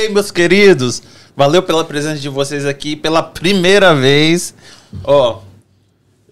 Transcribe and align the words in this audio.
Ei, 0.00 0.08
meus 0.08 0.30
queridos, 0.30 1.02
valeu 1.36 1.62
pela 1.62 1.84
presença 1.84 2.18
de 2.18 2.28
vocês 2.30 2.64
aqui 2.64 2.96
pela 2.96 3.22
primeira 3.22 3.94
vez. 3.94 4.54
Ó, 5.04 5.42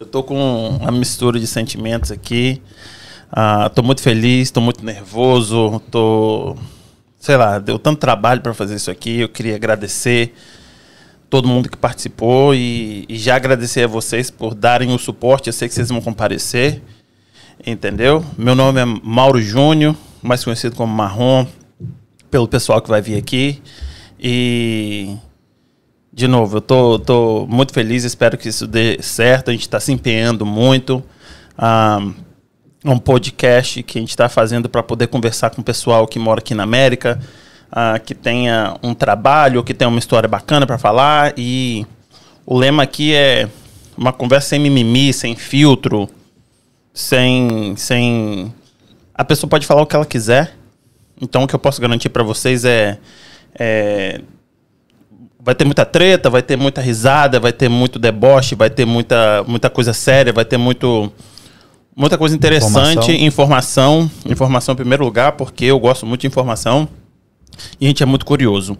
eu 0.01 0.07
tô 0.07 0.23
com 0.23 0.69
uma 0.81 0.91
mistura 0.91 1.39
de 1.39 1.47
sentimentos 1.47 2.11
aqui. 2.11 2.63
Ah, 3.31 3.69
tô 3.69 3.83
muito 3.83 4.01
feliz, 4.01 4.51
tô 4.51 4.63
muito 4.63 4.83
nervoso, 4.83 5.83
tô. 5.91 6.57
Sei 7.21 7.37
lá, 7.37 7.59
deu 7.59 7.79
tanto 7.79 7.99
trabalho 7.99 8.41
para 8.41 8.55
fazer 8.55 8.75
isso 8.75 8.91
aqui. 8.91 9.21
Eu 9.21 9.29
queria 9.29 9.57
agradecer 9.57 10.33
todo 11.29 11.47
mundo 11.47 11.69
que 11.69 11.77
participou 11.77 12.55
e, 12.55 13.05
e, 13.07 13.19
já 13.19 13.37
agradecer 13.37 13.85
a 13.85 13.87
vocês 13.87 14.31
por 14.31 14.55
darem 14.55 14.95
o 14.95 14.99
suporte. 14.99 15.49
Eu 15.49 15.53
sei 15.53 15.69
que 15.69 15.75
vocês 15.75 15.91
vão 15.91 16.01
comparecer, 16.01 16.83
entendeu? 17.67 18.25
Meu 18.39 18.55
nome 18.55 18.81
é 18.81 18.87
Mauro 18.87 19.39
Júnior, 19.39 19.95
mais 20.23 20.43
conhecido 20.43 20.75
como 20.75 20.91
Marrom, 20.91 21.47
pelo 22.31 22.49
pessoal 22.49 22.81
que 22.81 22.89
vai 22.89 23.01
vir 23.01 23.17
aqui. 23.17 23.63
E, 24.19 25.17
de 26.13 26.27
novo, 26.27 26.59
eu 26.59 26.61
tô, 26.61 26.99
tô 26.99 27.47
muito 27.49 27.73
feliz, 27.73 28.05
espero 28.05 28.37
que 28.37 28.49
isso 28.49 28.67
dê 28.67 28.99
certo. 29.03 29.51
A 29.51 29.53
gente 29.53 29.63
está 29.63 29.79
se 29.81 29.93
empenhando 29.93 30.45
muito. 30.45 31.03
Ah, 31.57 32.01
um 32.85 32.99
podcast 32.99 33.83
que 33.83 33.99
a 33.99 34.01
gente 34.01 34.11
está 34.11 34.29
fazendo 34.29 34.69
para 34.69 34.83
poder 34.83 35.09
conversar 35.09 35.51
com 35.51 35.61
o 35.61 35.65
pessoal 35.65 36.07
que 36.07 36.19
mora 36.19 36.41
aqui 36.41 36.55
na 36.55 36.63
América, 36.63 37.21
uh, 37.71 38.01
que 38.05 38.15
tenha 38.15 38.77
um 38.83 38.95
trabalho, 38.95 39.65
que 39.65 39.75
tenha 39.75 39.89
uma 39.89 39.99
história 39.99 40.29
bacana 40.29 40.67
para 40.67 40.79
falar. 40.79 41.35
E 41.37 41.87
o 42.47 42.57
lema 42.57 42.83
aqui 42.83 43.15
é 43.15 43.49
uma 43.97 44.13
conversa 44.13 44.51
sem 44.51 44.61
mimimi, 44.61 45.13
sem 45.13 45.35
filtro, 45.35 46.09
sem, 46.95 47.75
sem. 47.77 48.55
A 49.15 49.25
pessoa 49.25 49.51
pode 49.51 49.67
falar 49.67 49.83
o 49.83 49.87
que 49.87 49.97
ela 49.97 50.07
quiser. 50.07 50.57
Então, 51.21 51.45
o 51.45 51.47
que 51.47 51.55
eu 51.55 51.59
posso 51.59 51.81
garantir 51.81 52.09
para 52.09 52.23
vocês 52.23 52.65
é, 52.65 52.99
é 53.59 54.21
vai 55.41 55.55
ter 55.55 55.65
muita 55.65 55.85
treta, 55.85 56.29
vai 56.29 56.43
ter 56.43 56.57
muita 56.57 56.81
risada, 56.81 57.41
vai 57.41 57.53
ter 57.53 57.69
muito 57.69 57.99
deboche, 57.99 58.55
vai 58.55 58.71
ter 58.71 58.85
muita, 58.85 59.45
muita 59.47 59.71
coisa 59.71 59.93
séria, 59.93 60.33
vai 60.33 60.45
ter 60.45 60.59
muito 60.59 61.13
Muita 61.99 62.17
coisa 62.17 62.33
interessante, 62.33 63.11
informação. 63.11 63.15
informação. 63.15 64.11
Informação 64.25 64.73
em 64.73 64.77
primeiro 64.77 65.05
lugar, 65.05 65.33
porque 65.33 65.65
eu 65.65 65.81
gosto 65.81 66.07
muito 66.07 66.21
de 66.21 66.29
informação. 66.29 66.89
E 67.81 67.87
a 67.87 67.89
gente 67.89 68.05
é 68.05 68.07
muito 68.07 68.25
curioso. 68.25 68.79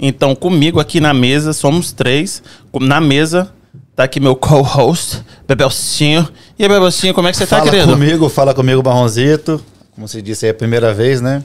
Então, 0.00 0.34
comigo 0.34 0.80
aqui 0.80 0.98
na 0.98 1.14
mesa, 1.14 1.52
somos 1.52 1.92
três. 1.92 2.42
Na 2.80 3.00
mesa, 3.00 3.52
tá 3.94 4.02
aqui 4.02 4.18
meu 4.18 4.34
co-host, 4.34 5.22
Bebelcinho. 5.46 6.28
E 6.58 6.64
aí, 6.64 6.68
Bebelcinho, 6.68 7.14
como 7.14 7.28
é 7.28 7.30
que 7.30 7.36
você 7.36 7.46
tá, 7.46 7.58
fala 7.58 7.70
querido? 7.70 7.86
Fala 7.86 7.98
comigo, 7.98 8.28
fala 8.28 8.52
comigo, 8.52 8.82
Barronzito. 8.82 9.64
Como 9.94 10.08
você 10.08 10.20
disse, 10.20 10.48
é 10.48 10.50
a 10.50 10.54
primeira 10.54 10.92
vez, 10.92 11.20
né? 11.20 11.44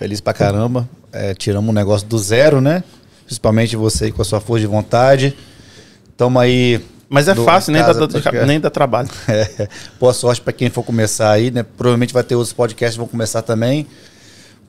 Feliz 0.00 0.18
pra 0.18 0.32
caramba. 0.32 0.88
É, 1.12 1.34
tiramos 1.34 1.68
um 1.68 1.74
negócio 1.74 2.08
do 2.08 2.18
zero, 2.18 2.58
né? 2.58 2.82
Principalmente 3.26 3.76
você 3.76 4.10
com 4.10 4.22
a 4.22 4.24
sua 4.24 4.40
força 4.40 4.62
de 4.62 4.66
vontade. 4.66 5.36
Tamo 6.16 6.38
aí 6.38 6.82
mas 7.06 7.28
é 7.28 7.34
fácil, 7.34 7.72
nem 7.72 7.82
dá, 7.82 8.46
nem 8.46 8.58
dá 8.58 8.70
trabalho. 8.70 9.10
É. 9.28 9.68
Boa 10.00 10.14
sorte 10.14 10.40
para 10.40 10.54
quem 10.54 10.70
for 10.70 10.82
começar 10.82 11.30
aí, 11.30 11.50
né? 11.50 11.62
Provavelmente 11.76 12.14
vai 12.14 12.22
ter 12.22 12.34
outros 12.34 12.54
podcasts 12.54 12.94
que 12.94 12.98
vão 12.98 13.08
começar 13.08 13.42
também. 13.42 13.86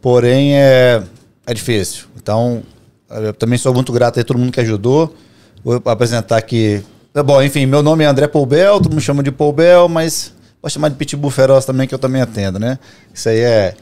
Porém, 0.02 0.57
é, 0.57 1.02
é 1.47 1.53
difícil. 1.53 2.07
Então, 2.17 2.61
eu 3.09 3.33
também 3.33 3.57
sou 3.57 3.73
muito 3.73 3.93
grato 3.93 4.19
a 4.19 4.23
todo 4.25 4.37
mundo 4.37 4.52
que 4.52 4.59
ajudou. 4.59 5.15
Vou 5.63 5.81
apresentar 5.85 6.35
aqui. 6.35 6.83
Tá 7.13 7.23
bom, 7.23 7.41
enfim, 7.41 7.65
meu 7.65 7.81
nome 7.81 8.03
é 8.03 8.07
André 8.07 8.27
Poubel, 8.27 8.73
todo 8.73 8.85
mundo 8.85 8.95
me 8.95 9.02
chama 9.02 9.23
de 9.23 9.31
Poubel, 9.31 9.87
mas 9.87 10.33
pode 10.61 10.73
chamar 10.73 10.89
de 10.89 10.95
Pitbull 10.95 11.31
Feroz 11.31 11.63
também, 11.63 11.87
que 11.87 11.95
eu 11.95 11.99
também 11.99 12.21
atendo, 12.21 12.59
né? 12.59 12.77
Isso 13.13 13.29
aí 13.29 13.39
é 13.39 13.75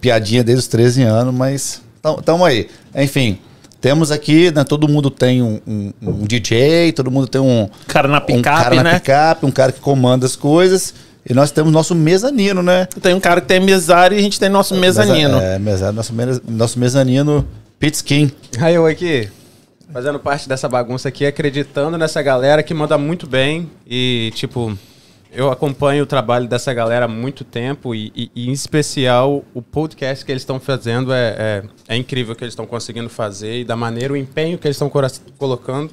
piadinha 0.00 0.42
desde 0.42 0.60
os 0.60 0.68
13 0.68 1.02
anos, 1.02 1.34
mas 1.34 1.82
tamo 2.24 2.44
aí. 2.44 2.68
Enfim, 2.94 3.38
temos 3.80 4.10
aqui, 4.10 4.50
né, 4.50 4.64
todo 4.64 4.88
mundo 4.88 5.10
tem 5.10 5.42
um, 5.42 5.60
um, 5.66 5.92
um, 6.02 6.24
DJ, 6.24 6.92
todo 6.92 7.10
mundo 7.10 7.26
tem 7.28 7.40
um 7.40 7.68
cara 7.86 8.08
na 8.08 8.20
picape, 8.20 8.40
um 8.40 8.42
cara 8.42 8.76
né? 8.76 8.82
na 8.82 9.00
picape, 9.00 9.46
um 9.46 9.50
cara 9.50 9.72
que 9.72 9.80
comanda 9.80 10.26
as 10.26 10.34
coisas. 10.34 10.94
E 11.28 11.34
nós 11.34 11.50
temos 11.50 11.72
nosso 11.72 11.92
mezanino, 11.92 12.62
né? 12.62 12.86
Tem 13.02 13.12
um 13.12 13.18
cara 13.18 13.40
que 13.40 13.48
tem 13.48 13.58
mesário 13.58 14.16
e 14.16 14.20
a 14.20 14.22
gente 14.22 14.38
tem 14.38 14.48
nosso 14.48 14.76
mezanino. 14.76 15.38
É, 15.38 15.58
mesário, 15.58 15.94
nosso, 15.94 16.12
nosso 16.48 16.78
mezanino, 16.78 17.44
Pete 17.80 17.94
Skin. 17.94 18.30
Aí 18.60 18.76
eu 18.76 18.86
aqui, 18.86 19.28
fazendo 19.92 20.20
parte 20.20 20.48
dessa 20.48 20.68
bagunça 20.68 21.08
aqui, 21.08 21.26
acreditando 21.26 21.98
nessa 21.98 22.22
galera 22.22 22.62
que 22.62 22.72
manda 22.72 22.96
muito 22.96 23.26
bem 23.26 23.68
e, 23.84 24.30
tipo, 24.36 24.78
eu 25.32 25.50
acompanho 25.50 26.04
o 26.04 26.06
trabalho 26.06 26.48
dessa 26.48 26.72
galera 26.72 27.04
há 27.04 27.08
muito 27.08 27.44
tempo 27.44 27.94
e, 27.94 28.12
e, 28.14 28.30
e 28.34 28.48
em 28.48 28.52
especial, 28.52 29.44
o 29.54 29.60
podcast 29.60 30.24
que 30.24 30.32
eles 30.32 30.42
estão 30.42 30.58
fazendo 30.58 31.12
é, 31.12 31.36
é, 31.38 31.62
é, 31.88 31.96
incrível 31.96 32.32
o 32.32 32.36
que 32.36 32.44
eles 32.44 32.52
estão 32.52 32.66
conseguindo 32.66 33.08
fazer 33.08 33.60
e 33.60 33.64
da 33.64 33.76
maneira, 33.76 34.12
o 34.12 34.16
empenho 34.16 34.58
que 34.58 34.66
eles 34.66 34.76
estão 34.76 34.90
colocando. 35.38 35.92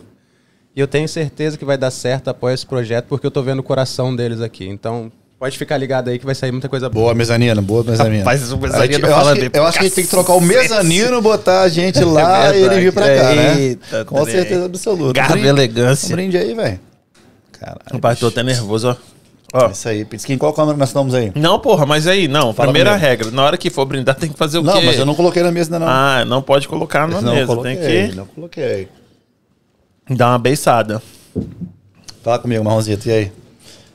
E 0.75 0.79
eu 0.79 0.87
tenho 0.87 1.07
certeza 1.07 1.57
que 1.57 1.65
vai 1.65 1.77
dar 1.77 1.91
certo 1.91 2.29
após 2.29 2.55
esse 2.55 2.65
projeto, 2.65 3.05
porque 3.05 3.25
eu 3.25 3.29
estou 3.29 3.43
vendo 3.43 3.59
o 3.59 3.63
coração 3.63 4.15
deles 4.15 4.41
aqui. 4.41 4.67
Então, 4.67 5.11
pode 5.37 5.55
ficar 5.57 5.77
ligado 5.77 6.09
aí 6.09 6.17
que 6.17 6.25
vai 6.25 6.33
sair 6.33 6.51
muita 6.51 6.67
coisa 6.67 6.89
boa. 6.89 7.05
Boa, 7.05 7.15
mezanino, 7.15 7.61
boa 7.61 7.83
mezanino. 7.83 8.19
Rapaz, 8.19 8.51
o 8.51 8.57
mezanino 8.57 9.05
eu, 9.05 9.15
acho 9.15 9.35
que, 9.35 9.57
eu 9.57 9.65
acho 9.65 9.77
que 9.77 9.83
a 9.83 9.87
gente 9.87 9.95
tem 9.95 10.03
que 10.05 10.09
trocar 10.09 10.33
o 10.33 10.41
mezanino, 10.41 11.21
botar 11.21 11.61
a 11.61 11.69
gente 11.69 11.99
é 12.01 12.05
lá 12.05 12.55
é 12.55 12.59
e 12.59 12.63
ele 12.63 12.79
vir 12.79 12.93
pra 12.93 13.15
cá, 13.15 13.35
né? 13.35 13.59
Eita, 13.59 14.05
Com 14.05 14.25
certeza 14.25 14.65
absoluta. 14.65 15.13
Garra 15.13 15.37
e 15.37 15.45
elegância. 15.45 16.07
Um 16.07 16.15
brinde 16.15 16.37
aí, 16.37 16.55
velho. 16.55 16.79
Caralho. 17.51 17.81
Rapaz, 17.91 18.19
tô 18.19 18.27
até 18.27 18.41
nervoso, 18.41 18.89
ó. 18.89 19.12
Ó. 19.53 19.67
Isso 19.69 19.87
aí, 19.87 20.03
Pisquinho, 20.03 20.39
qual 20.39 20.51
câmera 20.51 20.75
nós 20.75 20.89
estamos 20.89 21.13
aí? 21.13 21.31
Não, 21.35 21.59
porra, 21.59 21.85
mas 21.85 22.07
aí, 22.07 22.27
não. 22.27 22.51
Fala 22.53 22.69
primeira 22.69 22.89
comigo. 22.89 23.07
regra, 23.07 23.31
na 23.31 23.43
hora 23.43 23.55
que 23.55 23.69
for 23.69 23.85
brindar 23.85 24.15
tem 24.15 24.29
que 24.31 24.37
fazer 24.37 24.57
o 24.57 24.63
não, 24.63 24.73
quê? 24.73 24.79
Não, 24.79 24.85
mas 24.87 24.97
eu 24.97 25.05
não 25.05 25.13
coloquei 25.13 25.43
na 25.43 25.51
mesa 25.51 25.75
ainda 25.75 25.85
não. 25.85 25.87
Ah, 25.87 26.25
não 26.25 26.41
pode 26.41 26.67
colocar 26.67 27.07
na 27.07 27.21
não 27.21 27.35
mesa, 27.35 27.45
coloquei, 27.45 27.75
tem 27.75 28.09
que... 28.09 28.15
Não 28.15 28.25
coloquei. 28.25 28.87
Dar 30.09 30.29
uma 30.29 30.39
beiçada. 30.39 30.99
Fala 32.23 32.39
comigo, 32.39 32.63
Marronzito, 32.63 33.07
e 33.07 33.11
aí? 33.11 33.31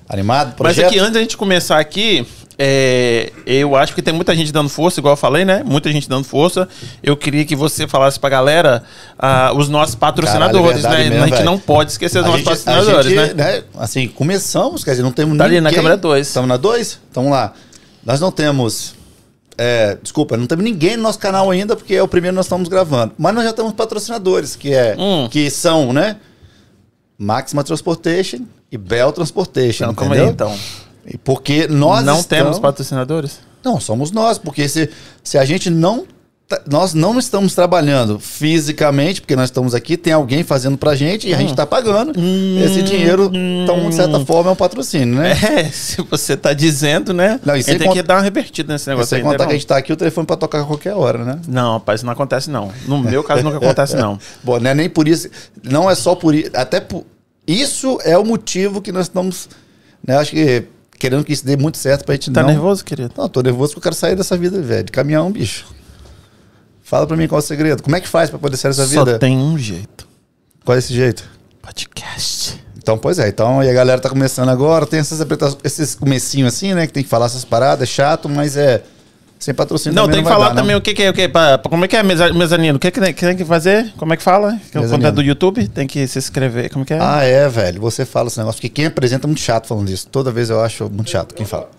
Animado? 0.08 0.54
Projeto? 0.54 0.84
Mas 0.84 0.92
aqui, 0.92 0.98
antes 1.00 1.12
da 1.14 1.20
gente 1.20 1.36
começar 1.36 1.80
aqui, 1.80 2.25
é, 2.60 3.30
eu 3.46 3.76
acho 3.76 3.94
que 3.94 4.02
tem 4.02 4.12
muita 4.12 4.34
gente 4.34 4.50
dando 4.50 4.69
força, 4.69 4.98
igual 4.98 5.12
eu 5.12 5.16
falei, 5.16 5.44
né? 5.44 5.62
Muita 5.64 5.92
gente 5.92 6.08
dando 6.08 6.24
força. 6.24 6.69
Eu 7.00 7.16
queria 7.16 7.44
que 7.44 7.54
você 7.54 7.86
falasse 7.86 8.19
pra 8.19 8.28
galera 8.28 8.82
uh, 9.16 9.56
os 9.56 9.69
nossos 9.69 9.94
patrocinadores, 9.94 10.82
Caralho, 10.82 11.04
né? 11.04 11.10
Mesmo, 11.10 11.22
a 11.22 11.26
gente 11.28 11.36
véio. 11.36 11.46
não 11.46 11.56
pode 11.56 11.92
esquecer 11.92 12.19
os 12.19 12.24
nossos 12.24 12.41
gente, 12.41 12.48
patrocinadores, 12.48 13.12
gente, 13.12 13.34
né? 13.34 13.52
né? 13.52 13.62
Assim, 13.76 14.08
começamos, 14.08 14.82
quer 14.82 14.91
dizer, 14.91 15.04
não 15.04 15.12
temos 15.12 15.38
tá 15.38 15.44
ninguém. 15.44 15.58
ali 15.58 15.64
na 15.64 15.72
câmera 15.72 15.96
2. 15.96 16.26
Estamos 16.26 16.48
na 16.48 16.56
2? 16.56 16.98
Então 17.08 17.30
lá. 17.30 17.52
Nós 18.04 18.19
não 18.19 18.32
temos. 18.32 18.94
É, 19.56 19.96
desculpa, 20.02 20.36
não 20.36 20.46
temos 20.46 20.64
ninguém 20.64 20.96
no 20.96 21.04
nosso 21.04 21.19
canal 21.19 21.50
ainda, 21.52 21.76
porque 21.76 21.94
é 21.94 22.02
o 22.02 22.08
primeiro 22.08 22.34
que 22.34 22.38
nós 22.38 22.46
estamos 22.46 22.69
gravando. 22.69 23.12
Mas 23.16 23.34
nós 23.34 23.44
já 23.44 23.52
temos 23.52 23.72
patrocinadores, 23.72 24.56
que, 24.56 24.75
é, 24.75 24.96
hum. 24.98 25.28
que 25.30 25.48
são, 25.48 25.92
né? 25.92 26.16
Maxima 27.16 27.62
Transportation 27.62 28.40
e 28.70 28.76
Bell 28.76 29.12
Transportation. 29.12 29.84
Então, 29.84 29.94
como 29.94 30.12
aí, 30.12 30.22
então? 30.22 30.56
Porque 31.24 31.66
nós 31.69 32.04
não 32.04 32.20
estamos... 32.20 32.44
temos 32.44 32.58
patrocinadores? 32.58 33.41
Não, 33.64 33.80
somos 33.80 34.10
nós, 34.10 34.38
porque 34.38 34.69
se, 34.69 34.91
se 35.22 35.38
a 35.38 35.44
gente 35.44 35.70
não 35.70 36.06
nós 36.66 36.94
não 36.94 37.19
estamos 37.19 37.54
trabalhando 37.54 38.19
fisicamente, 38.19 39.20
porque 39.20 39.36
nós 39.36 39.46
estamos 39.46 39.74
aqui, 39.74 39.98
tem 39.98 40.14
alguém 40.14 40.42
fazendo 40.42 40.78
pra 40.78 40.94
gente 40.94 41.28
e 41.28 41.34
a 41.34 41.36
gente 41.36 41.50
está 41.50 41.66
pagando. 41.66 42.19
Hum, 42.19 42.58
esse 42.64 42.82
dinheiro, 42.82 43.30
então, 43.34 43.88
de 43.88 43.94
certa 43.94 44.24
forma, 44.24 44.50
é 44.50 44.52
um 44.54 44.56
patrocínio, 44.56 45.14
né? 45.16 45.36
É, 45.58 45.64
se 45.64 46.00
você 46.02 46.34
está 46.34 46.52
dizendo, 46.52 47.12
né? 47.12 47.40
Não, 47.44 47.56
e 47.56 47.64
tem 47.64 47.90
que 47.90 48.02
dar 48.02 48.16
uma 48.16 48.22
revertida 48.22 48.72
nesse 48.72 48.88
negócio. 48.88 49.08
Sem 49.08 49.22
contar 49.22 49.44
que 49.44 49.50
a 49.50 49.54
gente 49.54 49.64
está 49.64 49.76
aqui, 49.76 49.92
o 49.92 49.96
telefone 49.96 50.26
para 50.26 50.36
tocar 50.36 50.60
a 50.60 50.64
qualquer 50.64 50.94
hora, 50.94 51.25
né? 51.25 51.40
Não, 51.48 51.75
rapaz, 51.75 52.00
isso 52.00 52.06
não 52.06 52.12
acontece, 52.12 52.50
não. 52.50 52.70
No 52.86 52.98
meu 52.98 53.25
caso, 53.25 53.42
nunca 53.42 53.56
acontece, 53.56 53.96
não. 53.96 54.19
Bom, 54.42 54.58
não 54.60 54.70
é 54.70 54.75
nem 54.75 54.88
por 54.88 55.08
isso. 55.08 55.28
Não 55.62 55.90
é 55.90 55.94
só 55.94 56.14
por 56.14 56.34
isso. 56.34 56.50
Até 56.54 56.80
por. 56.80 57.04
Isso 57.46 57.98
é 58.04 58.16
o 58.16 58.25
motivo 58.25 58.80
que 58.80 58.93
nós 58.93 59.06
estamos. 59.06 59.49
Né, 60.06 60.16
acho 60.16 60.31
que 60.31 60.64
querendo 60.99 61.25
que 61.25 61.33
isso 61.33 61.45
dê 61.45 61.56
muito 61.56 61.79
certo 61.79 62.05
pra 62.05 62.15
gente 62.15 62.31
tá 62.31 62.41
não... 62.41 62.49
Tá 62.49 62.55
nervoso, 62.55 62.85
querido? 62.85 63.12
Não, 63.17 63.29
tô 63.29 63.41
nervoso 63.41 63.75
porque 63.75 63.79
eu 63.79 63.91
quero 63.91 63.95
sair 63.95 64.17
dessa 64.17 64.37
vida, 64.37 64.61
velho. 64.61 64.85
De 64.85 64.93
caminhão, 64.93 65.31
bicho. 65.31 65.67
Fala 66.83 67.06
pra 67.06 67.17
mim 67.17 67.29
qual 67.29 67.39
é 67.39 67.43
o 67.43 67.47
segredo. 67.47 67.83
Como 67.83 67.95
é 67.97 68.00
que 68.00 68.09
faz 68.09 68.31
pra 68.31 68.39
poder 68.39 68.56
sair 68.56 68.71
dessa 68.71 68.87
Só 68.87 69.05
vida? 69.05 69.12
Só 69.12 69.19
tem 69.19 69.37
um 69.37 69.59
jeito. 69.59 70.09
Qual 70.65 70.75
é 70.75 70.79
esse 70.79 70.93
jeito? 70.93 71.29
Podcast. 71.61 72.62
Então, 72.77 72.97
pois 72.97 73.19
é. 73.19 73.29
Então, 73.29 73.62
e 73.62 73.69
a 73.69 73.73
galera 73.73 74.00
tá 74.00 74.09
começando 74.09 74.49
agora. 74.49 74.87
Tem 74.87 74.99
essas, 74.99 75.21
esses 75.62 75.95
comecinhos 75.95 76.55
assim, 76.55 76.73
né? 76.75 76.87
Que 76.87 76.93
tem 76.93 77.03
que 77.03 77.09
falar 77.09 77.27
essas 77.27 77.45
paradas. 77.45 77.89
É 77.89 77.93
chato, 77.93 78.29
mas 78.29 78.56
é... 78.56 78.83
Sem 79.38 79.55
patrocínio 79.55 79.94
Não, 79.94 80.08
tem 80.08 80.23
que 80.23 80.29
falar 80.29 80.49
dar, 80.49 80.56
também 80.56 80.73
não. 80.73 80.79
o 80.79 80.82
que, 80.82 80.93
que 80.93 81.02
é, 81.02 81.11
o 81.11 81.12
que, 81.12 81.29
pra, 81.29 81.58
como 81.58 81.85
é 81.85 81.88
que 81.88 81.96
é 81.96 82.02
mezanino? 82.02 82.76
O 82.76 82.81
que, 82.81 82.90
que, 82.90 83.00
tem, 83.00 83.14
que 83.14 83.20
tem 83.20 83.37
que 83.37 83.44
fazer? 83.44 83.93
Como 83.96 84.12
é 84.12 84.17
que 84.17 84.23
fala? 84.23 84.58
Quando 84.73 85.06
é 85.06 85.12
do 85.12 85.23
YouTube, 85.23 85.69
tem 85.69 85.87
que 85.87 86.06
se 86.08 86.19
inscrever. 86.19 86.70
Como 86.70 86.85
que 86.85 86.94
é? 86.94 86.99
Ah, 87.00 87.23
é, 87.23 87.49
velho. 87.49 87.81
Você 87.81 88.05
fala 88.05 88.26
esse 88.26 88.38
negócio. 88.38 88.61
Porque 88.61 88.69
quem 88.69 88.87
apresenta 88.87 89.26
é 89.26 89.29
muito 89.29 89.40
chato 89.40 89.69
falando 89.69 89.88
isso. 89.90 90.08
Toda 90.08 90.32
vez 90.32 90.50
eu 90.50 90.61
acho 90.61 90.90
muito 90.90 91.11
chato 91.11 91.35
quem 91.35 91.46
fala. 91.46 91.70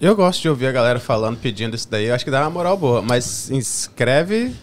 Eu 0.00 0.14
gosto 0.14 0.42
de 0.42 0.48
ouvir 0.48 0.66
a 0.66 0.72
galera 0.72 1.00
falando, 1.00 1.38
pedindo 1.38 1.74
isso 1.74 1.88
daí. 1.90 2.06
Eu 2.06 2.14
acho 2.14 2.24
que 2.24 2.30
dá 2.30 2.42
uma 2.42 2.50
moral 2.50 2.76
boa. 2.76 3.02
Mas 3.02 3.50
inscreve 3.50 4.54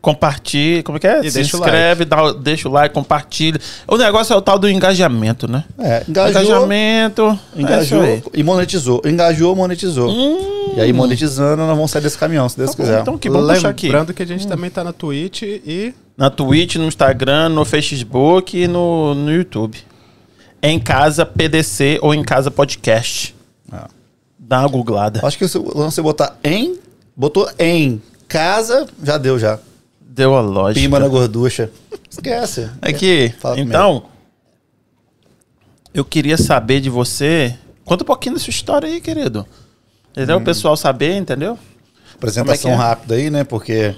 compartilha, 0.00 0.82
como 0.82 0.96
é 0.96 1.00
que 1.00 1.06
é? 1.06 1.20
E 1.20 1.30
Se 1.30 1.34
deixa 1.38 1.56
o 1.56 1.60
inscreve, 1.60 2.04
dá, 2.04 2.22
o- 2.24 2.32
deixa 2.32 2.68
o 2.68 2.72
like, 2.72 2.94
compartilha. 2.94 3.60
O 3.86 3.96
negócio 3.96 4.32
é 4.32 4.36
o 4.36 4.40
tal 4.40 4.58
do 4.58 4.68
engajamento, 4.68 5.50
né? 5.50 5.64
É, 5.78 6.02
engajou, 6.08 6.30
Engajamento. 6.42 7.38
engajou 7.54 8.02
é 8.04 8.16
isso 8.16 8.30
aí. 8.32 8.40
e 8.40 8.42
monetizou. 8.42 9.02
Engajou, 9.04 9.54
monetizou. 9.54 10.10
E 10.76 10.80
aí, 10.80 10.92
monetizando, 10.92 11.56
nós 11.66 11.76
vamos 11.76 11.90
sair 11.90 12.02
desse 12.02 12.16
caminhão, 12.16 12.48
se 12.48 12.56
Deus 12.56 12.70
Tá 12.70 12.76
bom, 12.76 12.82
quiser. 12.84 13.00
Então, 13.02 13.18
que 13.18 13.28
vamos 13.28 13.52
puxar 13.54 13.68
aqui. 13.68 13.86
Lembrando 13.86 14.14
que 14.14 14.22
a 14.22 14.26
gente 14.26 14.46
também 14.48 14.70
tá 14.70 14.82
na 14.82 14.92
Twitch 14.92 15.42
e 15.42 15.92
Na 16.16 16.30
Twitch, 16.30 16.76
no 16.76 16.86
Instagram, 16.86 17.48
no 17.50 17.64
Facebook 17.64 18.56
e 18.56 18.66
no, 18.68 19.14
no 19.14 19.32
YouTube. 19.32 19.78
Em 20.62 20.78
casa 20.78 21.24
PDC 21.26 21.98
ou 22.02 22.14
em 22.14 22.22
casa 22.22 22.50
podcast. 22.50 23.34
Ah. 23.72 23.88
Dá 24.38 24.60
uma 24.60 24.68
googlada. 24.68 25.20
Acho 25.26 25.36
que 25.38 25.46
se 25.48 25.58
você 25.58 26.00
botar 26.02 26.36
em, 26.44 26.76
botou 27.16 27.48
em 27.58 28.00
casa, 28.28 28.86
já 29.02 29.16
deu 29.18 29.38
já. 29.38 29.58
Deu 30.12 30.34
a 30.34 30.40
lógica. 30.40 30.80
Pimba 30.80 30.98
na 30.98 31.06
gorducha. 31.06 31.70
Esquece. 32.10 32.68
Aqui, 32.82 33.32
Fala 33.38 33.54
comigo. 33.54 33.70
então, 33.70 34.04
eu 35.94 36.04
queria 36.04 36.36
saber 36.36 36.80
de 36.80 36.90
você. 36.90 37.56
Conta 37.84 38.02
um 38.02 38.06
pouquinho 38.06 38.34
da 38.34 38.40
sua 38.40 38.50
história 38.50 38.88
aí, 38.88 39.00
querido. 39.00 39.46
Entendeu? 40.10 40.36
Hum. 40.36 40.40
O 40.40 40.44
pessoal 40.44 40.76
saber, 40.76 41.14
entendeu? 41.14 41.56
Apresentação 42.16 42.72
é 42.72 42.74
que 42.74 42.80
é? 42.80 42.84
rápida 42.84 43.14
aí, 43.14 43.30
né? 43.30 43.44
Porque 43.44 43.94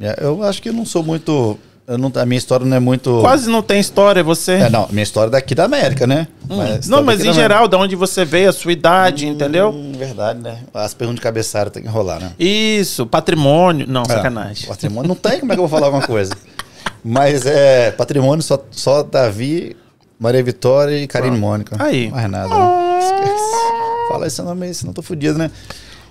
é, 0.00 0.16
eu 0.24 0.42
acho 0.42 0.62
que 0.62 0.72
não 0.72 0.86
sou 0.86 1.02
muito. 1.02 1.58
Eu 1.86 1.98
não- 1.98 2.12
a 2.14 2.24
minha 2.26 2.38
história 2.38 2.64
não 2.64 2.76
é 2.76 2.80
muito. 2.80 3.20
Quase 3.20 3.48
não 3.50 3.62
tem 3.62 3.80
história, 3.80 4.22
você. 4.22 4.52
É, 4.52 4.70
não, 4.70 4.86
minha 4.90 5.02
história 5.02 5.28
é 5.28 5.32
daqui 5.32 5.54
da 5.54 5.64
América, 5.64 6.06
né? 6.06 6.28
Hum. 6.48 6.56
Mas 6.56 6.88
não, 6.88 7.02
mas 7.02 7.20
em 7.20 7.26
da 7.26 7.32
geral, 7.32 7.66
de 7.68 7.76
onde 7.76 7.96
você 7.96 8.24
veio, 8.24 8.48
a 8.48 8.52
sua 8.52 8.72
idade, 8.72 9.26
entendeu? 9.26 9.70
Hum, 9.70 9.92
verdade, 9.96 10.40
né? 10.40 10.58
As 10.72 10.94
perguntas 10.94 11.16
de 11.20 11.22
cabeçalho 11.22 11.70
tem 11.70 11.82
que 11.82 11.88
rolar, 11.88 12.20
né? 12.20 12.32
Isso, 12.38 13.06
patrimônio. 13.06 13.86
Não, 13.88 14.02
É, 14.02 14.06
sacanagem. 14.06 14.68
patrimônio 14.68 15.08
não 15.08 15.16
tem, 15.16 15.40
como 15.40 15.52
é 15.52 15.56
que 15.56 15.60
eu 15.60 15.66
vou 15.66 15.78
falar 15.78 15.86
alguma 15.88 16.06
coisa? 16.06 16.32
Mas 17.04 17.44
é 17.46 17.90
patrimônio 17.90 18.42
só, 18.42 18.62
só 18.70 19.02
Davi, 19.02 19.76
Maria 20.20 20.42
Vitória 20.42 20.96
e 21.02 21.06
Karine 21.08 21.36
Mônica. 21.36 21.76
Aí. 21.80 22.10
Mais 22.10 22.30
nada, 22.30 22.48
né? 22.48 22.98
Esquece. 23.00 24.08
Fala 24.08 24.26
esse 24.28 24.40
nome 24.42 24.66
aí, 24.66 24.74
senão 24.74 24.90
eu 24.90 24.94
tô 24.94 25.02
fudido, 25.02 25.36
né? 25.36 25.50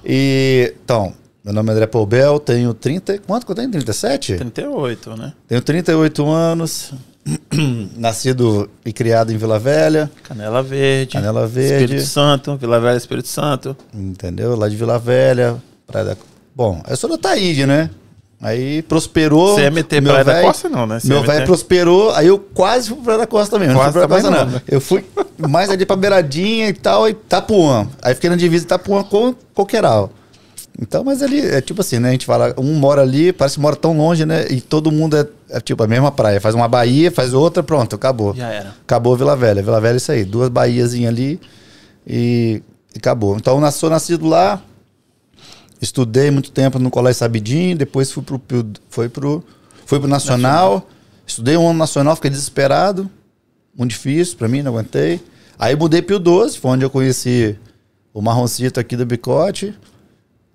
E, 0.05 0.73
então, 0.83 1.13
meu 1.43 1.53
nome 1.53 1.69
é 1.69 1.71
André 1.73 1.87
Poubel, 1.87 2.39
tenho 2.39 2.73
30. 2.73 3.19
Quanto 3.25 3.45
que 3.45 3.51
eu 3.51 3.55
tenho? 3.55 3.71
37? 3.71 4.35
38, 4.35 5.17
né? 5.17 5.33
Tenho 5.47 5.61
38 5.61 6.29
anos, 6.29 6.93
nascido 7.97 8.69
e 8.85 8.93
criado 8.93 9.31
em 9.33 9.37
Vila 9.37 9.57
Velha, 9.57 10.11
Canela 10.23 10.61
Verde. 10.61 11.13
Canela 11.13 11.47
Verde. 11.47 11.83
Espírito 11.85 12.05
Santo, 12.07 12.55
Vila 12.57 12.79
Velha, 12.79 12.97
Espírito 12.97 13.27
Santo. 13.27 13.75
entendeu? 13.93 14.55
Lá 14.55 14.69
de 14.69 14.75
Vila 14.75 14.99
Velha, 14.99 15.57
Praia 15.87 16.05
da... 16.05 16.17
Bom, 16.55 16.81
eu 16.87 16.95
sou 16.95 17.09
da 17.09 17.17
Taíde, 17.17 17.65
né? 17.65 17.89
Aí 18.39 18.81
prosperou. 18.83 19.55
Meter 19.71 20.01
meu 20.01 20.11
Praia 20.13 20.25
da 20.25 20.33
véi- 20.33 20.43
Costa, 20.43 20.67
não, 20.67 20.87
né? 20.87 20.99
Você 20.99 21.07
Meu 21.07 21.21
velho 21.21 21.45
prosperou, 21.45 22.11
aí 22.11 22.25
eu 22.27 22.39
quase 22.39 22.87
fui 22.87 22.95
pra 22.97 23.03
Praia 23.05 23.19
da 23.19 23.27
Costa 23.27 23.55
também. 23.55 23.67
Não 23.67 23.75
fui 23.75 23.83
Quase 23.83 23.97
pra 23.99 24.07
Praia 24.07 24.23
da 24.23 24.29
Costa, 24.29 24.45
não, 24.45 24.51
não. 24.51 24.57
né? 24.57 24.61
Eu 24.67 24.81
fui 24.81 25.05
mais 25.47 25.69
ali 25.69 25.85
pra 25.85 25.95
Beiradinha 25.95 26.67
e 26.67 26.73
tal, 26.73 27.07
e 27.07 27.11
Itapuã. 27.11 27.87
Aí 28.01 28.15
fiquei 28.15 28.29
na 28.31 28.35
divisa 28.35 28.63
de 28.63 28.67
Itapuã 28.67 29.03
com 29.03 29.33
Coqueiral. 29.53 30.11
Então, 30.79 31.03
mas 31.03 31.21
ali, 31.21 31.39
é 31.39 31.61
tipo 31.61 31.81
assim, 31.81 31.99
né? 31.99 32.09
A 32.09 32.11
gente 32.11 32.25
fala, 32.25 32.53
um 32.57 32.73
mora 32.75 33.01
ali, 33.01 33.31
parece 33.33 33.55
que 33.55 33.61
mora 33.61 33.75
tão 33.75 33.95
longe, 33.95 34.25
né? 34.25 34.47
E 34.49 34.61
todo 34.61 34.91
mundo 34.91 35.17
é, 35.17 35.27
é 35.49 35.59
tipo 35.59 35.83
a 35.83 35.87
mesma 35.87 36.11
praia. 36.11 36.39
Faz 36.39 36.55
uma 36.55 36.67
Bahia, 36.67 37.11
faz 37.11 37.33
outra, 37.33 37.61
pronto, 37.61 37.95
acabou. 37.95 38.33
Já 38.33 38.47
era. 38.47 38.75
Acabou 38.83 39.15
Vila 39.15 39.35
Velha. 39.35 39.61
Vila 39.61 39.81
Velha 39.81 39.95
é 39.95 39.97
isso 39.97 40.11
aí. 40.11 40.23
Duas 40.23 40.49
Bahiazinhas 40.49 41.11
ali 41.13 41.39
e, 42.07 42.61
e 42.95 42.97
acabou. 42.97 43.35
Então, 43.35 43.63
eu 43.63 43.71
sou 43.71 43.89
nascido 43.89 44.27
lá. 44.27 44.61
Estudei 45.81 46.31
muito 46.31 46.51
tempo 46.51 46.79
no 46.79 46.89
Colégio 46.89 47.19
Sabidinho. 47.19 47.75
Depois 47.75 48.11
fui 48.11 48.23
pro, 48.23 48.41
foi 48.89 49.09
pro, 49.09 49.43
fui 49.85 49.99
pro 49.99 50.07
Nacional. 50.07 50.87
Estudei 51.31 51.55
um 51.55 51.69
ano 51.69 51.79
nacional, 51.79 52.15
fiquei 52.15 52.29
desesperado. 52.29 53.09
Muito 53.73 53.91
difícil 53.91 54.37
pra 54.37 54.49
mim, 54.49 54.61
não 54.61 54.73
aguentei. 54.73 55.21
Aí 55.57 55.75
mudei 55.77 56.01
pro 56.01 56.19
12, 56.19 56.59
foi 56.59 56.71
onde 56.71 56.83
eu 56.83 56.89
conheci 56.89 57.57
o 58.13 58.21
Marroncito 58.21 58.81
aqui 58.81 58.97
do 58.97 59.05
Bicote. 59.05 59.73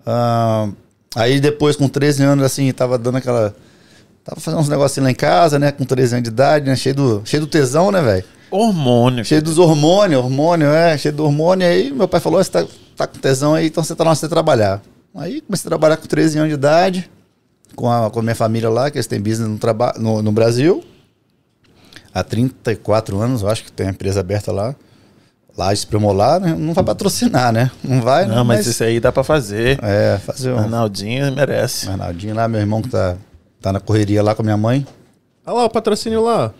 Ah, 0.09 0.69
aí 1.15 1.41
depois, 1.41 1.75
com 1.75 1.89
13 1.89 2.23
anos, 2.23 2.45
assim, 2.45 2.71
tava 2.71 2.97
dando 2.97 3.17
aquela... 3.17 3.53
Tava 4.23 4.39
fazendo 4.39 4.59
uns 4.61 4.69
negocinhos 4.69 5.05
lá 5.05 5.11
em 5.11 5.15
casa, 5.15 5.59
né? 5.59 5.71
Com 5.71 5.83
13 5.83 6.15
anos 6.15 6.23
de 6.23 6.29
idade, 6.29 6.65
né? 6.65 6.75
Cheio 6.75 6.95
do, 6.95 7.21
cheio 7.25 7.41
do 7.41 7.47
tesão, 7.47 7.91
né, 7.91 8.01
velho? 8.01 8.23
Hormônio. 8.49 9.25
Cheio 9.25 9.41
dos 9.41 9.57
hormônios, 9.57 10.21
hormônio, 10.23 10.67
é, 10.69 10.97
cheio 10.97 11.13
do 11.13 11.25
hormônio. 11.25 11.67
Aí 11.67 11.91
meu 11.91 12.07
pai 12.07 12.19
falou: 12.21 12.39
"Ó, 12.39 12.43
você 12.43 12.49
tá, 12.51 12.65
tá 12.95 13.05
com 13.07 13.19
tesão 13.19 13.53
aí, 13.53 13.67
então 13.67 13.83
você 13.83 13.93
tá 13.95 14.03
na 14.05 14.11
hora 14.11 14.19
de 14.19 14.27
trabalhar. 14.29 14.81
Aí 15.15 15.41
comecei 15.41 15.67
a 15.67 15.69
trabalhar 15.71 15.97
com 15.97 16.07
13 16.07 16.37
anos 16.39 16.49
de 16.49 16.53
idade, 16.55 17.09
com 17.75 17.89
a, 17.91 18.09
com 18.09 18.19
a 18.19 18.23
minha 18.23 18.35
família 18.35 18.69
lá, 18.69 18.89
que 18.91 18.97
eles 18.97 19.07
têm 19.07 19.19
business 19.19 19.49
no, 19.49 19.57
traba- 19.57 19.95
no, 19.97 20.21
no 20.21 20.31
Brasil. 20.31 20.83
Há 22.13 22.23
34 22.23 23.19
anos, 23.19 23.41
eu 23.41 23.49
acho 23.49 23.63
que 23.63 23.71
tem 23.71 23.85
uma 23.85 23.91
empresa 23.91 24.19
aberta 24.21 24.51
lá. 24.51 24.75
Lá, 25.57 25.73
Espremolar, 25.73 26.39
né? 26.39 26.55
não 26.57 26.73
vai 26.73 26.83
patrocinar, 26.83 27.51
né? 27.51 27.71
Não 27.83 27.99
vai, 27.99 28.27
Não, 28.27 28.45
mas 28.45 28.67
isso 28.67 28.83
aí 28.83 28.99
dá 28.99 29.11
pra 29.11 29.23
fazer. 29.23 29.79
É, 29.81 30.19
fazer 30.23 30.51
um. 30.51 30.59
Arnaldinho 30.59 31.31
merece. 31.33 31.89
Arnaldinho 31.89 32.35
lá, 32.35 32.47
meu 32.47 32.59
irmão 32.61 32.81
que 32.81 32.89
tá, 32.89 33.15
tá 33.59 33.73
na 33.73 33.79
correria 33.79 34.21
lá 34.21 34.35
com 34.35 34.43
a 34.43 34.45
minha 34.45 34.57
mãe. 34.57 34.85
Olha 35.45 35.55
lá 35.57 35.65
o 35.65 35.69
patrocínio 35.69 36.23
lá. 36.23 36.51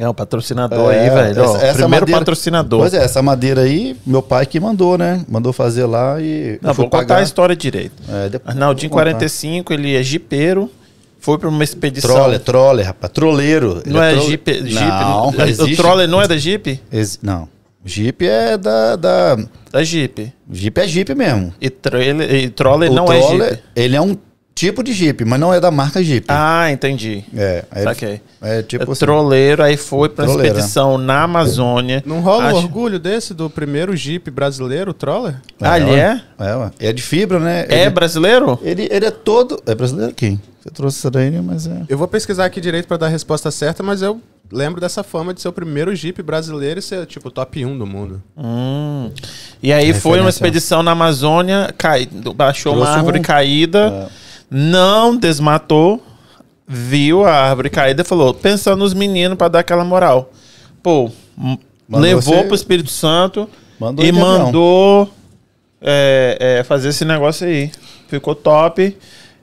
É 0.00 0.08
o 0.08 0.14
patrocinador 0.14 0.92
É, 0.92 1.00
aí, 1.00 1.10
velho. 1.10 1.42
essa- 1.42 1.56
essa 1.58 1.72
primeiro 1.74 1.88
madeira- 2.06 2.18
patrocinador. 2.20 2.80
Pois 2.80 2.94
é, 2.94 3.04
essa 3.04 3.20
madeira 3.20 3.62
aí, 3.62 3.96
meu 4.06 4.22
pai 4.22 4.46
que 4.46 4.60
mandou, 4.60 4.96
né? 4.96 5.24
Mandou 5.28 5.52
fazer 5.52 5.84
lá 5.86 6.18
e. 6.20 6.58
Não, 6.62 6.72
vou 6.72 6.86
contar 6.86 6.98
pagar. 6.98 7.16
a 7.18 7.22
história 7.22 7.56
direito. 7.56 8.00
É, 8.08 8.28
depois 8.28 8.54
Arnaldinho, 8.54 8.88
vou 8.90 8.98
contar. 8.98 9.10
45, 9.10 9.72
ele 9.74 9.94
é 9.96 10.02
jipeiro. 10.02 10.70
Foi 11.20 11.36
pra 11.36 11.48
uma 11.48 11.64
expedição. 11.64 12.08
Troller, 12.14 12.38
troller, 12.40 12.86
rapaz. 12.86 13.12
Troleiro. 13.12 13.82
Não 13.84 14.00
é, 14.00 14.12
tro- 14.14 14.22
Jeep. 14.22 14.52
Jeep 14.68 14.72
Não, 14.86 15.30
o 15.30 15.42
existe. 15.42 15.76
Troller 15.76 16.08
não 16.08 16.22
é 16.22 16.28
da 16.28 16.36
Jeep? 16.36 16.80
Exi- 16.92 17.18
Não. 17.20 17.48
Jeep 17.84 18.26
é 18.26 18.56
da, 18.58 18.96
da. 18.96 19.36
Da 19.70 19.82
Jeep. 19.84 20.32
Jeep 20.50 20.78
é 20.80 20.86
Jeep 20.88 21.14
mesmo. 21.14 21.54
E, 21.60 21.70
trailer, 21.70 22.32
e 22.34 22.50
Troller 22.50 22.90
O 22.90 22.94
não 22.94 23.12
é 23.12 23.18
troller, 23.20 23.48
Jeep. 23.50 23.62
Ele 23.76 23.96
é 23.96 24.00
um 24.00 24.16
tipo 24.54 24.82
de 24.82 24.92
Jeep, 24.92 25.24
mas 25.24 25.38
não 25.38 25.54
é 25.54 25.60
da 25.60 25.70
marca 25.70 26.02
Jeep. 26.02 26.24
Ah, 26.28 26.70
entendi. 26.72 27.22
É. 27.36 27.64
É, 27.70 27.82
Saquei. 27.84 28.20
é 28.42 28.60
tipo 28.62 28.82
é 28.84 28.92
assim. 28.92 28.98
troleiro, 28.98 29.62
aí 29.62 29.76
foi 29.76 30.08
pra 30.08 30.24
uma 30.24 30.32
Troleiro, 30.32 30.56
expedição 30.56 30.98
na 30.98 31.22
Amazônia. 31.22 32.02
Não 32.04 32.20
rola 32.20 32.44
um 32.44 32.46
Acho- 32.48 32.56
orgulho 32.58 32.98
desse 32.98 33.32
do 33.32 33.48
primeiro 33.48 33.94
Jeep 33.96 34.28
brasileiro, 34.30 34.92
Troller? 34.92 35.36
Ah, 35.60 35.78
ele 35.78 35.92
é? 35.92 36.20
É, 36.38 36.56
ué. 36.56 36.70
É 36.80 36.92
de 36.92 37.02
fibra, 37.02 37.38
né? 37.38 37.66
É 37.68 37.82
ele, 37.82 37.90
brasileiro? 37.90 38.58
ele, 38.62 38.88
ele 38.90 39.06
é 39.06 39.10
todo. 39.12 39.62
É 39.64 39.74
brasileiro 39.74 40.12
quem? 40.12 40.40
Você 40.60 40.70
trouxe 40.70 40.98
isso 40.98 41.10
daí, 41.10 41.30
mas 41.40 41.66
é. 41.68 41.82
Eu 41.88 41.96
vou 41.96 42.08
pesquisar 42.08 42.44
aqui 42.44 42.60
direito 42.60 42.88
pra 42.88 42.96
dar 42.96 43.06
a 43.06 43.10
resposta 43.10 43.50
certa, 43.52 43.82
mas 43.84 44.02
eu 44.02 44.20
lembro 44.50 44.80
dessa 44.80 45.02
fama 45.02 45.34
de 45.34 45.40
ser 45.40 45.48
o 45.48 45.52
primeiro 45.52 45.94
Jeep 45.94 46.22
brasileiro 46.22 46.78
e 46.80 46.82
ser, 46.82 47.04
tipo, 47.06 47.30
top 47.30 47.64
1 47.64 47.76
do 47.78 47.86
mundo. 47.86 48.22
Hum. 48.36 49.10
E 49.62 49.72
aí 49.72 49.92
foi 49.92 50.20
uma 50.20 50.28
expedição 50.30 50.82
na 50.82 50.92
Amazônia, 50.92 51.72
cai, 51.76 52.06
baixou 52.34 52.72
uma 52.72 52.82
Trouxe 52.82 52.98
árvore 52.98 53.18
um- 53.18 53.22
caída, 53.22 54.10
não 54.50 55.16
desmatou, 55.16 56.02
viu 56.66 57.24
a 57.24 57.32
árvore 57.32 57.70
caída 57.70 58.02
e 58.02 58.04
falou, 58.04 58.32
pensando 58.34 58.78
nos 58.78 58.94
meninos 58.94 59.36
pra 59.36 59.48
dar 59.48 59.60
aquela 59.60 59.84
moral. 59.84 60.30
Pô, 60.82 61.10
Mandou 61.36 61.60
levou 62.00 62.22
você- 62.34 62.44
pro 62.44 62.54
Espírito 62.54 62.90
Santo 62.90 63.48
Mandou 63.80 64.04
e 64.04 64.12
mandou 64.12 65.10
é, 65.80 66.58
é, 66.60 66.64
fazer 66.64 66.88
esse 66.88 67.04
negócio 67.04 67.46
aí. 67.46 67.70
Ficou 68.08 68.34
top, 68.34 68.96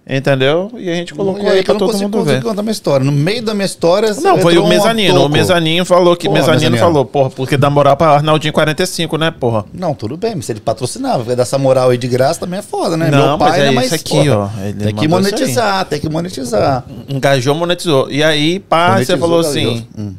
entendeu? 0.08 0.72
E 0.78 0.90
a 0.90 0.94
gente 0.96 1.14
colocou 1.14 1.44
E 1.44 1.48
aí 1.50 1.60
que 1.60 1.66
pra 1.66 1.76
todo 1.76 1.92
consigo 1.92 2.10
mundo 2.10 2.24
ver. 2.26 2.42
contar 2.44 2.62
minha 2.62 2.72
história. 2.72 3.04
No 3.06 3.12
meio 3.12 3.42
da 3.44 3.54
minha 3.54 3.66
história. 3.66 4.14
Não, 4.22 4.38
foi 4.40 4.58
o 4.58 4.64
um 4.64 4.68
mezanino. 4.68 5.14
toco. 5.16 5.26
O 5.26 5.30
mezanino 5.30 5.86
falou 5.86 6.16
que. 6.16 6.28
Porra, 6.28 6.40
mezanino, 6.40 6.72
mezanino. 6.72 6.78
falou, 6.88 7.06
porra, 7.06 7.30
porque 7.32 7.58
dá 7.58 7.70
moral 7.70 7.98
pra 7.98 8.08
Arnaldinho 8.10 8.54
45, 8.54 9.18
né, 9.18 9.32
porra? 9.32 9.66
Não, 9.74 9.94
tudo 9.96 10.16
bem, 10.18 10.36
mas 10.36 10.46
se 10.46 10.52
ele 10.52 10.60
patrocinava, 10.60 11.20
porque 11.20 11.36
dar 11.36 11.44
essa 11.44 11.58
moral 11.58 11.90
aí 11.90 11.98
de 11.98 12.08
graça 12.08 12.40
também 12.40 12.60
é 12.60 12.62
foda, 12.62 12.96
né? 12.96 13.10
Não, 13.10 13.30
Meu 13.30 13.38
pai 13.38 13.50
mas 13.50 13.60
é 13.62 13.72
né, 13.72 13.86
isso 13.86 13.96
aqui, 13.96 14.30
ó. 14.30 14.50
Ele 14.64 14.74
Tem 14.86 14.96
que 14.96 15.08
monetizar, 15.08 15.86
tem 15.86 16.00
que 16.00 16.10
monetizar. 16.10 16.84
Engajou, 17.10 17.56
monetizou. 17.56 18.10
E 18.12 18.24
aí, 18.24 18.60
pá, 18.60 18.88
você 18.88 18.92
Monetizou, 19.16 19.18
falou 19.20 19.44
valeu. 19.44 19.50
assim: 19.72 19.88
Hum. 19.98 20.14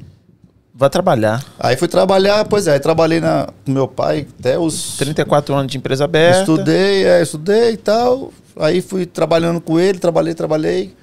vai 0.74 0.90
trabalhar. 0.90 1.44
Aí 1.60 1.76
fui 1.76 1.88
trabalhar, 1.88 2.44
pois 2.44 2.66
é, 2.66 2.72
aí 2.72 2.80
trabalhei 2.80 3.20
na, 3.20 3.48
com 3.64 3.70
meu 3.72 3.86
pai 3.86 4.26
até 4.40 4.58
os. 4.58 4.96
34 4.96 5.54
anos 5.54 5.70
de 5.70 5.78
empresa 5.78 6.04
aberta. 6.04 6.40
Estudei, 6.40 7.04
é, 7.04 7.22
estudei 7.22 7.70
e 7.72 7.76
tal. 7.76 8.32
Aí 8.58 8.80
fui 8.80 9.06
trabalhando 9.06 9.60
com 9.60 9.78
ele, 9.78 9.98
trabalhei, 9.98 10.34
trabalhei. 10.34 10.94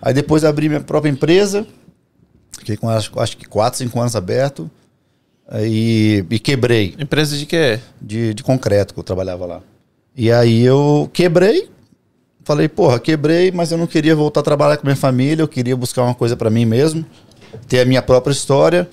Aí 0.00 0.14
depois 0.14 0.44
abri 0.44 0.68
minha 0.68 0.80
própria 0.80 1.10
empresa. 1.10 1.66
Fiquei 2.58 2.76
com 2.76 2.88
acho, 2.88 3.18
acho 3.18 3.36
que 3.36 3.46
4, 3.46 3.78
5 3.78 4.00
anos 4.00 4.16
aberto. 4.16 4.70
Aí, 5.48 6.24
e 6.30 6.38
quebrei. 6.38 6.94
Empresa 6.98 7.36
de 7.36 7.44
quê? 7.44 7.80
de, 8.00 8.32
de 8.32 8.42
concreto 8.42 8.94
que 8.94 9.00
eu 9.00 9.04
trabalhava 9.04 9.44
lá. 9.44 9.60
E 10.16 10.30
aí 10.30 10.62
eu 10.62 11.10
quebrei. 11.12 11.68
Falei, 12.44 12.68
porra, 12.68 12.98
quebrei, 12.98 13.50
mas 13.50 13.70
eu 13.70 13.78
não 13.78 13.86
queria 13.86 14.14
voltar 14.14 14.40
a 14.40 14.42
trabalhar 14.42 14.76
com 14.76 14.86
minha 14.86 14.96
família, 14.96 15.42
eu 15.42 15.48
queria 15.48 15.76
buscar 15.76 16.02
uma 16.02 16.14
coisa 16.14 16.36
pra 16.36 16.48
mim 16.48 16.64
mesmo, 16.64 17.04
ter 17.68 17.80
a 17.80 17.84
minha 17.84 18.00
própria 18.00 18.32
história. 18.32 18.88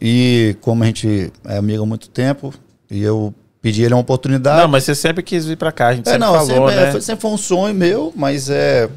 E 0.00 0.56
como 0.60 0.82
a 0.82 0.86
gente 0.86 1.32
é 1.44 1.56
amigo 1.58 1.82
há 1.82 1.86
muito 1.86 2.08
tempo, 2.08 2.52
e 2.90 3.02
eu 3.02 3.32
pedi 3.62 3.84
ele 3.84 3.94
uma 3.94 4.00
oportunidade. 4.00 4.60
Não, 4.60 4.68
mas 4.68 4.84
você 4.84 4.94
sempre 4.94 5.22
quis 5.22 5.46
vir 5.46 5.56
pra 5.56 5.70
cá, 5.70 5.88
a 5.88 5.94
gente 5.94 6.08
é, 6.08 6.12
sempre 6.12 6.26
não, 6.26 6.34
falou, 6.34 6.46
sempre, 6.68 6.74
né? 6.74 6.88
é, 6.88 6.90
foi- 6.90 7.00
sempre 7.00 7.22
foi 7.22 7.30
um 7.30 7.38
sonho 7.38 7.74
meu, 7.74 8.12
mas 8.14 8.50
é. 8.50 8.90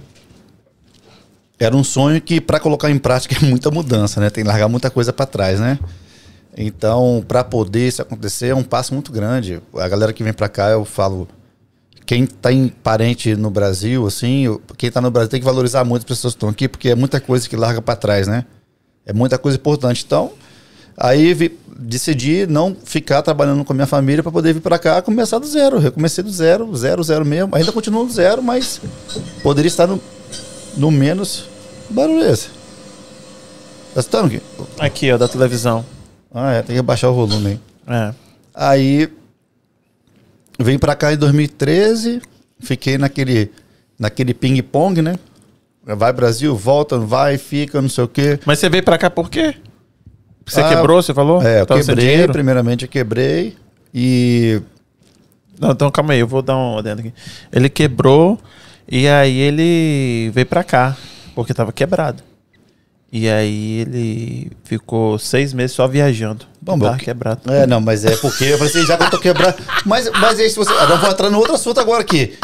era 1.59 1.75
um 1.75 1.83
sonho 1.83 2.19
que 2.19 2.41
para 2.41 2.59
colocar 2.59 2.89
em 2.89 2.97
prática 2.97 3.35
é 3.39 3.47
muita 3.47 3.69
mudança, 3.69 4.19
né? 4.19 4.29
Tem 4.31 4.43
que 4.43 4.49
largar 4.49 4.67
muita 4.67 4.89
coisa 4.89 5.13
para 5.13 5.27
trás, 5.27 5.59
né? 5.59 5.77
Então, 6.57 7.23
para 7.27 7.43
poder 7.43 7.87
isso 7.87 8.01
acontecer 8.01 8.47
é 8.47 8.55
um 8.55 8.63
passo 8.63 8.93
muito 8.93 9.11
grande. 9.11 9.61
A 9.75 9.87
galera 9.87 10.11
que 10.13 10.23
vem 10.23 10.33
para 10.33 10.47
cá, 10.49 10.69
eu 10.69 10.83
falo, 10.85 11.27
quem 12.05 12.25
tem 12.25 12.69
parente 12.69 13.35
no 13.35 13.49
Brasil, 13.49 14.07
assim, 14.07 14.57
quem 14.77 14.89
tá 14.89 15.01
no 15.01 15.11
Brasil 15.11 15.29
tem 15.29 15.39
que 15.39 15.45
valorizar 15.45 15.83
muito 15.83 16.03
as 16.03 16.05
pessoas 16.05 16.33
que 16.33 16.37
estão 16.37 16.49
aqui, 16.49 16.67
porque 16.69 16.89
é 16.89 16.95
muita 16.95 17.19
coisa 17.19 17.47
que 17.47 17.57
larga 17.57 17.81
para 17.81 17.95
trás, 17.97 18.25
né? 18.25 18.45
É 19.05 19.11
muita 19.11 19.37
coisa 19.37 19.57
importante. 19.57 20.03
Então, 20.05 20.31
aí 20.97 21.33
vi, 21.33 21.57
decidi 21.77 22.47
não 22.47 22.75
ficar 22.83 23.21
trabalhando 23.21 23.63
com 23.63 23.73
a 23.73 23.75
minha 23.75 23.87
família 23.87 24.23
para 24.23 24.31
poder 24.31 24.53
vir 24.53 24.61
para 24.61 24.79
cá 24.79 25.01
começar 25.01 25.39
do 25.39 25.47
zero. 25.47 25.81
Eu 25.81 25.91
comecei 25.91 26.23
do 26.23 26.31
zero, 26.31 26.75
zero, 26.75 27.03
zero 27.03 27.25
mesmo. 27.25 27.55
Ainda 27.55 27.71
continuo 27.71 28.05
do 28.05 28.11
zero, 28.11 28.41
mas 28.41 28.81
poderia 29.43 29.67
estar 29.67 29.87
no, 29.87 29.99
no 30.77 30.91
menos. 30.91 31.47
Barulho 31.89 32.23
esse? 32.23 32.49
Tá 33.93 33.99
escutando 33.99 34.27
aqui? 34.27 34.41
Aqui, 34.79 35.11
ó, 35.11 35.17
da 35.17 35.27
televisão. 35.27 35.85
Ah, 36.33 36.53
é, 36.53 36.61
tem 36.61 36.75
que 36.75 36.81
baixar 36.81 37.09
o 37.09 37.13
volume 37.13 37.47
aí. 37.47 37.59
É. 37.87 38.13
Aí 38.53 39.09
vim 40.59 40.77
pra 40.77 40.95
cá 40.95 41.13
em 41.13 41.17
2013, 41.17 42.21
fiquei 42.59 42.97
naquele 42.97 43.51
naquele 43.97 44.33
ping-pong, 44.33 45.01
né? 45.01 45.15
Vai 45.83 46.11
Brasil, 46.11 46.55
volta, 46.55 46.97
vai, 46.97 47.37
fica, 47.37 47.81
não 47.81 47.89
sei 47.89 48.03
o 48.03 48.07
quê. 48.07 48.39
Mas 48.45 48.59
você 48.59 48.69
veio 48.69 48.83
pra 48.83 48.97
cá 48.97 49.09
por 49.09 49.29
quê? 49.29 49.55
Você 50.45 50.61
Ah, 50.61 50.69
quebrou, 50.69 51.01
você 51.01 51.13
falou? 51.13 51.41
É, 51.41 51.61
eu 51.61 51.65
quebrei, 51.65 52.27
primeiramente 52.27 52.83
eu 52.85 52.89
quebrei 52.89 53.55
e 53.93 54.61
Não, 55.59 55.71
então 55.71 55.89
calma 55.89 56.13
aí, 56.13 56.19
eu 56.19 56.27
vou 56.27 56.41
dar 56.41 56.55
um 56.55 56.77
adendo 56.77 57.01
aqui. 57.01 57.13
Ele 57.51 57.69
quebrou 57.69 58.39
e 58.87 59.07
aí 59.07 59.37
ele 59.39 60.29
veio 60.33 60.45
pra 60.45 60.63
cá, 60.63 60.95
porque 61.33 61.53
tava 61.53 61.71
quebrado. 61.71 62.21
E 63.11 63.29
aí 63.29 63.79
ele 63.79 64.51
ficou 64.65 65.17
seis 65.17 65.53
meses 65.53 65.75
só 65.75 65.87
viajando. 65.87 66.45
Bom, 66.61 66.75
meu, 66.75 66.93
quebrado. 66.97 67.49
É, 67.51 67.65
não, 67.65 67.79
mas 67.79 68.03
é 68.03 68.15
porque 68.17 68.43
eu 68.43 68.57
falei 68.57 68.73
assim, 68.73 68.85
já 68.85 68.97
que 68.97 69.03
eu 69.03 69.09
tô 69.09 69.19
quebrado. 69.19 69.55
Mas, 69.85 70.09
mas 70.19 70.39
aí, 70.39 70.49
se 70.49 70.55
você. 70.57 70.71
Agora 70.73 70.95
eu 70.95 70.97
vou 70.97 71.09
entrar 71.09 71.29
no 71.29 71.37
outro 71.37 71.53
assunto 71.55 71.79
agora 71.79 72.01
aqui. 72.01 72.37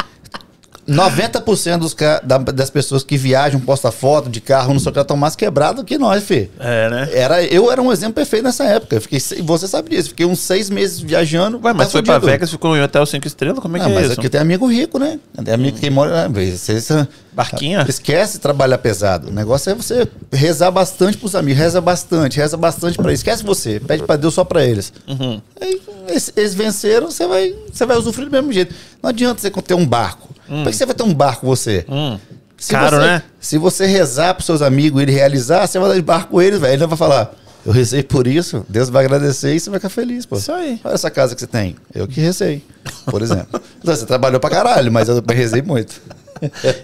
90% 0.88 1.78
dos, 1.78 1.94
da- 2.24 2.38
das 2.38 2.70
pessoas 2.70 3.04
que 3.04 3.16
viajam, 3.16 3.60
posta 3.60 3.90
foto 3.92 4.28
de 4.28 4.40
carro, 4.40 4.72
não 4.72 4.80
sei 4.80 4.90
o 4.90 4.92
que, 4.92 5.00
estão 5.00 5.16
mais 5.16 5.36
quebrados 5.36 5.84
que 5.84 5.96
nós, 5.98 6.24
Fê. 6.24 6.48
É, 6.58 6.90
né? 6.90 7.08
Era, 7.12 7.42
eu 7.44 7.70
era 7.70 7.80
um 7.80 7.92
exemplo 7.92 8.14
perfeito 8.14 8.42
nessa 8.44 8.64
época. 8.64 8.96
Eu 8.96 9.00
fiquei, 9.00 9.20
você 9.42 9.68
sabe 9.68 9.90
disso, 9.90 10.08
fiquei 10.10 10.26
uns 10.26 10.40
seis 10.40 10.68
meses 10.70 10.98
viajando. 11.00 11.60
Ué, 11.62 11.72
mas 11.72 11.86
tá 11.88 11.92
foi 11.92 12.02
pra 12.02 12.14
fudido. 12.14 12.32
Vegas, 12.32 12.50
ficou 12.50 12.76
em 12.76 12.80
um 12.80 12.84
hotel 12.84 13.06
cinco 13.06 13.26
estrelas? 13.26 13.58
Como 13.60 13.76
é 13.76 13.80
que 13.80 13.86
Ah, 13.86 13.90
é 13.90 13.94
mas 13.94 14.10
isso? 14.10 14.20
aqui 14.20 14.28
tem 14.28 14.40
amigo 14.40 14.66
rico, 14.66 14.98
né? 14.98 15.18
Tem 15.44 15.54
amigo 15.54 15.78
que 15.78 15.88
mora. 15.90 16.28
Você, 16.28 16.80
você- 16.80 17.06
Barquinha? 17.32 17.86
Esquece 17.88 18.38
trabalhar 18.38 18.76
pesado. 18.78 19.28
O 19.28 19.32
negócio 19.32 19.70
é 19.70 19.74
você 19.74 20.06
rezar 20.30 20.70
bastante 20.70 21.16
pros 21.16 21.34
amigos. 21.34 21.62
Reza 21.62 21.80
bastante, 21.80 22.36
reza 22.38 22.56
bastante 22.58 22.96
pra 22.98 23.06
eles. 23.08 23.20
Esquece 23.20 23.42
você. 23.42 23.80
Pede 23.80 24.02
pra 24.02 24.16
Deus 24.16 24.34
só 24.34 24.44
pra 24.44 24.62
eles. 24.64 24.92
Uhum. 25.08 25.40
Aí, 25.60 25.80
eles, 26.08 26.32
eles 26.36 26.54
venceram, 26.54 27.10
você 27.10 27.26
vai, 27.26 27.54
você 27.72 27.86
vai 27.86 27.96
usufruir 27.96 28.28
do 28.28 28.32
mesmo 28.32 28.52
jeito. 28.52 28.74
Não 29.02 29.08
adianta 29.10 29.40
você 29.40 29.50
ter 29.50 29.74
um 29.74 29.86
barco. 29.86 30.28
Por 30.62 30.70
que 30.70 30.76
você 30.76 30.86
vai 30.86 30.94
ter 30.94 31.02
um 31.02 31.14
barco 31.14 31.46
você? 31.46 31.84
Hum. 31.88 32.18
Se 32.58 32.72
Caro, 32.72 32.96
você- 32.96 33.02
né? 33.06 33.22
Se 33.40 33.58
você 33.58 33.86
rezar 33.86 34.34
pros 34.34 34.46
seus 34.46 34.62
amigos 34.62 35.00
e 35.00 35.04
ele 35.04 35.12
realizar, 35.12 35.66
você 35.66 35.78
vai 35.78 35.88
dar 35.88 35.94
de 35.96 36.02
barco 36.02 36.30
com 36.32 36.42
eles, 36.42 36.60
velho. 36.60 36.72
Ele 36.74 36.86
vai 36.86 36.96
falar, 36.96 37.32
eu 37.66 37.72
rezei 37.72 38.02
por 38.04 38.26
isso, 38.26 38.64
Deus 38.68 38.88
vai 38.88 39.04
agradecer 39.04 39.54
e 39.54 39.58
você 39.60 39.68
vai 39.70 39.80
ficar 39.80 39.88
feliz, 39.88 40.24
pô. 40.26 40.36
Isso 40.36 40.52
aí. 40.52 40.80
Olha 40.84 40.94
essa 40.94 41.10
casa 41.10 41.34
que 41.34 41.40
você 41.40 41.46
tem. 41.46 41.74
Eu 41.94 42.06
que 42.06 42.20
rezei, 42.20 42.62
por 43.06 43.20
exemplo. 43.22 43.60
Então, 43.82 43.96
você 43.96 44.06
trabalhou 44.06 44.38
pra 44.38 44.48
caralho, 44.48 44.92
mas 44.92 45.08
eu 45.08 45.20
rezei 45.28 45.60
muito. 45.60 46.00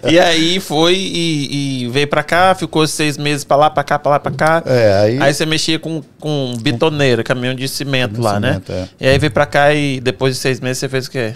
E 0.09 0.19
aí 0.19 0.59
foi 0.59 0.95
e, 0.95 1.83
e 1.83 1.87
veio 1.89 2.07
pra 2.09 2.23
cá, 2.23 2.53
ficou 2.55 2.85
seis 2.87 3.17
meses 3.17 3.43
pra 3.45 3.55
lá, 3.57 3.69
pra 3.69 3.83
cá, 3.85 3.97
pra 3.99 4.11
lá, 4.11 4.19
pra 4.19 4.31
cá. 4.33 4.63
É, 4.65 4.93
aí- 5.01 5.21
Aí 5.21 5.33
você 5.33 5.45
mexia 5.45 5.79
com, 5.79 6.01
com 6.19 6.53
bitoneira, 6.61 7.23
caminhão 7.23 7.53
de 7.55 7.67
cimento 7.69 8.15
De 8.15 8.21
lá, 8.21 8.33
cimento, 8.35 8.69
né? 8.71 8.87
é. 8.99 9.05
E 9.05 9.09
aí 9.09 9.17
veio 9.17 9.31
pra 9.31 9.45
cá 9.45 9.73
e 9.73 9.99
depois 10.01 10.35
de 10.35 10.41
seis 10.41 10.59
meses 10.59 10.77
você 10.79 10.89
fez 10.89 11.07
o 11.07 11.11
quê? 11.11 11.35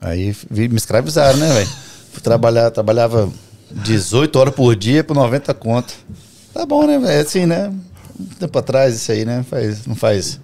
Aí 0.00 0.34
me 0.50 0.76
escravizaram, 0.76 1.38
né, 1.38 1.52
velho? 1.52 1.68
Fui 2.12 2.22
trabalhar, 2.22 2.70
trabalhava 2.70 3.30
18 3.70 4.36
horas 4.38 4.54
por 4.54 4.74
dia 4.76 5.02
por 5.04 5.14
90 5.14 5.52
conto. 5.54 5.94
Tá 6.54 6.64
bom, 6.64 6.86
né, 6.86 6.98
velho? 6.98 7.10
É 7.12 7.20
assim, 7.20 7.46
né? 7.46 7.72
Um 8.18 8.24
tempo 8.38 8.58
atrás 8.58 8.94
isso 8.96 9.12
aí, 9.12 9.24
né? 9.24 9.44
Faz, 9.48 9.86
não 9.86 9.94
faz. 9.94 10.40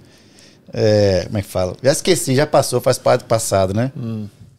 É, 0.72 1.24
como 1.26 1.38
é 1.38 1.42
que 1.42 1.48
fala? 1.48 1.76
Já 1.82 1.92
esqueci, 1.92 2.34
já 2.34 2.46
passou, 2.46 2.80
faz 2.80 2.98
parte 2.98 3.20
do 3.22 3.26
passado, 3.26 3.72
né? 3.74 3.92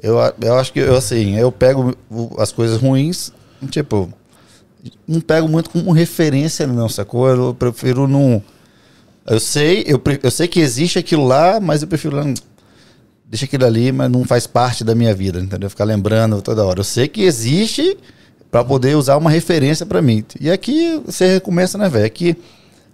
Eu, 0.02 0.20
a- 0.20 0.34
eu 0.42 0.58
acho 0.58 0.72
que 0.72 0.80
eu 0.80 0.96
assim, 0.96 1.36
eu 1.38 1.52
pego 1.52 1.96
as 2.38 2.52
coisas 2.52 2.80
ruins, 2.80 3.32
tipo, 3.70 4.12
não 5.08 5.20
pego 5.20 5.48
muito 5.48 5.70
como 5.70 5.92
referência, 5.92 6.66
não, 6.68 6.88
sacou? 6.88 7.28
Eu 7.28 7.54
prefiro 7.54 8.08
não. 8.08 8.42
Eu 9.28 9.40
sei, 9.40 9.84
eu, 9.88 10.02
eu 10.24 10.32
sei 10.32 10.48
que 10.48 10.60
existe 10.60 11.00
aquilo 11.00 11.25
lá, 11.25 11.60
mas 11.60 11.82
eu 11.82 11.88
prefiro. 11.88 12.24
não- 12.24 12.34
Deixa 13.27 13.46
aquilo 13.46 13.65
ali, 13.65 13.91
mas 13.91 14.10
não 14.12 14.24
faz 14.24 14.46
parte 14.46 14.84
da 14.84 14.94
minha 14.94 15.13
vida, 15.13 15.39
entendeu? 15.39 15.70
Ficar 15.70 15.84
lembrando 15.84 16.41
toda 16.41 16.63
hora. 16.63 16.79
Eu 16.79 16.84
sei 16.84 17.08
que 17.08 17.24
existe 17.24 17.98
para 18.51 18.63
poder 18.63 18.96
usar 18.96 19.17
uma 19.17 19.29
referência 19.29 19.86
para 19.86 20.01
mim. 20.01 20.24
E 20.39 20.50
aqui 20.50 21.01
você 21.05 21.34
recomeça, 21.34 21.77
né, 21.77 21.89
velho? 21.89 22.05
Aqui 22.05 22.38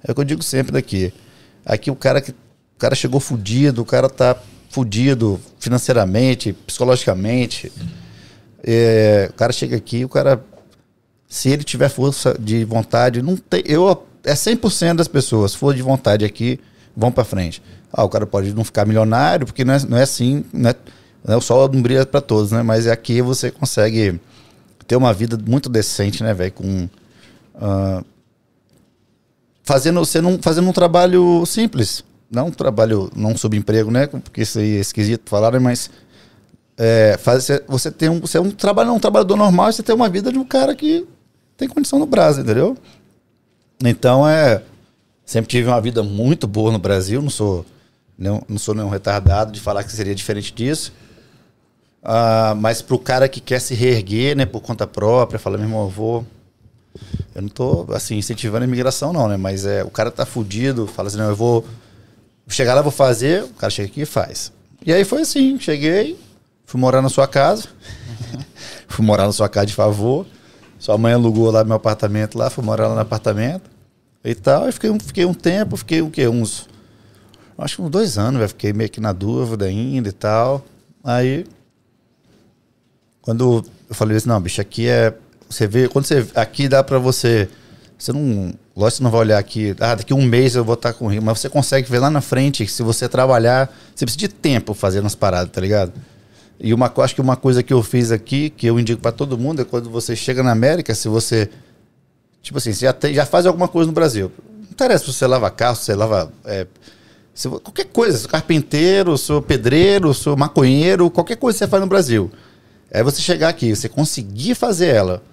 é 0.03 0.11
o 0.11 0.15
que 0.15 0.21
eu 0.21 0.25
digo 0.25 0.41
sempre 0.41 0.71
daqui. 0.71 1.13
Aqui 1.65 1.91
o 1.91 1.95
cara 1.95 2.21
que 2.21 2.31
o 2.31 2.79
cara 2.79 2.95
chegou 2.95 3.19
fudido, 3.19 3.81
o 3.81 3.85
cara 3.85 4.09
tá 4.09 4.35
fudido 4.69 5.39
financeiramente, 5.59 6.53
psicologicamente. 6.65 7.71
É, 8.63 9.27
o 9.29 9.33
cara 9.33 9.51
chega 9.51 9.75
aqui, 9.75 10.05
o 10.05 10.09
cara 10.09 10.43
se 11.31 11.47
ele 11.47 11.63
tiver 11.63 11.87
força 11.87 12.35
de 12.37 12.65
vontade, 12.65 13.21
não 13.21 13.37
tem, 13.37 13.63
eu 13.65 14.05
é 14.23 14.33
100% 14.33 14.95
das 14.95 15.07
pessoas, 15.07 15.53
se 15.53 15.57
for 15.57 15.73
de 15.73 15.81
vontade 15.81 16.25
aqui, 16.25 16.59
vão 16.95 17.11
para 17.11 17.23
frente. 17.23 17.61
Ah, 17.91 18.03
o 18.03 18.09
cara 18.09 18.25
pode 18.25 18.53
não 18.53 18.63
ficar 18.63 18.85
milionário, 18.85 19.45
porque 19.45 19.63
não 19.65 19.73
é, 19.73 19.79
não 19.87 19.97
é 19.97 20.03
assim, 20.03 20.43
não 20.53 20.69
é, 20.69 20.75
não 21.25 21.33
é 21.33 21.37
o 21.37 21.41
sol 21.41 21.69
não 21.69 21.81
brilha 21.81 22.05
para 22.05 22.21
todos, 22.21 22.51
né? 22.51 22.61
Mas 22.63 22.87
aqui 22.87 23.21
você 23.21 23.51
consegue 23.51 24.19
ter 24.87 24.95
uma 24.95 25.13
vida 25.13 25.37
muito 25.47 25.69
decente, 25.69 26.23
né, 26.23 26.33
velho, 26.33 26.51
com 26.51 26.89
ah, 27.55 28.03
fazendo 29.63 29.99
você 30.03 30.21
não 30.21 30.39
fazendo 30.41 30.67
um 30.69 30.73
trabalho 30.73 31.45
simples, 31.45 32.03
não 32.29 32.47
um 32.47 32.51
trabalho, 32.51 33.09
não 33.15 33.31
um 33.31 33.37
subemprego, 33.37 33.91
né? 33.91 34.07
Porque 34.07 34.41
isso 34.41 34.59
aí 34.59 34.77
é 34.77 34.79
esquisito 34.79 35.29
falar, 35.29 35.51
né? 35.51 35.59
mas 35.59 35.89
é, 36.77 37.17
faz, 37.21 37.47
você- 37.67 37.91
tem 37.91 38.09
um, 38.09 38.19
você 38.19 38.37
é 38.37 38.41
um 38.41 38.49
trabalho, 38.51 38.91
um 38.93 38.99
trabalhador 38.99 39.35
normal, 39.35 39.71
você 39.71 39.83
tem 39.83 39.93
uma 39.93 40.09
vida 40.09 40.31
de 40.31 40.39
um 40.39 40.45
cara 40.45 40.73
que 40.73 41.05
tem 41.57 41.67
condição 41.67 41.99
no 41.99 42.05
Brasil, 42.05 42.43
entendeu? 42.43 42.77
Então 43.83 44.27
é. 44.27 44.63
Sempre 45.31 45.47
tive 45.47 45.69
uma 45.69 45.79
vida 45.79 46.03
muito 46.03 46.45
boa 46.45 46.73
no 46.73 46.77
Brasil, 46.77 47.21
não 47.21 47.29
sou, 47.29 47.65
não, 48.17 48.43
não 48.49 48.57
sou 48.57 48.75
nenhum 48.75 48.89
retardado 48.89 49.53
de 49.53 49.61
falar 49.61 49.81
que 49.81 49.89
seria 49.93 50.13
diferente 50.13 50.53
disso. 50.53 50.91
Ah, 52.03 52.53
mas 52.57 52.81
pro 52.81 52.99
cara 52.99 53.29
que 53.29 53.39
quer 53.39 53.61
se 53.61 53.73
reerguer, 53.73 54.35
né, 54.35 54.45
por 54.45 54.59
conta 54.59 54.85
própria, 54.85 55.39
fala, 55.39 55.57
meu 55.57 55.67
irmão, 55.67 55.83
eu 55.83 55.89
vou. 55.89 56.25
Eu 57.33 57.43
não 57.43 57.47
tô, 57.47 57.87
assim, 57.93 58.17
incentivando 58.17 58.65
a 58.65 58.67
imigração, 58.67 59.13
não, 59.13 59.29
né? 59.29 59.37
Mas 59.37 59.65
é, 59.65 59.85
o 59.85 59.89
cara 59.89 60.11
tá 60.11 60.25
fudido, 60.25 60.85
fala 60.85 61.07
assim, 61.07 61.17
não, 61.17 61.29
eu 61.29 61.35
vou. 61.37 61.65
Chegar 62.49 62.73
lá, 62.73 62.81
vou 62.81 62.91
fazer, 62.91 63.45
o 63.45 63.53
cara 63.53 63.71
chega 63.71 63.87
aqui 63.87 64.01
e 64.01 64.05
faz. 64.05 64.51
E 64.85 64.91
aí 64.91 65.05
foi 65.05 65.21
assim, 65.21 65.57
cheguei, 65.57 66.19
fui 66.65 66.77
morar 66.77 67.01
na 67.01 67.07
sua 67.07 67.25
casa. 67.25 67.69
fui 68.85 69.05
morar 69.05 69.27
na 69.27 69.31
sua 69.31 69.47
casa 69.47 69.67
de 69.67 69.73
favor. 69.73 70.25
Sua 70.77 70.97
mãe 70.97 71.13
alugou 71.13 71.49
lá 71.51 71.63
meu 71.63 71.77
apartamento 71.77 72.37
lá, 72.37 72.49
fui 72.49 72.65
morar 72.65 72.89
lá 72.89 72.95
no 72.95 72.99
apartamento 72.99 73.71
e 74.23 74.35
tal. 74.35 74.67
E 74.67 74.71
fiquei, 74.71 74.99
fiquei 74.99 75.25
um 75.25 75.33
tempo, 75.33 75.77
fiquei 75.77 76.01
o 76.01 76.09
quê? 76.09 76.27
Uns. 76.27 76.67
Acho 77.57 77.75
que 77.75 77.81
uns 77.81 77.89
dois 77.89 78.17
anos, 78.17 78.37
velho. 78.37 78.49
Fiquei 78.49 78.73
meio 78.73 78.89
que 78.89 78.99
na 78.99 79.13
dúvida 79.13 79.65
ainda 79.65 80.09
e 80.09 80.11
tal. 80.11 80.65
Aí. 81.03 81.45
Quando 83.21 83.63
eu 83.89 83.95
falei 83.95 84.17
assim, 84.17 84.29
não, 84.29 84.41
bicho, 84.41 84.61
aqui 84.61 84.87
é. 84.87 85.13
Você 85.49 85.67
vê. 85.67 85.87
Quando 85.87 86.05
você. 86.05 86.25
Aqui 86.35 86.67
dá 86.67 86.83
pra 86.83 86.97
você. 86.97 87.49
Você 87.97 88.11
não. 88.11 88.53
Lógico 88.75 88.97
você 88.97 89.03
não 89.03 89.11
vai 89.11 89.21
olhar 89.21 89.37
aqui. 89.37 89.75
Ah, 89.79 89.95
daqui 89.95 90.13
um 90.13 90.23
mês 90.23 90.55
eu 90.55 90.63
vou 90.63 90.75
estar 90.75 90.93
com 90.93 91.07
rico. 91.07 91.23
Mas 91.23 91.39
você 91.39 91.49
consegue 91.49 91.89
ver 91.89 91.99
lá 91.99 92.09
na 92.09 92.21
frente 92.21 92.65
que 92.65 92.71
se 92.71 92.81
você 92.81 93.07
trabalhar. 93.07 93.71
Você 93.93 94.05
precisa 94.05 94.19
de 94.19 94.29
tempo 94.29 94.73
fazendo 94.73 95.05
as 95.05 95.15
paradas, 95.15 95.51
tá 95.51 95.61
ligado? 95.61 95.91
E 96.63 96.73
uma, 96.73 96.93
acho 96.97 97.15
que 97.15 97.21
uma 97.21 97.35
coisa 97.35 97.63
que 97.63 97.73
eu 97.73 97.81
fiz 97.81 98.11
aqui, 98.11 98.51
que 98.51 98.67
eu 98.67 98.79
indico 98.79 99.01
pra 99.01 99.11
todo 99.11 99.37
mundo, 99.37 99.63
é 99.63 99.65
quando 99.65 99.89
você 99.89 100.15
chega 100.15 100.43
na 100.43 100.51
América, 100.51 100.93
se 100.93 101.07
você. 101.07 101.49
Tipo 102.41 102.57
assim, 102.57 102.73
você 102.73 102.85
já, 102.85 102.93
tem, 102.93 103.13
já 103.13 103.25
faz 103.25 103.45
alguma 103.45 103.67
coisa 103.67 103.87
no 103.87 103.93
Brasil. 103.93 104.31
Não 104.47 104.71
interessa 104.71 105.05
se 105.05 105.13
você 105.13 105.27
lava 105.27 105.49
carro, 105.51 105.75
se 105.75 105.85
você 105.85 105.95
lava. 105.95 106.31
é, 106.45 106.65
se 107.33 107.47
qualquer 107.47 107.85
coisa, 107.85 108.17
sou 108.17 108.29
carpinteiro, 108.29 109.17
sou 109.17 109.41
pedreiro, 109.41 110.13
sou 110.13 110.35
maconheiro, 110.35 111.09
qualquer 111.09 111.37
coisa 111.37 111.57
que 111.57 111.65
você 111.65 111.69
faz 111.69 111.81
no 111.81 111.87
Brasil. 111.87 112.31
É 112.89 113.01
você 113.01 113.21
chegar 113.21 113.49
aqui, 113.49 113.73
você 113.73 113.87
conseguir 113.87 114.53
fazer 114.53 114.87
ela, 114.87 115.23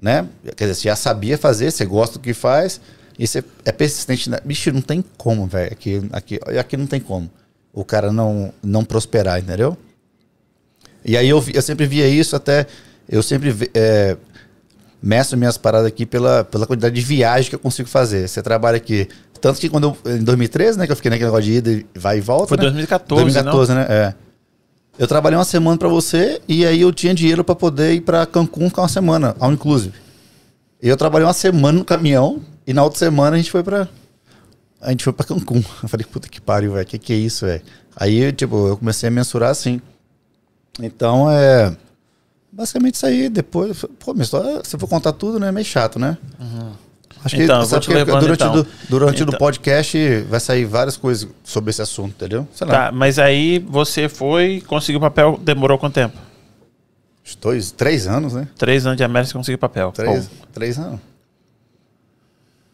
né? 0.00 0.26
Quer 0.56 0.64
dizer, 0.64 0.74
você 0.74 0.88
já 0.88 0.96
sabia 0.96 1.36
fazer, 1.36 1.70
você 1.70 1.84
gosta 1.84 2.18
do 2.18 2.22
que 2.22 2.32
faz, 2.32 2.80
e 3.18 3.26
você 3.26 3.44
é 3.64 3.72
persistente. 3.72 4.30
né? 4.30 4.38
Bicho, 4.44 4.72
não 4.72 4.80
tem 4.80 5.04
como, 5.16 5.46
velho. 5.46 5.72
Aqui, 5.72 6.02
aqui, 6.12 6.40
aqui 6.58 6.76
não 6.76 6.86
tem 6.86 7.00
como. 7.00 7.30
O 7.72 7.84
cara 7.84 8.12
não, 8.12 8.52
não 8.62 8.84
prosperar, 8.84 9.38
entendeu? 9.38 9.76
E 11.04 11.16
aí 11.16 11.28
eu, 11.28 11.44
eu 11.52 11.62
sempre 11.62 11.86
via 11.86 12.08
isso 12.08 12.34
até. 12.34 12.66
Eu 13.08 13.22
sempre. 13.22 13.70
é, 13.74 14.16
meço 15.04 15.36
minhas 15.36 15.58
paradas 15.58 15.86
aqui 15.86 16.06
pela, 16.06 16.44
pela 16.44 16.66
quantidade 16.66 16.94
de 16.94 17.00
viagem 17.02 17.50
que 17.50 17.54
eu 17.54 17.58
consigo 17.58 17.88
fazer. 17.88 18.26
Você 18.26 18.42
trabalha 18.42 18.78
aqui. 18.78 19.06
Tanto 19.38 19.60
que 19.60 19.68
quando 19.68 19.94
eu, 20.04 20.12
em 20.14 20.24
2013, 20.24 20.78
né, 20.78 20.86
que 20.86 20.92
eu 20.92 20.96
fiquei 20.96 21.10
naquele 21.10 21.26
negócio 21.26 21.44
de 21.44 21.52
ida 21.52 21.70
e 21.70 21.86
vai 21.94 22.16
e 22.16 22.20
volta. 22.22 22.48
Foi 22.48 22.56
né? 22.56 22.62
2014, 22.62 23.22
2014, 23.22 23.74
né? 23.74 23.86
É. 23.88 24.14
Eu 24.98 25.06
trabalhei 25.06 25.36
uma 25.36 25.44
semana 25.44 25.76
pra 25.76 25.88
você 25.88 26.40
e 26.48 26.64
aí 26.64 26.80
eu 26.80 26.92
tinha 26.92 27.12
dinheiro 27.12 27.44
pra 27.44 27.54
poder 27.54 27.92
ir 27.92 28.00
pra 28.00 28.24
Cancún 28.24 28.70
ficar 28.70 28.82
uma 28.82 28.88
semana, 28.88 29.36
all 29.38 29.52
inclusive. 29.52 29.94
E 30.82 30.88
eu 30.88 30.96
trabalhei 30.96 31.26
uma 31.26 31.34
semana 31.34 31.78
no 31.78 31.84
caminhão 31.84 32.40
e 32.66 32.72
na 32.72 32.82
outra 32.82 32.98
semana 32.98 33.34
a 33.34 33.38
gente 33.38 33.50
foi 33.50 33.62
pra. 33.62 33.86
A 34.80 34.90
gente 34.90 35.04
foi 35.04 35.12
pra 35.12 35.26
Cancún. 35.26 35.62
Eu 35.82 35.88
falei, 35.88 36.04
puta 36.04 36.28
que 36.28 36.40
pariu, 36.40 36.72
velho. 36.72 36.86
Que 36.86 36.98
que 36.98 37.12
é 37.12 37.16
isso, 37.16 37.46
velho? 37.46 37.62
Aí, 37.96 38.32
tipo, 38.32 38.68
eu 38.68 38.76
comecei 38.76 39.08
a 39.08 39.10
mensurar 39.10 39.50
assim. 39.50 39.80
Então, 40.78 41.30
é. 41.30 41.74
Basicamente 42.54 42.94
isso 42.94 43.06
aí. 43.06 43.28
Depois. 43.28 43.84
Pô, 43.98 44.12
minha 44.12 44.22
história, 44.24 44.62
se 44.64 44.76
eu 44.76 44.80
for 44.80 44.88
contar 44.88 45.12
tudo, 45.12 45.38
né? 45.40 45.48
É 45.48 45.52
meio 45.52 45.64
chato, 45.66 45.98
né? 45.98 46.16
Acho 47.24 47.36
Então, 47.36 47.64
sabe 47.64 47.82
te 47.82 47.88
que 47.88 47.94
levando, 47.94 48.20
durante, 48.20 48.42
então. 48.42 48.52
do, 48.54 48.66
durante 48.88 49.22
Então. 49.22 49.34
o 49.34 49.38
podcast 49.38 50.20
vai 50.28 50.38
sair 50.38 50.64
várias 50.66 50.96
coisas 50.96 51.26
sobre 51.42 51.70
esse 51.70 51.80
assunto, 51.80 52.10
entendeu? 52.10 52.46
Sei 52.54 52.66
lá. 52.66 52.72
Tá, 52.72 52.92
mas 52.92 53.18
aí 53.18 53.58
você 53.60 54.08
foi, 54.10 54.62
conseguiu 54.66 55.00
papel, 55.00 55.40
demorou 55.42 55.78
quanto 55.78 55.94
tempo? 55.94 56.18
Dois, 57.40 57.70
três 57.72 58.06
anos, 58.06 58.34
né? 58.34 58.46
Três 58.58 58.84
anos 58.84 58.98
de 58.98 59.04
América 59.04 59.28
você 59.32 59.38
conseguiu 59.38 59.58
papel. 59.58 59.90
Três, 59.92 60.30
três 60.52 60.78
anos. 60.78 61.00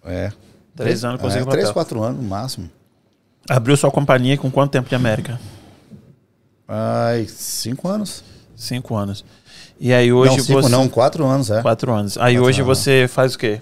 É. 0.05 0.33
Três 0.75 1.05
anos 1.05 1.21
é, 1.21 1.23
conseguiu 1.23 1.47
Três, 1.47 1.67
papel. 1.67 1.75
quatro 1.75 2.03
anos 2.03 2.21
no 2.21 2.29
máximo. 2.29 2.69
abriu 3.49 3.77
sua 3.77 3.91
companhia 3.91 4.37
com 4.37 4.51
quanto 4.51 4.73
tempo 4.73 4.89
de 4.89 4.95
América? 4.97 5.41
Ai, 6.67 7.27
cinco 7.29 7.87
anos. 7.89 8.25
Cinco 8.57 8.97
anos. 8.97 9.25
E 9.81 9.93
aí 9.95 10.13
hoje 10.13 10.37
não, 10.37 10.45
cinco 10.45 10.63
você... 10.63 10.69
não, 10.69 10.89
quatro 10.89 11.25
anos, 11.27 11.51
é. 11.51 11.63
Quatro 11.63 11.91
anos. 11.93 12.19
Aí 12.19 12.35
Quatro 12.35 12.49
hoje 12.49 12.61
anos. 12.61 12.79
você 12.79 13.07
faz 13.09 13.35
o 13.35 13.39
quê? 13.39 13.61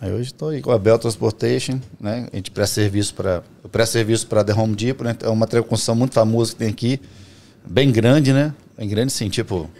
Aí 0.00 0.12
hoje 0.12 0.24
estou 0.30 0.48
aí 0.48 0.60
com 0.60 0.72
a 0.72 0.78
Bell 0.78 0.98
Transportation, 0.98 1.78
né? 2.00 2.26
A 2.32 2.36
gente 2.36 2.50
presta 2.50 2.74
serviço 2.74 3.14
para 3.14 3.42
presta 3.70 3.92
serviço 3.92 4.26
para 4.26 4.42
The 4.42 4.52
Home 4.52 4.74
Depot, 4.74 5.04
né? 5.04 5.16
É 5.22 5.28
uma 5.28 5.46
construção 5.46 5.94
muito 5.94 6.12
famosa 6.12 6.50
que 6.52 6.58
tem 6.58 6.68
aqui, 6.68 7.00
bem 7.64 7.92
grande, 7.92 8.32
né? 8.32 8.52
Bem 8.76 8.88
grande, 8.88 9.12
sim, 9.12 9.28
tipo 9.28 9.70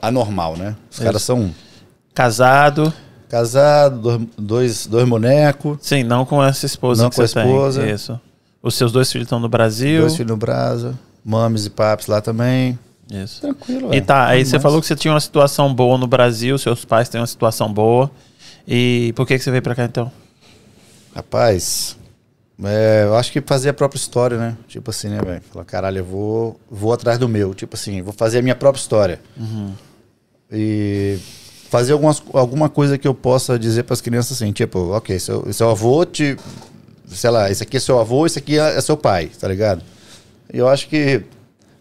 anormal, 0.00 0.56
né? 0.56 0.76
Os 0.90 0.96
Isso. 0.96 1.04
caras 1.04 1.22
são 1.22 1.50
Casado. 2.14 2.92
casados, 3.28 4.20
dois, 4.38 4.86
dois, 4.86 5.08
bonecos, 5.08 5.78
Sim, 5.82 6.02
não 6.04 6.24
com 6.24 6.42
essa 6.42 6.66
esposa 6.66 7.02
Não 7.02 7.10
que 7.10 7.16
com 7.16 7.22
a 7.22 7.26
você 7.26 7.34
tem. 7.34 7.44
esposa. 7.46 7.86
Isso. 7.90 8.20
Os 8.62 8.74
seus 8.74 8.92
dois 8.92 9.10
filhos 9.10 9.26
estão 9.26 9.40
no 9.40 9.48
Brasil. 9.48 10.00
dois 10.02 10.14
filhos 10.16 10.30
no 10.30 10.36
brasa, 10.36 10.98
mames 11.24 11.66
e 11.66 11.70
papis 11.70 12.06
lá 12.06 12.20
também. 12.20 12.78
Isso. 13.10 13.40
Tranquilo, 13.40 13.92
E 13.92 13.98
é. 13.98 14.00
tá, 14.00 14.26
aí 14.26 14.44
você 14.44 14.60
falou 14.60 14.80
que 14.80 14.86
você 14.86 14.94
tinha 14.94 15.12
uma 15.12 15.20
situação 15.20 15.74
boa 15.74 15.98
no 15.98 16.06
Brasil, 16.06 16.56
seus 16.58 16.84
pais 16.84 17.08
têm 17.08 17.20
uma 17.20 17.26
situação 17.26 17.72
boa. 17.72 18.10
E 18.66 19.12
por 19.16 19.26
que, 19.26 19.36
que 19.36 19.42
você 19.44 19.50
veio 19.50 19.62
pra 19.62 19.74
cá 19.74 19.84
então? 19.84 20.12
Rapaz, 21.14 21.96
é, 22.62 23.02
eu 23.04 23.16
acho 23.16 23.32
que 23.32 23.40
fazer 23.40 23.70
a 23.70 23.74
própria 23.74 23.98
história, 23.98 24.38
né? 24.38 24.56
Tipo 24.68 24.90
assim, 24.90 25.08
né, 25.08 25.20
velho? 25.20 25.42
Falar, 25.50 25.64
caralho, 25.64 25.98
eu 25.98 26.04
vou, 26.04 26.60
vou 26.70 26.92
atrás 26.92 27.18
do 27.18 27.28
meu. 27.28 27.52
Tipo 27.54 27.74
assim, 27.74 28.00
vou 28.02 28.12
fazer 28.12 28.38
a 28.38 28.42
minha 28.42 28.54
própria 28.54 28.80
história. 28.80 29.20
E 30.52 31.18
fazer 31.68 31.92
algumas, 31.92 32.22
alguma 32.32 32.68
coisa 32.68 32.98
que 32.98 33.08
eu 33.08 33.14
possa 33.14 33.58
dizer 33.58 33.84
para 33.84 33.94
as 33.94 34.00
crianças 34.00 34.36
assim, 34.40 34.52
tipo, 34.52 34.90
ok, 34.90 35.18
seu, 35.18 35.52
seu 35.52 35.70
avô 35.70 36.04
te. 36.04 36.36
Sei 37.08 37.30
lá, 37.30 37.50
esse 37.50 37.62
aqui 37.62 37.76
é 37.76 37.80
seu 37.80 37.98
avô, 37.98 38.24
esse 38.24 38.38
aqui 38.38 38.58
é, 38.58 38.76
é 38.76 38.80
seu 38.80 38.96
pai, 38.96 39.30
tá 39.38 39.48
ligado? 39.48 39.82
E 40.52 40.58
eu 40.58 40.68
acho 40.68 40.88
que 40.88 41.22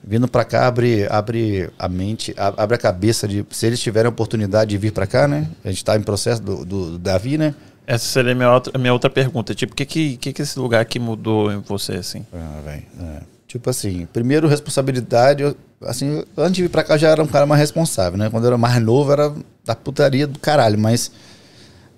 vindo 0.03 0.27
pra 0.27 0.43
cá 0.43 0.67
abre, 0.67 1.05
abre 1.09 1.69
a 1.77 1.87
mente, 1.87 2.33
abre 2.37 2.75
a 2.75 2.79
cabeça 2.79 3.27
de. 3.27 3.45
Se 3.51 3.65
eles 3.65 3.79
tiverem 3.79 4.07
a 4.07 4.09
oportunidade 4.09 4.69
de 4.69 4.77
vir 4.77 4.91
pra 4.91 5.07
cá, 5.07 5.27
né? 5.27 5.49
A 5.63 5.69
gente 5.69 5.83
tá 5.83 5.95
em 5.95 6.01
processo 6.01 6.41
do, 6.41 6.65
do, 6.65 6.91
do 6.91 6.99
Davi, 6.99 7.37
né? 7.37 7.53
Essa 7.85 8.05
seria 8.05 8.33
a 8.33 8.35
minha 8.35 8.53
outra, 8.53 8.77
minha 8.77 8.93
outra 8.93 9.09
pergunta. 9.09 9.55
Tipo, 9.55 9.73
o 9.73 9.75
que, 9.75 9.85
que, 9.85 10.17
que, 10.17 10.33
que 10.33 10.41
esse 10.41 10.59
lugar 10.59 10.81
aqui 10.81 10.99
mudou 10.99 11.51
em 11.51 11.59
você, 11.59 11.93
assim? 11.93 12.25
Ah, 12.33 12.61
velho. 12.63 12.83
é. 13.01 13.39
Tipo 13.47 13.67
assim, 13.67 14.07
primeiro 14.13 14.47
responsabilidade, 14.47 15.41
eu, 15.41 15.57
assim, 15.81 16.23
antes 16.37 16.53
de 16.53 16.61
vir 16.61 16.69
pra 16.69 16.83
cá 16.83 16.97
já 16.97 17.09
era 17.09 17.23
um 17.23 17.25
cara 17.25 17.47
mais 17.47 17.59
responsável, 17.59 18.15
né? 18.15 18.29
Quando 18.29 18.43
eu 18.43 18.49
era 18.49 18.57
mais 18.59 18.79
novo 18.79 19.11
era 19.11 19.33
da 19.65 19.75
putaria 19.75 20.27
do 20.27 20.37
caralho, 20.37 20.77
mas 20.77 21.11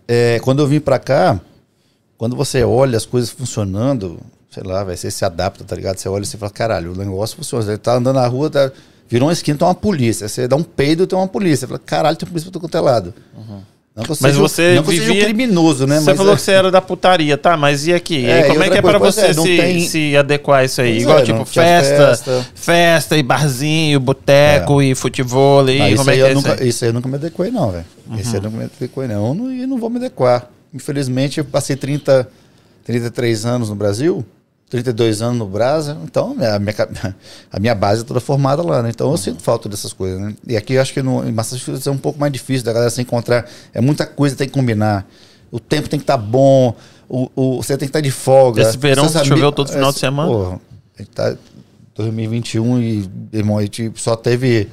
é, 0.08 0.40
quando 0.40 0.62
eu 0.62 0.68
vim 0.68 0.80
pra 0.80 0.98
cá, 0.98 1.42
quando 2.18 2.38
você 2.38 2.64
olha 2.64 2.96
as 2.96 3.06
coisas 3.06 3.30
funcionando, 3.32 4.18
sei 4.52 4.64
lá, 4.64 4.84
velho, 4.84 4.98
você 4.98 5.10
se 5.10 5.24
adapta, 5.26 5.64
tá 5.64 5.76
ligado? 5.76 5.98
Você 5.98 6.08
olha 6.10 6.24
e 6.24 6.26
você 6.26 6.38
fala, 6.38 6.52
caralho, 6.52 6.92
o 6.92 6.96
negócio 6.96 7.36
funciona. 7.38 7.64
Você 7.64 7.78
tá 7.78 7.96
andando 7.96 8.18
na 8.18 8.28
rua, 8.28 8.50
tá, 8.50 8.72
virou 9.10 9.28
uma 9.30 9.34
esquina, 9.34 9.58
tem 9.58 9.68
uma 9.68 9.74
polícia. 9.74 10.28
Você 10.28 10.48
dá 10.48 10.56
um 10.56 10.64
peido, 10.64 11.08
tem 11.08 11.18
uma 11.18 11.28
polícia. 11.28 11.60
Você 11.62 11.68
fala, 11.68 11.80
caralho, 11.84 12.18
tem 12.18 12.28
polícia 12.28 12.52
pra 12.52 12.60
todo 12.60 12.62
quanto 12.70 12.78
é 12.78 12.82
lado. 12.82 13.14
Não 13.96 14.04
que 14.06 14.12
eu 14.12 14.14
Uhum. 14.14 14.18
Mas 14.22 14.32
seja, 14.32 14.40
você 14.40 14.76
não 14.76 14.86
seja 14.86 15.02
um 15.04 15.06
vivia- 15.08 15.24
criminoso, 15.26 15.86
né? 15.86 16.00
você 16.00 16.06
mas 16.12 16.18
falou 16.18 16.32
é- 16.34 16.36
que 16.38 16.42
você 16.42 16.52
era 16.52 16.72
da 16.72 16.82
putaria, 16.82 17.38
tá? 17.38 17.58
Mas 17.58 17.88
e 17.88 17.94
aqui? 17.94 18.26
É, 18.26 18.40
E 18.40 18.48
como 18.48 18.64
e 18.64 18.68
é 18.68 18.70
que 18.70 18.78
é 18.78 18.82
pra 18.82 18.98
coisa, 19.00 19.22
você 19.22 19.28
é, 19.28 19.34
se, 19.34 19.58
tem- 19.58 19.80
se 19.82 20.16
adequar 20.18 20.62
a 20.62 20.64
isso 20.66 20.80
aí? 20.82 20.92
Pois 20.92 21.02
Igual, 21.04 21.20
é, 21.20 21.24
tipo, 21.24 21.46
festa, 21.46 22.08
festa. 22.08 22.46
festa, 22.56 23.18
e 23.18 23.24
barzinho, 23.24 24.00
boteco 24.00 24.82
e 24.82 24.96
futebol. 24.96 25.68
E 25.70 25.82
Ah, 25.82 25.90
isso, 25.90 25.98
como 25.98 26.10
é 26.10 26.14
aí 26.14 26.20
que 26.20 26.24
é 26.26 26.28
eu 26.28 26.32
isso 26.38 26.48
nunca, 26.48 26.62
aí? 26.64 26.70
isso 26.70 26.84
aí 26.86 26.90
eu 26.90 26.94
nunca 26.94 27.10
me 27.10 27.16
adequei, 27.16 27.52
não, 27.52 27.70
velho. 27.72 27.86
Isso 28.18 28.30
aí 28.30 28.36
eu 28.38 28.42
nunca 28.44 28.58
me 28.58 28.64
adequei, 28.64 29.08
não. 29.08 29.28
Eu 29.28 29.34
não. 29.34 29.52
E 29.52 29.66
não 29.68 29.78
vou 29.78 29.90
me 29.90 29.98
adequar. 29.98 30.48
Infelizmente, 30.74 31.40
eu 31.40 31.44
passei 31.46 31.76
30, 31.76 32.30
33 32.86 33.46
anos 33.46 33.70
no 33.70 33.76
Brasil, 33.76 34.26
32 34.72 35.22
anos 35.22 35.38
no 35.38 35.46
Brasa, 35.46 35.98
então 36.04 36.32
a 36.32 36.58
minha, 36.58 36.74
a 37.52 37.60
minha 37.60 37.76
base 37.76 38.02
é 38.02 38.06
toda 38.06 38.20
formada 38.20 38.64
lá, 38.64 38.82
né? 38.82 38.90
Então 38.90 39.12
eu 39.12 39.18
sinto 39.18 39.44
falta 39.44 39.68
dessas 39.70 39.92
coisas, 39.94 40.20
né? 40.20 40.34
E 40.48 40.56
aqui 40.58 40.74
eu 40.74 40.82
acho 40.82 40.94
que 40.94 41.02
no, 41.04 41.28
em 41.28 41.32
Massachusetts 41.32 41.86
é 41.86 41.92
um 41.92 41.98
pouco 41.98 42.18
mais 42.18 42.32
difícil 42.32 42.66
da 42.66 42.72
galera 42.74 42.90
se 42.90 43.02
encontrar. 43.02 43.48
É 43.74 43.80
muita 43.82 44.06
coisa 44.08 44.34
que 44.34 44.40
tem 44.40 44.48
que 44.48 44.54
combinar. 44.54 45.06
O 45.52 45.60
tempo 45.60 45.90
tem 45.90 46.00
que 46.00 46.04
estar 46.06 46.16
bom, 46.18 46.74
o, 47.10 47.30
o- 47.36 47.58
você 47.62 47.78
tem 47.78 47.86
que 47.86 47.90
estar 47.90 48.00
de 48.02 48.10
folga. 48.10 48.62
Esse 48.62 48.78
verão 48.78 49.08
Seus 49.10 49.28
choveu 49.28 49.52
todo 49.52 49.68
final 49.68 49.90
de 49.92 49.98
esse- 49.98 50.00
semana? 50.00 50.32
Porra, 50.32 50.60
a 50.98 51.02
gente 51.02 51.12
tá 51.12 51.36
2021 51.96 52.82
e, 52.82 53.10
irmão, 53.34 53.58
a 53.58 53.62
gente 53.64 53.92
só 53.98 54.16
teve. 54.16 54.70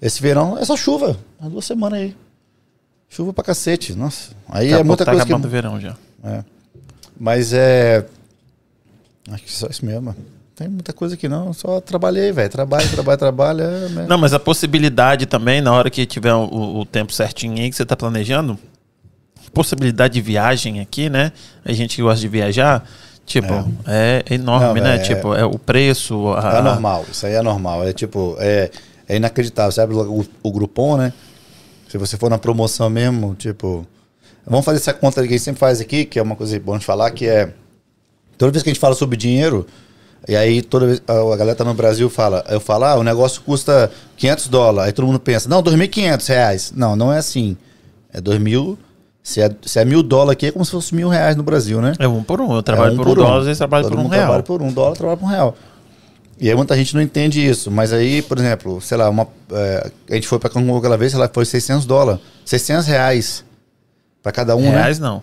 Esse 0.00 0.22
verão 0.22 0.56
é 0.58 0.64
só 0.64 0.74
chuva. 0.76 1.18
Há 1.38 1.48
duas 1.48 1.66
semanas 1.66 2.00
aí. 2.00 2.16
Chuva 3.10 3.32
pra 3.34 3.44
cacete. 3.44 3.94
Nossa. 3.94 4.30
Aí 4.48 4.68
Daqui 4.68 4.74
a 4.74 4.78
é 4.78 4.82
muita 4.82 5.04
tá 5.04 5.10
coisa 5.12 5.26
que. 5.26 5.32
acabando 5.32 5.46
o 5.46 5.50
verão 5.50 5.78
já. 5.78 5.94
É. 6.24 6.42
Mas 7.20 7.52
é. 7.52 8.06
Acho 9.32 9.42
que 9.44 9.52
só 9.52 9.66
isso 9.68 9.84
mesmo. 9.84 10.14
Tem 10.54 10.68
muita 10.68 10.92
coisa 10.92 11.16
que 11.16 11.28
não. 11.28 11.52
Só 11.52 11.80
trabalhei, 11.80 12.32
velho. 12.32 12.48
Trabalho, 12.50 12.88
trabalho, 12.90 13.18
trabalho. 13.18 13.62
É, 13.62 13.88
né? 13.90 14.06
Não, 14.08 14.18
mas 14.18 14.32
a 14.32 14.40
possibilidade 14.40 15.26
também, 15.26 15.60
na 15.60 15.72
hora 15.72 15.88
que 15.88 16.04
tiver 16.04 16.34
o, 16.34 16.78
o 16.80 16.84
tempo 16.84 17.12
certinho 17.12 17.54
aí 17.62 17.70
que 17.70 17.76
você 17.76 17.86
tá 17.86 17.96
planejando, 17.96 18.58
possibilidade 19.52 20.14
de 20.14 20.20
viagem 20.20 20.80
aqui, 20.80 21.08
né? 21.08 21.32
A 21.64 21.72
gente 21.72 21.96
que 21.96 22.02
gosta 22.02 22.20
de 22.20 22.28
viajar, 22.28 22.84
tipo, 23.24 23.52
é, 23.86 24.24
enorme, 24.30 24.80
Não, 24.80 24.86
né? 24.88 24.96
é- 24.96 24.98
Tipo, 24.98 25.34
é 25.34 25.44
o 25.44 25.58
preço. 25.58 26.28
A, 26.32 26.58
É 26.58 26.62
normal, 26.62 27.04
isso 27.10 27.24
aí 27.26 27.34
é 27.34 27.42
normal. 27.42 27.86
É 27.86 27.92
tipo, 27.92 28.36
é, 28.40 28.70
é 29.08 29.16
inacreditável. 29.16 29.70
Sabe 29.72 29.94
o, 29.94 30.24
o 30.42 30.50
Groupon, 30.52 30.96
né? 30.96 31.12
Se 31.88 31.96
você 31.96 32.16
for 32.16 32.28
na 32.30 32.38
promoção 32.38 32.90
mesmo, 32.90 33.34
tipo. 33.34 33.86
Vamos 34.46 34.64
fazer 34.64 34.78
essa 34.78 34.94
conta 34.94 35.20
que 35.22 35.28
a 35.28 35.30
gente 35.30 35.42
sempre 35.42 35.60
faz 35.60 35.80
aqui, 35.80 36.04
que 36.04 36.18
é 36.18 36.22
uma 36.22 36.34
coisa 36.34 36.58
boa 36.58 36.78
de 36.78 36.84
falar, 36.84 37.10
que 37.12 37.26
é. 37.26 37.52
Toda 38.38 38.52
vez 38.52 38.62
que 38.62 38.70
a 38.70 38.72
gente 38.72 38.80
fala 38.80 38.94
sobre 38.94 39.16
dinheiro, 39.16 39.66
e 40.26 40.36
aí 40.36 40.62
toda 40.62 40.86
vez 40.86 41.02
a 41.06 41.36
galera 41.36 41.54
tá 41.54 41.64
no 41.64 41.74
Brasil 41.74 42.08
fala, 42.08 42.44
eu 42.48 42.60
falo, 42.60 42.84
ah, 42.84 42.94
o 42.94 43.02
negócio 43.02 43.42
custa 43.42 43.90
500 44.16 44.48
dólares. 44.48 44.88
Aí 44.88 44.92
todo 44.92 45.06
mundo 45.06 45.20
pensa, 45.20 45.48
não, 45.48 45.62
2.500 45.62 46.28
reais. 46.28 46.72
Não, 46.74 46.96
não 46.96 47.12
é 47.12 47.18
assim. 47.18 47.56
É 48.12 48.20
2.000. 48.20 48.78
Se 49.22 49.42
é, 49.42 49.50
se 49.62 49.78
é 49.78 49.84
mil 49.84 50.02
dólares 50.02 50.32
aqui, 50.32 50.46
é 50.46 50.50
como 50.50 50.64
se 50.64 50.70
fosse 50.70 50.94
mil 50.94 51.08
reais 51.08 51.36
no 51.36 51.42
Brasil, 51.42 51.82
né? 51.82 51.92
É 51.98 52.08
um 52.08 52.22
por 52.22 52.40
um. 52.40 52.54
Eu 52.54 52.62
trabalho 52.62 52.94
É 52.94 52.96
por 52.96 53.08
um 53.08 53.14
dólar, 53.14 53.44
vocês 53.44 53.58
trabalham 53.58 53.90
por 53.90 53.98
um 53.98 54.06
real. 54.06 54.22
trabalha 54.22 54.42
por 54.42 54.62
um 54.62 54.72
dólar, 54.72 54.96
trabalha 54.96 55.16
por 55.18 55.26
um 55.26 55.28
real. 55.28 55.54
E 56.40 56.48
aí 56.48 56.54
muita 56.54 56.76
gente 56.76 56.94
não 56.94 57.02
entende 57.02 57.44
isso. 57.46 57.70
Mas 57.70 57.92
aí, 57.92 58.22
por 58.22 58.38
exemplo, 58.38 58.80
sei 58.80 58.96
lá, 58.96 59.10
uma, 59.10 59.26
é, 59.52 59.90
a 60.10 60.14
gente 60.14 60.28
foi 60.28 60.38
pra 60.38 60.48
Cancún 60.48 60.76
aquela 60.78 60.96
vez, 60.96 61.12
sei 61.12 61.20
lá, 61.20 61.28
foi 61.30 61.44
600 61.44 61.84
dólares. 61.84 62.20
600 62.44 62.86
reais 62.86 63.44
pra 64.22 64.32
cada 64.32 64.56
um, 64.56 64.62
né? 64.62 64.70
Reais 64.70 64.98
não. 64.98 65.22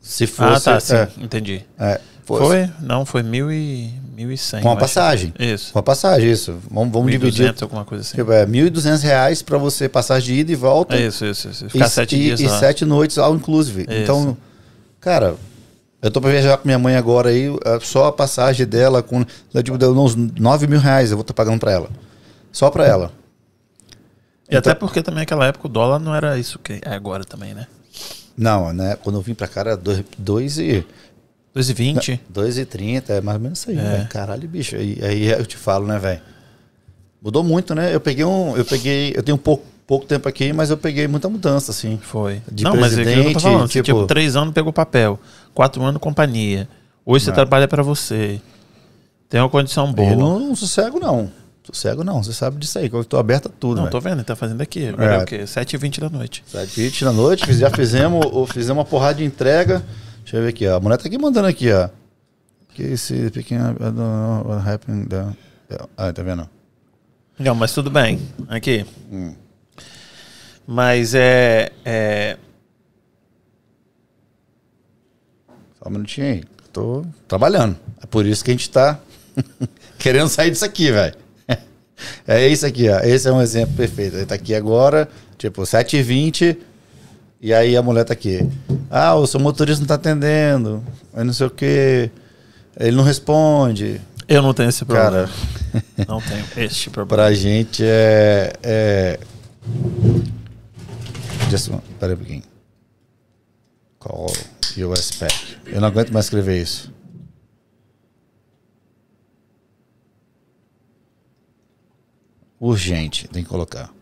Se 0.00 0.26
fosse... 0.26 0.68
ah, 0.68 0.74
tá, 0.74 0.80
sim, 0.80 0.94
é, 0.94 1.08
entendi. 1.18 1.64
é, 1.78 2.00
Foi? 2.24 2.70
Não, 2.80 3.04
foi 3.04 3.22
mil 3.22 3.50
e, 3.52 3.92
mil 4.14 4.30
e 4.30 4.38
cem. 4.38 4.60
Com 4.62 4.68
a 4.68 4.72
eu 4.72 4.76
acho. 4.76 4.80
passagem. 4.80 5.34
Isso. 5.38 5.72
Com 5.72 5.78
a 5.78 5.82
passagem, 5.82 6.30
isso. 6.30 6.52
Vamos, 6.70 6.92
vamos 6.92 7.06
Mil 7.06 7.16
e 7.16 7.18
dividir. 7.18 7.40
duzentos, 7.42 7.62
alguma 7.62 7.84
coisa 7.84 8.02
assim. 8.02 8.16
Tipo, 8.16 8.32
é 8.32 8.46
1.200 8.46 9.02
reais 9.02 9.42
pra 9.42 9.58
você 9.58 9.88
passagem 9.88 10.34
de 10.34 10.40
ida 10.40 10.52
e 10.52 10.54
volta. 10.54 10.94
É 10.96 11.06
isso, 11.06 11.24
isso, 11.26 11.48
isso. 11.48 11.68
Ficar 11.68 11.86
e, 11.86 11.90
sete 11.90 12.14
e, 12.16 12.18
dias 12.20 12.40
e 12.40 12.46
lá. 12.46 12.58
sete 12.58 12.84
noites 12.84 13.18
all 13.18 13.34
inclusive. 13.34 13.82
Isso. 13.82 13.92
Então, 13.92 14.36
cara, 15.00 15.34
eu 16.00 16.10
tô 16.10 16.20
pra 16.20 16.30
viajar 16.30 16.56
com 16.58 16.66
minha 16.66 16.78
mãe 16.78 16.94
agora 16.96 17.30
aí, 17.30 17.48
é, 17.64 17.80
só 17.80 18.06
a 18.06 18.12
passagem 18.12 18.66
dela 18.66 19.02
com. 19.02 19.24
Eu 19.52 19.62
digo, 19.62 19.76
deu 19.76 19.90
uns 19.98 20.14
9 20.14 20.66
mil 20.68 20.78
reais 20.78 21.10
eu 21.10 21.16
vou 21.16 21.22
estar 21.22 21.34
pagando 21.34 21.58
pra 21.58 21.72
ela. 21.72 21.90
Só 22.52 22.70
pra 22.70 22.86
ela. 22.86 23.12
E 24.48 24.56
até 24.56 24.70
Então- 24.70 24.78
porque 24.80 25.02
também 25.02 25.20
naquela 25.20 25.46
época 25.46 25.66
o 25.66 25.70
dólar 25.70 25.98
não 25.98 26.14
era 26.14 26.38
isso 26.38 26.58
que 26.58 26.80
é 26.84 26.94
agora 26.94 27.24
também, 27.24 27.52
né? 27.54 27.66
Não, 28.36 28.72
né? 28.72 28.96
Quando 29.02 29.16
eu 29.16 29.22
vim 29.22 29.34
pra 29.34 29.48
cá 29.48 29.60
era 29.60 29.80
2 30.18 30.58
e. 30.58 30.86
2,20. 31.54 32.18
2 32.28 32.58
e 32.58 32.64
30, 32.64 33.12
é 33.14 33.20
mais 33.20 33.36
ou 33.36 33.42
menos 33.42 33.58
isso 33.58 33.70
aí, 33.70 33.78
É. 33.78 34.06
Caralho, 34.08 34.48
bicho. 34.48 34.74
Aí, 34.76 34.98
aí 35.02 35.26
eu 35.28 35.44
te 35.44 35.56
falo, 35.56 35.86
né, 35.86 35.98
velho? 35.98 36.20
Mudou 37.22 37.42
muito, 37.44 37.74
né? 37.74 37.94
Eu 37.94 38.00
peguei 38.00 38.24
um. 38.24 38.56
Eu 38.56 38.64
peguei. 38.64 39.12
Eu 39.14 39.22
tenho 39.22 39.36
um 39.36 39.38
pouco, 39.38 39.64
pouco 39.86 40.06
tempo 40.06 40.28
aqui, 40.28 40.52
mas 40.52 40.70
eu 40.70 40.76
peguei 40.76 41.06
muita 41.06 41.28
mudança, 41.28 41.70
assim. 41.70 41.98
Foi. 42.02 42.42
De 42.50 42.64
não, 42.64 42.74
mas 42.76 42.98
é 42.98 43.04
que 43.04 43.10
eu 43.10 43.32
tô 43.34 43.40
falando. 43.40 43.60
Você, 43.68 43.82
tipo- 43.82 43.84
tipo, 44.00 44.06
três 44.06 44.34
anos 44.34 44.52
pegou 44.52 44.72
papel, 44.72 45.20
quatro 45.54 45.82
anos 45.82 46.00
companhia. 46.00 46.68
Hoje 47.04 47.24
você 47.26 47.30
Não. 47.30 47.34
trabalha 47.36 47.68
pra 47.68 47.82
você. 47.82 48.40
Tem 49.28 49.40
uma 49.40 49.48
condição 49.48 49.92
boa. 49.92 50.10
Eu 50.10 50.16
não, 50.18 50.38
não, 50.40 50.48
não 50.48 50.56
sossego, 50.56 50.98
não. 50.98 51.30
Sossego, 51.64 52.02
não. 52.02 52.22
Você 52.22 52.32
sabe 52.32 52.56
disso 52.58 52.78
aí, 52.78 52.90
que 52.90 52.96
eu 52.96 53.04
tô 53.04 53.16
aberto 53.18 53.46
a 53.46 53.50
tudo, 53.50 53.78
velho. 53.78 53.90
tô 53.90 54.00
vendo, 54.00 54.14
ele 54.16 54.24
tá 54.24 54.34
fazendo 54.34 54.60
aqui. 54.60 54.88
Agora 54.88 55.14
é, 55.14 55.18
É. 55.18 55.22
o 55.22 55.24
quê? 55.24 55.42
7h20 55.46 56.00
da 56.00 56.10
noite. 56.10 56.42
7h20 56.52 57.04
da 57.04 57.12
noite, 57.12 57.52
já 57.54 57.70
fizemos, 57.70 58.26
fizemos 58.52 58.78
uma 58.78 58.84
porrada 58.84 59.14
de 59.18 59.24
entrega. 59.24 59.82
Deixa 60.22 60.36
eu 60.36 60.42
ver 60.42 60.48
aqui, 60.48 60.66
ó. 60.66 60.76
A 60.76 60.80
mulher 60.80 60.96
tá 60.96 61.06
aqui 61.06 61.18
mandando 61.18 61.48
aqui, 61.48 61.70
ó. 61.72 61.88
Que 62.70 62.82
esse 62.82 63.30
pequeno. 63.30 63.72
I 63.72 63.74
don't 63.78 63.96
know 63.96 64.46
what 64.46 64.68
happened 64.68 65.08
there. 65.08 65.36
Ah, 65.96 66.12
tá 66.12 66.22
vendo? 66.22 66.48
Não, 67.38 67.54
mas 67.54 67.72
tudo 67.72 67.90
bem. 67.90 68.20
Aqui. 68.48 68.86
Hum. 69.10 69.34
Mas 70.66 71.14
é, 71.14 71.70
é. 71.84 72.36
Só 75.78 75.88
um 75.88 75.92
minutinho 75.92 76.26
aí. 76.26 76.44
Tô 76.72 77.04
trabalhando. 77.28 77.76
É 78.02 78.06
por 78.06 78.24
isso 78.24 78.44
que 78.44 78.50
a 78.50 78.54
gente 78.54 78.70
tá 78.70 78.98
querendo 79.98 80.28
sair 80.28 80.50
disso 80.50 80.64
aqui, 80.64 80.90
velho. 80.90 81.14
É 82.26 82.48
isso 82.48 82.66
aqui, 82.66 82.88
ó. 82.88 82.98
Esse 83.00 83.28
é 83.28 83.32
um 83.32 83.40
exemplo 83.40 83.76
perfeito. 83.76 84.16
Ele 84.16 84.26
tá 84.26 84.34
aqui 84.34 84.56
agora, 84.56 85.08
tipo, 85.38 85.62
7h20. 85.62 86.56
E 87.42 87.52
aí 87.52 87.76
a 87.76 87.82
mulher 87.82 88.04
tá 88.04 88.12
aqui. 88.12 88.48
Ah, 88.88 89.16
o 89.16 89.26
seu 89.26 89.40
motorista 89.40 89.80
não 89.80 89.88
tá 89.88 89.94
atendendo. 89.96 90.80
Aí 91.12 91.24
não 91.24 91.32
sei 91.32 91.48
o 91.48 91.50
quê. 91.50 92.08
Ele 92.78 92.96
não 92.96 93.02
responde. 93.02 94.00
Eu 94.28 94.40
não 94.40 94.54
tenho 94.54 94.68
esse 94.68 94.84
problema. 94.84 95.10
Cara, 95.10 95.30
Não 96.06 96.20
tenho 96.20 96.44
este 96.56 96.88
problema. 96.90 97.24
pra 97.24 97.34
gente 97.34 97.82
é. 97.84 98.52
é... 98.62 99.20
Just 101.50 101.68
one, 101.68 101.82
pera 101.98 102.14
um 102.14 102.16
pouquinho. 102.16 102.42
Call 103.98 104.32
US 104.78 105.10
Pack. 105.10 105.56
Eu 105.66 105.80
não 105.80 105.88
aguento 105.88 106.12
mais 106.12 106.26
escrever 106.26 106.62
isso. 106.62 106.92
Urgente, 112.60 113.26
tem 113.28 113.42
que 113.42 113.48
colocar. 113.48 113.92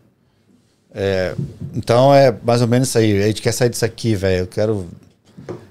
É, 0.93 1.33
então 1.73 2.13
é 2.13 2.35
mais 2.43 2.61
ou 2.61 2.67
menos 2.67 2.89
isso 2.89 2.97
aí. 2.97 3.23
A 3.23 3.27
gente 3.27 3.41
quer 3.41 3.51
sair 3.51 3.69
disso 3.69 3.85
aqui, 3.85 4.15
velho. 4.15 4.41
Eu 4.43 4.47
quero. 4.47 4.87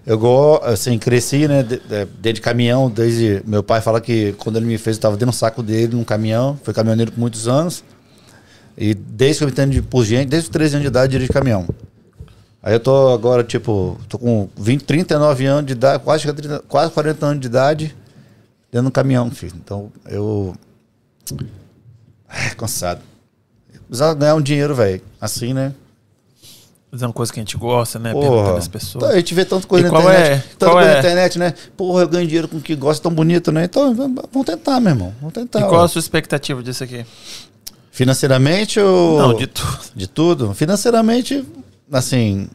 Eu 0.07 0.19
gosto, 0.19 0.65
assim, 0.65 0.99
cresci, 0.99 1.47
né, 1.47 1.63
de- 1.63 1.77
de- 1.79 2.05
dentro 2.07 2.33
de 2.35 2.41
caminhão, 2.41 2.91
desde. 2.91 3.43
Meu 3.47 3.63
pai 3.63 3.81
fala 3.81 4.01
que 4.01 4.33
quando 4.39 4.57
ele 4.57 4.67
me 4.67 4.79
fez, 4.79 4.97
eu 4.97 5.03
tava 5.03 5.17
dentro 5.17 5.33
do 5.33 5.37
saco 5.37 5.63
dele 5.63 5.95
num 5.95 6.05
caminhão. 6.05 6.59
Foi 6.65 6.73
caminhoneiro 6.75 7.13
por 7.13 7.21
muitos 7.21 7.47
anos. 7.47 7.85
E 8.79 8.95
desde 8.95 9.39
que 9.39 9.45
eu 9.45 9.47
me 9.49 9.53
entendo 9.53 9.83
por 9.85 10.05
gente, 10.05 10.29
desde 10.29 10.49
os 10.49 10.53
13 10.53 10.77
anos 10.77 10.85
de 10.85 10.89
idade, 10.89 11.15
eu 11.15 11.19
dirijo 11.21 11.33
caminhão. 11.33 11.69
Aí 12.63 12.73
eu 12.75 12.81
tô 12.81 13.09
agora, 13.13 13.43
tipo, 13.45 13.99
tô 14.09 14.19
com 14.19 14.49
20, 14.57 14.85
39 14.85 15.47
anos 15.47 15.67
de 15.67 15.73
idade, 15.73 16.03
quase, 16.03 16.23
chegando 16.23 16.39
a 16.39 16.43
30 16.43 16.59
quase 16.69 16.93
40 16.93 17.27
anos 17.27 17.41
de 17.41 17.47
idade, 17.47 17.97
dentro 18.73 18.89
do 18.89 18.93
caminhão, 18.93 19.31
filho. 19.31 19.53
Então 19.63 19.93
eu. 20.09 20.55
É, 22.29 22.51
cansado. 22.55 23.01
Precisava 23.91 24.15
ganhar 24.15 24.37
um 24.37 24.41
dinheiro, 24.41 24.73
velho. 24.73 25.03
Assim, 25.21 25.53
né? 25.53 25.75
Fazer 26.93 27.07
uma 27.07 27.13
coisa 27.13 27.33
que 27.33 27.41
a 27.41 27.43
gente 27.43 27.57
gosta, 27.57 27.99
né? 27.99 28.13
Porra. 28.13 28.29
Perguntando 28.29 28.57
as 28.57 28.69
pessoas. 28.69 29.03
Então, 29.05 29.09
a 29.11 29.17
gente 29.17 29.35
vê 29.35 29.45
tanta 29.45 29.67
coisa 29.67 29.87
E 29.87 29.91
na 29.91 29.97
qual 29.99 30.03
internet. 30.13 30.29
é? 30.31 30.37
Tanta 30.39 30.67
Qual 30.67 30.73
coisa 30.75 30.89
é? 30.91 30.93
na 30.95 30.99
internet, 31.01 31.39
né? 31.41 31.55
Porra, 31.77 32.03
eu 32.03 32.09
ganho 32.09 32.27
dinheiro 32.27 32.47
com 32.49 32.57
o 32.59 32.61
que 32.61 32.75
gosta 32.77 33.03
tão 33.03 33.13
bonito, 33.13 33.51
né? 33.53 33.65
Então, 33.65 33.93
vamos 33.95 34.47
tentar, 34.47 34.79
meu 34.81 34.93
irmão. 34.93 35.15
Vamos 35.21 35.35
tentar. 35.35 35.59
e 35.61 35.63
qual 35.65 35.81
ó. 35.81 35.85
a 35.85 35.89
sua 35.89 35.99
expectativa 35.99 36.63
disso 36.63 36.85
aqui? 36.85 37.05
Financeiramente 37.91 38.79
ou. 38.81 39.19
Não, 39.19 39.35
de 39.35 39.47
tudo. 39.47 39.79
De 39.95 40.07
tudo? 40.07 40.55
Financeiramente, 40.55 41.45
assim, 41.93 42.49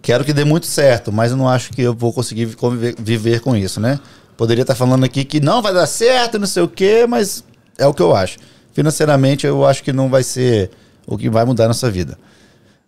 quero 0.00 0.24
que 0.24 0.32
dê 0.32 0.44
muito 0.44 0.66
certo, 0.66 1.12
mas 1.12 1.30
eu 1.30 1.36
não 1.36 1.48
acho 1.48 1.70
que 1.70 1.82
eu 1.82 1.94
vou 1.94 2.12
conseguir 2.12 2.54
conviver- 2.56 2.94
viver 2.98 3.40
com 3.40 3.54
isso, 3.54 3.78
né? 3.80 4.00
Poderia 4.36 4.62
estar 4.62 4.74
falando 4.74 5.04
aqui 5.04 5.24
que 5.24 5.40
não 5.40 5.60
vai 5.60 5.72
dar 5.74 5.86
certo, 5.86 6.38
não 6.38 6.46
sei 6.46 6.62
o 6.62 6.68
quê, 6.68 7.06
mas 7.08 7.44
é 7.76 7.86
o 7.86 7.92
que 7.94 8.02
eu 8.02 8.14
acho. 8.14 8.38
Financeiramente, 8.78 9.44
eu 9.44 9.66
acho 9.66 9.82
que 9.82 9.92
não 9.92 10.08
vai 10.08 10.22
ser 10.22 10.70
o 11.04 11.18
que 11.18 11.28
vai 11.28 11.44
mudar 11.44 11.64
a 11.64 11.66
nossa 11.66 11.90
vida. 11.90 12.16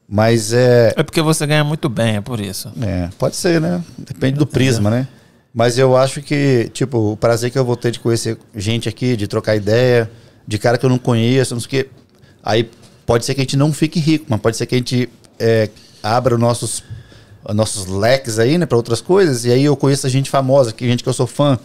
Mas 0.08 0.52
é. 0.52 0.94
É 0.96 1.02
porque 1.02 1.20
você 1.20 1.44
ganha 1.44 1.64
muito 1.64 1.88
bem, 1.88 2.14
é 2.14 2.20
por 2.20 2.38
isso. 2.38 2.70
É, 2.80 3.08
pode 3.18 3.34
ser, 3.34 3.60
né? 3.60 3.82
Depende 3.98 4.38
do 4.38 4.46
prisma, 4.46 4.88
né? 4.88 5.08
Mas 5.52 5.78
eu 5.78 5.96
acho 5.96 6.22
que, 6.22 6.70
tipo, 6.72 7.14
o 7.14 7.16
prazer 7.16 7.50
que 7.50 7.58
eu 7.58 7.64
vou 7.64 7.74
ter 7.74 7.90
de 7.90 7.98
conhecer 7.98 8.38
gente 8.54 8.88
aqui, 8.88 9.16
de 9.16 9.26
trocar 9.26 9.56
ideia, 9.56 10.08
de 10.46 10.58
cara 10.58 10.78
que 10.78 10.86
eu 10.86 10.90
não 10.90 10.96
conheço, 10.96 11.54
não 11.54 11.60
sei 11.60 11.66
o 11.66 11.70
quê. 11.70 11.90
Aí 12.40 12.70
pode 13.04 13.24
ser 13.24 13.34
que 13.34 13.40
a 13.40 13.42
gente 13.42 13.56
não 13.56 13.72
fique 13.72 13.98
rico, 13.98 14.26
mas 14.28 14.40
pode 14.40 14.56
ser 14.56 14.66
que 14.66 14.76
a 14.76 14.78
gente 14.78 15.08
é, 15.40 15.68
abra 16.00 16.36
os 16.36 16.40
nossos, 16.40 16.84
os 17.44 17.54
nossos 17.56 17.86
leques 17.86 18.38
aí, 18.38 18.58
né, 18.58 18.64
para 18.64 18.76
outras 18.76 19.00
coisas. 19.00 19.44
E 19.44 19.50
aí 19.50 19.64
eu 19.64 19.76
conheço 19.76 20.08
gente 20.08 20.30
famosa, 20.30 20.72
que 20.72 20.86
gente 20.86 21.02
que 21.02 21.08
eu 21.08 21.12
sou 21.12 21.26
fã. 21.26 21.58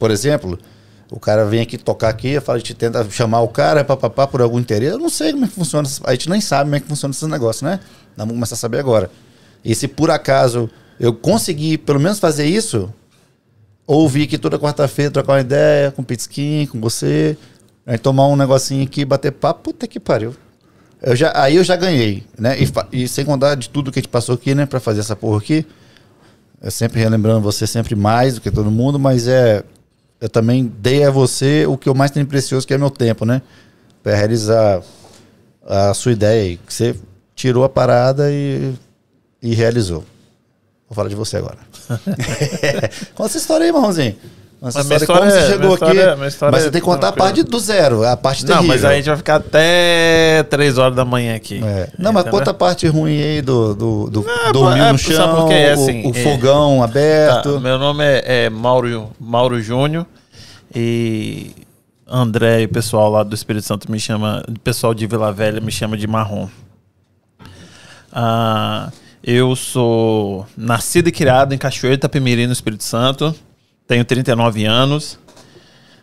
Por 0.00 0.10
exemplo, 0.10 0.58
o 1.12 1.20
cara 1.20 1.44
vem 1.44 1.60
aqui 1.60 1.76
tocar 1.76 2.08
aqui, 2.08 2.36
a 2.36 2.58
gente 2.58 2.72
tenta 2.72 3.08
chamar 3.10 3.42
o 3.42 3.48
cara, 3.48 3.84
papapá, 3.84 4.26
por 4.26 4.40
algum 4.40 4.58
interesse. 4.58 4.92
Eu 4.92 4.98
não 4.98 5.10
sei 5.10 5.32
como 5.32 5.44
é 5.44 5.48
que 5.48 5.54
funciona, 5.54 5.86
a 6.04 6.12
gente 6.12 6.30
nem 6.30 6.40
sabe 6.40 6.64
como 6.64 6.76
é 6.76 6.80
que 6.80 6.88
funciona 6.88 7.12
esses 7.12 7.28
negócios, 7.28 7.60
né? 7.62 7.80
Vamos 8.16 8.32
começar 8.32 8.54
a 8.54 8.58
saber 8.58 8.78
agora. 8.78 9.10
E 9.62 9.74
se 9.74 9.86
por 9.86 10.10
acaso 10.10 10.70
eu 10.98 11.12
conseguir 11.12 11.78
pelo 11.78 12.00
menos 12.00 12.18
fazer 12.18 12.46
isso, 12.46 12.92
ouvir 13.86 14.22
aqui 14.22 14.38
toda 14.38 14.58
quarta-feira, 14.58 15.10
trocar 15.10 15.34
uma 15.34 15.40
ideia 15.40 15.90
com 15.90 16.00
o 16.00 16.68
com 16.68 16.80
você, 16.80 17.36
aí 17.84 17.98
tomar 17.98 18.26
um 18.28 18.36
negocinho 18.36 18.82
aqui, 18.82 19.04
bater 19.04 19.32
papo, 19.32 19.64
puta 19.64 19.86
que 19.86 20.00
pariu. 20.00 20.34
Eu 21.02 21.14
já, 21.14 21.30
aí 21.34 21.56
eu 21.56 21.64
já 21.64 21.76
ganhei, 21.76 22.24
né? 22.38 22.56
E, 22.58 23.02
e 23.02 23.08
sem 23.08 23.24
contar 23.24 23.54
de 23.56 23.68
tudo 23.68 23.92
que 23.92 23.98
a 23.98 24.02
gente 24.02 24.10
passou 24.10 24.34
aqui, 24.34 24.54
né, 24.54 24.64
pra 24.64 24.80
fazer 24.80 25.00
essa 25.00 25.14
porra 25.14 25.38
aqui. 25.38 25.66
Eu 26.62 26.70
sempre 26.70 27.00
relembrando 27.00 27.40
você 27.40 27.66
sempre 27.66 27.96
mais 27.96 28.36
do 28.36 28.40
que 28.40 28.50
todo 28.50 28.70
mundo, 28.70 28.98
mas 28.98 29.26
é. 29.26 29.62
Eu 30.22 30.28
também 30.28 30.72
dei 30.78 31.02
a 31.02 31.10
você 31.10 31.66
o 31.66 31.76
que 31.76 31.88
eu 31.88 31.94
mais 31.96 32.12
tenho 32.12 32.24
precioso, 32.24 32.64
que 32.64 32.72
é 32.72 32.78
meu 32.78 32.90
tempo, 32.90 33.24
né? 33.24 33.42
Pra 34.04 34.14
realizar 34.14 34.80
a 35.66 35.92
sua 35.94 36.12
ideia 36.12 36.42
aí. 36.42 36.56
Que 36.58 36.72
você 36.72 36.94
tirou 37.34 37.64
a 37.64 37.68
parada 37.68 38.30
e, 38.30 38.72
e 39.42 39.52
realizou. 39.52 40.04
Vou 40.88 40.94
falar 40.94 41.08
de 41.08 41.16
você 41.16 41.38
agora. 41.38 41.58
Conta 43.16 43.30
essa 43.30 43.38
história 43.38 43.66
aí, 43.66 43.72
marronzinho. 43.72 44.16
Essa 44.64 44.78
Mas 44.78 44.86
minha 44.86 44.96
história, 44.98 45.22
como 45.22 45.26
história 45.28 45.30
você 45.30 45.38
é- 45.38 45.50
chegou 45.58 45.74
história- 45.74 46.06
aqui. 46.10 46.16
minha 46.18 46.28
história 46.28 46.52
mas 46.52 46.60
é 46.62 46.64
você 46.66 46.70
tem 46.70 46.80
que 46.80 46.84
contar 46.84 47.08
a 47.08 47.12
parte 47.12 47.42
do 47.42 47.58
zero, 47.58 48.04
a 48.06 48.16
parte 48.16 48.44
terrível. 48.46 48.62
Não, 48.62 48.68
mas 48.68 48.84
a 48.84 48.94
gente 48.94 49.06
vai 49.06 49.16
ficar 49.16 49.34
até 49.36 50.44
3 50.44 50.78
horas 50.78 50.94
da 50.94 51.04
manhã 51.04 51.34
aqui. 51.34 51.60
É. 51.64 51.88
Não, 51.98 52.12
mas 52.12 52.30
conta 52.30 52.52
a 52.52 52.54
parte 52.54 52.86
ruim 52.86 53.20
aí 53.20 53.42
do, 53.42 53.74
do, 53.74 54.08
do 54.10 54.22
Não, 54.22 54.52
dormir 54.52 54.80
é, 54.82 54.92
no 54.92 54.98
chão? 54.98 55.50
É 55.50 55.70
o- 55.70 55.72
assim, 55.74 56.06
o, 56.06 56.10
é- 56.16 56.22
fogão 56.22 56.78
Tá, 56.78 56.84
aberto. 56.84 57.58
meu 57.60 57.76
nome 57.76 58.04
é, 58.04 58.44
é 58.44 58.50
Mauro, 58.50 59.10
Mauro 59.18 59.60
Júnior 59.60 60.06
e 60.72 61.50
André 62.06 62.62
e 62.62 62.66
o 62.66 62.68
pessoal 62.68 63.10
lá 63.10 63.24
do 63.24 63.34
Espírito 63.34 63.66
Santo 63.66 63.90
me 63.90 63.98
chama, 63.98 64.44
o 64.48 64.60
pessoal 64.60 64.94
de 64.94 65.08
Vila 65.08 65.32
Velha 65.32 65.60
me 65.60 65.72
chama 65.72 65.96
de 65.96 66.06
Marrom. 66.06 66.46
Ah, 68.12 68.90
eu 69.24 69.56
sou 69.56 70.46
nascido 70.56 71.08
e 71.08 71.12
criado 71.12 71.52
em 71.52 71.58
Cachoeira 71.58 71.94
Itapemirim, 71.96 72.46
no 72.46 72.52
Espírito 72.52 72.84
Santo. 72.84 73.34
Tenho 73.86 74.04
39 74.04 74.64
anos. 74.64 75.18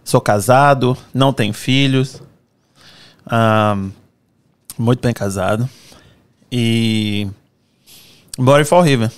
Sou 0.04 0.20
casado, 0.22 0.98
não 1.13 1.32
tenho 1.34 1.54
filhos. 1.54 2.22
Ah, 3.26 3.78
muito 4.78 5.02
bem 5.02 5.13
casado. 5.13 5.70
E 6.52 7.28
moro 8.38 8.62
em 8.62 8.65
Fall 8.65 8.82
River, 8.82 9.12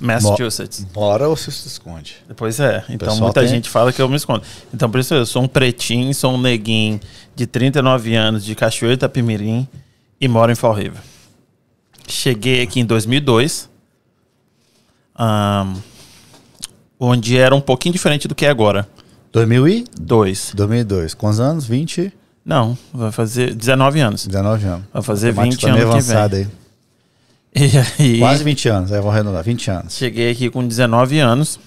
Massachusetts. 0.00 0.84
Bora 0.84 1.28
ou 1.28 1.36
se 1.36 1.50
esconde? 1.50 2.16
Pois 2.36 2.60
é, 2.60 2.84
então 2.88 3.16
muita 3.16 3.40
tem- 3.40 3.48
gente 3.50 3.68
fala 3.68 3.92
que 3.92 4.00
eu 4.00 4.08
me 4.08 4.16
escondo. 4.16 4.42
Então 4.72 4.88
por 4.90 5.00
isso 5.00 5.12
eu 5.14 5.26
sou 5.26 5.42
um 5.42 5.48
pretinho, 5.48 6.14
sou 6.14 6.34
um 6.34 6.40
neguinho 6.40 7.00
de 7.34 7.46
39 7.46 8.14
anos, 8.14 8.44
de 8.44 8.54
Cachoeira 8.54 8.94
Itapemirim 8.94 9.66
e 10.20 10.28
moro 10.28 10.52
em 10.52 10.54
Fall 10.54 10.74
River. 10.74 11.00
Cheguei 12.06 12.62
aqui 12.62 12.80
em 12.80 12.84
2002, 12.84 13.68
ahn, 15.18 15.74
onde 17.00 17.36
era 17.38 17.54
um 17.54 17.60
pouquinho 17.60 17.94
diferente 17.94 18.28
do 18.28 18.34
que 18.34 18.44
é 18.44 18.50
agora. 18.50 18.86
2000 19.32 19.68
e? 19.68 19.84
Dois. 19.98 20.52
2002. 20.54 21.14
Quantos 21.14 21.40
anos? 21.40 21.64
20? 21.64 22.12
Não, 22.44 22.76
vai 22.92 23.10
fazer 23.10 23.54
19 23.54 24.00
anos. 24.00 24.26
19 24.26 24.66
anos. 24.66 24.84
Vai 24.92 25.02
fazer 25.02 25.34
Matemática 25.34 25.66
20 25.66 25.70
tá 25.70 25.72
meio 25.72 25.90
anos 25.90 26.04
que 26.04 26.10
vem. 26.10 26.16
avançada 26.18 26.36
aí. 26.36 26.48
E 27.52 28.12
aí, 28.14 28.18
Quase 28.20 28.44
20 28.44 28.68
anos. 28.68 28.92
Aí 28.92 29.00
vou 29.00 29.10
arredondar. 29.10 29.42
20 29.42 29.70
anos. 29.70 29.96
cheguei 29.96 30.30
aqui 30.30 30.48
com 30.50 30.66
19 30.66 31.18
anos. 31.18 31.58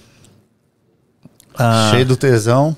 Ah, 1.56 1.90
Cheio 1.90 2.06
do 2.06 2.16
tesão. 2.16 2.74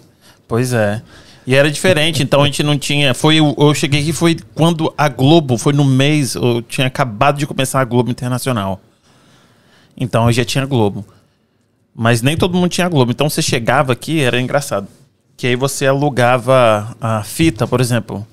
Pois 0.49 0.73
é. 0.73 1.03
E 1.47 1.55
era 1.55 1.71
diferente, 1.71 2.23
então 2.25 2.43
a 2.43 2.47
gente 2.47 2.63
não 2.65 2.77
tinha. 2.77 3.15
Foi, 3.15 3.37
eu 3.39 3.75
cheguei 3.75 4.01
aqui 4.01 4.13
foi 4.13 4.37
quando 4.55 4.93
a 4.99 5.09
Globo, 5.09 5.57
foi 5.57 5.73
no 5.73 5.85
mês, 5.85 6.35
eu 6.35 6.61
tinha 6.63 6.89
acabado 6.89 7.39
de 7.39 7.47
começar 7.47 7.81
a 7.81 7.85
Globo 7.85 8.11
Internacional. 8.11 8.81
Então 9.97 10.27
eu 10.27 10.33
já 10.33 10.45
tinha 10.45 10.67
Globo. 10.67 11.05
Mas 11.97 12.21
nem 12.21 12.37
todo 12.37 12.55
mundo 12.55 12.69
tinha 12.69 12.89
Globo. 12.89 13.11
Então 13.11 13.31
você 13.31 13.41
chegava 13.41 13.95
aqui, 13.95 14.21
era 14.21 14.39
engraçado. 14.39 14.87
Que 15.35 15.47
aí 15.47 15.57
você 15.57 15.87
alugava 15.87 16.95
a 17.01 17.23
fita, 17.23 17.67
por 17.67 17.81
exemplo. 17.81 18.27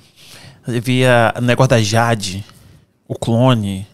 via 0.68 1.34
o 1.38 1.42
negócio 1.42 1.70
da 1.70 1.82
Jade, 1.82 2.44
o 3.08 3.16
clone. 3.16 3.88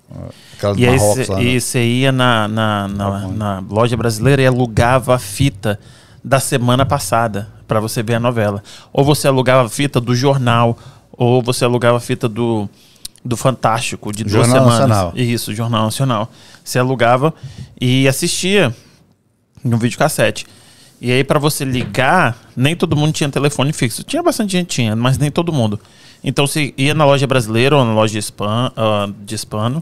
Aquela 0.55 0.73
do 0.73 0.79
E 0.79 0.87
aí 0.87 0.97
lá, 0.97 1.39
né? 1.39 1.59
você 1.59 1.83
ia 1.85 2.11
na, 2.11 2.47
na, 2.47 2.87
na, 2.87 3.27
na 3.27 3.63
loja 3.69 3.95
brasileira 3.95 4.41
e 4.41 4.47
alugava 4.47 5.15
a 5.15 5.19
fita 5.19 5.79
da 6.23 6.39
semana 6.39 6.83
passada 6.83 7.47
para 7.67 7.79
você 7.79 8.01
ver 8.01 8.15
a 8.15 8.19
novela. 8.19 8.63
Ou 8.91 9.05
você 9.05 9.27
alugava 9.27 9.67
a 9.67 9.69
fita 9.69 10.01
do 10.01 10.15
jornal, 10.15 10.75
ou 11.11 11.43
você 11.43 11.63
alugava 11.63 11.97
a 11.97 12.01
fita 12.01 12.27
do, 12.27 12.67
do 13.23 13.37
Fantástico 13.37 14.11
de 14.11 14.23
duas 14.23 14.47
Jornal 14.47 14.63
semanas. 14.63 14.79
Nacional. 14.89 15.13
Isso, 15.15 15.53
Jornal 15.53 15.83
Nacional. 15.83 16.31
Você 16.63 16.79
alugava 16.79 17.33
e 17.79 18.07
assistia 18.07 18.75
no 19.63 19.77
videocassete. 19.77 20.45
E 21.01 21.11
aí, 21.11 21.23
para 21.23 21.39
você 21.39 21.63
ligar, 21.63 22.37
nem 22.55 22.75
todo 22.75 22.95
mundo 22.95 23.13
tinha 23.13 23.29
telefone 23.29 23.71
fixo. 23.71 24.03
Tinha 24.03 24.21
bastante 24.21 24.51
gente, 24.51 24.67
tinha, 24.67 24.95
mas 24.95 25.17
nem 25.17 25.31
todo 25.31 25.53
mundo. 25.53 25.79
Então, 26.23 26.45
você 26.45 26.73
ia 26.77 26.93
na 26.93 27.05
loja 27.05 27.25
brasileira 27.25 27.77
ou 27.77 27.85
na 27.85 27.93
loja 27.93 28.11
de, 28.13 28.19
spam, 28.19 28.71
ah, 28.75 29.09
de 29.23 29.35
hispano 29.35 29.81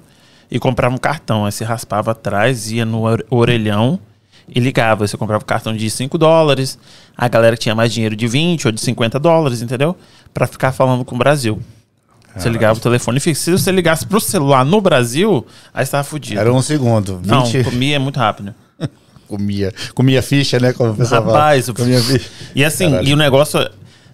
e 0.52 0.60
comprava 0.60 0.94
um 0.94 0.98
cartão. 1.00 1.46
Aí 1.46 1.52
você 1.52 1.64
raspava 1.64 2.12
atrás, 2.12 2.72
ia 2.72 2.86
no 2.86 3.02
ore- 3.02 3.26
orelhão 3.32 4.00
e 4.48 4.60
ligava. 4.60 5.08
Você 5.08 5.18
comprava 5.18 5.44
um 5.44 5.48
cartão 5.48 5.76
de 5.76 5.90
5 5.90 6.16
dólares. 6.20 6.78
A 7.18 7.28
galera 7.28 7.58
que 7.58 7.64
tinha 7.64 7.74
mais 7.74 7.92
dinheiro 7.92 8.16
de 8.16 8.28
20 8.28 8.68
ou 8.68 8.72
de 8.72 8.80
50 8.80 9.18
dólares, 9.20 9.64
entendeu? 9.64 9.98
Para 10.32 10.46
ficar 10.46 10.72
falando 10.72 11.04
com 11.04 11.16
o 11.16 11.18
Brasil. 11.18 11.60
Você 12.36 12.48
ligava 12.50 12.78
o 12.78 12.82
telefone 12.82 13.20
fixo. 13.20 13.42
Se 13.42 13.52
você 13.52 13.72
ligasse 13.72 14.06
pro 14.06 14.22
celular 14.22 14.64
no 14.64 14.80
Brasil, 14.80 15.44
aí 15.74 15.84
você 15.84 15.92
tava 15.94 16.04
fudido. 16.04 16.40
Era 16.40 16.54
um 16.54 16.62
segundo. 16.62 17.18
20 17.18 17.28
Não, 17.28 17.64
comia 17.64 18.00
muito 18.00 18.20
rápido. 18.20 18.54
Comia. 19.28 19.74
Comia 19.94 20.22
ficha, 20.22 20.60
né? 20.60 20.74
Como 20.74 20.96
pessoal 20.96 21.24
Rapaz, 21.24 21.66
fala. 21.66 21.78
comia 21.78 22.02
ficha. 22.02 22.30
E 22.56 22.64
assim, 22.64 22.90
Caralho. 22.90 23.08
e 23.08 23.14
o 23.14 23.18
negócio. 23.18 23.60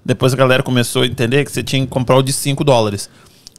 Depois 0.06 0.34
a 0.34 0.36
galera 0.36 0.62
começou 0.62 1.04
a 1.04 1.06
entender 1.06 1.46
que 1.46 1.52
você 1.52 1.64
tinha 1.64 1.82
que 1.82 1.88
comprar 1.88 2.18
o 2.18 2.22
de 2.22 2.34
5 2.34 2.64
dólares. 2.64 3.10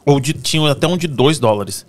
Ou 0.05 0.21
de, 0.21 0.35
tinha 0.35 0.71
até 0.71 0.87
um 0.87 0.97
de 0.97 1.07
2 1.07 1.39
dólares. 1.39 1.87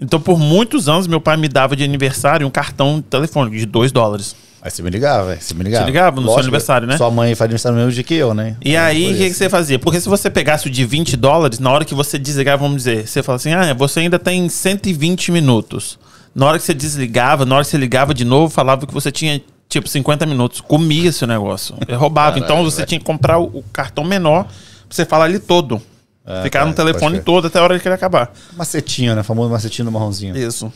Então, 0.00 0.18
por 0.20 0.38
muitos 0.38 0.88
anos, 0.88 1.06
meu 1.06 1.20
pai 1.20 1.36
me 1.36 1.48
dava 1.48 1.76
de 1.76 1.84
aniversário 1.84 2.46
um 2.46 2.50
cartão 2.50 3.02
telefônico 3.02 3.56
de 3.56 3.66
2 3.66 3.92
dólares. 3.92 4.34
Aí 4.60 4.70
você 4.70 4.82
me 4.82 4.90
ligava, 4.90 5.36
você 5.36 5.54
me 5.54 5.62
ligava. 5.62 5.84
Você 5.84 5.90
ligava 5.90 6.16
no 6.16 6.22
seu 6.22 6.30
Lógico, 6.30 6.46
aniversário, 6.46 6.86
né? 6.88 6.96
Sua 6.96 7.10
mãe 7.10 7.34
faz 7.34 7.46
aniversário 7.46 7.78
mesmo 7.78 7.92
dia 7.92 8.02
que 8.02 8.14
eu, 8.14 8.34
né? 8.34 8.56
E 8.64 8.76
aí, 8.76 9.06
o 9.06 9.10
que, 9.12 9.18
que 9.18 9.24
isso. 9.26 9.38
você 9.38 9.48
fazia? 9.48 9.78
Porque 9.78 10.00
se 10.00 10.08
você 10.08 10.28
pegasse 10.28 10.66
o 10.66 10.70
de 10.70 10.84
20 10.84 11.16
dólares, 11.16 11.58
na 11.58 11.70
hora 11.70 11.84
que 11.84 11.94
você 11.94 12.18
desligava, 12.18 12.62
vamos 12.62 12.78
dizer, 12.78 13.06
você 13.06 13.22
fala 13.22 13.36
assim: 13.36 13.52
ah, 13.52 13.72
você 13.74 14.00
ainda 14.00 14.18
tem 14.18 14.48
120 14.48 15.30
minutos. 15.30 15.98
Na 16.34 16.46
hora 16.46 16.58
que 16.58 16.64
você 16.64 16.74
desligava, 16.74 17.44
na 17.44 17.56
hora 17.56 17.64
que 17.64 17.70
você 17.70 17.76
ligava 17.76 18.14
de 18.14 18.24
novo, 18.24 18.52
falava 18.52 18.86
que 18.86 18.94
você 18.94 19.10
tinha 19.10 19.42
tipo 19.68 19.88
50 19.88 20.24
minutos. 20.26 20.60
Comia 20.60 21.10
esse 21.10 21.26
negócio. 21.26 21.76
É 21.86 21.94
roubava. 21.94 22.38
então 22.38 22.62
você 22.64 22.84
tinha 22.86 22.98
que 22.98 23.04
comprar 23.04 23.38
o, 23.38 23.58
o 23.58 23.64
cartão 23.72 24.04
menor 24.04 24.44
pra 24.44 24.52
você 24.90 25.04
falar 25.04 25.24
ali 25.24 25.38
todo. 25.38 25.80
Ah, 26.24 26.42
Ficar 26.42 26.60
tá, 26.60 26.66
no 26.66 26.74
telefone 26.74 27.00
pode 27.00 27.12
crer. 27.14 27.24
todo 27.24 27.46
até 27.46 27.58
a 27.58 27.62
hora 27.62 27.78
que 27.78 27.88
ele 27.88 27.94
acabar. 27.94 28.32
Macetinho, 28.56 29.14
né? 29.14 29.22
Famoso 29.22 29.50
macetinho 29.50 29.86
do 29.86 29.92
marronzinho. 29.92 30.36
Isso. 30.36 30.72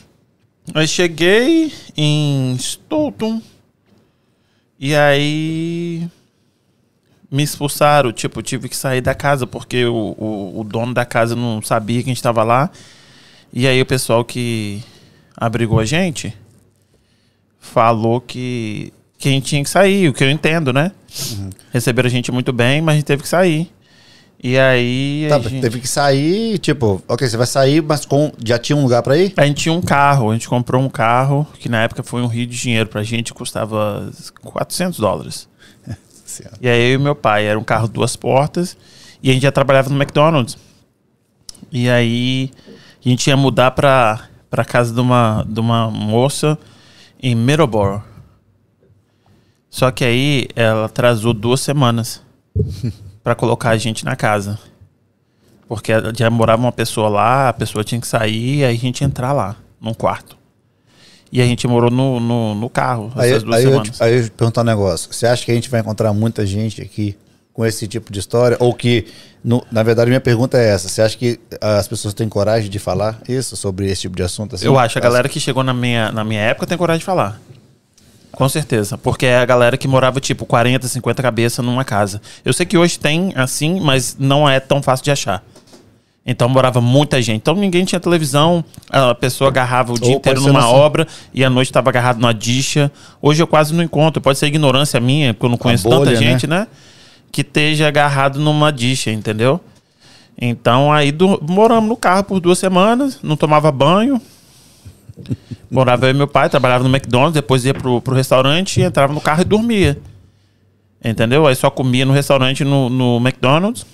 Aí 0.73 0.87
cheguei 0.87 1.71
em 1.95 2.57
Stoughton. 2.57 3.41
E 4.79 4.95
aí. 4.95 6.07
Me 7.29 7.43
expulsaram. 7.43 8.11
Tipo, 8.11 8.41
tive 8.41 8.69
que 8.69 8.75
sair 8.75 9.01
da 9.01 9.13
casa 9.13 9.45
porque 9.45 9.85
o, 9.85 10.15
o, 10.17 10.59
o 10.61 10.63
dono 10.63 10.93
da 10.93 11.05
casa 11.05 11.35
não 11.35 11.61
sabia 11.61 12.01
que 12.01 12.09
a 12.09 12.13
gente 12.13 12.23
tava 12.23 12.43
lá. 12.43 12.69
E 13.51 13.67
aí 13.67 13.79
o 13.81 13.85
pessoal 13.85 14.25
que 14.25 14.83
abrigou 15.37 15.79
a 15.79 15.85
gente 15.85 16.35
falou 17.63 18.19
que, 18.19 18.93
que 19.17 19.29
a 19.29 19.31
gente 19.31 19.45
tinha 19.45 19.63
que 19.63 19.69
sair, 19.69 20.09
o 20.09 20.13
que 20.13 20.23
eu 20.23 20.29
entendo, 20.29 20.73
né? 20.73 20.91
Receberam 21.71 22.07
a 22.07 22.11
gente 22.11 22.31
muito 22.31 22.51
bem, 22.51 22.81
mas 22.81 22.93
a 22.93 22.95
gente 22.97 23.05
teve 23.05 23.23
que 23.23 23.27
sair. 23.27 23.71
E 24.43 24.59
aí. 24.59 25.25
Tá, 25.29 25.39
gente... 25.39 25.61
teve 25.61 25.79
que 25.79 25.87
sair, 25.87 26.59
tipo, 26.59 27.01
ok, 27.07 27.27
você 27.27 27.37
vai 27.37 27.47
sair, 27.47 27.81
mas 27.81 28.05
com, 28.05 28.31
já 28.43 28.59
tinha 28.59 28.75
um 28.75 28.83
lugar 28.83 29.01
pra 29.01 29.17
ir? 29.17 29.33
A 29.37 29.45
gente 29.45 29.63
tinha 29.63 29.73
um 29.73 29.81
carro, 29.81 30.29
a 30.29 30.33
gente 30.33 30.49
comprou 30.49 30.81
um 30.81 30.89
carro 30.89 31.47
que 31.57 31.69
na 31.69 31.81
época 31.81 32.03
foi 32.03 32.21
um 32.21 32.27
rio 32.27 32.45
de 32.45 32.59
dinheiro 32.59 32.89
pra 32.89 33.01
gente, 33.03 33.33
custava 33.33 34.11
400 34.43 34.99
dólares. 34.99 35.47
E 36.59 36.67
aí 36.67 36.93
eu 36.93 36.95
e 36.95 36.97
meu 36.97 37.13
pai, 37.13 37.45
era 37.45 37.59
um 37.59 37.63
carro 37.63 37.87
duas 37.87 38.15
portas 38.15 38.75
e 39.21 39.29
a 39.29 39.33
gente 39.33 39.43
já 39.43 39.51
trabalhava 39.51 39.89
no 39.91 39.95
McDonald's. 39.95 40.57
E 41.71 41.87
aí 41.87 42.49
a 43.05 43.07
gente 43.07 43.27
ia 43.27 43.37
mudar 43.37 43.69
pra, 43.69 44.27
pra 44.53 44.63
casa 44.63 44.93
de 44.93 45.01
uma, 45.01 45.43
de 45.49 45.59
uma 45.59 45.89
moça 45.89 46.59
em 47.19 47.33
Middleborough. 47.33 48.03
Só 49.67 49.89
que 49.89 50.05
aí 50.05 50.47
ela 50.55 50.85
atrasou 50.85 51.33
duas 51.33 51.59
semanas 51.59 52.21
pra 53.23 53.33
colocar 53.33 53.71
a 53.71 53.77
gente 53.77 54.05
na 54.05 54.15
casa. 54.15 54.59
Porque 55.67 55.91
já 56.15 56.29
morava 56.29 56.61
uma 56.61 56.71
pessoa 56.71 57.09
lá, 57.09 57.49
a 57.49 57.53
pessoa 57.53 57.83
tinha 57.83 57.99
que 57.99 58.05
sair, 58.05 58.63
aí 58.63 58.75
a 58.75 58.79
gente 58.79 59.01
ia 59.01 59.07
entrar 59.07 59.33
lá, 59.33 59.55
num 59.81 59.91
quarto. 59.91 60.37
E 61.31 61.41
a 61.41 61.45
gente 61.45 61.67
morou 61.67 61.89
no, 61.89 62.19
no, 62.19 62.53
no 62.53 62.69
carro 62.69 63.11
Aí, 63.15 63.31
essas 63.31 63.41
duas 63.41 63.57
aí, 63.57 63.63
eu, 63.63 63.71
semanas. 63.71 63.97
te- 63.97 64.03
aí 64.03 64.17
eu 64.17 64.23
te 64.25 64.29
perguntar 64.29 64.61
um 64.61 64.65
negócio. 64.65 65.11
Você 65.11 65.25
acha 65.25 65.43
que 65.43 65.51
a 65.51 65.55
gente 65.55 65.67
vai 65.67 65.79
encontrar 65.79 66.13
muita 66.13 66.45
gente 66.45 66.79
aqui 66.79 67.17
com 67.53 67.65
esse 67.65 67.87
tipo 67.87 68.11
de 68.11 68.19
história? 68.19 68.57
Ou 68.59 68.73
que, 68.73 69.05
no- 69.43 69.63
na 69.71 69.83
verdade, 69.83 70.09
minha 70.09 70.19
pergunta 70.21 70.57
é 70.57 70.69
essa. 70.69 70.87
Você 70.89 71.01
acha 71.01 71.17
que 71.17 71.39
as 71.61 71.87
pessoas 71.87 72.13
têm 72.13 72.27
coragem 72.27 72.69
de 72.69 72.79
falar 72.79 73.19
isso, 73.29 73.55
sobre 73.55 73.85
esse 73.89 74.01
tipo 74.01 74.15
de 74.15 74.23
assunto? 74.23 74.55
assim? 74.55 74.65
Eu 74.65 74.77
acho, 74.79 74.97
a 74.97 75.01
galera 75.01 75.29
que 75.29 75.39
chegou 75.39 75.63
na 75.63 75.73
minha, 75.73 76.11
na 76.11 76.23
minha 76.23 76.41
época 76.41 76.65
tem 76.65 76.77
coragem 76.77 76.99
de 76.99 77.05
falar. 77.05 77.39
Com 78.31 78.49
certeza. 78.49 78.97
Porque 78.97 79.27
é 79.27 79.37
a 79.37 79.45
galera 79.45 79.77
que 79.77 79.87
morava, 79.87 80.19
tipo, 80.19 80.43
40, 80.45 80.87
50 80.87 81.21
cabeças 81.21 81.63
numa 81.63 81.85
casa. 81.85 82.19
Eu 82.43 82.51
sei 82.51 82.65
que 82.65 82.75
hoje 82.75 82.97
tem 82.97 83.31
assim, 83.35 83.79
mas 83.79 84.17
não 84.19 84.49
é 84.49 84.59
tão 84.59 84.81
fácil 84.81 85.03
de 85.03 85.11
achar. 85.11 85.43
Então 86.25 86.47
morava 86.49 86.79
muita 86.81 87.21
gente. 87.21 87.37
Então 87.37 87.53
ninguém 87.53 87.83
tinha 87.85 87.99
televisão, 87.99 88.63
a 88.89 89.13
pessoa 89.13 89.49
agarrava 89.49 89.91
o 89.93 89.99
dia 89.99 90.11
Ou 90.13 90.15
inteiro 90.17 90.39
pode 90.39 90.47
ser 90.47 90.47
numa 90.53 90.61
nossa- 90.65 90.73
obra 90.73 91.07
e 91.33 91.43
à 91.43 91.49
noite 91.49 91.67
estava 91.67 91.89
agarrado 91.89 92.17
numa 92.17 92.33
dicha. 92.33 92.89
Hoje 93.21 93.43
eu 93.43 93.45
quase 93.45 93.73
não 93.73 93.83
encontro. 93.83 94.19
Pode 94.21 94.39
ser 94.39 94.47
ignorância 94.47 94.99
minha, 94.99 95.33
porque 95.33 95.45
eu 95.45 95.49
não 95.49 95.57
conheço 95.57 95.83
bolha, 95.83 95.99
tanta 95.99 96.11
né? 96.11 96.15
gente, 96.15 96.47
né? 96.47 96.65
Que 97.33 97.41
esteja 97.41 97.87
agarrado 97.89 98.39
numa 98.39 98.71
dicha, 98.71 99.11
entendeu? 99.11 99.59
Então 100.39 100.91
aí 100.93 101.11
du- 101.11 101.39
moramos 101.41 101.89
no 101.89 101.97
carro 101.97 102.23
por 102.23 102.39
duas 102.39 102.57
semanas, 102.59 103.19
não 103.21 103.35
tomava 103.35 103.71
banho. 103.71 104.21
Morava 105.69 106.05
eu 106.05 106.11
e 106.11 106.13
meu 106.13 106.27
pai, 106.27 106.49
trabalhava 106.49 106.83
no 106.83 106.89
McDonald's, 106.95 107.33
depois 107.33 107.65
ia 107.65 107.73
pro, 107.73 107.99
pro 108.01 108.13
restaurante, 108.15 108.79
entrava 108.81 109.11
no 109.13 109.19
carro 109.21 109.41
e 109.41 109.45
dormia. 109.45 109.99
Entendeu? 111.03 111.45
Aí 111.47 111.55
só 111.55 111.69
comia 111.69 112.05
no 112.05 112.13
restaurante 112.13 112.63
no, 112.63 112.89
no 112.89 113.17
McDonald's, 113.17 113.85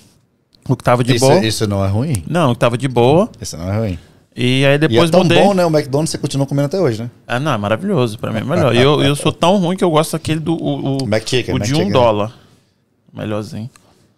o 0.68 0.76
que 0.76 0.84
tava 0.84 1.02
de 1.02 1.16
isso, 1.16 1.26
boa. 1.26 1.44
isso 1.44 1.66
não 1.66 1.84
é 1.84 1.88
ruim? 1.88 2.22
Não, 2.28 2.50
o 2.50 2.54
que 2.54 2.58
tava 2.60 2.76
de 2.78 2.86
boa. 2.88 3.30
Isso 3.40 3.56
não 3.56 3.70
é 3.72 3.78
ruim. 3.78 3.98
E 4.36 4.64
aí 4.64 4.74
E 4.74 4.78
depois 4.78 5.08
é 5.08 5.12
tão 5.12 5.22
mudei. 5.22 5.42
bom, 5.42 5.52
né? 5.54 5.64
O 5.66 5.70
McDonald's 5.70 6.10
você 6.10 6.18
continua 6.18 6.46
comendo 6.46 6.66
até 6.66 6.78
hoje, 6.80 7.02
né? 7.02 7.10
Ah, 7.26 7.40
não, 7.40 7.52
é 7.52 7.58
maravilhoso. 7.58 8.18
Pra 8.18 8.30
mim 8.30 8.38
é 8.40 8.44
melhor. 8.44 8.74
E 8.74 8.78
eu, 8.78 9.02
eu 9.02 9.16
sou 9.16 9.32
tão 9.32 9.56
ruim 9.56 9.76
que 9.76 9.82
eu 9.84 9.90
gosto 9.90 10.12
daquele 10.12 10.38
do. 10.40 10.54
O, 10.54 10.98
o, 10.98 11.04
McChicken, 11.04 11.54
o 11.54 11.58
de 11.58 11.74
um 11.74 11.78
McChicken. 11.78 11.90
dólar. 11.92 12.32
Melhorzinho. 13.12 13.70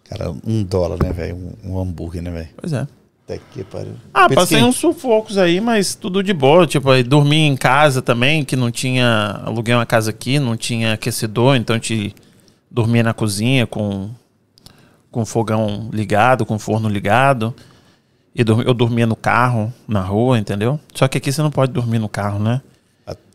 Cara, 0.09 0.31
um 0.45 0.63
dólar, 0.63 0.97
né, 1.01 1.11
velho? 1.11 1.35
Um, 1.63 1.71
um 1.73 1.79
hambúrguer, 1.79 2.21
né, 2.21 2.29
velho? 2.31 2.49
Pois 2.57 2.73
é. 2.73 2.87
Até 3.25 3.39
que 3.53 3.63
pariu. 3.63 3.93
Ah, 4.13 4.27
passei 4.29 4.59
que- 4.59 4.63
uns 4.65 4.75
sufocos 4.75 5.37
aí, 5.37 5.61
mas 5.61 5.95
tudo 5.95 6.21
de 6.21 6.33
boa. 6.33 6.67
Tipo, 6.67 6.91
aí 6.91 7.03
dormi 7.03 7.37
em 7.37 7.55
casa 7.55 8.01
também, 8.01 8.43
que 8.43 8.55
não 8.55 8.69
tinha. 8.69 9.41
Aluguei 9.45 9.73
uma 9.73 9.85
casa 9.85 10.09
aqui, 10.09 10.39
não 10.39 10.57
tinha 10.57 10.93
aquecedor, 10.93 11.55
então 11.55 11.73
a 11.75 11.79
gente 11.79 12.13
dormia 12.69 13.01
na 13.03 13.13
cozinha 13.13 13.65
com, 13.65 14.09
com 15.09 15.25
fogão 15.25 15.89
ligado, 15.93 16.45
com 16.45 16.59
forno 16.59 16.89
ligado. 16.89 17.55
E 18.35 18.41
eu 18.41 18.73
dormia 18.73 19.05
no 19.07 19.15
carro, 19.15 19.71
na 19.87 20.01
rua, 20.01 20.37
entendeu? 20.37 20.79
Só 20.93 21.07
que 21.07 21.17
aqui 21.19 21.31
você 21.31 21.41
não 21.41 21.51
pode 21.51 21.71
dormir 21.71 21.99
no 21.99 22.09
carro, 22.09 22.39
né? 22.39 22.61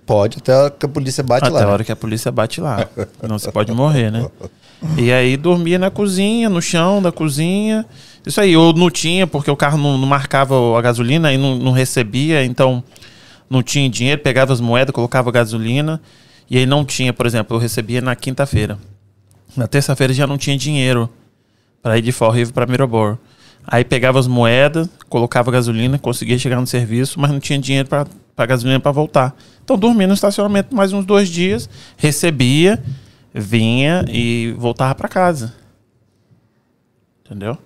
Pode, 0.04 0.38
até 0.38 0.70
que 0.70 0.86
a 0.86 0.88
polícia 0.88 1.22
bate 1.22 1.44
Até 1.44 1.52
lá. 1.54 1.60
a 1.60 1.66
né? 1.66 1.72
hora 1.72 1.84
que 1.84 1.92
a 1.92 1.96
polícia 1.96 2.32
bate 2.32 2.60
lá. 2.62 2.88
Não 3.22 3.38
você 3.38 3.52
pode 3.52 3.70
morrer, 3.72 4.10
né? 4.10 4.26
E 4.96 5.12
aí 5.12 5.36
dormia 5.36 5.78
na 5.78 5.90
cozinha, 5.90 6.48
no 6.48 6.62
chão 6.62 7.02
da 7.02 7.10
cozinha. 7.10 7.84
Isso 8.24 8.40
aí, 8.40 8.56
ou 8.56 8.72
não 8.72 8.90
tinha, 8.90 9.26
porque 9.26 9.50
o 9.50 9.56
carro 9.56 9.78
não, 9.78 9.98
não 9.98 10.06
marcava 10.06 10.54
a 10.78 10.80
gasolina 10.80 11.32
e 11.32 11.38
não, 11.38 11.56
não 11.56 11.72
recebia, 11.72 12.44
então 12.44 12.82
não 13.48 13.62
tinha 13.62 13.88
dinheiro, 13.88 14.20
pegava 14.20 14.52
as 14.52 14.60
moedas, 14.60 14.92
colocava 14.92 15.30
gasolina. 15.30 16.00
E 16.50 16.56
aí 16.58 16.66
não 16.66 16.84
tinha, 16.84 17.12
por 17.12 17.26
exemplo, 17.26 17.56
eu 17.56 17.60
recebia 17.60 18.00
na 18.00 18.14
quinta-feira. 18.14 18.78
Na 19.56 19.66
terça-feira 19.66 20.12
já 20.12 20.26
não 20.26 20.38
tinha 20.38 20.56
dinheiro 20.56 21.10
para 21.82 21.98
ir 21.98 22.02
de 22.02 22.12
Fall 22.12 22.30
River 22.30 22.52
para 22.52 22.66
Miramar. 22.66 23.18
Aí 23.66 23.84
pegava 23.84 24.18
as 24.18 24.26
moedas, 24.26 24.88
colocava 25.08 25.50
gasolina, 25.50 25.98
conseguia 25.98 26.38
chegar 26.38 26.60
no 26.60 26.66
serviço, 26.66 27.20
mas 27.20 27.30
não 27.30 27.40
tinha 27.40 27.58
dinheiro 27.58 27.88
para 27.88 28.46
gasolina 28.46 28.80
para 28.80 28.92
voltar. 28.92 29.36
Então 29.62 29.76
dormia 29.76 30.06
no 30.06 30.14
estacionamento 30.14 30.74
mais 30.74 30.92
uns 30.92 31.04
dois 31.04 31.28
dias, 31.28 31.68
recebia, 31.96 32.82
vinha 33.34 34.04
e 34.08 34.54
voltava 34.58 34.94
para 34.94 35.08
casa. 35.08 35.54
Entendeu? 37.24 37.58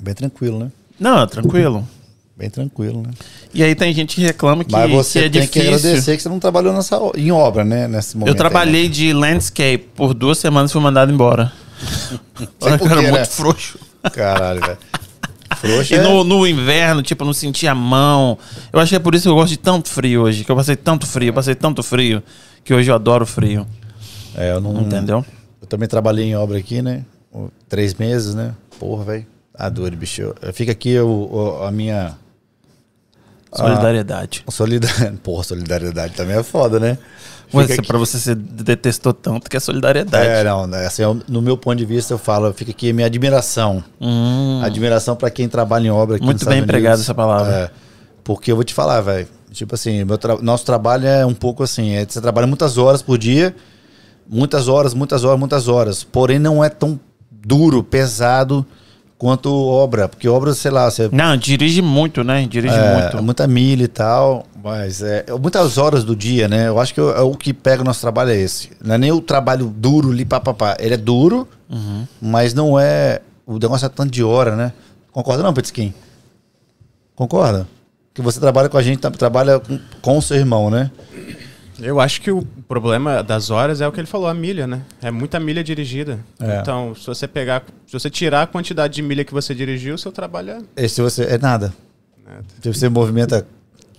Bem 0.00 0.14
tranquilo, 0.14 0.58
né? 0.58 0.72
Não, 0.98 1.26
tranquilo. 1.26 1.86
Bem 2.36 2.50
tranquilo, 2.50 3.02
né? 3.02 3.10
E 3.54 3.62
aí 3.62 3.74
tem 3.74 3.94
gente 3.94 4.16
que 4.16 4.20
reclama 4.20 4.62
que, 4.62 4.70
Mas 4.70 4.90
você 4.90 5.20
que 5.20 5.24
é 5.24 5.28
tem 5.30 5.40
difícil. 5.40 5.62
que 5.62 5.68
agradecer 5.68 6.16
que 6.18 6.22
você 6.22 6.28
não 6.28 6.38
trabalhou 6.38 6.70
nessa, 6.74 6.98
em 7.16 7.32
obra, 7.32 7.64
né? 7.64 7.88
Nesse 7.88 8.14
momento. 8.14 8.28
Eu 8.28 8.34
aí, 8.34 8.38
trabalhei 8.38 8.88
de 8.90 9.10
landscape 9.14 9.88
por 9.96 10.12
duas 10.12 10.36
semanas 10.36 10.70
e 10.70 10.72
fui 10.72 10.82
mandado 10.82 11.10
embora. 11.10 11.50
Sei 12.60 12.76
por 12.76 12.90
Eu 12.90 12.92
era 12.92 13.00
quê, 13.00 13.02
muito 13.10 13.12
né? 13.14 13.24
frouxo. 13.24 13.78
né? 14.04 14.10
Caralho, 14.10 14.60
velho. 14.60 14.78
Frouxo 15.56 15.94
e 15.94 15.96
é- 15.96 16.02
no, 16.02 16.24
no 16.24 16.46
inverno, 16.46 17.02
tipo, 17.02 17.24
não 17.24 17.32
sentia 17.32 17.72
a 17.72 17.74
mão. 17.74 18.36
Eu 18.70 18.80
acho 18.80 18.90
que 18.90 18.96
é 18.96 18.98
por 18.98 19.14
isso 19.14 19.22
que 19.22 19.28
eu 19.30 19.34
gosto 19.34 19.48
de 19.52 19.58
tanto 19.58 19.88
frio 19.88 20.22
hoje. 20.22 20.44
Que 20.44 20.52
eu 20.52 20.56
passei 20.56 20.76
tanto 20.76 21.06
frio, 21.06 21.28
eu 21.30 21.32
passei 21.32 21.54
tanto 21.54 21.82
frio, 21.82 22.22
que 22.62 22.74
hoje 22.74 22.90
eu 22.90 22.94
adoro 22.94 23.24
frio. 23.24 23.66
É, 24.36 24.52
eu 24.52 24.60
não. 24.60 24.80
Entendeu? 24.82 25.24
Eu 25.60 25.66
também 25.66 25.88
trabalhei 25.88 26.26
em 26.26 26.36
obra 26.36 26.58
aqui, 26.58 26.82
né? 26.82 27.04
Três 27.68 27.94
meses, 27.94 28.34
né? 28.34 28.54
Porra, 28.78 29.04
velho. 29.04 29.26
Tá 29.56 29.68
doido, 29.68 29.96
bicho. 29.96 30.34
Eu- 30.42 30.52
Fica 30.52 30.72
aqui 30.72 30.96
a 31.66 31.70
minha. 31.70 32.14
Solidariedade. 33.52 34.44
Solidariedade. 34.50 35.16
Porra, 35.22 35.42
solidariedade 35.44 36.14
também 36.14 36.36
é 36.36 36.42
foda, 36.42 36.78
né? 36.78 36.98
Fica 37.48 37.66
se 37.66 37.72
aqui- 37.74 37.86
pra 37.88 37.96
você 37.96 38.18
se 38.18 38.34
detestou 38.34 39.12
tanto 39.14 39.48
que 39.48 39.56
é 39.56 39.60
solidariedade. 39.60 40.26
É, 40.28 40.42
não, 40.44 40.66
né, 40.66 40.84
assim, 40.86 41.02
eu- 41.02 41.20
no 41.28 41.40
meu 41.40 41.56
ponto 41.56 41.76
de 41.76 41.86
vista, 41.86 42.12
eu 42.12 42.18
falo, 42.18 42.52
fica 42.52 42.72
aqui 42.72 42.90
a 42.90 42.92
minha 42.92 43.06
admiração. 43.06 43.82
Hum, 44.00 44.60
Admiração 44.64 45.14
pra 45.14 45.30
quem 45.30 45.48
trabalha 45.48 45.86
em 45.86 45.90
obra 45.90 46.16
aqui 46.16 46.24
Muito 46.24 46.44
bem 46.44 46.60
Unidos. 46.60 47.00
essa 47.00 47.14
palavra. 47.14 47.52
É, 47.52 47.70
porque 48.24 48.50
eu 48.50 48.56
vou 48.56 48.64
te 48.64 48.74
falar, 48.74 49.00
velho. 49.00 49.28
Tipo 49.52 49.74
assim, 49.76 50.02
meu 50.04 50.18
tra- 50.18 50.38
nosso 50.42 50.66
trabalho 50.66 51.06
é 51.06 51.24
um 51.24 51.32
pouco 51.32 51.62
assim, 51.62 51.92
é, 51.94 52.04
você 52.04 52.20
trabalha 52.20 52.46
muitas 52.48 52.76
horas 52.76 53.00
por 53.00 53.16
dia, 53.16 53.54
muitas 54.28 54.68
horas, 54.68 54.94
muitas 54.94 55.24
horas, 55.24 55.38
muitas 55.38 55.68
horas. 55.68 56.04
Porém, 56.04 56.38
não 56.38 56.62
é 56.64 56.68
tão 56.68 56.98
duro, 57.30 57.82
pesado 57.82 58.64
quanto 59.18 59.50
obra. 59.54 60.08
Porque 60.08 60.28
obra, 60.28 60.52
sei 60.54 60.70
lá, 60.70 60.90
você 60.90 61.08
Não, 61.12 61.36
dirige 61.36 61.80
muito, 61.82 62.22
né? 62.22 62.46
Dirige 62.46 62.74
é, 62.74 63.00
muito. 63.02 63.22
muita 63.22 63.46
milha 63.46 63.84
e 63.84 63.88
tal, 63.88 64.44
mas 64.62 65.02
é, 65.02 65.24
é 65.26 65.32
muitas 65.32 65.78
horas 65.78 66.04
do 66.04 66.14
dia, 66.14 66.48
né? 66.48 66.68
Eu 66.68 66.78
acho 66.78 66.92
que 66.92 67.00
o, 67.00 67.10
é 67.10 67.20
o 67.20 67.34
que 67.34 67.52
pega 67.54 67.82
o 67.82 67.84
nosso 67.84 68.00
trabalho 68.00 68.30
é 68.30 68.36
esse. 68.36 68.70
Não 68.84 68.94
é 68.94 68.98
nem 68.98 69.12
o 69.12 69.20
trabalho 69.20 69.66
duro 69.74 70.10
ali, 70.10 70.24
papapá. 70.24 70.76
Ele 70.78 70.94
é 70.94 70.98
duro, 70.98 71.48
Uhum. 71.68 72.06
mas 72.20 72.54
não 72.54 72.78
é. 72.78 73.20
O 73.46 73.58
negócio 73.58 73.86
é 73.86 73.88
tanto 73.88 74.10
de 74.10 74.22
hora, 74.22 74.54
né? 74.54 74.72
Concorda 75.12 75.42
não, 75.42 75.52
Petisquim? 75.54 75.94
Concorda? 77.14 77.66
Que 78.12 78.20
você 78.22 78.38
trabalha 78.40 78.68
com 78.68 78.76
a 78.78 78.82
gente, 78.82 79.00
trabalha 79.12 79.58
com, 79.60 79.78
com 80.02 80.18
o 80.18 80.22
seu 80.22 80.36
irmão, 80.36 80.70
né? 80.70 80.90
Eu 81.80 82.00
acho 82.00 82.22
que 82.22 82.30
o 82.30 82.42
problema 82.66 83.22
das 83.22 83.50
horas 83.50 83.80
é 83.80 83.86
o 83.88 83.92
que 83.92 84.00
ele 84.00 84.06
falou, 84.06 84.26
a 84.28 84.34
milha, 84.34 84.66
né? 84.66 84.82
É 85.02 85.10
muita 85.10 85.38
milha 85.38 85.62
dirigida. 85.62 86.18
É. 86.40 86.60
Então, 86.60 86.94
se 86.94 87.06
você 87.06 87.28
pegar, 87.28 87.62
se 87.86 87.92
você 87.92 88.08
tirar 88.08 88.42
a 88.42 88.46
quantidade 88.46 88.94
de 88.94 89.02
milha 89.02 89.24
que 89.24 89.32
você 89.32 89.54
dirigiu, 89.54 89.94
o 89.94 89.98
seu 89.98 90.10
trabalho 90.10 90.50
é 90.76 90.84
Esse 90.84 91.02
você 91.02 91.24
é 91.24 91.36
nada. 91.38 91.74
nada. 92.24 92.44
Você 92.64 92.88
movimenta 92.88 93.46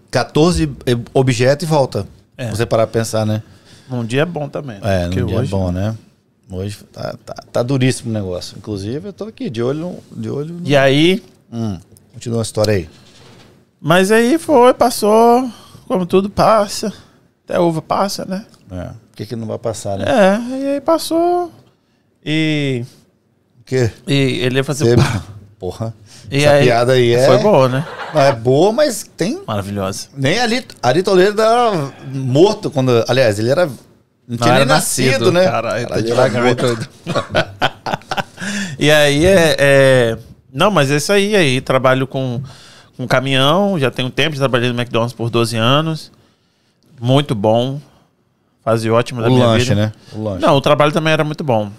14 0.09 0.71
objetos 1.13 1.67
e 1.67 1.69
volta. 1.69 2.07
É. 2.35 2.49
Você 2.49 2.65
parar 2.65 2.87
pra 2.87 2.99
pensar, 2.99 3.25
né? 3.25 3.43
Um 3.89 4.03
dia 4.03 4.23
é 4.23 4.25
bom 4.25 4.49
também. 4.49 4.79
né? 4.79 5.03
É, 5.03 5.05
Porque 5.05 5.21
no 5.21 5.27
dia 5.27 5.37
hoje- 5.39 5.47
é 5.47 5.51
bom, 5.57 5.71
né? 5.71 5.95
Hoje 6.49 6.77
tá, 6.91 7.15
tá, 7.25 7.33
tá 7.51 7.63
duríssimo 7.63 8.09
o 8.09 8.13
negócio. 8.13 8.57
Inclusive, 8.57 9.09
eu 9.09 9.13
tô 9.13 9.25
aqui 9.25 9.49
de 9.49 9.61
olho 9.61 9.79
no. 9.79 10.19
De 10.21 10.29
olho 10.29 10.53
no... 10.55 10.67
E 10.67 10.75
aí, 10.77 11.21
Hum, 11.51 11.77
continua 12.13 12.39
a 12.39 12.41
história 12.41 12.73
aí. 12.73 12.89
mas 13.79 14.11
aí 14.11 14.37
foi, 14.37 14.73
passou, 14.73 15.49
como 15.87 16.05
tudo 16.05 16.29
passa. 16.29 16.91
Até 17.47 17.57
uva 17.57 17.81
passa, 17.81 18.25
né? 18.25 18.43
É. 18.69 18.87
Por 18.87 19.15
que, 19.15 19.25
que 19.25 19.35
não 19.37 19.47
vai 19.47 19.57
passar, 19.57 19.97
né? 19.97 20.03
É, 20.05 20.57
e 20.57 20.67
aí 20.73 20.81
passou. 20.81 21.49
E, 22.25 22.83
O 23.61 23.63
quê? 23.63 23.89
e 24.05 24.13
ele 24.41 24.57
ia 24.57 24.63
fazer. 24.65 24.97
Você-. 24.97 25.21
Porra. 25.57 25.93
E 26.29 26.43
Essa 26.43 26.61
piada 26.61 26.91
aí 26.91 27.13
é. 27.13 27.25
Foi 27.25 27.37
boa, 27.37 27.69
né? 27.69 27.87
Não, 28.13 28.21
é 28.21 28.33
boa, 28.33 28.73
mas 28.73 29.09
tem. 29.15 29.41
Maravilhosa. 29.47 30.09
Nem 30.15 30.37
ali. 30.39 30.65
Ari 30.83 31.01
Toledo 31.01 31.41
era 31.41 31.89
morto 32.13 32.69
quando. 32.69 33.03
Aliás, 33.07 33.39
ele 33.39 33.49
era. 33.49 33.65
Não 34.27 34.35
tinha 34.35 34.39
Não, 34.39 34.45
nem 34.47 34.55
era 34.55 34.65
nascido, 34.65 35.09
nascido, 35.11 35.31
né? 35.31 35.45
caralho, 35.45 35.85
era 35.85 36.03
devagar. 36.03 36.43
E 38.77 38.91
aí 38.91 39.25
é, 39.25 39.55
é- 39.57 40.17
Não, 40.53 40.69
mas 40.69 40.91
é 40.91 40.97
isso 40.97 41.11
aí. 41.13 41.33
Aí 41.35 41.61
trabalho 41.61 42.05
com, 42.05 42.41
com 42.97 43.07
caminhão, 43.07 43.79
já 43.79 43.89
tenho 43.89 44.09
tempo, 44.09 44.35
já 44.35 44.41
trabalhei 44.41 44.69
no 44.71 44.75
McDonald's 44.79 45.13
por 45.15 45.29
12 45.29 45.55
anos. 45.55 46.11
Muito 46.99 47.35
bom. 47.35 47.79
Fase 48.63 48.89
ótima 48.89 49.21
da 49.21 49.29
O 49.29 49.33
minha 49.33 49.45
lanche, 49.45 49.69
vida. 49.69 49.75
né? 49.75 49.93
O 50.13 50.23
lanche. 50.23 50.45
Não, 50.45 50.55
o 50.55 50.61
trabalho 50.61 50.91
também 50.91 51.13
era 51.13 51.23
muito 51.23 51.43
bom. 51.43 51.71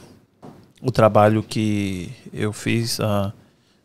O 0.80 0.90
trabalho 0.90 1.42
que 1.42 2.10
eu 2.32 2.52
fiz, 2.52 3.00
a 3.00 3.32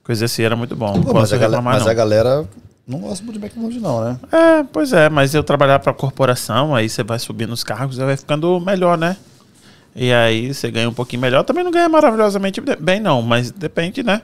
coisa 0.03 0.25
assim, 0.25 0.43
era 0.43 0.55
muito 0.55 0.75
bom. 0.75 0.93
Não 0.95 1.03
Pô, 1.03 1.13
mas, 1.13 1.33
a 1.33 1.61
mas 1.61 1.83
não. 1.83 1.91
a 1.91 1.93
galera 1.93 2.47
não 2.87 2.99
gosta 2.99 3.23
muito 3.23 3.39
de 3.39 3.45
McDonald's, 3.45 3.81
não, 3.81 4.03
né? 4.03 4.19
É, 4.31 4.63
pois 4.63 4.93
é, 4.93 5.09
mas 5.09 5.33
eu 5.33 5.43
trabalhar 5.43 5.79
pra 5.79 5.93
corporação, 5.93 6.75
aí 6.75 6.87
você 6.89 7.03
vai 7.03 7.17
subindo 7.17 7.51
os 7.51 7.63
cargos, 7.63 7.95
você 7.95 8.05
vai 8.05 8.15
ficando 8.17 8.59
melhor, 8.59 8.97
né? 8.97 9.17
E 9.95 10.11
aí 10.11 10.53
você 10.53 10.69
ganha 10.71 10.89
um 10.89 10.93
pouquinho 10.93 11.21
melhor. 11.21 11.43
Também 11.43 11.63
não 11.63 11.71
ganha 11.71 11.87
maravilhosamente 11.87 12.61
bem, 12.79 12.99
não, 12.99 13.21
mas 13.21 13.51
depende, 13.51 14.03
né? 14.03 14.21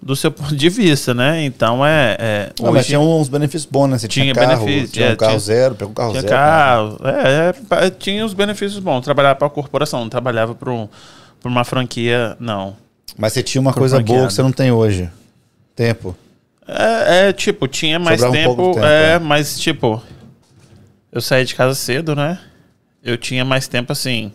Do 0.00 0.14
seu 0.14 0.30
ponto 0.30 0.54
de 0.54 0.68
vista, 0.68 1.12
né? 1.14 1.44
Então 1.44 1.84
é. 1.84 2.16
é 2.18 2.52
Não, 2.60 2.66
mas 2.70 2.80
hoje 2.80 2.86
tinha 2.88 3.00
uns 3.00 3.28
benefícios 3.28 3.68
bons, 3.70 3.88
né? 3.88 3.98
Você 3.98 4.06
tinha, 4.06 4.24
Tinha 4.32 4.34
carro, 4.34 4.64
benefício, 4.64 4.88
tinha 4.92 5.06
um 5.08 5.12
é, 5.12 5.16
carro 5.16 5.30
tinha- 5.32 5.40
zero, 5.40 5.74
pegou 5.74 5.90
um 5.90 5.94
carro 5.94 6.10
tinha 6.10 6.22
zero. 6.22 6.32
né? 6.34 6.38
carro. 6.38 6.98
É, 7.04 7.48
é, 7.48 7.52
pa- 7.52 7.90
tinha 7.90 8.24
os 8.24 8.32
benefícios 8.34 8.78
bons. 8.78 9.00
Trabalhar 9.04 9.34
pra 9.34 9.48
corporação, 9.50 10.00
não 10.00 10.08
trabalhava 10.08 10.54
pra, 10.54 10.70
um, 10.70 10.88
uma 11.44 11.64
franquia, 11.64 12.36
não. 12.38 12.76
Mas 13.18 13.32
você 13.32 13.42
tinha 13.42 13.60
uma 13.60 13.72
Por 13.72 13.80
coisa 13.80 13.98
boa 14.00 14.26
que 14.26 14.32
você 14.32 14.42
não 14.42 14.52
tem 14.52 14.70
hoje. 14.70 15.10
Tempo. 15.74 16.16
É, 16.68 17.28
é, 17.28 17.32
tipo, 17.32 17.66
tinha 17.66 17.98
mais 17.98 18.20
Sobrava 18.20 18.36
um 18.50 18.56
tempo, 18.56 18.68
de 18.68 18.74
tempo, 18.74 18.86
é, 18.86 19.12
é. 19.14 19.18
mas 19.18 19.58
tipo, 19.58 20.02
eu 21.10 21.20
saí 21.20 21.44
de 21.44 21.54
casa 21.54 21.74
cedo, 21.74 22.14
né? 22.14 22.38
Eu 23.02 23.16
tinha 23.16 23.44
mais 23.44 23.66
tempo 23.66 23.92
assim. 23.92 24.32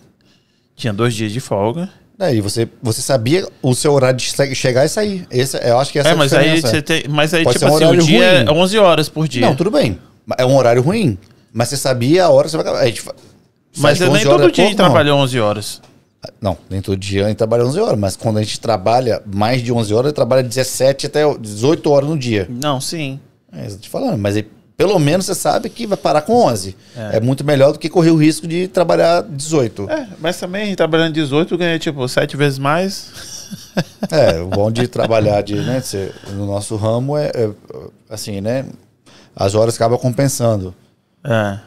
Tinha 0.75 0.91
dois 0.91 1.13
dias 1.13 1.31
de 1.31 1.39
folga. 1.39 1.89
Daí 2.21 2.39
você, 2.39 2.69
você 2.83 3.01
sabia 3.01 3.47
o 3.63 3.73
seu 3.73 3.91
horário 3.93 4.15
de 4.15 4.25
che- 4.25 4.53
chegar 4.53 4.85
e 4.85 4.87
sair. 4.89 5.25
Esse, 5.31 5.57
eu 5.67 5.79
acho 5.79 5.91
que 5.91 5.97
essa 5.97 6.09
é, 6.09 6.11
é, 6.11 6.13
a 6.13 6.17
mas 6.17 6.31
aí 6.33 6.39
diferença. 6.53 6.67
você 6.67 6.81
tem. 6.83 7.03
Mas 7.09 7.33
aí, 7.33 7.43
Pode 7.43 7.57
tipo 7.57 7.71
um 7.71 7.75
assim, 7.75 7.85
o 7.85 7.97
dia 7.97 8.23
é 8.23 8.43
ruim. 8.43 8.59
11 8.59 8.77
horas 8.77 9.09
por 9.09 9.27
dia. 9.27 9.41
Não, 9.41 9.55
tudo 9.55 9.71
bem. 9.71 9.97
É 10.37 10.45
um 10.45 10.55
horário 10.55 10.83
ruim. 10.83 11.17
Mas 11.51 11.69
você 11.69 11.77
sabia 11.77 12.25
a 12.25 12.29
hora 12.29 12.43
que 12.45 12.51
você 12.51 12.57
vai 12.57 12.65
acabar. 12.67 12.83
A 12.83 12.85
gente 12.85 13.01
fa- 13.01 13.15
você 13.73 13.81
mas 13.81 13.99
nem 13.99 14.09
11 14.09 14.27
horas 14.27 14.41
todo 14.41 14.49
é 14.49 14.51
dia 14.53 14.63
pouco? 14.65 14.77
Não. 14.81 14.85
trabalhou 14.91 15.17
11 15.17 15.39
horas. 15.39 15.81
Não, 16.39 16.55
nem 16.69 16.79
todo 16.79 16.95
dia 16.95 17.25
a 17.25 17.27
gente 17.29 17.37
trabalha 17.37 17.65
11 17.65 17.79
horas. 17.79 17.97
Mas 17.99 18.15
quando 18.15 18.37
a 18.37 18.43
gente 18.43 18.59
trabalha 18.59 19.19
mais 19.25 19.63
de 19.63 19.73
11 19.73 19.91
horas, 19.91 20.05
a 20.05 20.09
gente 20.09 20.15
trabalha 20.17 20.43
17 20.43 21.07
até 21.07 21.21
18 21.39 21.89
horas 21.89 22.07
no 22.07 22.15
dia. 22.19 22.47
Não, 22.47 22.79
sim. 22.79 23.19
É 23.51 23.65
eu 23.65 23.71
tô 23.71 23.77
te 23.77 23.89
falando. 23.89 24.19
Mas 24.19 24.35
aí, 24.37 24.47
pelo 24.81 24.97
menos 24.97 25.27
você 25.27 25.35
sabe 25.35 25.69
que 25.69 25.85
vai 25.85 25.95
parar 25.95 26.23
com 26.23 26.33
11. 26.33 26.75
É. 26.97 27.17
É, 27.17 27.19
muito 27.19 27.43
melhor 27.43 27.71
do 27.71 27.77
que 27.77 27.87
correr 27.87 28.09
o 28.09 28.15
risco 28.15 28.47
de 28.47 28.67
trabalhar 28.67 29.21
18. 29.21 29.87
É, 29.87 30.07
mas 30.19 30.39
também 30.39 30.73
trabalhando 30.75 31.13
18, 31.13 31.53
eu 31.53 31.57
ganhei 31.59 31.77
tipo 31.77 32.07
7 32.07 32.35
vezes 32.35 32.57
mais. 32.57 33.11
É, 34.09 34.39
o 34.41 34.47
bom 34.47 34.71
de 34.71 34.87
trabalhar 34.87 35.41
de, 35.41 35.55
né, 35.55 35.81
de 35.81 35.85
ser- 35.87 36.15
no 36.33 36.45
nosso 36.45 36.77
ramo 36.77 37.17
é, 37.17 37.27
é, 37.35 37.49
assim, 38.09 38.39
né? 38.39 38.65
As 39.35 39.55
horas 39.55 39.75
acabam 39.75 39.99
compensando. 39.99 40.73
É. 41.23 41.59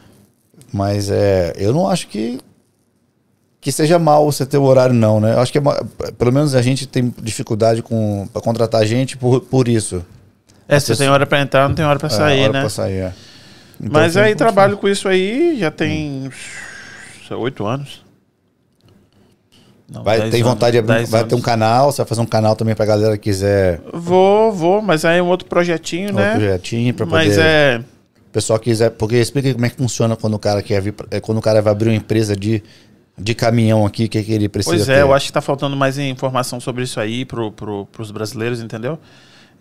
Mas 0.73 1.11
é, 1.11 1.53
eu 1.57 1.71
não 1.71 1.87
acho 1.87 2.07
que 2.07 2.39
que 3.61 3.71
seja 3.71 3.97
mal 3.99 4.25
você 4.31 4.45
ter 4.47 4.57
o 4.57 4.63
horário, 4.63 4.93
não, 4.95 5.19
né? 5.19 5.33
Eu 5.33 5.39
acho 5.39 5.51
que 5.51 5.59
é 5.59 5.61
pelo 6.17 6.31
menos 6.31 6.53
a 6.55 6.61
gente 6.61 6.87
tem 6.87 7.13
dificuldade 7.21 7.81
com 7.83 8.27
para 8.33 8.41
contratar 8.41 8.83
gente 8.85 9.15
por, 9.15 9.41
por 9.41 9.67
isso. 9.67 10.03
É, 10.67 10.79
você 10.79 10.95
tem 10.95 11.09
hora 11.09 11.25
pra 11.25 11.41
entrar, 11.41 11.67
não 11.67 11.75
tem 11.75 11.85
hora 11.85 11.99
pra 11.99 12.07
É, 12.07 12.11
sair, 12.11 12.43
hora 12.43 12.53
né? 12.53 12.59
pra 12.61 12.69
sair, 12.69 12.93
é. 12.99 13.13
Então, 13.79 14.01
Mas 14.01 14.15
aí 14.17 14.35
trabalho 14.35 14.77
com 14.77 14.87
isso 14.87 15.07
aí, 15.07 15.57
já 15.59 15.69
tem 15.69 16.29
oito 17.31 17.65
anos. 17.65 18.03
Não, 19.91 20.03
Vai, 20.03 20.19
anos, 20.19 20.39
vontade 20.41 20.71
de 20.73 20.77
abrir, 20.79 21.05
vai 21.05 21.23
ter 21.23 21.35
um 21.35 21.37
anos. 21.37 21.45
canal, 21.45 21.91
você 21.91 21.97
vai 21.97 22.07
fazer 22.07 22.21
um 22.21 22.25
canal 22.25 22.55
também 22.55 22.73
pra 22.73 22.85
galera 22.85 23.15
que 23.17 23.23
quiser 23.25 23.81
Vou, 23.93 24.51
vou, 24.51 24.81
mas 24.81 25.05
aí 25.05 25.19
é 25.19 25.21
um 25.21 25.27
outro 25.27 25.47
projetinho, 25.47 26.09
um 26.11 26.15
né? 26.15 26.31
projetinho 26.31 26.93
pra 26.93 27.05
poder. 27.05 27.27
Mas 27.27 27.37
é. 27.37 27.81
O 28.27 28.31
pessoal 28.35 28.57
quiser, 28.59 28.89
porque 28.91 29.15
explica 29.17 29.53
como 29.53 29.65
é 29.65 29.69
que 29.69 29.77
funciona 29.77 30.15
quando 30.15 30.33
o 30.33 30.39
cara 30.39 30.61
quer 30.63 30.81
vir, 30.81 30.93
é, 31.11 31.19
quando 31.19 31.37
o 31.37 31.41
cara 31.41 31.61
vai 31.61 31.71
abrir 31.71 31.89
uma 31.89 31.95
empresa 31.95 32.35
de, 32.35 32.63
de 33.17 33.35
caminhão 33.35 33.85
aqui, 33.85 34.05
o 34.05 34.09
que, 34.09 34.23
que 34.23 34.33
ele 34.33 34.49
precisa 34.49 34.75
Pois 34.75 34.87
ter. 34.87 34.93
é, 34.93 35.01
eu 35.03 35.13
acho 35.13 35.27
que 35.27 35.33
tá 35.33 35.39
faltando 35.41 35.75
mais 35.77 35.97
informação 35.99 36.59
sobre 36.59 36.83
isso 36.83 36.99
aí 36.99 37.23
pro, 37.23 37.51
pro, 37.51 37.85
pros 37.91 38.09
brasileiros, 38.11 38.61
entendeu? 38.61 38.97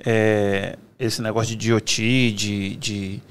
É, 0.00 0.76
esse 0.98 1.20
negócio 1.22 1.54
de 1.56 1.70
DOT, 1.70 2.32
de, 2.32 2.76
de, 2.76 3.22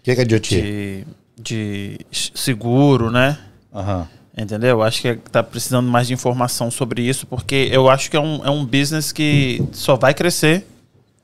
O 0.00 0.02
que, 0.04 0.14
que 0.14 0.20
é 0.20 0.24
idiotia? 0.24 0.62
de, 0.62 1.06
de 1.40 2.00
seguro, 2.34 3.10
né? 3.10 3.38
Aham. 3.74 4.08
Entendeu? 4.36 4.70
Eu 4.70 4.82
acho 4.82 5.02
que 5.02 5.16
tá 5.16 5.42
precisando 5.42 5.90
mais 5.90 6.06
de 6.06 6.14
informação 6.14 6.70
sobre 6.70 7.02
isso, 7.02 7.26
porque 7.26 7.68
eu 7.72 7.88
acho 7.90 8.08
que 8.08 8.16
é 8.16 8.20
um, 8.20 8.44
é 8.44 8.50
um 8.50 8.64
business 8.64 9.10
que 9.10 9.60
só 9.72 9.96
vai 9.96 10.14
crescer, 10.14 10.64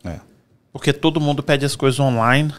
É. 0.05 0.18
porque 0.72 0.93
todo 0.93 1.20
mundo 1.20 1.41
pede 1.41 1.64
as 1.64 1.76
coisas 1.76 2.01
online. 2.01 2.53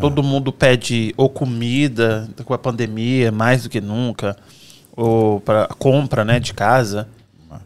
Todo 0.00 0.22
mundo 0.22 0.52
pede 0.52 1.12
ou 1.16 1.28
comida 1.28 2.28
com 2.44 2.54
a 2.54 2.58
pandemia, 2.58 3.32
mais 3.32 3.64
do 3.64 3.68
que 3.68 3.80
nunca, 3.80 4.36
ou 4.92 5.40
para 5.40 5.66
compra, 5.66 6.24
né, 6.24 6.38
de 6.38 6.54
casa, 6.54 7.08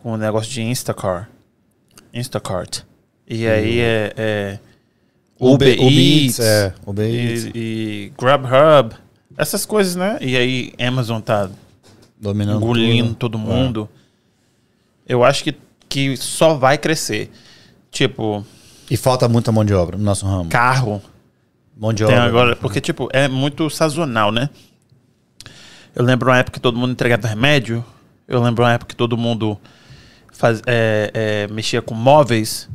com 0.03 0.12
o 0.12 0.16
negócio 0.16 0.51
de 0.51 0.62
Instacar, 0.62 1.28
Instacart. 2.12 2.80
E 3.35 3.47
aí 3.49 3.80
é, 3.80 4.12
é 4.14 4.59
Uber, 5.41 5.72
Uber 5.80 5.89
Eats, 5.91 6.39
é, 6.39 6.74
Uber 6.87 7.09
Eats. 7.09 7.45
e, 7.47 7.51
e 7.55 8.12
Grubhub, 8.18 8.95
essas 9.39 9.64
coisas, 9.64 9.97
né? 9.97 10.18
E 10.20 10.37
aí 10.37 10.72
Amazon 10.78 11.18
tá 11.20 11.49
Dominando 12.20 12.62
engolindo 12.62 13.09
tudo. 13.14 13.16
todo 13.16 13.39
mundo. 13.39 13.89
Eu 15.09 15.24
acho 15.24 15.43
que, 15.45 15.55
que 15.89 16.14
só 16.18 16.55
vai 16.55 16.76
crescer. 16.76 17.30
Tipo, 17.91 18.45
E 18.91 18.97
falta 18.99 19.26
muita 19.30 19.51
mão 19.51 19.64
de 19.64 19.72
obra 19.72 19.97
no 19.97 20.05
nosso 20.05 20.26
ramo. 20.26 20.51
Carro. 20.51 21.03
Mão 21.74 21.91
de 21.93 22.05
Tem 22.05 22.14
obra. 22.14 22.24
agora, 22.28 22.57
porque, 22.57 22.83
tipo, 22.83 23.09
é 23.14 23.28
muito 23.28 23.70
sazonal, 23.70 24.30
né? 24.30 24.51
Eu 25.97 26.05
lembro 26.05 26.28
uma 26.30 26.37
época 26.37 26.55
que 26.55 26.61
todo 26.61 26.78
mundo 26.78 26.93
entregava 26.93 27.26
remédio. 27.26 27.83
Eu 28.28 28.43
lembro 28.43 28.62
uma 28.62 28.72
época 28.72 28.91
que 28.91 28.97
todo 28.97 29.16
mundo 29.16 29.59
faz, 30.33 30.61
é, 30.66 31.11
é, 31.14 31.49
mexia 31.49 31.80
com 31.80 31.95
móveis. 31.95 32.68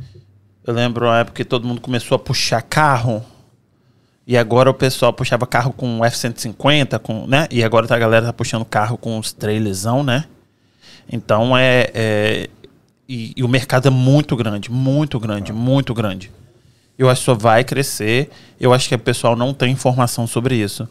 Eu 0.68 0.74
lembro 0.74 1.06
uma 1.06 1.20
época 1.20 1.36
que 1.36 1.46
todo 1.46 1.66
mundo 1.66 1.80
começou 1.80 2.14
a 2.14 2.18
puxar 2.18 2.60
carro. 2.60 3.24
E 4.26 4.36
agora 4.36 4.68
o 4.68 4.74
pessoal 4.74 5.14
puxava 5.14 5.46
carro 5.46 5.72
com 5.72 6.04
F-150, 6.04 6.98
com, 6.98 7.26
né? 7.26 7.48
E 7.50 7.64
agora 7.64 7.86
tá, 7.86 7.96
a 7.96 7.98
galera 7.98 8.26
tá 8.26 8.32
puxando 8.34 8.66
carro 8.66 8.98
com 8.98 9.18
os 9.18 9.32
trailerzão, 9.32 10.02
né? 10.04 10.26
Então 11.10 11.56
é... 11.56 11.90
é- 11.94 12.50
e, 13.08 13.32
e 13.34 13.42
o 13.42 13.48
mercado 13.48 13.88
é 13.88 13.90
muito 13.90 14.36
grande, 14.36 14.70
muito 14.70 15.18
grande, 15.18 15.54
muito 15.54 15.94
grande. 15.94 16.30
Eu 16.98 17.08
acho 17.08 17.22
que 17.22 17.24
só 17.24 17.34
vai 17.34 17.64
crescer. 17.64 18.28
Eu 18.60 18.74
acho 18.74 18.90
que 18.90 18.94
o 18.94 18.98
pessoal 18.98 19.34
não 19.34 19.54
tem 19.54 19.72
informação 19.72 20.26
sobre 20.26 20.54
isso. 20.54 20.86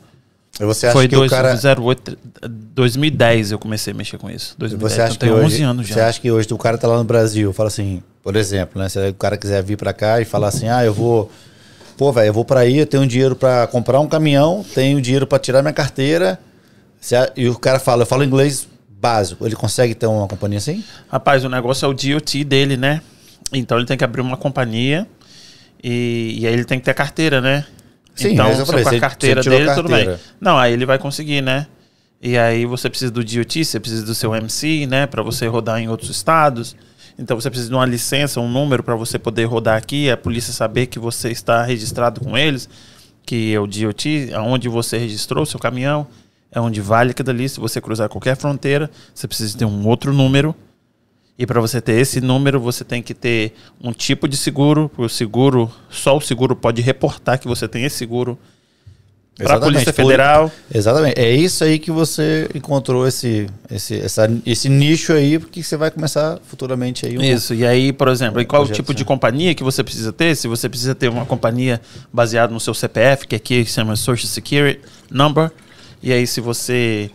Você 0.59 0.88
acha 0.88 0.93
Foi 0.93 1.07
que 1.07 1.15
dois, 1.15 1.32
o 1.32 1.36
cara... 1.36 1.55
08, 1.80 2.17
2010 2.49 3.51
eu 3.51 3.59
comecei 3.59 3.93
a 3.93 3.95
mexer 3.95 4.17
com 4.17 4.28
isso. 4.28 4.55
2010, 4.57 4.91
Você 4.91 5.01
acha, 5.01 5.11
eu 5.11 5.13
que 5.13 5.19
tenho 5.19 5.36
hoje, 5.36 5.45
11 5.57 5.61
anos 5.63 5.88
já. 5.88 5.93
você 5.93 6.01
acha 6.01 6.19
que 6.19 6.32
hoje 6.32 6.47
o 6.51 6.57
cara 6.57 6.80
tá 6.80 6.88
lá 6.88 6.97
no 6.97 7.03
Brasil, 7.03 7.53
fala 7.53 7.67
assim, 7.67 8.01
por 8.28 8.36
exemplo, 8.36 8.82
né? 8.82 8.89
Se 8.89 8.99
o 9.07 9.13
cara 9.13 9.38
quiser 9.38 9.63
vir 9.63 9.78
pra 9.78 9.93
cá 9.93 10.19
e 10.19 10.25
falar 10.25 10.49
assim, 10.49 10.67
ah, 10.67 10.84
eu 10.84 10.93
vou. 10.93 11.32
Pô, 11.97 12.11
velho, 12.11 12.28
eu 12.28 12.34
vou 12.34 12.43
pra 12.43 12.59
aí, 12.59 12.80
eu 12.80 12.86
tenho 12.86 13.07
dinheiro 13.07 13.38
pra 13.38 13.65
comprar 13.67 14.01
um 14.01 14.07
caminhão, 14.07 14.65
tenho 14.75 14.99
dinheiro 14.99 15.25
pra 15.25 15.39
tirar 15.39 15.61
minha 15.61 15.71
carteira. 15.73 16.38
Se 16.99 17.15
a- 17.15 17.32
E 17.38 17.47
o 17.47 17.57
cara 17.57 17.80
fala, 17.80 18.01
eu 18.01 18.05
falo 18.05 18.25
inglês 18.25 18.67
básico. 18.99 19.45
Ele 19.45 19.55
consegue 19.55 19.95
ter 19.95 20.07
uma 20.07 20.28
companhia 20.28 20.57
assim? 20.57 20.84
Rapaz, 21.09 21.45
o 21.45 21.49
negócio 21.49 21.86
é 21.86 21.88
o 21.88 21.93
DOT 21.93 22.43
dele, 22.43 22.75
né? 22.75 23.01
Então 23.53 23.78
ele 23.78 23.86
tem 23.88 23.95
que 23.97 24.03
abrir 24.03 24.19
uma 24.19 24.36
companhia 24.36 25.07
e, 25.82 26.36
e 26.41 26.45
aí 26.47 26.51
ele 26.51 26.65
tem 26.65 26.80
que 26.80 26.84
ter 26.84 26.93
carteira, 26.93 27.39
né? 27.39 27.65
Sim, 28.13 28.34
então, 28.34 28.49
mas 28.49 28.59
eu 28.59 28.65
se 28.65 28.71
falei, 28.71 28.84
com 28.84 28.89
a 28.97 28.99
carteira 28.99 29.41
dele, 29.41 29.69
a 29.69 29.73
tudo 29.73 29.88
bem. 29.88 29.97
carteira. 29.99 30.19
Não, 30.41 30.57
aí 30.57 30.73
ele 30.73 30.86
vai 30.86 30.99
conseguir, 30.99 31.39
né? 31.39 31.65
E 32.21 32.38
aí 32.38 32.65
você 32.65 32.89
precisa 32.89 33.09
do 33.09 33.23
DOT, 33.23 33.63
você 33.63 33.80
precisa 33.80 34.05
do 34.05 34.13
seu 34.13 34.36
MC, 34.36 34.86
né? 34.86 35.07
Pra 35.07 35.23
você 35.23 35.47
rodar 35.47 35.80
em 35.80 35.88
outros 35.88 36.09
estados. 36.09 36.75
Então 37.18 37.39
você 37.39 37.49
precisa 37.49 37.70
de 37.70 37.76
uma 37.76 37.86
licença, 37.86 38.39
um 38.39 38.49
número 38.49 38.84
para 38.84 38.95
você 38.95 39.18
poder 39.18 39.45
rodar 39.45 39.76
aqui, 39.76 40.09
a 40.09 40.15
polícia 40.15 40.53
saber 40.53 40.86
que 40.86 40.99
você 40.99 41.32
está 41.32 41.63
registrado 41.63 42.22
com 42.22 42.38
eles, 42.38 42.70
que 43.26 43.53
é 43.53 43.59
o 43.59 43.65
DOT, 43.65 44.32
aonde 44.34 44.70
você 44.70 44.97
registrou 44.97 45.43
o 45.43 45.45
seu 45.45 45.59
caminhão, 45.59 46.07
é 46.51 46.61
onde 46.61 46.80
vale 46.80 47.11
aquilo 47.11 47.32
ali. 47.32 47.49
Se 47.49 47.59
você 47.59 47.82
cruzar 47.82 48.07
qualquer 48.07 48.38
fronteira, 48.38 48.89
você 49.13 49.28
precisa 49.28 49.57
ter 49.57 49.65
um 49.65 49.88
outro 49.88 50.13
número. 50.13 50.55
E 51.39 51.45
para 51.45 51.59
você 51.59 51.82
ter 51.82 51.93
esse 51.93 52.22
número, 52.22 52.59
você 52.59 52.84
tem 52.84 53.01
que 53.01 53.13
ter 53.13 53.53
um 53.82 53.91
tipo 53.91 54.28
de 54.28 54.38
seguro. 54.38 54.89
O 54.97 55.07
seguro, 55.07 55.72
só 55.89 56.18
o 56.18 56.22
seguro 56.22 56.55
pode 56.55 56.82
reportar 56.82 57.39
que 57.39 57.47
você 57.47 57.68
tem 57.68 57.84
esse 57.84 57.97
seguro 57.97 58.38
para 59.38 59.46
a 59.46 59.56
Exatamente, 59.58 59.74
Polícia 59.74 59.94
Federal. 59.94 60.52
Exatamente. 60.74 61.20
É 61.20 61.30
isso 61.32 61.64
aí 61.64 61.78
que 61.78 61.92
você 61.92 62.50
encontrou 62.56 63.08
esse, 63.08 63.48
esse, 63.70 64.00
essa- 64.00 64.30
esse 64.46 64.68
nicho 64.68 65.14
aí, 65.14 65.38
porque 65.38 65.62
você 65.62 65.78
vai 65.78 65.92
começar 65.92 66.40
futuramente 66.48 67.06
aí 67.06 67.18
um. 67.18 67.22
Isso, 67.22 67.54
e 67.54 67.66
aí, 67.66 67.94
por 67.94 68.08
exemplo, 68.08 68.42
e 68.42 68.46
qual 68.46 68.64
o 68.64 68.66
projeto, 68.66 68.76
tipo 68.84 68.94
de 68.94 69.02
sim. 69.02 69.06
companhia 69.06 69.54
que 69.54 69.64
você 69.64 69.84
precisa 69.84 70.12
ter? 70.12 70.36
Se 70.36 70.48
você 70.48 70.68
precisa 70.68 70.96
ter 70.96 71.08
uma 71.10 71.26
companhia 71.26 71.80
baseada 72.12 72.52
no 72.52 72.60
seu 72.60 72.74
CPF, 72.74 73.28
que 73.28 73.36
aqui 73.36 73.64
se 73.64 73.74
chama 73.74 73.96
Social 73.96 74.28
Security 74.28 74.82
Number, 75.12 75.52
e 76.02 76.12
aí 76.12 76.26
se 76.26 76.42
você 76.42 77.12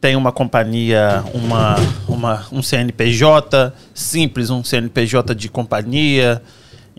tem 0.00 0.14
uma 0.14 0.30
companhia, 0.30 1.24
uma, 1.34 1.76
uma, 2.06 2.46
um 2.52 2.62
CNPJ 2.62 3.72
simples, 3.92 4.50
um 4.50 4.62
CNPJ 4.62 5.34
de 5.34 5.48
companhia, 5.48 6.40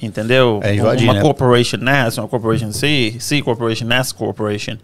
entendeu? 0.01 0.59
É 0.63 0.75
invadir, 0.75 1.05
uma 1.05 1.13
né? 1.15 1.21
Corporation 1.21 1.77
NAS, 1.77 2.17
uma 2.17 2.27
Corporation 2.27 2.71
C, 2.71 3.15
C 3.19 3.41
Corporation, 3.41 3.85
NAS 3.85 4.11
Corporation, 4.11 4.77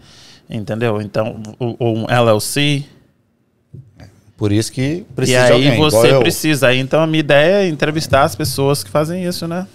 entendeu? 0.48 1.00
Então, 1.00 1.40
ou, 1.58 1.76
um 1.98 2.06
LLC, 2.08 2.84
Por 4.36 4.50
isso 4.52 4.72
que 4.72 4.80
e 4.82 5.06
precisa 5.14 5.40
aí 5.42 5.46
de 5.46 5.52
alguém. 5.52 5.74
igual 5.74 5.90
você 5.90 6.12
eu. 6.12 6.20
precisa. 6.20 6.68
Aí, 6.68 6.78
então 6.78 7.00
a 7.00 7.06
minha 7.06 7.20
ideia 7.20 7.64
é 7.64 7.68
entrevistar 7.68 8.22
as 8.24 8.34
pessoas 8.34 8.82
que 8.82 8.90
fazem 8.90 9.24
isso, 9.24 9.46
né? 9.46 9.66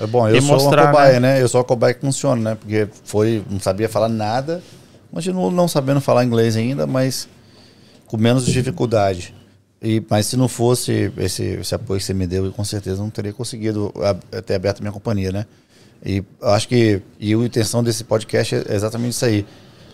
É 0.00 0.06
bom, 0.06 0.28
eu 0.28 0.36
E 0.36 0.40
sou 0.42 0.52
mostrar, 0.54 0.82
uma 0.82 0.90
cobaia, 0.92 1.18
né? 1.20 1.34
né? 1.34 1.42
Eu 1.42 1.48
sou 1.48 1.60
a 1.60 1.64
cobaia 1.64 1.92
que 1.94 2.00
funciona, 2.00 2.50
né? 2.50 2.54
Porque 2.60 2.88
foi, 3.04 3.42
não 3.50 3.58
sabia 3.58 3.88
falar 3.88 4.08
nada, 4.08 4.62
continuo 5.12 5.50
não 5.50 5.66
sabendo 5.66 6.00
falar 6.00 6.24
inglês 6.24 6.56
ainda, 6.56 6.86
mas 6.86 7.28
com 8.06 8.16
menos 8.16 8.46
dificuldade. 8.46 9.34
E, 9.80 10.02
mas 10.10 10.26
se 10.26 10.36
não 10.36 10.48
fosse 10.48 11.12
esse, 11.18 11.42
esse 11.44 11.74
apoio 11.74 12.00
que 12.00 12.04
você 12.06 12.12
me 12.14 12.26
deu, 12.26 12.44
eu 12.46 12.52
com 12.52 12.64
certeza 12.64 13.00
não 13.00 13.10
teria 13.10 13.32
conseguido 13.32 13.92
ter 14.44 14.54
aberto 14.54 14.78
a 14.78 14.82
minha 14.82 14.92
companhia, 14.92 15.30
né? 15.30 15.46
E 16.04 16.22
acho 16.42 16.66
que 16.68 17.00
e 17.18 17.32
a 17.32 17.36
intenção 17.36 17.82
desse 17.82 18.02
podcast 18.04 18.54
é 18.56 18.74
exatamente 18.74 19.12
isso 19.12 19.24
aí. 19.24 19.46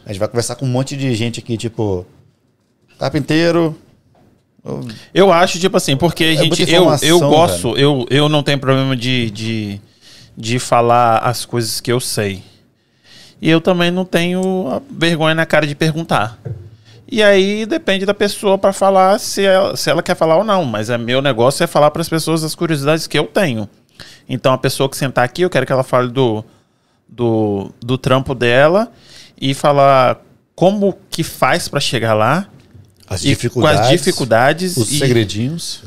A 0.05 0.09
gente 0.09 0.19
vai 0.19 0.29
conversar 0.29 0.55
com 0.57 0.65
um 0.67 0.69
monte 0.71 0.97
de 0.97 1.15
gente 1.15 1.41
aqui, 1.41 1.57
tipo, 1.57 2.07
carpinteiro. 2.99 3.77
eu- 5.13 5.31
acho, 5.33 5.59
tipo 5.59 5.77
assim, 5.77 5.97
porque 5.97 6.25
a 6.25 6.33
É 6.33 6.37
gente. 6.37 6.49
muita 6.59 6.71
Eu, 6.73 6.91
eu 7.03 7.19
gosto, 7.21 7.77
eu, 7.77 8.07
eu 8.11 8.29
não 8.29 8.43
tenho 8.43 8.59
problema 8.59 8.97
de, 8.97 9.31
de, 9.31 9.81
de 10.37 10.59
falar 10.59 11.19
as 11.19 11.45
coisas 11.45 11.81
que 11.81 11.93
eu 11.93 12.01
sei. 12.01 12.43
E 13.41 13.51
eu 13.51 13.61
também 13.61 13.91
não 13.91 14.05
tenho 14.07 14.69
a 14.69 14.81
vergonha 14.91 15.35
na 15.35 15.45
cara 15.45 15.67
de 15.67 15.75
perguntar. 15.75 16.39
E 17.11 17.23
aí 17.23 17.67
depende 17.67 18.07
da 18.07 18.15
pessoa 18.15 18.57
para 18.57 18.73
falar 18.73 19.19
se 19.19 19.43
ela, 19.45 19.77
se 19.77 19.91
ela 19.91 20.03
quer 20.03 20.17
falar 20.17 20.37
ou 20.37 20.45
não. 20.45 20.65
Mas 20.65 20.91
é 20.91 20.99
meu 20.99 21.21
negócio 21.21 21.63
é 21.63 21.67
falar 21.67 21.91
para 21.91 22.03
as 22.03 22.09
pessoas 22.09 22.43
as 22.43 22.55
curiosidades 22.55 23.07
que 23.07 23.19
eu 23.19 23.27
tenho. 23.27 23.69
Então 24.29 24.53
a 24.53 24.59
pessoa 24.59 24.89
que 24.89 24.97
sentar 24.97 25.25
aqui, 25.25 25.43
eu 25.43 25.51
quero 25.51 25.67
que 25.67 25.73
ela 25.73 25.83
fale 25.85 26.09
do, 26.11 26.45
do, 27.09 27.71
do 27.81 27.99
trampo 27.99 28.35
dela 28.35 28.91
e 29.41 29.53
falar 29.55 30.21
como 30.55 30.97
que 31.11 31.23
faz 31.23 31.69
para 31.69 31.81
chegar 31.81 32.15
lá. 32.15 32.49
As 33.07 33.21
dificuldades. 33.21 33.81
com 33.81 33.85
as 33.87 33.91
dificuldades 33.91 34.77
Os 34.79 34.89
segredinhos. 34.89 35.85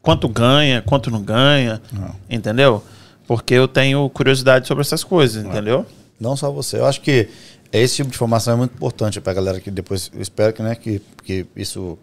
quanto 0.00 0.28
ganha, 0.28 0.80
quanto 0.80 1.10
não 1.10 1.20
ganha, 1.20 1.82
Não. 1.92 2.14
entendeu? 2.30 2.84
Porque 3.26 3.52
eu 3.54 3.66
tenho 3.66 4.08
curiosidade 4.10 4.68
sobre 4.68 4.82
essas 4.82 5.02
coisas, 5.02 5.44
entendeu? 5.44 5.84
Não 6.20 6.36
só 6.36 6.52
você. 6.52 6.78
Eu 6.78 6.86
acho 6.86 7.00
que 7.00 7.28
esse 7.72 7.96
tipo 7.96 8.10
de 8.10 8.16
informação 8.16 8.54
é 8.54 8.56
muito 8.56 8.74
importante 8.74 9.20
para 9.20 9.32
a 9.32 9.34
galera 9.34 9.60
que 9.60 9.70
depois, 9.70 10.10
eu 10.14 10.20
espero 10.20 10.52
que, 10.52 10.62
né, 10.62 10.74
que, 10.74 11.00
que 11.24 11.46
isso 11.56 11.98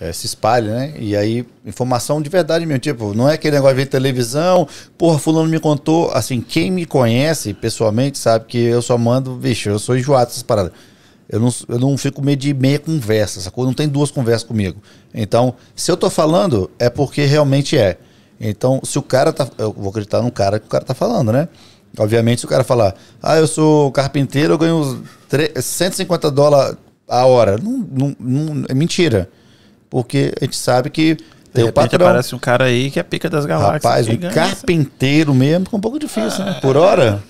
eh, 0.00 0.12
se 0.12 0.26
espalhe, 0.26 0.68
né? 0.68 0.94
E 0.98 1.14
aí, 1.14 1.46
informação 1.64 2.20
de 2.20 2.28
verdade 2.30 2.64
mesmo. 2.66 2.80
Tipo, 2.80 3.14
não 3.14 3.28
é 3.28 3.34
aquele 3.34 3.56
negócio 3.56 3.76
de 3.76 3.86
televisão, 3.86 4.66
porra, 4.96 5.18
fulano 5.18 5.48
me 5.48 5.60
contou. 5.60 6.10
Assim, 6.12 6.40
quem 6.40 6.70
me 6.70 6.86
conhece 6.86 7.52
pessoalmente 7.54 8.18
sabe 8.18 8.46
que 8.46 8.58
eu 8.58 8.80
só 8.80 8.96
mando, 8.96 9.38
vixe, 9.38 9.68
eu 9.68 9.78
sou 9.78 9.96
enjoado 9.96 10.26
dessas 10.26 10.42
paradas. 10.42 10.72
Eu 11.28 11.40
não, 11.40 11.54
eu 11.68 11.78
não 11.78 11.96
fico 11.96 12.20
meio 12.20 12.36
de 12.36 12.52
meia 12.52 12.78
conversa, 12.78 13.40
sacou? 13.40 13.64
Não 13.64 13.72
tem 13.72 13.88
duas 13.88 14.10
conversas 14.10 14.42
comigo. 14.42 14.82
Então, 15.14 15.54
se 15.76 15.90
eu 15.90 15.96
tô 15.96 16.10
falando, 16.10 16.70
é 16.78 16.90
porque 16.90 17.24
realmente 17.24 17.76
é. 17.78 17.98
Então, 18.40 18.80
se 18.82 18.98
o 18.98 19.02
cara 19.02 19.32
tá. 19.32 19.48
Eu 19.56 19.72
vou 19.72 19.90
acreditar 19.90 20.20
no 20.20 20.32
cara 20.32 20.58
que 20.58 20.66
o 20.66 20.68
cara 20.68 20.84
tá 20.84 20.94
falando, 20.94 21.32
né? 21.32 21.48
Obviamente, 21.98 22.40
se 22.40 22.46
o 22.46 22.48
cara 22.48 22.64
falar, 22.64 22.94
ah, 23.22 23.36
eu 23.36 23.46
sou 23.46 23.92
carpinteiro, 23.92 24.54
eu 24.54 24.58
ganho 24.58 25.02
tre- 25.28 25.52
150 25.60 26.30
dólares 26.30 26.76
a 27.08 27.26
hora. 27.26 27.58
Não, 27.58 27.86
não, 27.90 28.16
não- 28.18 28.64
é 28.68 28.74
mentira. 28.74 29.28
Porque 29.90 30.32
a 30.40 30.44
gente 30.44 30.56
sabe 30.56 30.88
que 30.88 31.16
De 31.16 31.22
tem 31.52 31.64
o 31.64 31.66
repente 31.66 31.90
patrão. 31.90 32.06
aparece 32.08 32.34
um 32.34 32.38
cara 32.38 32.64
aí 32.64 32.90
que 32.90 32.98
é 32.98 33.02
pica 33.02 33.28
das 33.28 33.44
galáxias. 33.44 33.82
Rapaz, 33.84 34.08
um 34.08 34.16
carpinteiro 34.32 35.34
mesmo, 35.34 35.66
fica 35.66 35.76
um 35.76 35.80
pouco 35.80 35.98
difícil, 35.98 36.44
né? 36.46 36.58
Por 36.62 36.78
hora. 36.78 37.22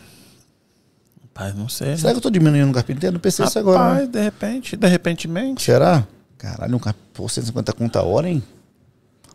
Rapaz, 1.34 1.54
não 1.54 1.68
sei. 1.68 1.96
Será 1.96 2.12
que 2.12 2.18
eu 2.18 2.22
tô 2.22 2.30
diminuindo 2.30 2.70
o 2.70 2.72
carpinteiro? 2.74 3.14
Não 3.14 3.20
pensei 3.20 3.44
isso 3.44 3.58
agora. 3.58 3.78
Rapaz, 3.78 4.00
Né? 4.02 4.06
de 4.12 4.20
repente, 4.22 4.76
de 4.76 4.86
repentemente. 4.86 5.62
Será? 5.62 6.06
Caralho, 6.38 6.76
um 6.76 6.78
carpinteiro. 6.78 7.12
Pô, 7.14 7.28
150 7.28 7.72
conto 7.72 7.98
a 7.98 8.02
hora, 8.02 8.28
hein? 8.28 8.42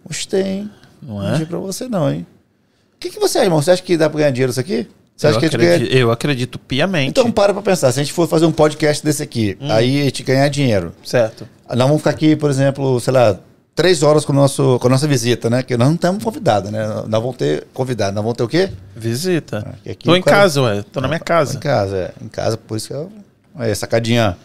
Gostei, 0.06 0.42
hein? 0.44 0.72
Não 1.02 1.16
Não 1.20 1.34
é? 1.34 1.38
digo 1.38 1.50
pra 1.50 1.60
você 1.60 1.88
não, 1.90 2.10
hein? 2.12 2.26
O 2.96 3.00
que, 3.00 3.10
que 3.10 3.20
você 3.20 3.40
acha, 3.40 3.46
irmão? 3.46 3.62
Você 3.62 3.72
acha 3.72 3.84
que 3.84 3.98
dá 3.98 4.10
pra 4.10 4.20
ganhar 4.20 4.32
dinheiro 4.32 4.52
isso 4.52 4.60
aqui? 4.60 4.88
Você 5.18 5.26
Eu 5.26 5.30
acha 5.32 5.40
que 5.40 5.46
a 5.46 5.50
gente 5.50 5.58
ganha... 5.60 5.74
acredito, 5.76 5.98
eu 5.98 6.12
acredito 6.12 6.60
piamente. 6.60 7.10
Então 7.10 7.32
para 7.32 7.52
pra 7.52 7.62
pensar, 7.64 7.92
se 7.92 8.00
a 8.00 8.04
gente 8.04 8.14
for 8.14 8.28
fazer 8.28 8.46
um 8.46 8.52
podcast 8.52 9.04
desse 9.04 9.24
aqui, 9.24 9.58
Hum. 9.60 9.72
aí 9.72 10.02
a 10.02 10.04
gente 10.04 10.22
ganhar 10.24 10.48
dinheiro. 10.48 10.94
certo. 11.04 11.48
Nós 11.68 11.80
vamos 11.80 11.98
ficar 11.98 12.12
aqui, 12.12 12.36
por 12.36 12.50
exemplo, 12.52 13.00
sei 13.00 13.12
lá, 13.14 13.38
três 13.76 14.04
horas 14.04 14.24
com, 14.24 14.32
nosso, 14.32 14.78
com 14.80 14.88
a 14.88 14.90
nossa 14.92 15.08
visita, 15.08 15.50
né? 15.50 15.64
Que 15.64 15.76
nós 15.76 15.88
não 15.88 15.96
estamos 15.96 16.24
convidados, 16.24 16.72
né? 16.72 16.86
Nós 17.08 17.22
vamos 17.22 17.36
ter 17.36 17.66
convidado. 17.74 18.14
Nós 18.16 18.24
vamos 18.24 18.38
ter 18.38 18.44
o 18.44 18.48
quê? 18.48 18.70
Visita. 18.96 19.66
Ah, 19.68 19.74
que 19.84 19.90
aqui 19.90 20.06
Tô 20.06 20.16
em 20.16 20.22
cara- 20.22 20.38
casa, 20.38 20.62
ué. 20.62 20.84
Tô 20.92 21.02
na 21.02 21.08
minha 21.08 21.18
Em 21.18 21.24
casa. 21.24 21.58
casa, 21.60 21.98
é. 21.98 22.12
Em 22.24 22.28
casa, 22.28 22.56
por 22.56 22.78
isso 22.78 22.88
que 22.88 22.94
eu... 22.94 23.12
Aí, 23.56 23.74
sacadinha. 23.76 24.38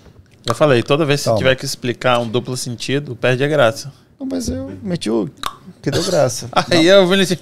Eu 0.47 0.55
falei, 0.55 0.83
toda 0.83 1.05
vez 1.05 1.21
que 1.21 1.27
Toma. 1.27 1.39
tiver 1.39 1.55
que 1.55 1.65
explicar 1.65 2.19
um 2.19 2.27
duplo 2.27 2.57
sentido, 2.57 3.15
perde 3.15 3.45
a 3.45 3.49
graça. 3.49 3.93
Não, 4.19 4.27
mas 4.29 4.49
eu 4.49 4.73
meti 4.83 5.09
o... 5.11 5.29
Que 5.81 5.91
deu 5.91 6.03
graça. 6.03 6.49
Aí 6.71 6.87
eu 6.89 7.07
vim 7.07 7.21
assim. 7.21 7.37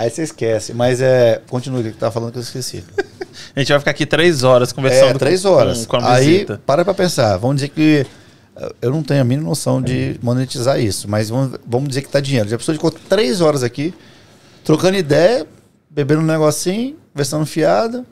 Aí 0.00 0.10
você 0.10 0.22
esquece. 0.22 0.72
Mas 0.74 1.00
é... 1.00 1.40
Continua 1.48 1.80
o 1.80 1.82
que 1.82 1.90
você 1.90 1.96
tava 1.96 2.12
falando 2.12 2.32
que 2.32 2.38
eu 2.38 2.42
esqueci. 2.42 2.84
A 3.54 3.60
gente 3.60 3.68
vai 3.70 3.78
ficar 3.78 3.90
aqui 3.92 4.04
três 4.06 4.42
horas 4.42 4.72
conversando 4.72 5.16
É, 5.16 5.18
três 5.18 5.42
com, 5.42 5.48
horas. 5.48 5.86
com, 5.86 5.98
com 5.98 6.04
a 6.04 6.12
Aí, 6.14 6.26
visita. 6.26 6.60
para 6.66 6.84
pra 6.84 6.92
pensar. 6.94 7.36
Vamos 7.36 7.56
dizer 7.56 7.68
que 7.68 8.06
eh, 8.56 8.72
eu 8.82 8.90
não 8.90 9.02
tenho 9.02 9.20
a 9.20 9.24
mínima 9.24 9.48
noção 9.48 9.80
de 9.80 10.18
monetizar 10.22 10.78
isso, 10.80 11.08
mas 11.08 11.28
vamos, 11.30 11.58
vamos 11.66 11.88
dizer 11.88 12.02
que 12.02 12.08
tá 12.08 12.20
dinheiro. 12.20 12.48
Já 12.48 12.58
pessoa 12.58 12.74
ficou 12.74 12.90
três 12.90 13.40
horas 13.40 13.62
aqui, 13.62 13.94
trocando 14.64 14.96
ideia, 14.98 15.46
bebendo 15.88 16.20
um 16.20 16.24
negocinho, 16.26 16.96
versando 17.14 17.46
fiado, 17.46 18.04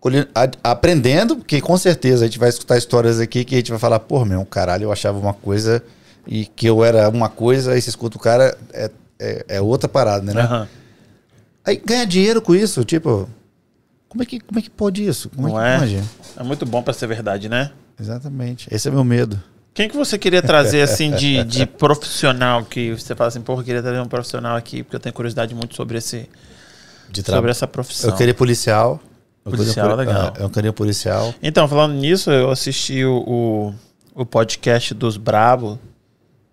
colhendo- 0.00 0.28
a- 0.34 0.50
aprendendo, 0.64 1.36
porque 1.36 1.60
com 1.60 1.76
certeza 1.76 2.24
a 2.24 2.26
gente 2.26 2.38
vai 2.38 2.48
escutar 2.48 2.76
histórias 2.78 3.20
aqui 3.20 3.44
que 3.44 3.54
a 3.54 3.58
gente 3.58 3.70
vai 3.70 3.78
falar, 3.78 4.00
pô, 4.00 4.24
meu, 4.24 4.44
caralho, 4.44 4.84
eu 4.84 4.92
achava 4.92 5.18
uma 5.18 5.34
coisa 5.34 5.82
e 6.26 6.46
que 6.46 6.66
eu 6.66 6.84
era 6.84 7.08
uma 7.08 7.28
coisa, 7.28 7.72
aí 7.72 7.80
você 7.80 7.90
escuta 7.90 8.16
o 8.16 8.20
cara, 8.20 8.56
é, 8.72 8.90
é, 9.22 9.56
é 9.56 9.60
outra 9.60 9.88
parada, 9.88 10.32
né? 10.34 10.42
Aham. 10.42 10.68
Aí 11.64 11.76
ganha 11.84 12.04
dinheiro 12.06 12.42
com 12.42 12.54
isso, 12.54 12.84
tipo, 12.84 13.28
como 14.08 14.22
é 14.22 14.26
que, 14.26 14.40
como 14.40 14.58
é 14.58 14.62
que 14.62 14.70
pode 14.70 15.06
isso? 15.06 15.30
Como 15.30 15.48
Não 15.48 15.60
é 15.62 15.70
é? 15.70 15.74
que 15.74 15.80
pode? 15.80 16.02
É 16.38 16.42
muito 16.42 16.66
bom 16.66 16.82
pra 16.82 16.92
ser 16.92 17.06
verdade, 17.06 17.48
né? 17.48 17.70
Exatamente, 18.00 18.66
esse 18.70 18.88
é 18.88 18.90
meu 18.90 19.04
medo. 19.04 19.40
Quem 19.74 19.88
que 19.88 19.96
você 19.96 20.18
queria 20.18 20.42
trazer, 20.42 20.82
assim, 20.82 21.12
de, 21.12 21.44
de 21.44 21.64
profissional 21.64 22.62
que 22.64 22.92
você 22.92 23.14
fala 23.14 23.28
assim, 23.28 23.40
porra, 23.40 23.60
eu 23.60 23.64
queria 23.64 23.80
trazer 23.82 24.00
um 24.00 24.06
profissional 24.08 24.54
aqui, 24.56 24.82
porque 24.82 24.96
eu 24.96 25.00
tenho 25.00 25.14
curiosidade 25.14 25.54
muito 25.54 25.74
sobre 25.74 25.96
esse 25.96 26.28
De 27.08 27.22
sobre 27.22 27.50
essa 27.50 27.66
profissão. 27.66 28.10
Eu 28.10 28.16
queria 28.16 28.34
policial. 28.34 29.00
Eu 29.44 29.50
queria 29.52 29.64
Policial, 29.64 29.88
poli- 29.90 30.06
legal. 30.06 30.32
é, 30.38 30.42
Eu 30.42 30.50
queria 30.50 30.72
policial. 30.74 31.34
Então, 31.42 31.66
falando 31.66 31.94
nisso, 31.94 32.30
eu 32.30 32.50
assisti 32.50 33.02
o, 33.04 33.74
o, 34.14 34.22
o 34.22 34.26
podcast 34.26 34.92
dos 34.94 35.16
Brabo, 35.16 35.78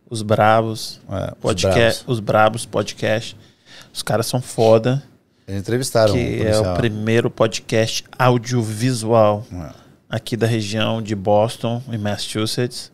os 0.09 0.21
Brabos, 0.21 0.99
É, 1.09 1.31
os 1.31 1.37
podcast, 1.39 2.03
os 2.07 2.19
Brabos 2.19 2.65
podcast. 2.65 3.35
Os 3.93 4.01
caras 4.01 4.25
são 4.27 4.41
foda, 4.41 5.03
Eles 5.47 5.61
entrevistaram 5.61 6.13
que 6.13 6.19
um 6.43 6.47
é 6.47 6.59
o 6.59 6.75
primeiro 6.75 7.29
podcast 7.29 8.03
audiovisual 8.17 9.45
É. 9.51 9.69
aqui 10.09 10.35
da 10.37 10.45
região 10.47 11.01
de 11.01 11.15
Boston, 11.15 11.81
em 11.91 11.97
Massachusetts. 11.97 12.91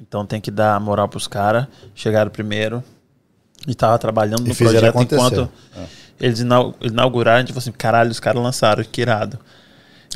Então 0.00 0.26
tem 0.26 0.40
que 0.40 0.50
dar 0.50 0.78
moral 0.80 1.08
pros 1.08 1.26
caras. 1.28 1.66
Chegaram 1.94 2.30
primeiro 2.30 2.82
e 3.66 3.74
tava 3.74 3.98
trabalhando 3.98 4.40
no 4.46 4.54
projeto 4.54 4.84
acontecer. 4.86 5.14
enquanto 5.16 5.48
eles 6.20 6.40
inau- 6.40 6.74
inauguraram. 6.80 7.36
A 7.38 7.40
gente 7.40 7.48
falou 7.52 7.58
assim: 7.60 7.72
caralho, 7.72 8.10
os 8.10 8.20
caras 8.20 8.42
lançaram, 8.42 8.82
que 8.84 9.00
irado. 9.00 9.38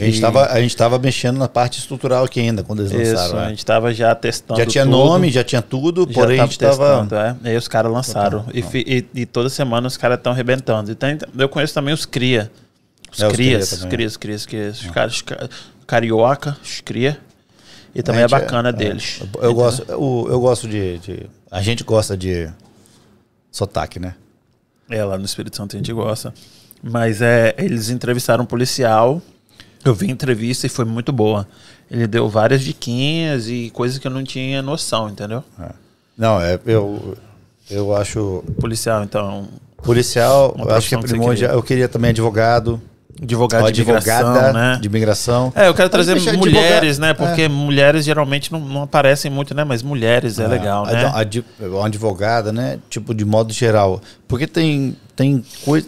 A 0.01 0.05
gente, 0.05 0.19
E- 0.19 0.21
tava, 0.21 0.47
a 0.47 0.61
gente 0.61 0.77
tava 0.77 0.99
mexendo 0.99 1.39
na 1.39 1.49
parte 1.49 1.79
estrutural 1.81 2.25
aqui 2.25 2.39
ainda, 2.41 2.63
quando 2.63 2.81
eles 2.81 2.93
Isso, 2.93 3.15
lançaram. 3.15 3.39
a 3.39 3.43
né? 3.43 3.49
gente 3.51 3.67
tava 3.67 3.93
já 3.93 4.15
testando. 4.15 4.61
Já 4.61 4.67
tinha 4.67 4.85
tudo, 4.85 4.97
nome, 4.97 5.31
já 5.31 5.43
tinha 5.43 5.61
tudo, 5.63 6.07
já 6.09 6.15
porém 6.15 6.39
a 6.41 6.45
gente 6.45 6.59
tava. 6.59 7.01
testando, 7.01 7.15
é. 7.17 7.37
E 7.45 7.49
aí 7.51 7.57
os 7.57 7.67
caras 7.67 7.91
lançaram. 7.93 8.45
E, 8.55 8.61
e- 8.75 9.07
e 9.23 9.27
toda 9.27 9.49
semana 9.49 9.89
os 9.89 9.97
caras 9.97 10.19
estão 10.19 10.33
arrebentando. 10.33 10.91
E 10.93 10.95
tem- 10.95 11.19
eu 11.37 11.49
conheço 11.49 11.75
também 11.75 11.93
os 11.93 12.07
Cria. 12.07 12.51
Os 13.13 13.21
É, 13.21 13.27
os 13.27 13.33
cria 13.33 13.53
Crias, 13.55 13.73
os. 13.73 13.85
Crias, 13.87 14.17
Crias, 14.17 14.47
Crias. 14.47 14.81
Os 14.83 14.91
caras, 14.91 15.13
os 15.15 15.23
ca- 15.23 15.49
carioca, 15.87 16.57
os 16.63 16.81
Cria. 16.81 17.19
E 17.95 18.03
também 18.03 18.21
é 18.23 18.29
gente 18.29 18.39
bacana 18.39 18.69
é- 18.69 18.73
deles. 18.73 19.21
Eu, 19.35 19.43
eu 19.43 19.55
gosto, 19.55 19.85
eu, 19.89 20.27
eu 20.31 20.41
gosto 20.41 20.69
de, 20.69 20.99
de- 20.99 21.27
A 21.51 21.61
gente 21.63 21.83
gosta 21.83 22.17
de 22.17 22.49
sotaque, 23.51 23.99
né? 23.99 24.15
É, 24.91 25.03
lá 25.05 25.19
no 25.19 25.25
Espírito 25.25 25.57
Santo 25.57 25.75
a 25.75 25.79
gente 25.79 25.93
gosta. 25.93 26.33
Mas 26.83 27.21
é, 27.21 27.55
eles 27.59 27.91
entrevistaram 27.91 28.45
um 28.45 28.47
policial. 28.47 29.21
Eu 29.85 29.95
vi 29.95 30.07
a 30.09 30.11
entrevista 30.11 30.67
e 30.67 30.69
foi 30.69 30.85
muito 30.85 31.13
boa. 31.13 31.47
Ele 31.91 32.07
deu 32.07 32.29
várias 32.29 32.63
diquinhas 32.63 33.49
e 33.49 33.71
coisas 33.73 33.99
que 33.99 34.07
eu 34.07 34.11
não 34.11 34.23
tinha 34.25 34.61
noção, 34.63 35.09
entendeu? 35.09 35.43
É. 35.61 35.71
Não, 36.17 36.41
é, 36.41 36.59
eu, 36.67 37.17
eu 37.71 37.95
acho. 37.97 38.43
Policial, 38.61 39.03
então, 39.05 39.49
Policial, 39.83 40.55
eu 40.59 40.71
acho 40.75 40.89
que 40.89 40.95
é 40.95 40.99
que 40.99 41.05
primordial. 41.07 41.35
queria. 41.35 41.49
Eu 41.59 41.63
queria 41.63 41.89
também 41.89 42.11
advogado. 42.11 42.81
advogado 43.23 43.73
de 43.73 43.81
imigração, 43.83 44.19
advogada 44.29 44.53
né? 44.53 44.79
de 44.81 44.87
imigração. 44.89 45.53
É, 45.55 45.69
eu 45.69 45.75
quero 45.75 45.89
trazer 45.89 46.17
mulheres, 46.37 46.99
né? 46.99 47.15
Porque 47.15 47.49
mulheres 47.49 48.05
geralmente 48.05 48.51
não, 48.53 48.61
não 48.61 48.83
aparecem 48.83 49.31
muito, 49.31 49.55
né? 49.55 49.63
Mas 49.65 49.83
mulheres 49.83 50.39
é, 50.41 50.47
legal, 50.49 50.85
a- 50.85 50.93
né? 50.93 51.05
a- 51.05 51.21
adi- 51.21 51.45
Uma 51.61 51.87
advogada, 51.87 52.53
né? 52.53 52.79
Tipo, 52.91 53.15
de 53.15 53.25
modo 53.25 53.53
geral. 53.53 54.01
Porque 54.27 54.47
tem, 54.47 54.97
tem, 55.17 55.43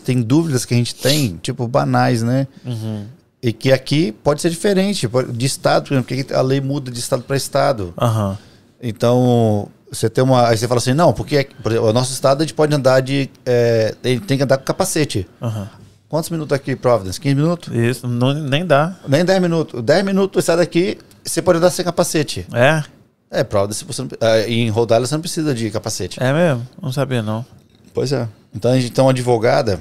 tem 0.05 0.23
dúvidas 0.23 0.65
que 0.65 0.73
a 0.73 0.77
gente 0.77 0.95
tem, 0.95 1.39
tipo, 1.43 1.67
banais, 1.67 2.23
né? 2.23 2.47
Uhum. 2.65 3.05
E 3.43 3.53
que 3.53 3.73
aqui 3.73 4.13
pode 4.13 4.41
ser 4.43 4.51
diferente, 4.51 5.09
pode- 5.09 5.33
de 5.33 5.47
estado, 5.47 5.85
por 5.89 5.95
exemplo, 5.95 6.15
porque 6.17 6.35
a 6.35 6.43
lei 6.43 6.61
muda 6.61 6.91
de 6.91 6.99
estado 6.99 7.23
para 7.23 7.37
estado. 7.37 7.95
Aham. 7.99 8.37
Então, 8.83 9.69
você 9.91 10.09
tem 10.09 10.23
uma. 10.25 10.49
Aí 10.49 10.57
você 10.57 10.67
fala 10.69 10.79
assim, 10.79 10.93
não, 10.95 11.13
porque 11.13 11.49
por 11.63 11.73
exemplo, 11.73 11.89
o 11.89 11.93
nosso 11.93 12.13
estado 12.13 12.41
a 12.43 12.45
gente 12.45 12.55
pode 12.55 12.75
andar 12.75 13.01
de. 13.01 13.29
É, 13.45 13.95
tem, 14.03 14.19
tem 14.19 14.37
que 14.39 14.45
andar 14.45 14.59
com 14.59 14.65
capacete. 14.65 15.27
Aham. 15.41 15.69
Quantos 16.09 16.29
minutos 16.31 16.53
aqui, 16.53 16.75
Providence? 16.75 17.21
15 17.21 17.35
minutos? 17.37 17.73
Isso, 17.75 18.09
não, 18.09 18.35
nem 18.35 18.67
dá. 18.67 18.97
Nem 19.07 19.25
10 19.25 19.41
minutos. 19.41 19.81
10 19.81 20.05
minutos, 20.05 20.45
sai 20.45 20.57
daqui, 20.57 20.99
você 21.25 21.41
pode 21.41 21.59
andar 21.59 21.71
sem 21.71 21.85
capacete. 21.85 22.47
É? 22.53 22.83
É, 23.31 23.45
Providence, 23.45 23.85
você 23.85 24.03
não, 24.03 24.09
ah, 24.21 24.41
em 24.41 24.69
Rhode 24.71 24.93
Island 24.93 25.09
você 25.09 25.15
não 25.15 25.21
precisa 25.23 25.55
de 25.55 25.71
capacete. 25.71 26.21
É 26.21 26.33
mesmo? 26.33 26.67
Não 26.83 26.91
sabia, 26.91 27.23
não. 27.23 27.47
Pois 27.95 28.11
é. 28.13 28.27
Então, 28.53 28.73
a 28.73 28.81
gente 28.81 28.91
tem 28.91 29.05
uma 29.05 29.13
advogada 29.13 29.79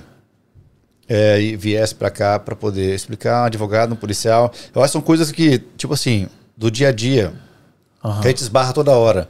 é, 1.09 1.41
e 1.41 1.55
viesse 1.57 1.95
pra 1.95 2.11
cá 2.11 2.37
pra 2.37 2.55
poder 2.55 2.93
explicar, 2.93 3.41
um 3.41 3.45
advogado, 3.45 3.93
um 3.93 3.95
policial. 3.95 4.53
Eu 4.73 4.81
acho 4.83 4.91
que 4.91 4.93
são 4.93 5.01
coisas 5.01 5.31
que, 5.31 5.57
tipo 5.75 5.91
assim, 5.93 6.27
do 6.55 6.69
dia 6.69 6.89
a 6.89 6.91
dia, 6.91 7.33
Aham. 8.05 8.21
que 8.21 8.27
a 8.27 8.29
gente 8.29 8.41
esbarra 8.41 8.71
toda 8.71 8.91
hora. 8.91 9.27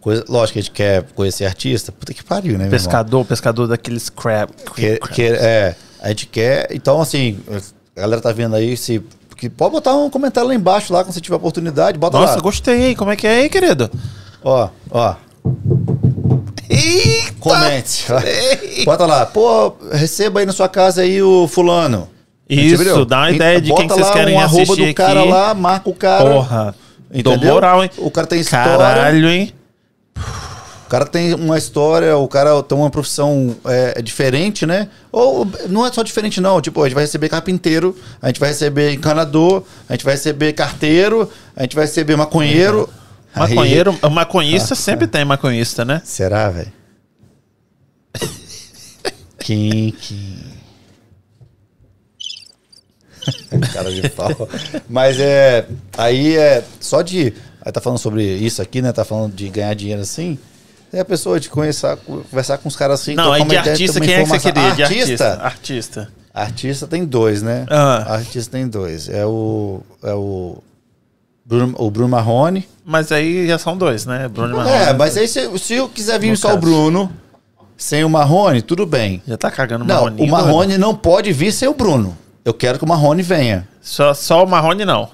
Coisa, 0.00 0.24
lógico 0.28 0.54
que 0.54 0.58
a 0.58 0.62
gente 0.62 0.72
quer 0.72 1.04
conhecer 1.14 1.44
artista. 1.44 1.92
Puta 1.92 2.12
que 2.12 2.24
pariu, 2.24 2.58
né? 2.58 2.68
Pescador, 2.68 3.24
pescador 3.24 3.68
daqueles 3.68 4.08
crab. 4.08 4.50
Que, 4.74 4.98
que, 4.98 5.22
é, 5.22 5.76
a 6.00 6.08
gente 6.08 6.26
quer. 6.26 6.68
Então, 6.72 7.00
assim, 7.00 7.38
a 7.94 8.00
galera 8.00 8.20
tá 8.20 8.32
vendo 8.32 8.56
aí, 8.56 8.76
se. 8.76 9.02
Que 9.36 9.48
pode 9.48 9.72
botar 9.72 9.94
um 9.94 10.10
comentário 10.10 10.48
lá 10.48 10.54
embaixo, 10.54 10.92
lá, 10.92 11.02
quando 11.02 11.14
você 11.14 11.20
tiver 11.20 11.36
oportunidade, 11.36 11.98
bota 11.98 12.18
Nossa, 12.18 12.34
lá. 12.34 12.40
gostei. 12.40 12.94
Como 12.94 13.10
é 13.10 13.16
que 13.16 13.26
é 13.26 13.40
aí, 13.40 13.48
querido? 13.48 13.90
Ó, 14.42 14.68
ó. 14.90 15.14
Eita! 16.70 17.32
Comente. 17.40 18.06
Bota 18.84 19.04
lá. 19.04 19.26
Pô, 19.26 19.74
receba 19.92 20.40
aí 20.40 20.46
na 20.46 20.52
sua 20.52 20.68
casa 20.68 21.02
aí 21.02 21.20
o 21.20 21.48
fulano. 21.48 22.08
Isso, 22.48 22.74
Entendeu? 22.74 23.04
dá 23.04 23.18
uma 23.18 23.30
ideia 23.30 23.60
de 23.60 23.72
quem 23.72 23.86
que 23.88 23.94
vocês 23.94 24.10
querem 24.10 24.34
um 24.34 24.40
arroba 24.40 24.62
assistir 24.62 24.86
do 24.88 24.94
cara 24.94 25.24
lá, 25.24 25.54
marca 25.54 25.88
o 25.88 25.94
cara. 25.94 26.30
Porra. 26.30 26.74
Dou 27.22 27.34
Entendeu? 27.34 27.54
moral, 27.54 27.82
hein? 27.82 27.90
O 27.98 28.10
cara 28.10 28.26
tem 28.26 28.40
história. 28.40 28.76
Caralho, 28.76 29.28
hein? 29.28 29.52
O 30.16 30.90
cara 30.90 31.06
tem 31.06 31.34
uma 31.34 31.56
história, 31.56 32.16
o 32.16 32.26
cara 32.26 32.60
tem 32.64 32.76
uma 32.76 32.90
profissão 32.90 33.56
é, 33.64 34.02
diferente, 34.02 34.66
né? 34.66 34.88
Ou 35.12 35.46
não 35.68 35.86
é 35.86 35.92
só 35.92 36.02
diferente, 36.02 36.40
não. 36.40 36.60
Tipo, 36.60 36.82
a 36.82 36.86
gente 36.86 36.94
vai 36.94 37.04
receber 37.04 37.28
carpinteiro, 37.28 37.96
a 38.20 38.26
gente 38.26 38.40
vai 38.40 38.48
receber 38.48 38.92
encanador, 38.92 39.62
a 39.88 39.92
gente 39.92 40.04
vai 40.04 40.14
receber 40.14 40.52
carteiro, 40.52 41.30
a 41.54 41.62
gente 41.62 41.76
vai 41.76 41.84
receber 41.84 42.16
maconheiro. 42.16 42.88
Aí- 43.34 43.54
Maconheiro, 43.54 43.98
maconhista 44.10 44.74
sempre 44.74 45.06
tem 45.06 45.24
maconhista, 45.24 45.84
né? 45.84 46.02
Será, 46.04 46.48
velho? 46.50 46.72
Kim, 49.38 49.90
Kim. 49.92 50.44
Cara 53.72 53.90
de 53.92 54.08
pau. 54.10 54.48
Mas 54.88 55.18
é. 55.20 55.66
Aí 55.96 56.36
é. 56.36 56.64
Só 56.80 57.02
de. 57.02 57.32
Aí 57.62 57.72
tá 57.72 57.80
falando 57.80 57.98
sobre 57.98 58.24
isso 58.24 58.60
aqui, 58.62 58.80
né? 58.80 58.92
Tá 58.92 59.04
falando 59.04 59.34
de 59.34 59.48
ganhar 59.48 59.74
dinheiro 59.74 60.00
assim. 60.02 60.38
É 60.92 61.00
a 61.00 61.04
pessoa 61.04 61.38
de 61.38 61.48
conhecer, 61.48 61.96
conversar 61.98 62.58
com 62.58 62.68
os 62.68 62.74
caras 62.74 63.00
assim. 63.00 63.14
Não, 63.14 63.32
aí 63.32 63.42
uma 63.42 63.48
de 63.50 63.54
ideia, 63.56 63.72
artista, 63.72 64.00
quem 64.00 64.12
é 64.12 64.22
que 64.22 64.28
você 64.28 64.36
informação. 64.36 64.52
queria? 64.52 64.74
De 64.74 64.82
artista? 64.82 65.32
artista. 65.34 65.44
Artista. 65.44 66.12
Artista 66.32 66.86
tem 66.86 67.04
dois, 67.04 67.42
né? 67.42 67.66
Ah. 67.68 68.14
Artista 68.14 68.52
tem 68.52 68.66
dois. 68.66 69.08
É 69.08 69.24
o. 69.26 69.80
É 70.02 70.14
o. 70.14 70.62
Bruno, 71.50 71.74
o 71.78 71.90
Bruno 71.90 72.08
Marrone. 72.08 72.66
Mas 72.84 73.10
aí 73.12 73.46
já 73.48 73.58
são 73.58 73.76
dois, 73.76 74.06
né? 74.06 74.28
Bruno 74.28 74.54
e 74.54 74.56
Marrone. 74.56 74.76
É, 74.76 74.92
mas 74.92 75.16
aí 75.16 75.26
se, 75.26 75.58
se 75.58 75.74
eu 75.74 75.88
quiser 75.88 76.18
vir 76.20 76.30
No 76.30 76.36
só 76.36 76.48
caso. 76.48 76.58
o 76.58 76.60
Bruno, 76.62 77.12
sem 77.76 78.04
o 78.04 78.08
Marrone, 78.08 78.62
tudo 78.62 78.86
bem. 78.86 79.20
Já 79.26 79.36
tá 79.36 79.50
cagando 79.50 79.84
o 79.84 79.86
Não, 79.86 79.94
Marrone. 80.04 80.22
o 80.22 80.26
Marrone 80.28 80.78
não 80.78 80.94
pode 80.94 81.32
vir 81.32 81.52
sem 81.52 81.68
o 81.68 81.74
Bruno. 81.74 82.16
Eu 82.44 82.54
quero 82.54 82.78
que 82.78 82.84
o 82.84 82.88
Marrone 82.88 83.22
venha. 83.22 83.66
Só, 83.82 84.14
só 84.14 84.44
o 84.44 84.48
Marrone 84.48 84.84
não. 84.84 85.08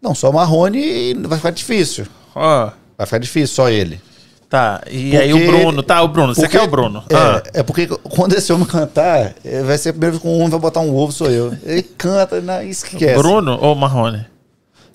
Não, 0.00 0.14
só 0.14 0.30
o 0.30 0.32
Marrone 0.32 1.14
vai 1.26 1.36
ficar 1.38 1.50
difícil. 1.50 2.06
Ó, 2.34 2.70
Vai 2.96 3.06
ficar 3.06 3.18
difícil, 3.18 3.54
só 3.54 3.68
ele. 3.68 4.00
tá. 4.48 4.80
E 4.90 5.10
Porque- 5.10 5.16
aí 5.18 5.32
o 5.34 5.46
Bruno, 5.46 5.82
tá, 5.82 6.02
o 6.02 6.08
Bruno. 6.08 6.34
Você 6.34 6.48
quer 6.48 6.62
o 6.62 6.66
Bruno? 6.66 7.04
É, 7.10 7.14
Ah. 7.16 7.42
é 7.54 7.62
porque 7.62 7.86
quando 7.86 8.32
esse 8.34 8.52
homem 8.52 8.66
cantar, 8.66 9.34
eh, 9.44 9.62
vai 9.62 9.76
ser 9.76 9.92
vez 9.92 10.18
que 10.18 10.26
um 10.26 10.36
homem 10.36 10.48
vai 10.50 10.58
botar 10.60 10.80
um 10.80 10.94
ovo, 10.96 11.12
sou 11.12 11.30
eu. 11.30 11.54
Ele 11.62 11.82
canta, 11.82 12.40
não, 12.40 12.62
esquece. 12.62 13.14
Bruno 13.18 13.58
ou 13.60 13.74
Marrone? 13.74 14.24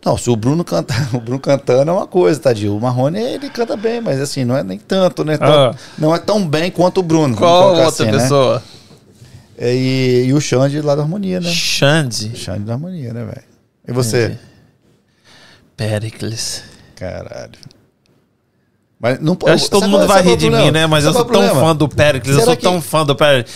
Não, 0.05 0.17
se 0.17 0.29
o 0.29 0.35
Bruno 0.35 0.63
cantar, 0.65 1.09
o 1.15 1.19
Bruno 1.19 1.39
cantando 1.39 1.89
é 1.89 1.93
uma 1.93 2.07
coisa, 2.07 2.39
tadinho. 2.39 2.75
O 2.75 2.81
Marrone, 2.81 3.19
ele 3.19 3.49
canta 3.49 3.77
bem, 3.77 4.01
mas 4.01 4.19
assim, 4.19 4.43
não 4.43 4.55
é 4.57 4.63
nem 4.63 4.77
tanto, 4.77 5.23
né? 5.23 5.37
Tão- 5.37 5.47
Ah. 5.71 5.75
Não 5.97 6.13
é 6.13 6.19
tão 6.19 6.45
bem 6.47 6.69
quanto 6.69 6.99
o 6.99 7.03
Bruno. 7.03 7.35
Qual 7.37 7.69
outra 7.69 7.87
assim, 7.87 8.05
né? 8.05 8.11
pessoa? 8.19 8.61
É, 9.57 9.73
E, 9.73 10.25
e 10.25 10.33
o 10.33 10.41
Xande 10.41 10.81
lá 10.81 10.95
da 10.95 11.03
harmonia, 11.03 11.39
né? 11.39 11.49
Xande. 11.49 12.35
Xande 12.35 12.61
da 12.65 12.73
harmonia, 12.73 13.13
né, 13.13 13.23
velho? 13.23 13.43
E 13.87 13.91
você? 13.93 14.37
Pericles. 15.77 16.63
Caralho. 16.95 17.51
Mas 18.99 19.19
não 19.19 19.37
Eu 19.45 19.53
acho 19.53 19.65
que 19.65 19.71
todo 19.71 19.83
mundo 19.87 20.05
qual- 20.05 20.07
vai 20.07 20.21
rir 20.23 20.37
de 20.37 20.47
é 20.47 20.49
mim, 20.49 20.71
né? 20.71 20.87
Mas 20.87 21.03
eu 21.05 21.11
sou 21.11 21.21
é 21.23 21.25
o 21.25 21.27
tão 21.27 21.55
fã 21.55 21.75
do 21.75 21.89
Pericles, 21.89 22.37
eu 22.37 22.41
sou 22.45 22.55
tão 22.55 22.81
fã 22.81 23.05
do 23.05 23.15
Pericles. 23.15 23.53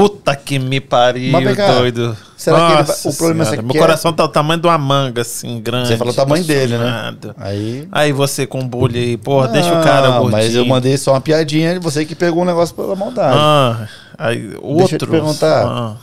Puta 0.00 0.34
que 0.36 0.58
me 0.58 0.80
pariu, 0.80 1.32
doido. 1.78 2.16
será 2.36 2.56
que 2.56 2.62
ele 2.64 2.72
vai- 2.74 2.82
Nossa 2.82 3.08
o 3.08 3.14
problema 3.16 3.42
é 3.42 3.44
Senhora, 3.44 3.56
você 3.56 3.62
Meu 3.62 3.72
quer- 3.72 3.78
coração 3.78 4.12
tá 4.12 4.24
o 4.24 4.28
tamanho 4.28 4.60
de 4.60 4.66
uma 4.66 4.78
manga, 4.78 5.22
assim, 5.22 5.60
grande. 5.60 5.88
Você 5.88 5.96
falou 5.96 6.12
o 6.12 6.16
tamanho 6.16 6.44
dele, 6.44 6.78
né? 6.78 7.14
Aí. 7.38 7.88
Aí 7.92 8.12
você 8.12 8.46
com 8.46 8.66
bullying 8.66 8.98
aí, 8.98 9.16
porra, 9.16 9.48
deixa 9.48 9.68
o 9.78 9.82
cara 9.84 10.08
gordinho. 10.10 10.30
Mas 10.32 10.54
eu 10.54 10.64
mandei 10.64 10.96
só 10.96 11.12
uma 11.12 11.20
piadinha, 11.20 11.78
você 11.80 12.04
que 12.04 12.14
pegou 12.14 12.42
um 12.42 12.46
negócio 12.46 12.74
pela 12.74 12.96
maldade. 12.96 13.36
Ah, 13.38 13.86
aí, 14.18 14.54
outro. 14.62 14.94
eu 14.94 14.98
te 14.98 15.06
perguntar. 15.06 15.66
Ah, 15.66 15.96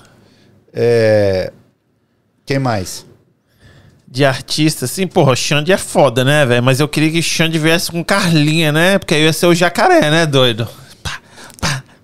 É. 0.73 1.51
Quem 2.45 2.59
mais? 2.59 3.05
de 4.09 4.23
artista, 4.23 4.85
assim, 4.85 5.05
porra, 5.05 5.35
Xande 5.35 5.71
é 5.71 5.77
foda, 5.77 6.23
né, 6.23 6.45
velho? 6.45 6.63
Mas 6.63 6.79
eu 6.79 6.87
queria 6.87 7.11
que 7.11 7.21
Xande 7.21 7.59
viesse 7.59 7.91
com 7.91 8.01
Carlinha, 8.03 8.71
né? 8.71 8.97
Porque 8.97 9.13
aí 9.13 9.23
ia 9.23 9.33
ser 9.33 9.47
o 9.47 9.53
jacaré, 9.53 10.09
né, 10.09 10.25
doido? 10.25 10.65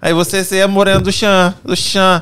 Aí 0.04 0.14
você 0.14 0.44
seria 0.44 0.68
moreno 0.68 1.00
do 1.00 1.12
Xan, 1.14 1.54
do 1.64 1.74
Xan. 1.78 2.22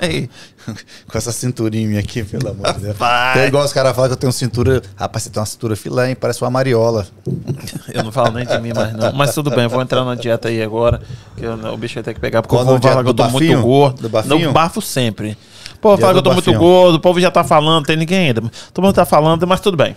Aí. 0.00 0.28
Com 1.08 1.16
essa 1.16 1.30
cinturinha 1.30 2.00
aqui, 2.00 2.24
pelo 2.24 2.50
amor 2.50 2.72
de 2.74 2.80
Deus. 2.80 2.96
É 3.36 3.46
igual 3.46 3.64
os 3.64 3.72
caras 3.72 3.94
falam 3.94 4.08
que 4.10 4.14
eu 4.14 4.18
tenho 4.18 4.32
cintura. 4.32 4.82
Rapaz, 4.96 5.22
você 5.22 5.30
tem 5.30 5.40
uma 5.40 5.46
cintura 5.46 5.76
filé, 5.76 6.10
hein? 6.10 6.16
Parece 6.20 6.42
uma 6.42 6.50
mariola. 6.50 7.06
Eu 7.94 8.02
não 8.02 8.10
falo 8.10 8.32
nem 8.32 8.44
de 8.44 8.58
mim 8.58 8.72
mais, 8.74 8.92
não. 8.92 9.12
Mas 9.12 9.32
tudo 9.32 9.48
bem, 9.48 9.62
eu 9.64 9.70
vou 9.70 9.80
entrar 9.80 10.04
na 10.04 10.14
dieta 10.16 10.48
aí 10.48 10.60
agora. 10.60 11.00
Que 11.36 11.44
eu- 11.44 11.54
o 11.72 11.76
bicho 11.78 11.94
vai 11.94 12.02
ter 12.02 12.12
que 12.14 12.20
pegar, 12.20 12.42
porque 12.42 12.54
Qual 12.54 12.62
eu 12.64 12.66
vou 12.66 12.78
dieta 12.78 12.90
falar 12.96 13.04
que 13.04 13.10
eu 13.10 13.14
tô 13.14 13.22
muito 13.30 13.46
bafinho? 13.48 13.62
gordo. 13.62 14.02
Do 14.02 14.08
bafinho? 14.08 14.46
Não, 14.46 14.52
bafo 14.52 14.82
sempre. 14.82 15.38
Pô, 15.80 15.96
fala 15.96 16.12
que 16.12 16.18
eu 16.18 16.22
tô 16.22 16.32
muito 16.34 16.50
bafinho. 16.52 16.58
gordo, 16.60 16.96
o 16.96 17.00
povo 17.00 17.18
já 17.20 17.30
tá 17.30 17.42
falando, 17.44 17.86
tem 17.86 17.96
ninguém 17.96 18.26
ainda. 18.26 18.42
Todo 18.74 18.84
mundo 18.84 18.94
tá 18.94 19.06
falando, 19.06 19.46
mas 19.46 19.60
tudo 19.60 19.76
bem. 19.76 19.96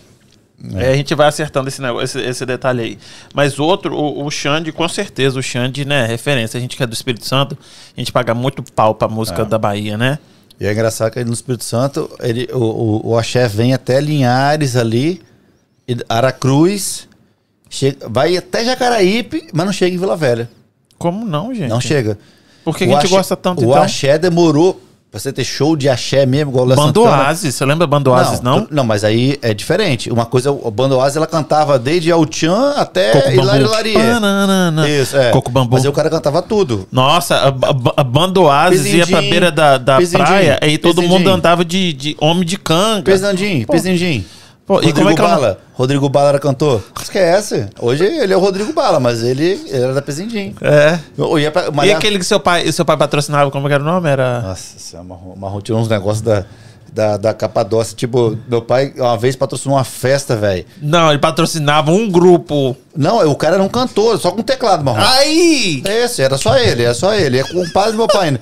É, 0.75 0.89
a 0.91 0.95
gente 0.95 1.15
vai 1.15 1.27
acertando 1.27 1.67
esse, 1.67 1.81
negócio, 1.81 2.03
esse, 2.03 2.19
esse 2.29 2.45
detalhe 2.45 2.81
aí. 2.81 2.97
Mas 3.33 3.57
outro, 3.59 3.95
o, 3.95 4.25
o 4.25 4.29
Xande, 4.29 4.71
com 4.71 4.87
certeza, 4.87 5.39
o 5.39 5.43
Xande, 5.43 5.85
né, 5.85 6.05
referência. 6.05 6.57
A 6.57 6.61
gente 6.61 6.77
que 6.77 6.83
é 6.83 6.87
do 6.87 6.93
Espírito 6.93 7.25
Santo, 7.25 7.57
a 7.95 7.99
gente 7.99 8.11
paga 8.11 8.33
muito 8.35 8.61
pau 8.63 8.93
pra 8.93 9.07
música 9.07 9.43
da 9.43 9.57
Bahia, 9.57 9.97
né? 9.97 10.19
E 10.59 10.65
é 10.67 10.71
engraçado 10.71 11.11
que 11.11 11.23
no 11.23 11.33
Espírito 11.33 11.63
Santo, 11.63 12.09
ele, 12.21 12.47
o, 12.53 12.59
o, 12.59 13.07
o 13.11 13.17
axé 13.17 13.47
vem 13.47 13.73
até 13.73 13.99
Linhares 13.99 14.75
ali, 14.75 15.19
Aracruz, 16.07 17.07
chega, 17.69 18.07
vai 18.07 18.37
até 18.37 18.63
Jacaraípe, 18.63 19.47
mas 19.53 19.65
não 19.65 19.73
chega 19.73 19.95
em 19.95 19.99
Vila 19.99 20.15
Velha. 20.15 20.49
Como 20.97 21.25
não, 21.25 21.53
gente? 21.53 21.69
Não 21.69 21.81
chega. 21.81 22.17
Por 22.63 22.77
que, 22.77 22.85
que 22.85 22.91
a 22.91 22.95
gente 22.95 23.05
axé- 23.05 23.15
gosta 23.15 23.35
tanto, 23.35 23.61
O 23.61 23.71
então? 23.71 23.81
axé 23.81 24.17
demorou 24.19 24.79
pra 25.11 25.19
você 25.19 25.33
ter 25.33 25.43
show 25.43 25.75
de 25.75 25.89
axé 25.89 26.25
mesmo, 26.25 26.51
igual 26.51 26.63
o 26.63 26.67
Léo 26.69 26.77
Bando 26.77 27.01
Santana. 27.03 27.23
Oasis, 27.23 27.53
você 27.53 27.65
lembra 27.65 27.85
Bando 27.85 28.11
Oasis, 28.11 28.39
não? 28.39 28.61
tu- 28.65 28.73
Não, 28.73 28.83
mas 28.85 29.03
aí 29.03 29.37
é 29.41 29.53
diferente. 29.53 30.09
Uma 30.09 30.25
coisa, 30.25 30.51
o 30.53 30.71
Bando 30.71 30.95
Oasis, 30.97 31.17
ela 31.17 31.27
cantava 31.27 31.77
desde 31.77 32.09
Altian 32.11 32.71
até 32.77 33.33
Hilari. 33.35 33.63
Larie. 33.65 33.95
Isso, 34.87 35.17
é. 35.17 35.31
Coco 35.31 35.51
Bambu. 35.51 35.73
Mas 35.75 35.83
aí 35.83 35.89
o 35.89 35.93
cara 35.93 36.09
cantava 36.09 36.41
tudo. 36.41 36.87
Nossa, 36.91 37.35
a, 37.35 37.47
a, 37.49 37.93
a 37.97 38.03
banda 38.03 38.39
Oasis 38.39 38.85
ia 38.85 39.05
pra 39.05 39.21
beira 39.21 39.51
da, 39.51 39.77
da 39.77 39.99
praia 39.99 40.59
e 40.65 40.77
todo 40.77 41.01
mundo 41.01 41.29
andava 41.29 41.65
de, 41.65 41.91
de 41.93 42.15
homem 42.19 42.45
de 42.45 42.57
canga. 42.57 43.03
Pesandinho, 43.03 43.67
Pô. 43.67 43.73
Pesandinho. 43.73 44.23
Pô, 44.71 44.81
e 44.81 44.85
Rodrigo 44.85 44.97
como 44.99 45.09
é 45.09 45.15
que 45.15 45.21
ela- 45.21 45.29
Bala. 45.35 45.59
Rodrigo 45.73 46.07
Bala 46.09 46.29
era 46.29 46.39
cantor. 46.39 46.81
Esquece. 47.01 47.67
Hoje 47.79 48.05
ele 48.05 48.31
é 48.33 48.37
o 48.37 48.39
Rodrigo 48.39 48.71
Bala, 48.71 49.01
mas 49.01 49.21
ele, 49.21 49.61
ele 49.67 49.83
era 49.83 49.93
da 49.93 50.01
Pezindim. 50.01 50.55
É. 50.61 50.97
Eu 51.17 51.37
ia 51.37 51.51
pra, 51.51 51.65
E 51.85 51.91
aquele 51.91 52.17
que 52.17 52.23
seu 52.25 52.39
pai, 52.39 52.71
seu 52.71 52.85
pai 52.85 52.95
patrocinava, 52.95 53.51
como 53.51 53.67
era 53.67 53.83
o 53.83 53.85
nome? 53.85 54.07
Era. 54.09 54.39
Nossa, 54.41 54.79
senhora, 54.79 55.05
Marrom, 55.09 55.35
Marrom 55.35 55.59
tirou 55.59 55.81
uns 55.81 55.89
negócios 55.89 56.21
da, 56.21 56.45
da, 56.93 57.17
da 57.17 57.33
Capadócia. 57.33 57.97
Tipo, 57.97 58.37
meu 58.47 58.61
pai 58.61 58.93
uma 58.95 59.17
vez 59.17 59.35
patrocinou 59.35 59.75
uma 59.77 59.83
festa, 59.83 60.37
velho. 60.37 60.65
Não, 60.81 61.09
ele 61.09 61.19
patrocinava 61.19 61.91
um 61.91 62.09
grupo. 62.09 62.73
Não, 62.95 63.29
o 63.29 63.35
cara 63.35 63.55
era 63.55 63.63
um 63.63 63.67
cantor, 63.69 64.17
só 64.19 64.31
com 64.31 64.41
teclado, 64.41 64.85
Marrom. 64.85 65.01
Aí! 65.05 65.83
Esse, 65.85 66.21
era 66.21 66.37
só 66.37 66.57
ele, 66.57 66.83
era 66.83 66.93
só 66.93 67.13
ele. 67.13 67.39
É 67.39 67.43
com 67.43 67.61
o 67.61 67.69
pai 67.73 67.91
do 67.91 67.97
meu 67.97 68.07
pai 68.07 68.27
ainda. 68.29 68.39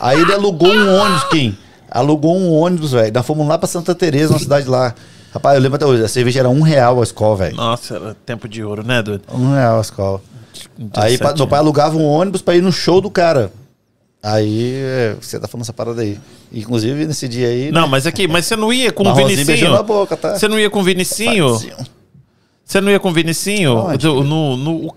Aí 0.00 0.20
ele 0.20 0.32
alugou 0.32 0.68
um 0.72 0.94
ônibus, 1.00 1.24
Kim. 1.24 1.56
Alugou 1.90 2.36
um 2.36 2.52
ônibus, 2.52 2.92
velho. 2.92 3.12
Nós 3.12 3.26
fomos 3.26 3.46
lá 3.48 3.58
pra 3.58 3.66
Santa 3.66 3.94
Teresa, 3.94 4.32
uma 4.32 4.38
cidade 4.38 4.68
lá. 4.68 4.94
Rapaz, 5.32 5.56
eu 5.56 5.62
lembro 5.62 5.76
até 5.76 5.86
hoje, 5.86 6.04
a 6.04 6.08
cerveja 6.08 6.40
era 6.40 6.48
um 6.50 6.60
real 6.60 7.00
a 7.00 7.02
escola, 7.02 7.36
velho. 7.36 7.56
Nossa, 7.56 7.96
era 7.96 8.14
tempo 8.26 8.48
de 8.48 8.62
ouro, 8.62 8.82
né, 8.86 9.02
doido? 9.02 9.22
Um 9.32 9.52
real 9.54 9.78
a 9.78 9.80
escola. 9.80 10.20
Aí 10.94 11.16
17 11.16 11.18
pa- 11.22 11.34
meu 11.34 11.46
pai 11.46 11.58
alugava 11.58 11.96
um 11.96 12.04
ônibus 12.06 12.42
pra 12.42 12.54
ir 12.54 12.60
no 12.62 12.70
show 12.70 13.00
do 13.00 13.10
cara. 13.10 13.50
Aí, 14.22 14.74
é, 14.76 15.16
você 15.20 15.40
tá 15.40 15.48
falando 15.48 15.62
essa 15.64 15.72
parada 15.72 16.02
aí. 16.02 16.18
Inclusive, 16.52 17.06
nesse 17.06 17.26
dia 17.26 17.48
aí. 17.48 17.72
Não, 17.72 17.82
né, 17.82 17.88
mas 17.88 18.06
aqui, 18.06 18.28
mas 18.28 18.44
você 18.46 18.54
não 18.56 18.72
ia 18.72 18.92
com 18.92 19.02
o 19.08 19.14
Vinicinho? 19.14 19.70
na 19.72 19.82
boca, 19.82 20.16
tá? 20.16 20.38
Você 20.38 20.46
não 20.46 20.60
ia 20.60 20.68
com 20.70 20.80
o 20.80 20.82
Vinicinho? 20.84 21.58
Você 22.64 22.80
não 22.80 22.90
ia 22.90 23.00
com 23.00 23.08
o 23.08 23.12
Vinicinho? 23.12 23.96
Do- 23.98 24.22
no, 24.22 24.56
no, 24.56 24.86
o 24.86 24.94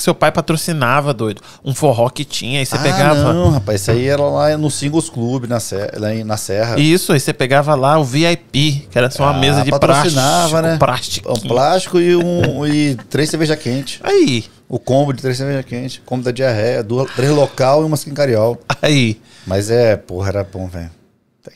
que 0.00 0.04
seu 0.04 0.14
pai 0.14 0.32
patrocinava, 0.32 1.12
doido. 1.12 1.42
Um 1.62 1.74
forró 1.74 2.08
que 2.08 2.24
tinha, 2.24 2.58
aí 2.58 2.66
você 2.66 2.76
ah, 2.76 2.80
pegava. 2.80 3.32
Não, 3.32 3.50
rapaz, 3.50 3.82
isso 3.82 3.90
aí 3.90 4.08
era 4.08 4.22
lá 4.22 4.56
no 4.56 4.70
Singles 4.70 5.10
Club, 5.10 5.44
na, 5.46 5.60
serra, 5.60 5.90
lá 5.96 6.08
na 6.24 6.36
Serra. 6.38 6.80
Isso, 6.80 7.12
aí 7.12 7.20
você 7.20 7.32
pegava 7.32 7.74
lá 7.74 7.98
o 7.98 8.04
VIP, 8.04 8.88
que 8.90 8.96
era 8.98 9.10
só 9.10 9.24
uma 9.24 9.36
Ah, 9.36 9.38
mesa 9.38 9.62
de 9.62 9.70
patrocinava, 9.70 10.48
plástico. 10.48 10.62
né? 10.68 10.76
plástico. 10.78 11.32
Um 11.32 11.40
plástico 11.48 12.00
e, 12.00 12.16
um, 12.16 12.66
e 12.66 12.94
três 13.10 13.28
cerveja 13.30 13.56
quente. 13.56 14.00
Aí, 14.02 14.44
O 14.68 14.78
combo 14.78 15.12
de 15.12 15.20
três 15.20 15.36
cerveja 15.36 15.62
quente. 15.62 16.00
Combo 16.06 16.24
da 16.24 16.30
diarreia. 16.30 16.82
Duas, 16.82 17.10
três 17.14 17.30
local 17.32 17.82
e 17.82 17.84
uma 17.84 17.96
skin 17.96 18.14
cariol. 18.14 18.58
aí. 18.80 19.20
Mas 19.46 19.70
é, 19.70 19.96
porra, 19.96 20.28
era 20.28 20.44
bom, 20.44 20.66
velho. 20.66 20.90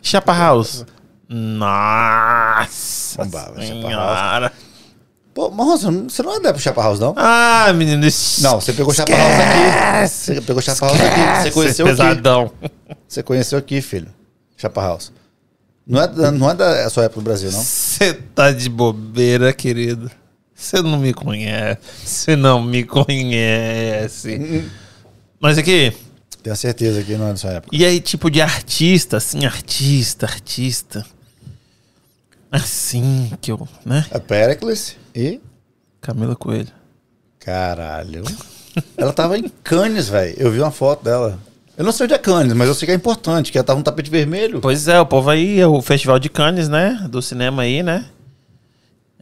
Chapa 0.02 0.32
House. 0.36 0.84
Nossa 1.28 3.22
Bombava, 3.22 3.62
Chapa 3.62 3.80
senhora. 3.82 4.52
Pô, 5.34 5.50
mas 5.50 5.82
você 5.82 6.22
não- 6.22 6.32
é 6.32 6.36
adepto 6.36 6.60
Chapa 6.60 6.80
House, 6.82 7.00
não? 7.00 7.12
Ah, 7.16 7.72
menino. 7.74 8.06
Não, 8.40 8.60
você 8.60 8.72
pegou 8.72 8.94
Chapa 8.94 9.10
House 9.12 9.34
aqui. 9.40 10.08
Você 10.08 10.40
pegou 10.40 10.62
Chapa 10.62 10.86
House 10.86 11.00
aqui. 11.00 11.42
Você 11.42 11.50
conheceu 11.50 11.86
aqui. 11.86 11.96
Pesadão. 11.96 12.52
Você 13.08 13.22
conheceu 13.22 13.58
aqui, 13.58 13.82
filho. 13.82 14.08
Chapa 14.56 14.80
House. 14.80 15.12
Não 15.86 16.00
é, 16.00 16.06
da- 16.08 16.30
não 16.30 16.50
é 16.50 16.54
da 16.54 16.88
sua 16.88 17.04
época 17.04 17.20
no 17.20 17.24
Brasil, 17.24 17.50
não? 17.50 17.60
Você 17.60 18.14
tá 18.14 18.52
de 18.52 18.68
bobeira, 18.70 19.52
querido. 19.52 20.10
Você 20.54 20.80
não 20.80 20.98
me 20.98 21.12
conhece. 21.12 21.78
Você 22.04 22.36
não 22.36 22.62
me 22.62 22.84
conhece. 22.84 24.64
Mas 25.40 25.58
aqui, 25.58 25.92
Tenho 26.44 26.56
certeza 26.56 27.02
que 27.02 27.16
não 27.16 27.26
é 27.28 27.30
da 27.30 27.36
sua 27.36 27.50
época. 27.52 27.74
e 27.76 27.84
aí, 27.84 28.00
tipo 28.00 28.30
de 28.30 28.40
artista, 28.40 29.16
assim, 29.16 29.44
artista, 29.44 30.26
artista. 30.26 31.04
Assim 32.50 33.32
que 33.40 33.50
eu, 33.50 33.66
né? 33.84 34.06
A 34.12 34.20
Pericles 34.20 34.96
e. 35.14 35.40
Camila 36.00 36.36
Coelho. 36.36 36.72
Caralho. 37.38 38.24
Ela 38.96 39.12
tava 39.12 39.38
em 39.38 39.48
Cannes, 39.62 40.08
velho. 40.08 40.34
Eu 40.38 40.50
vi 40.50 40.60
uma 40.60 40.70
foto 40.70 41.04
dela. 41.04 41.38
Eu 41.76 41.84
não 41.84 41.92
sei 41.92 42.04
onde 42.04 42.14
é 42.14 42.18
Cannes, 42.18 42.52
mas 42.52 42.68
eu 42.68 42.74
sei 42.74 42.86
que 42.86 42.92
é 42.92 42.94
importante, 42.94 43.50
que 43.50 43.58
ela 43.58 43.64
tava 43.64 43.78
no 43.78 43.84
tapete 43.84 44.08
vermelho. 44.08 44.60
Pois 44.60 44.86
é, 44.86 45.00
o 45.00 45.06
povo 45.06 45.28
aí, 45.28 45.58
é 45.58 45.66
o 45.66 45.82
Festival 45.82 46.20
de 46.20 46.28
Cannes, 46.28 46.68
né? 46.68 47.04
Do 47.10 47.20
cinema 47.20 47.62
aí, 47.62 47.82
né? 47.82 48.06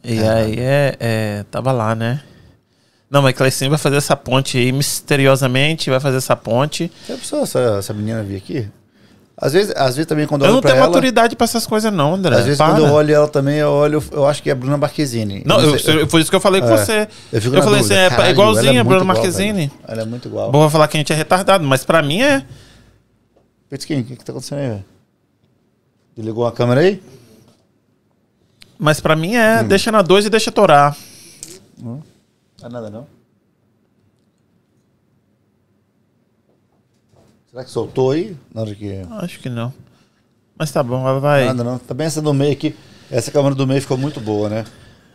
E 0.03 0.19
aí 0.19 0.59
é, 0.59 0.95
é, 0.99 1.45
Tava 1.49 1.71
lá, 1.71 1.95
né? 1.95 2.21
Não, 3.09 3.21
mas 3.21 3.35
Cleicinho 3.35 3.71
vai 3.71 3.79
fazer 3.79 3.97
essa 3.97 4.15
ponte 4.15 4.57
aí, 4.57 4.71
misteriosamente, 4.71 5.89
vai 5.89 5.99
fazer 5.99 6.17
essa 6.17 6.35
ponte. 6.35 6.91
Já 7.07 7.15
pensou 7.15 7.43
essa, 7.43 7.59
essa 7.79 7.93
menina 7.93 8.21
vir 8.21 8.37
aqui? 8.37 8.69
Às 9.45 9.51
vezes, 9.51 9.73
às 9.75 9.95
vezes 9.97 10.05
também 10.07 10.25
quando 10.25 10.43
eu 10.43 10.45
Eu 10.45 10.51
olho 10.51 10.55
não 10.55 10.61
pra 10.61 10.71
tenho 10.71 10.79
ela... 10.79 10.87
maturidade 10.89 11.35
pra 11.35 11.43
essas 11.43 11.67
coisas, 11.67 11.91
não, 11.91 12.13
André. 12.13 12.33
Às 12.37 12.45
vezes 12.45 12.57
Para. 12.57 12.71
quando 12.75 12.85
eu 12.87 12.93
olho 12.93 13.13
ela 13.13 13.27
também, 13.27 13.57
eu 13.57 13.69
olho, 13.71 14.01
eu 14.13 14.25
acho 14.25 14.41
que 14.41 14.49
é 14.49 14.53
a 14.53 14.55
Bruna 14.55 14.77
Marquezine. 14.77 15.43
Não, 15.45 15.59
Eu 15.59 15.75
eu, 15.75 15.99
eu- 15.99 16.07
foi 16.09 16.21
isso 16.21 16.29
que 16.29 16.35
eu 16.37 16.39
falei 16.39 16.61
com 16.61 16.69
É, 16.69 16.77
você. 16.77 17.07
Eu, 17.31 17.41
fico 17.41 17.53
Eu 17.55 17.61
falei 17.61 17.79
dúvida. 17.81 17.95
assim, 17.95 18.05
é 18.05 18.09
Caralho, 18.09 18.31
igualzinha 18.31 18.69
ela 18.69 18.77
é 18.77 18.79
a 18.79 18.83
Bruna 18.85 19.01
igual, 19.03 19.15
Marquezine. 19.17 19.67
velho. 19.67 19.71
Ela 19.85 20.01
é 20.01 20.05
muito 20.05 20.27
igual. 20.29 20.49
Boa 20.49 20.69
falar 20.69 20.87
que 20.87 20.95
a 20.95 20.99
gente 20.99 21.11
é 21.11 21.15
retardado, 21.17 21.65
mas 21.65 21.83
pra 21.83 22.01
mim 22.01 22.21
é. 22.21 22.45
Petisquinho, 23.69 23.99
o 23.99 24.03
que 24.05 24.15
que 24.15 24.23
tá 24.23 24.31
acontecendo 24.31 24.59
aí, 24.59 24.69
velho? 24.69 24.85
Desligou 26.15 26.47
a 26.47 26.51
câmera 26.53 26.79
aí? 26.79 27.03
Mas 28.79 29.01
pra 29.01 29.13
mim 29.15 29.35
é. 29.35 29.61
Hum. 29.61 29.67
Deixa 29.67 29.91
na 29.91 30.01
2 30.01 30.25
e 30.25 30.29
deixa 30.29 30.51
torar. 30.53 30.95
Não 31.77 32.01
é 32.63 32.69
nada, 32.69 32.89
não. 32.89 33.05
Será 37.53 37.63
que 37.63 37.69
soltou 37.69 38.09
aí? 38.09 38.35
Na 38.51 38.61
hora 38.61 38.73
que... 38.73 39.05
Acho 39.19 39.39
que 39.39 39.47
não. 39.47 39.71
Mas 40.57 40.71
tá 40.71 40.81
bom, 40.81 41.07
ela 41.07 41.19
vai. 41.19 41.45
Nada, 41.45 41.63
não. 41.63 41.77
Também 41.77 42.07
essa 42.07 42.19
do 42.19 42.33
meio 42.33 42.51
aqui. 42.51 42.75
Essa 43.11 43.29
câmera 43.29 43.53
do 43.53 43.67
meio 43.67 43.79
ficou 43.79 43.95
muito 43.95 44.19
boa, 44.19 44.49
né? 44.49 44.65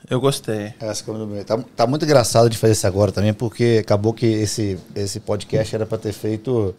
Eu 0.09 0.21
gostei. 0.21 0.73
Essa 0.79 1.03
câmera 1.03 1.25
do 1.25 1.33
meio. 1.33 1.45
Tá, 1.45 1.59
tá 1.75 1.85
muito 1.85 2.05
engraçado 2.05 2.49
de 2.49 2.57
fazer 2.57 2.75
isso 2.75 2.87
agora 2.87 3.11
também, 3.11 3.35
porque 3.35 3.79
acabou 3.81 4.15
que 4.15 4.25
esse, 4.25 4.79
esse 4.95 5.19
podcast 5.19 5.75
era 5.75 5.85
pra 5.85 5.99
ter 5.99 6.13
feito 6.13 6.73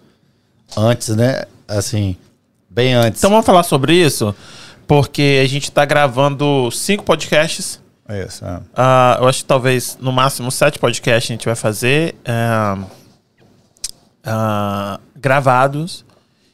antes, 0.78 1.10
né? 1.10 1.44
Assim, 1.68 2.16
bem 2.70 2.94
antes. 2.94 3.20
Então 3.20 3.30
vamos 3.30 3.46
falar 3.46 3.64
sobre 3.64 3.94
isso, 3.94 4.34
porque 4.88 5.42
a 5.44 5.48
gente 5.48 5.70
tá 5.74 5.84
gravando 5.84 6.72
cinco 6.72 7.04
podcasts. 7.04 7.82
É 8.08 8.26
isso, 8.26 8.46
é. 8.46 8.62
Ah, 8.74 9.18
eu 9.20 9.28
acho 9.28 9.40
que 9.40 9.46
talvez 9.46 9.98
no 10.00 10.14
máximo 10.14 10.50
sete 10.52 10.80
podcasts 10.80 11.30
a 11.30 11.34
gente 11.34 11.46
vai 11.46 11.56
fazer 11.56 12.16
ah, 12.26 12.78
ah, 14.24 15.00
gravados 15.20 16.06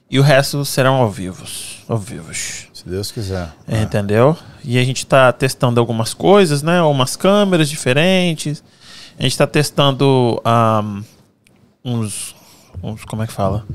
e 0.10 0.20
o 0.20 0.22
resto 0.24 0.64
serão 0.66 0.96
ao 0.96 1.10
vivos. 1.10 1.84
Ao 1.88 1.98
vivos. 1.98 2.68
Se 2.74 2.88
Deus 2.88 3.12
quiser. 3.12 3.50
É, 3.68 3.82
Entendeu? 3.82 4.38
E 4.64 4.78
a 4.78 4.84
gente 4.84 5.06
tá 5.06 5.32
testando 5.32 5.80
algumas 5.80 6.14
coisas, 6.14 6.62
né? 6.62 6.82
Umas 6.82 7.16
câmeras 7.16 7.70
diferentes. 7.70 8.64
A 9.18 9.24
gente 9.24 9.38
tá 9.38 9.48
testando 9.48 10.42
ahm, 10.44 11.02
uns, 11.84 12.36
uns. 12.84 13.06
Como 13.06 13.24
é 13.24 13.28
que 13.28 13.34
fala? 13.34 13.66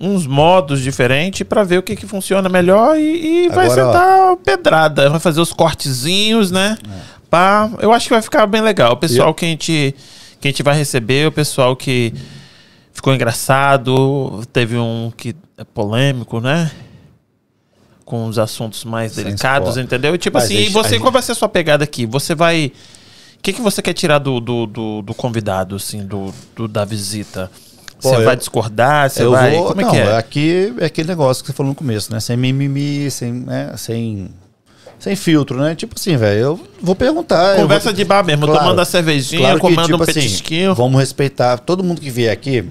uns 0.00 0.26
modos 0.26 0.80
diferentes 0.80 1.46
para 1.46 1.62
ver 1.62 1.76
o 1.76 1.82
que, 1.82 1.94
que 1.94 2.06
funciona 2.06 2.48
melhor 2.48 2.98
e, 2.98 3.44
e 3.44 3.48
vai 3.50 3.66
Agora, 3.66 3.84
sentar 3.84 4.36
pedrada, 4.38 5.10
vai 5.10 5.20
fazer 5.20 5.42
os 5.42 5.52
cortezinhos, 5.52 6.50
né? 6.50 6.78
Pá, 7.28 7.70
eu 7.80 7.92
acho 7.92 8.08
que 8.08 8.14
vai 8.14 8.22
ficar 8.22 8.46
bem 8.46 8.62
legal. 8.62 8.94
O 8.94 8.96
pessoal 8.96 9.34
que 9.34 9.44
a 9.44 9.48
gente 9.48 9.94
que 10.40 10.48
a 10.48 10.50
gente 10.50 10.62
vai 10.62 10.74
receber, 10.74 11.28
o 11.28 11.32
pessoal 11.32 11.76
que 11.76 12.14
ficou 13.00 13.14
engraçado, 13.14 14.42
teve 14.52 14.76
um 14.76 15.10
que 15.16 15.34
é 15.56 15.64
polêmico, 15.64 16.38
né? 16.40 16.70
Com 18.04 18.26
os 18.26 18.38
assuntos 18.38 18.84
mais 18.84 19.12
Sem 19.12 19.24
delicados, 19.24 19.68
spoiler. 19.70 19.84
entendeu? 19.86 20.14
E 20.14 20.18
tipo 20.18 20.36
Mas 20.36 20.44
assim, 20.44 20.54
e 20.54 20.62
gente- 20.64 20.72
você, 20.72 20.90
gente- 20.90 21.00
qual 21.00 21.10
vai 21.12 21.22
ser 21.22 21.32
a 21.32 21.34
sua 21.34 21.48
pegada 21.48 21.82
aqui? 21.84 22.04
Você 22.06 22.34
vai. 22.34 22.72
O 23.38 23.42
que, 23.42 23.52
que 23.54 23.60
você 23.62 23.80
quer 23.80 23.94
tirar 23.94 24.18
do, 24.18 24.38
do, 24.38 24.66
do, 24.66 25.02
do 25.02 25.14
convidado, 25.14 25.76
assim, 25.76 26.04
do, 26.04 26.32
do- 26.54 26.68
da 26.68 26.84
visita? 26.84 27.50
Você 27.98 28.16
eu- 28.16 28.24
vai 28.24 28.36
discordar? 28.36 29.08
Você 29.08 29.22
eu 29.22 29.30
vai. 29.30 29.52
vou. 29.56 29.68
Como 29.68 29.80
é 29.80 29.84
não, 29.84 29.90
que 29.90 29.96
é? 29.96 30.16
aqui 30.16 30.74
é 30.78 30.84
aquele 30.84 31.08
negócio 31.08 31.42
que 31.42 31.50
você 31.50 31.56
falou 31.56 31.70
no 31.70 31.74
começo, 31.76 32.12
né? 32.12 32.20
Sem 32.20 32.36
mimimi, 32.36 33.10
sem, 33.10 33.32
né? 33.32 33.72
sem, 33.76 34.28
sem 34.98 35.14
filtro, 35.16 35.58
né? 35.58 35.74
Tipo 35.74 35.94
assim, 35.98 36.16
velho, 36.16 36.38
eu 36.40 36.60
vou 36.82 36.94
perguntar. 36.96 37.56
Conversa 37.56 37.84
vou- 37.90 37.92
de 37.94 38.04
bar 38.04 38.24
mesmo, 38.24 38.44
Claro. 38.46 38.60
tomando 38.60 38.80
a 38.80 38.84
cervejinha, 38.84 39.40
Claro 39.42 39.54
que, 39.56 39.60
comendo 39.62 39.82
tipo 39.84 39.98
um 39.98 40.02
assim, 40.02 40.12
petisquinho. 40.14 40.74
vamos 40.74 40.98
respeitar 41.00 41.56
todo 41.58 41.82
mundo 41.84 42.00
que 42.00 42.10
vier 42.10 42.32
aqui. 42.32 42.64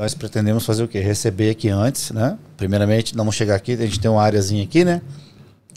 Nós 0.00 0.14
pretendemos 0.14 0.64
fazer 0.64 0.82
o 0.82 0.88
quê? 0.88 0.98
Receber 1.00 1.50
aqui 1.50 1.68
antes, 1.68 2.10
né? 2.10 2.38
Primeiramente, 2.56 3.14
não 3.14 3.22
vamos 3.22 3.34
chegar 3.36 3.54
aqui, 3.54 3.72
a 3.72 3.76
gente 3.84 4.00
tem 4.00 4.10
uma 4.10 4.22
áreazinha 4.22 4.64
aqui, 4.64 4.82
né? 4.82 5.02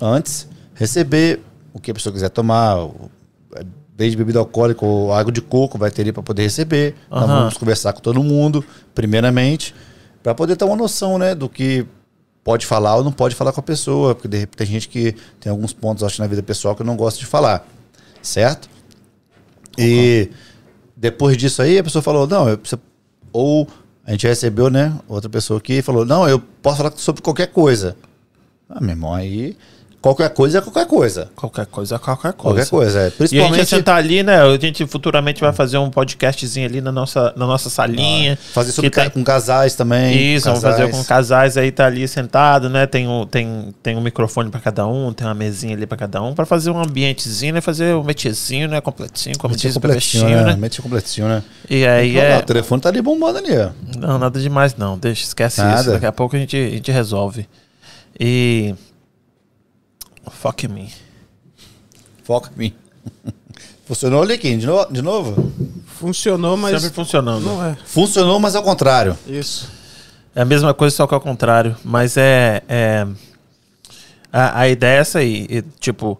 Antes, 0.01 0.47
receber 0.73 1.41
o 1.73 1.79
que 1.79 1.91
a 1.91 1.93
pessoa 1.93 2.13
quiser 2.13 2.29
tomar, 2.29 2.85
o- 2.85 3.11
desde 3.93 4.15
bebida 4.15 4.39
alcoólica 4.39 4.85
ou 4.85 5.11
água 5.11 5.29
de 5.29 5.41
coco, 5.41 5.77
vai 5.77 5.91
ter 5.91 6.03
ali 6.03 6.13
para 6.13 6.23
poder 6.23 6.43
receber. 6.43 6.95
Nós 7.11 7.23
Aham. 7.23 7.35
vamos 7.39 7.57
conversar 7.57 7.91
com 7.91 7.99
todo 7.99 8.23
mundo, 8.23 8.63
primeiramente, 8.95 9.75
para 10.23 10.33
poder 10.33 10.55
ter 10.55 10.63
uma 10.63 10.77
noção, 10.77 11.17
né, 11.17 11.35
do 11.35 11.49
que 11.49 11.85
pode 12.45 12.65
falar 12.65 12.95
ou 12.95 13.03
não 13.03 13.11
pode 13.11 13.35
falar 13.35 13.51
com 13.51 13.59
a 13.59 13.63
pessoa, 13.63 14.15
porque 14.15 14.29
de 14.29 14.37
repente 14.37 14.57
tem 14.57 14.67
gente 14.67 14.87
que 14.87 15.17
tem 15.41 15.51
alguns 15.51 15.73
pontos, 15.73 16.01
acho, 16.01 16.21
na 16.21 16.27
vida 16.27 16.41
pessoal 16.41 16.77
que 16.77 16.83
não 16.85 16.95
gosta 16.95 17.19
de 17.19 17.25
falar, 17.25 17.67
certo? 18.21 18.69
E 19.77 20.29
depois 20.95 21.35
disso 21.35 21.61
aí, 21.61 21.77
a 21.77 21.83
pessoa 21.83 22.01
falou, 22.01 22.25
não, 22.25 22.47
eu, 22.47 22.57
ou 23.33 23.67
a 24.05 24.11
gente 24.11 24.27
recebeu, 24.27 24.69
né, 24.69 24.97
outra 25.07 25.29
pessoa 25.29 25.61
que 25.61 25.81
falou, 25.81 26.05
não, 26.05 26.27
eu 26.27 26.39
posso 26.39 26.77
falar 26.77 26.93
sobre 26.97 27.21
qualquer 27.21 27.47
coisa. 27.47 27.95
Ah, 28.69 28.81
meu 28.81 28.91
irmão, 28.91 29.13
aí 29.13 29.55
qualquer 30.03 30.29
coisa 30.31 30.57
é 30.57 30.61
qualquer 30.61 30.85
coisa. 30.85 31.29
Qualquer 31.33 31.65
coisa, 31.65 31.97
qualquer 31.97 32.33
coisa. 32.33 32.65
Qualquer 32.65 32.69
coisa, 32.69 32.99
é. 32.99 33.03
E 33.03 33.05
a 33.05 33.09
gente 33.09 33.17
Principalmente 33.17 33.65
sentar 33.67 33.95
ali, 33.97 34.21
né? 34.21 34.41
A 34.41 34.57
gente 34.57 34.85
futuramente 34.85 35.39
vai 35.39 35.53
fazer 35.53 35.77
um 35.77 35.89
podcastzinho 35.89 36.67
ali 36.67 36.81
na 36.81 36.91
nossa, 36.91 37.33
na 37.37 37.47
nossa 37.47 37.69
salinha. 37.69 38.37
fazer 38.53 38.73
sobre 38.73 38.89
tá- 38.89 39.09
com 39.09 39.23
casais 39.23 39.75
também. 39.75 40.35
Isso, 40.35 40.45
vamos 40.45 40.61
casais. 40.61 40.81
fazer 40.81 40.91
com 40.91 41.03
casais 41.05 41.57
aí, 41.57 41.71
tá 41.71 41.85
ali 41.85 42.05
sentado, 42.05 42.69
né? 42.69 42.85
Tem 42.85 43.07
um, 43.07 43.25
tem, 43.25 43.73
tem 43.81 43.95
um 43.95 44.01
microfone 44.01 44.49
pra 44.49 44.59
cada 44.59 44.85
um, 44.85 45.13
tem 45.13 45.25
uma 45.25 45.33
mesinha 45.33 45.73
ali 45.73 45.87
pra 45.87 45.97
cada 45.97 46.21
um, 46.21 46.35
pra 46.35 46.45
fazer 46.45 46.69
um 46.69 46.81
ambientezinho, 46.81 47.53
né? 47.53 47.61
Fazer 47.61 47.95
um 47.95 48.03
metiezinho, 48.03 48.67
né? 48.67 48.81
Completinho, 48.81 49.37
como 49.37 49.55
diz 49.55 49.71
o 49.71 49.79
completinho, 49.79 50.29
né? 50.29 50.55
né? 50.57 50.69
Completinho, 50.81 51.29
né? 51.29 51.41
E 51.69 51.87
aí 51.87 52.17
é. 52.17 52.39
O 52.39 52.43
telefone 52.43 52.81
tá 52.81 52.89
ali 52.89 53.01
bombando 53.01 53.37
ali, 53.37 53.57
ó. 53.57 53.69
Não, 53.97 54.19
nada 54.19 54.37
demais 54.37 54.75
não. 54.75 54.97
Deixa, 54.97 55.23
esquece 55.23 55.61
Nada. 55.61 55.79
isso. 55.79 55.91
Daqui 55.91 56.05
a 56.05 56.11
pouco 56.11 56.35
a 56.35 56.39
gente, 56.39 56.57
a 56.57 56.69
gente 56.69 56.91
resolve. 56.91 57.47
E. 58.19 58.75
Fuck 60.31 60.67
me. 60.67 60.89
Foca 62.23 62.49
em 62.55 62.59
mim. 62.59 62.73
Funcionou 63.85 64.21
ali, 64.23 64.37
Kim, 64.37 64.57
de, 64.57 64.65
no- 64.65 64.85
de 64.85 65.01
novo? 65.01 65.51
Funcionou, 65.85 66.55
mas. 66.55 66.81
Sempre 66.81 66.95
funcionando. 66.95 67.43
Não 67.43 67.63
é. 67.65 67.75
Funcionou, 67.85 68.39
mas 68.39 68.55
ao 68.55 68.63
contrário. 68.63 69.17
Isso. 69.27 69.69
É 70.33 70.41
a 70.41 70.45
mesma 70.45 70.73
coisa, 70.73 70.95
só 70.95 71.05
que 71.05 71.13
ao 71.13 71.21
contrário. 71.21 71.75
Mas 71.83 72.15
é. 72.17 72.61
é- 72.67 73.05
a, 74.31 74.61
a 74.61 74.67
ideia 74.69 74.97
é 74.97 75.01
essa 75.01 75.19
aí. 75.19 75.45
e, 75.49 75.61
tipo, 75.79 76.19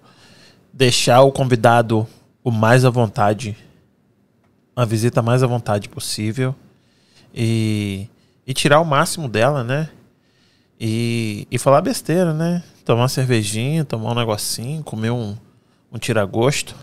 deixar 0.72 1.22
o 1.22 1.32
convidado 1.32 2.06
o 2.44 2.52
mais 2.52 2.84
à 2.86 2.90
vontade. 2.90 3.58
A 4.76 4.86
visita 4.86 5.22
mais 5.22 5.42
à 5.42 5.48
vontade 5.48 5.88
possível. 5.88 6.54
E, 7.34 8.08
e 8.46 8.54
tirar 8.54 8.80
o 8.82 8.86
máximo 8.86 9.28
dela, 9.30 9.64
né? 9.64 9.90
E, 10.80 11.48
e 11.52 11.58
falar 11.58 11.82
besteira, 11.82 12.34
né? 12.34 12.64
Tomar 12.84 13.04
uma 13.04 13.10
cervejinha, 13.10 13.86
tomar 13.86 14.12
um 14.12 14.16
negocinho, 14.16 14.84
comer 14.84 15.12
um, 15.12 15.36
um 15.92 15.98
tiragosto. 15.98 16.76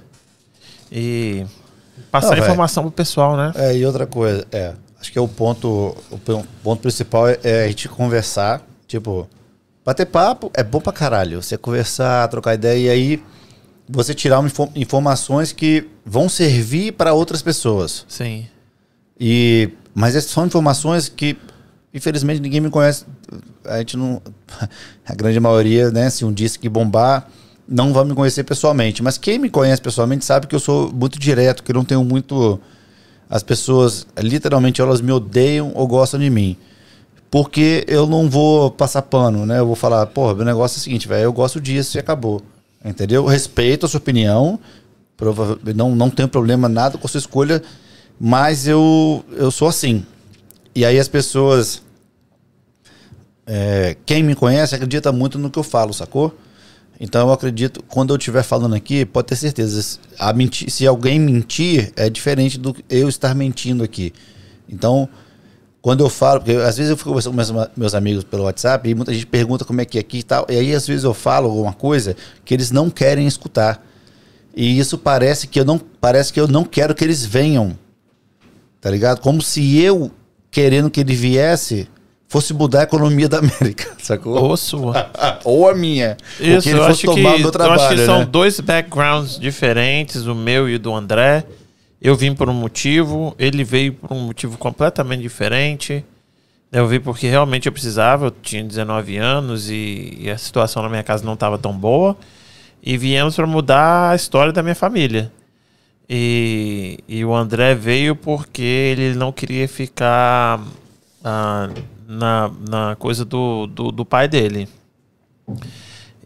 E 0.90 1.44
passar 2.10 2.28
Não, 2.28 2.34
velho. 2.36 2.44
informação 2.44 2.82
pro 2.84 2.92
pessoal, 2.92 3.36
né? 3.36 3.52
É, 3.54 3.76
e 3.76 3.84
outra 3.84 4.06
coisa, 4.06 4.46
é. 4.50 4.74
Acho 5.00 5.12
que 5.12 5.18
é 5.18 5.22
o 5.22 5.28
ponto. 5.28 5.96
O 6.10 6.18
pon- 6.18 6.44
ponto 6.62 6.82
principal 6.82 7.28
é, 7.28 7.38
é 7.42 7.64
a 7.64 7.68
gente 7.68 7.88
conversar. 7.88 8.62
Tipo, 8.86 9.28
bater 9.84 10.06
papo 10.06 10.50
é 10.54 10.62
bom 10.64 10.80
pra 10.80 10.92
caralho. 10.92 11.42
Você 11.42 11.56
conversar, 11.56 12.26
trocar 12.28 12.54
ideia 12.54 12.78
e 12.78 12.90
aí 12.90 13.22
você 13.88 14.14
tirar 14.14 14.42
informações 14.76 15.52
que 15.52 15.88
vão 16.04 16.28
servir 16.28 16.92
para 16.92 17.12
outras 17.12 17.42
pessoas. 17.42 18.04
Sim. 18.08 18.46
E, 19.18 19.70
mas 19.94 20.14
essas 20.16 20.30
são 20.30 20.46
informações 20.46 21.08
que, 21.08 21.36
infelizmente, 21.92 22.40
ninguém 22.40 22.60
me 22.60 22.70
conhece. 22.70 23.04
A 23.64 23.78
gente 23.78 23.96
não. 23.96 24.22
A 25.06 25.14
grande 25.14 25.40
maioria, 25.40 25.90
né? 25.90 26.10
Se 26.10 26.24
um 26.24 26.32
disse 26.32 26.58
que 26.58 26.68
bombar, 26.68 27.28
não 27.68 27.92
vai 27.92 28.04
me 28.04 28.14
conhecer 28.14 28.44
pessoalmente. 28.44 29.02
Mas 29.02 29.18
quem 29.18 29.38
me 29.38 29.50
conhece 29.50 29.80
pessoalmente 29.80 30.24
sabe 30.24 30.46
que 30.46 30.54
eu 30.54 30.60
sou 30.60 30.92
muito 30.92 31.18
direto, 31.18 31.62
que 31.62 31.70
eu 31.70 31.76
não 31.76 31.84
tenho 31.84 32.04
muito. 32.04 32.60
As 33.28 33.44
pessoas, 33.44 34.06
literalmente, 34.18 34.80
elas 34.80 35.00
me 35.00 35.12
odeiam 35.12 35.72
ou 35.74 35.86
gostam 35.86 36.18
de 36.18 36.28
mim. 36.28 36.56
Porque 37.30 37.84
eu 37.86 38.08
não 38.08 38.28
vou 38.28 38.72
passar 38.72 39.02
pano, 39.02 39.46
né? 39.46 39.60
Eu 39.60 39.66
vou 39.66 39.76
falar, 39.76 40.04
porra, 40.06 40.34
meu 40.34 40.44
negócio 40.44 40.76
é 40.76 40.80
o 40.80 40.82
seguinte, 40.82 41.06
velho, 41.06 41.24
eu 41.24 41.32
gosto 41.32 41.60
disso 41.60 41.96
e 41.96 42.00
acabou. 42.00 42.42
Entendeu? 42.84 43.22
Eu 43.22 43.28
respeito 43.28 43.86
a 43.86 43.88
sua 43.88 43.98
opinião, 43.98 44.58
não, 45.76 45.94
não 45.94 46.10
tenho 46.10 46.28
problema 46.28 46.68
nada 46.68 46.98
com 46.98 47.06
a 47.06 47.10
sua 47.10 47.18
escolha, 47.18 47.62
mas 48.18 48.66
eu, 48.66 49.24
eu 49.36 49.50
sou 49.50 49.68
assim. 49.68 50.04
E 50.74 50.84
aí 50.84 50.98
as 50.98 51.08
pessoas. 51.08 51.82
é, 53.46 53.96
quem 54.06 54.22
me 54.22 54.34
conhece 54.34 54.74
acredita 54.74 55.10
muito 55.12 55.38
no 55.38 55.50
que 55.50 55.58
eu 55.58 55.62
falo, 55.62 55.92
sacou? 55.92 56.34
Então 56.98 57.28
eu 57.28 57.32
acredito, 57.32 57.82
quando 57.88 58.12
eu 58.12 58.18
estiver 58.18 58.42
falando 58.42 58.74
aqui, 58.74 59.06
pode 59.06 59.28
ter 59.28 59.36
certeza. 59.36 59.98
A 60.18 60.32
mentir, 60.34 60.70
se 60.70 60.86
alguém 60.86 61.18
mentir, 61.18 61.92
é 61.96 62.10
diferente 62.10 62.58
do 62.58 62.76
eu 62.90 63.08
estar 63.08 63.34
mentindo 63.34 63.82
aqui. 63.82 64.12
Então, 64.68 65.08
quando 65.80 66.04
eu 66.04 66.10
falo, 66.10 66.40
porque 66.40 66.52
às 66.56 66.76
vezes 66.76 66.90
eu 66.90 66.96
fico 66.96 67.08
conversando 67.08 67.32
com 67.32 67.36
meus, 67.36 67.68
meus 67.74 67.94
amigos 67.94 68.22
pelo 68.22 68.44
WhatsApp 68.44 68.86
e 68.86 68.94
muita 68.94 69.14
gente 69.14 69.26
pergunta 69.26 69.64
como 69.64 69.80
é 69.80 69.86
que 69.86 69.96
é 69.96 70.00
aqui 70.02 70.18
e 70.18 70.22
tal. 70.22 70.46
E 70.50 70.56
aí 70.56 70.74
às 70.74 70.86
vezes 70.86 71.04
eu 71.04 71.14
falo 71.14 71.48
alguma 71.48 71.72
coisa 71.72 72.14
que 72.44 72.52
eles 72.52 72.70
não 72.70 72.90
querem 72.90 73.26
escutar. 73.26 73.82
E 74.54 74.78
isso 74.78 74.98
parece 74.98 75.46
que 75.46 75.58
eu 75.58 75.64
não, 75.64 75.78
parece 75.78 76.32
que 76.32 76.38
eu 76.38 76.46
não 76.46 76.64
quero 76.64 76.94
que 76.94 77.02
eles 77.02 77.24
venham. 77.24 77.78
Tá 78.78 78.90
ligado? 78.90 79.20
Como 79.20 79.40
se 79.40 79.78
eu, 79.78 80.10
querendo 80.50 80.90
que 80.90 81.00
ele 81.00 81.14
viesse, 81.14 81.88
fosse 82.28 82.54
mudar 82.54 82.80
a 82.80 82.82
economia 82.84 83.28
da 83.28 83.38
América, 83.38 83.92
sacou? 84.02 84.36
Ou 84.42 84.56
sua. 84.56 85.10
Ou 85.44 85.68
a 85.68 85.74
minha. 85.74 86.16
Isso, 86.38 86.68
eu 86.68 86.78
fosse 86.78 87.06
acho, 87.08 87.14
que, 87.14 87.42
eu 87.42 87.50
trabalho, 87.50 87.80
acho 87.80 87.94
que 87.94 88.04
são 88.04 88.20
né? 88.20 88.24
dois 88.24 88.60
backgrounds 88.60 89.38
diferentes, 89.38 90.26
o 90.26 90.34
meu 90.34 90.68
e 90.68 90.76
o 90.76 90.78
do 90.78 90.94
André. 90.94 91.44
Eu 92.00 92.16
vim 92.16 92.34
por 92.34 92.48
um 92.48 92.54
motivo, 92.54 93.34
ele 93.38 93.62
veio 93.62 93.92
por 93.92 94.12
um 94.12 94.20
motivo 94.20 94.56
completamente 94.56 95.20
diferente. 95.20 96.04
Eu 96.72 96.86
vim 96.86 97.00
porque 97.00 97.28
realmente 97.28 97.66
eu 97.66 97.72
precisava, 97.72 98.26
eu 98.26 98.30
tinha 98.30 98.62
19 98.62 99.16
anos 99.18 99.68
e, 99.68 100.16
e 100.20 100.30
a 100.30 100.38
situação 100.38 100.82
na 100.82 100.88
minha 100.88 101.02
casa 101.02 101.24
não 101.24 101.34
estava 101.34 101.58
tão 101.58 101.76
boa. 101.76 102.16
E 102.82 102.96
viemos 102.96 103.36
para 103.36 103.46
mudar 103.46 104.10
a 104.10 104.16
história 104.16 104.52
da 104.52 104.62
minha 104.62 104.74
família. 104.74 105.30
E, 106.12 106.98
e 107.06 107.24
o 107.24 107.32
André 107.32 107.72
veio 107.72 108.16
porque 108.16 108.62
ele 108.62 109.14
não 109.14 109.30
queria 109.30 109.68
ficar 109.68 110.60
ah, 111.22 111.70
na, 112.04 112.50
na 112.68 112.96
coisa 112.96 113.24
do, 113.24 113.68
do, 113.68 113.92
do 113.92 114.04
pai 114.04 114.26
dele. 114.26 114.68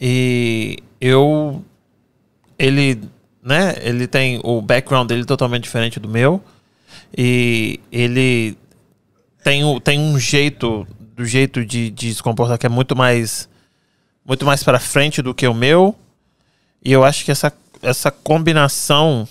E 0.00 0.78
eu. 0.98 1.62
Ele. 2.58 2.98
Né? 3.42 3.74
Ele 3.82 4.06
tem. 4.06 4.40
O 4.42 4.62
background 4.62 5.06
dele 5.06 5.26
totalmente 5.26 5.64
diferente 5.64 6.00
do 6.00 6.08
meu. 6.08 6.42
E 7.14 7.78
ele 7.92 8.56
tem, 9.42 9.80
tem 9.80 10.00
um 10.00 10.18
jeito. 10.18 10.86
Do 11.14 11.26
jeito 11.26 11.64
de, 11.64 11.90
de 11.90 12.12
se 12.14 12.22
comportar 12.22 12.56
que 12.56 12.64
é 12.64 12.70
muito 12.70 12.96
mais. 12.96 13.50
Muito 14.24 14.46
mais 14.46 14.64
pra 14.64 14.80
frente 14.80 15.20
do 15.20 15.34
que 15.34 15.46
o 15.46 15.52
meu. 15.52 15.94
E 16.82 16.90
eu 16.90 17.04
acho 17.04 17.22
que 17.22 17.30
essa, 17.30 17.52
essa 17.82 18.10
combinação 18.10 19.28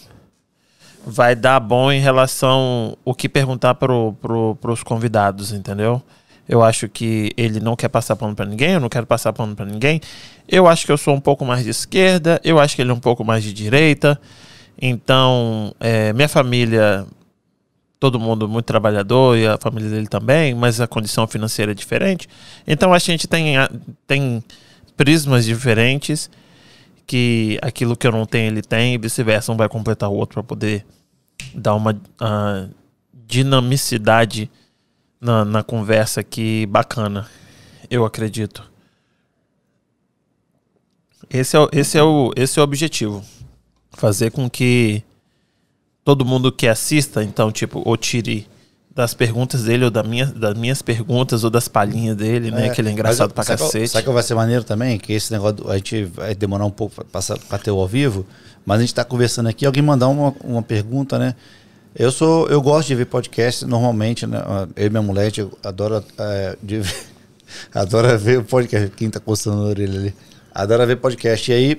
vai 1.06 1.36
dar 1.36 1.60
bom 1.60 1.92
em 1.92 2.00
relação 2.00 2.98
o 3.04 3.14
que 3.14 3.28
perguntar 3.28 3.76
pro, 3.76 4.14
pro, 4.22 4.56
pros 4.56 4.84
convidados, 4.84 5.52
entendeu? 5.52 6.02
Eu 6.48 6.62
acho 6.62 6.90
que 6.90 7.32
ele 7.38 7.60
não 7.60 7.76
quer 7.76 7.90
passar 7.90 8.16
pano 8.16 8.36
pra 8.36 8.46
ninguém, 8.46 8.72
eu 8.72 8.80
não 8.80 8.90
quero 8.90 9.06
passar 9.06 9.32
pano 9.32 9.56
pra 9.56 9.66
ninguém. 9.66 10.02
Eu 10.48 10.68
acho 10.68 10.86
que 10.86 10.92
eu 10.92 10.98
sou 10.98 11.14
um 11.14 11.20
pouco 11.20 11.46
mais 11.46 11.64
de 11.64 11.70
esquerda, 11.70 12.40
eu 12.44 12.60
acho 12.60 12.76
que 12.76 12.82
ele 12.82 12.92
é 12.92 12.94
um 12.94 13.00
pouco 13.00 13.24
mais 13.24 13.44
de 13.44 13.54
direita. 13.54 14.20
Então, 14.82 15.74
é, 15.80 16.12
minha 16.14 16.28
família, 16.28 17.06
todo 18.00 18.20
mundo 18.20 18.50
muito 18.50 18.66
trabalhador 18.66 19.38
e 19.38 19.48
a 19.48 19.58
família 19.58 19.90
dele 19.90 20.08
também, 20.08 20.54
mas 20.54 20.82
a 20.82 20.88
condição 20.88 21.26
financeira 21.28 21.72
é 21.72 21.76
diferente. 21.76 22.28
Então 22.68 22.94
a 22.94 23.00
gente 23.00 23.28
tem, 23.28 23.56
tem 24.06 24.44
prismas 24.98 25.46
diferentes 25.46 26.30
que 27.06 27.60
aquilo 27.62 27.96
que 27.96 28.08
eu 28.08 28.12
não 28.12 28.26
tenho 28.26 28.48
ele 28.48 28.62
tem 28.62 28.94
e 28.96 28.98
vice-versa, 28.98 29.52
um 29.52 29.58
vai 29.58 29.70
completar 29.70 30.10
o 30.10 30.16
outro 30.16 30.36
para 30.36 30.44
poder 30.44 30.86
dar 31.54 31.76
uma 31.76 32.00
ah, 32.20 32.68
dinamicidade 33.14 34.50
na, 35.20 35.46
na 35.46 35.64
conversa 35.64 36.20
aqui 36.20 36.66
bacana, 36.66 37.30
eu 37.90 38.06
acredito. 38.06 38.70
Esse 41.30 41.58
é, 41.58 41.68
esse, 41.72 41.98
é 41.98 42.04
o, 42.04 42.32
esse 42.36 42.60
é 42.60 42.62
o 42.62 42.64
objetivo. 42.64 43.24
Fazer 43.92 44.32
com 44.32 44.50
que 44.50 45.04
todo 46.04 46.26
mundo 46.26 46.52
que 46.52 46.68
assista, 46.68 47.24
então, 47.24 47.52
tipo, 47.52 47.82
ou 47.86 47.96
tire 47.96 48.48
das 48.96 49.14
perguntas 49.14 49.64
dele, 49.64 49.86
ou 49.86 49.90
da 49.92 50.04
minha, 50.04 50.26
das 50.28 50.54
minhas 50.56 50.82
perguntas, 50.82 51.44
ou 51.44 51.50
das 51.50 51.68
palhinhas 51.68 52.16
dele, 52.16 52.52
né? 52.52 52.70
Que 52.70 52.80
ele 52.82 52.90
é 52.90 52.92
engraçado 52.92 53.30
mas, 53.30 53.34
pra 53.34 53.44
sabe 53.44 53.58
qual- 53.60 53.70
cacete. 53.72 53.88
Sabe 53.90 54.06
que 54.06 54.12
vai 54.14 54.22
ser 54.24 54.36
maneiro 54.36 54.64
também? 54.64 55.00
Que 55.00 55.14
esse 55.14 55.32
negócio, 55.32 55.68
a 55.70 55.76
gente 55.78 56.04
vai 56.06 56.36
demorar 56.36 56.66
um 56.66 56.70
pouco 56.72 56.94
pra 56.96 57.04
passar 57.06 57.38
pra 57.40 57.58
ter 57.58 57.72
o 57.72 57.80
ao 57.80 57.88
vivo, 57.88 58.26
mas 58.66 58.78
a 58.78 58.82
gente 58.82 58.94
tá 58.94 59.04
conversando 59.04 59.50
aqui, 59.50 59.66
alguém 59.66 59.82
mandar 59.82 60.08
uma, 60.10 60.34
uma 60.44 60.62
pergunta, 60.62 61.18
né? 61.18 61.36
Eu 61.96 62.12
sou, 62.12 62.48
eu 62.50 62.62
gosto 62.62 62.88
de 62.88 62.96
ver 62.96 63.06
podcast 63.06 63.66
normalmente, 63.66 64.26
né? 64.28 64.40
Eu 64.76 64.88
e 64.88 64.90
minha 64.90 65.02
mulher, 65.02 65.22
a 65.24 65.26
gente 65.26 65.48
adora, 65.64 66.04
é, 66.20 66.56
de 66.62 66.80
ver- 66.80 66.96
adora 67.74 68.18
ver 68.18 68.40
o 68.40 68.44
podcast. 68.44 68.90
Quem 68.96 69.10
tá 69.10 69.20
coçando 69.20 69.64
a 69.64 69.66
orelha 69.70 70.00
ali? 70.00 70.14
Adora 70.54 70.86
ver 70.86 70.98
podcast. 70.98 71.52
E 71.52 71.54
aí, 71.54 71.78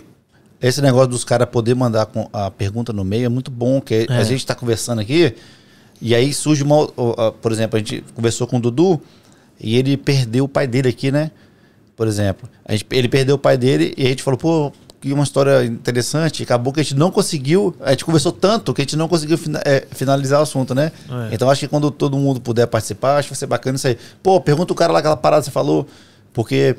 esse 0.61 0.81
negócio 0.83 1.09
dos 1.09 1.25
caras 1.25 1.49
poder 1.49 1.75
mandar 1.75 2.09
a 2.33 2.51
pergunta 2.51 2.93
no 2.93 3.05
meio 3.05 3.27
é 3.27 3.29
muito 3.29 3.51
bom, 3.51 3.81
que 3.81 4.07
a 4.09 4.15
É. 4.21 4.25
gente 4.25 4.45
tá 4.47 4.55
conversando 4.55 5.01
aqui, 5.01 5.35
e 6.01 6.15
aí 6.15 6.33
surge 6.33 6.63
uma. 6.63 6.87
Por 7.41 7.53
exemplo, 7.53 7.77
a 7.77 7.79
gente 7.79 8.05
conversou 8.15 8.47
com 8.47 8.57
o 8.57 8.61
Dudu 8.61 9.01
e 9.61 9.77
ele 9.77 9.97
perdeu 9.97 10.45
o 10.45 10.49
pai 10.49 10.67
dele 10.67 10.89
aqui, 10.89 11.11
né? 11.11 11.31
Por 11.97 12.07
exemplo. 12.07 12.49
A 12.65 12.73
gente, 12.73 12.87
ele 12.91 13.09
perdeu 13.09 13.37
o 13.37 13.39
pai 13.39 13.57
dele 13.57 13.95
e 13.97 14.07
a 14.07 14.09
gente 14.09 14.23
falou, 14.23 14.39
pô, 14.39 14.73
que 15.05 15.13
uma 15.13 15.23
história 15.23 15.65
interessante. 15.65 16.43
Acabou 16.43 16.73
que 16.73 16.81
a 16.81 16.83
gente 16.83 16.97
não 16.97 17.11
conseguiu. 17.11 17.77
A 17.81 17.91
gente 17.91 18.07
conversou 18.07 18.33
tanto 18.33 18.73
que 18.73 18.81
a 18.81 18.85
gente 18.85 18.97
não 18.97 19.07
conseguiu 19.07 19.39
é, 19.65 19.87
finalizar 19.91 20.41
o 20.41 20.43
assunto, 20.43 20.75
né? 20.75 20.91
É. 21.31 21.35
Então 21.35 21.51
acho 21.51 21.61
que 21.61 21.69
quando 21.69 21.91
todo 21.91 22.17
mundo 22.17 22.41
puder 22.41 22.67
participar, 22.67 23.19
acho 23.19 23.29
que 23.29 23.35
vai 23.35 23.39
ser 23.39 23.47
bacana 23.47 23.77
isso 23.77 23.87
aí. 23.87 23.99
Pô, 24.23 24.41
pergunta 24.41 24.73
o 24.73 24.77
cara 24.77 24.93
lá 24.93 25.01
aquela 25.01 25.17
parada 25.17 25.43
que 25.43 25.47
você 25.47 25.51
falou. 25.51 25.87
Porque, 26.33 26.75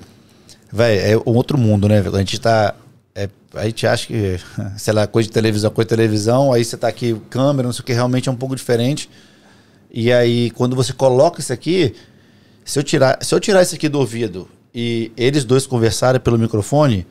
velho, 0.74 1.24
é 1.26 1.30
um 1.30 1.36
outro 1.36 1.55
mundo, 1.55 1.88
né? 1.88 1.99
A 1.99 2.18
gente 2.18 2.39
tá. 2.41 2.74
É, 3.16 3.30
a 3.55 3.66
gente 3.66 3.88
acha 3.88 4.05
que, 4.07 4.38
sei 4.78 4.93
lá, 4.93 5.07
coisa 5.07 5.28
de 5.28 5.34
televisão, 5.34 5.72
coisa 5.72 5.86
de 5.86 5.95
televisão, 5.95 6.51
aí 6.53 6.63
você 6.63 6.76
tá 6.78 6.88
aqui, 6.88 7.16
câmera, 7.30 7.68
não 7.68 7.74
sei 7.74 7.82
o 7.82 7.86
que, 7.86 7.93
realmente 7.93 8.30
é 8.30 8.32
um 8.32 8.36
pouco 8.36 8.55
diferente. 8.55 9.09
E 9.91 10.11
aí, 10.11 10.51
quando 10.51 10.76
você 10.76 10.91
coloca 10.91 11.39
isso 11.39 11.53
aqui, 11.53 11.95
se 12.66 12.78
eu 12.78 12.84
tirar, 12.84 13.18
se 13.22 13.34
eu 13.34 13.39
tirar 13.39 13.61
isso 13.61 13.74
aqui 13.76 13.88
do 13.88 13.97
ouvido 13.99 14.47
e 14.74 15.11
eles 15.16 15.45
dois 15.45 15.66
conversarem 15.66 16.20
pelo 16.20 16.38
microfone, 16.38 17.07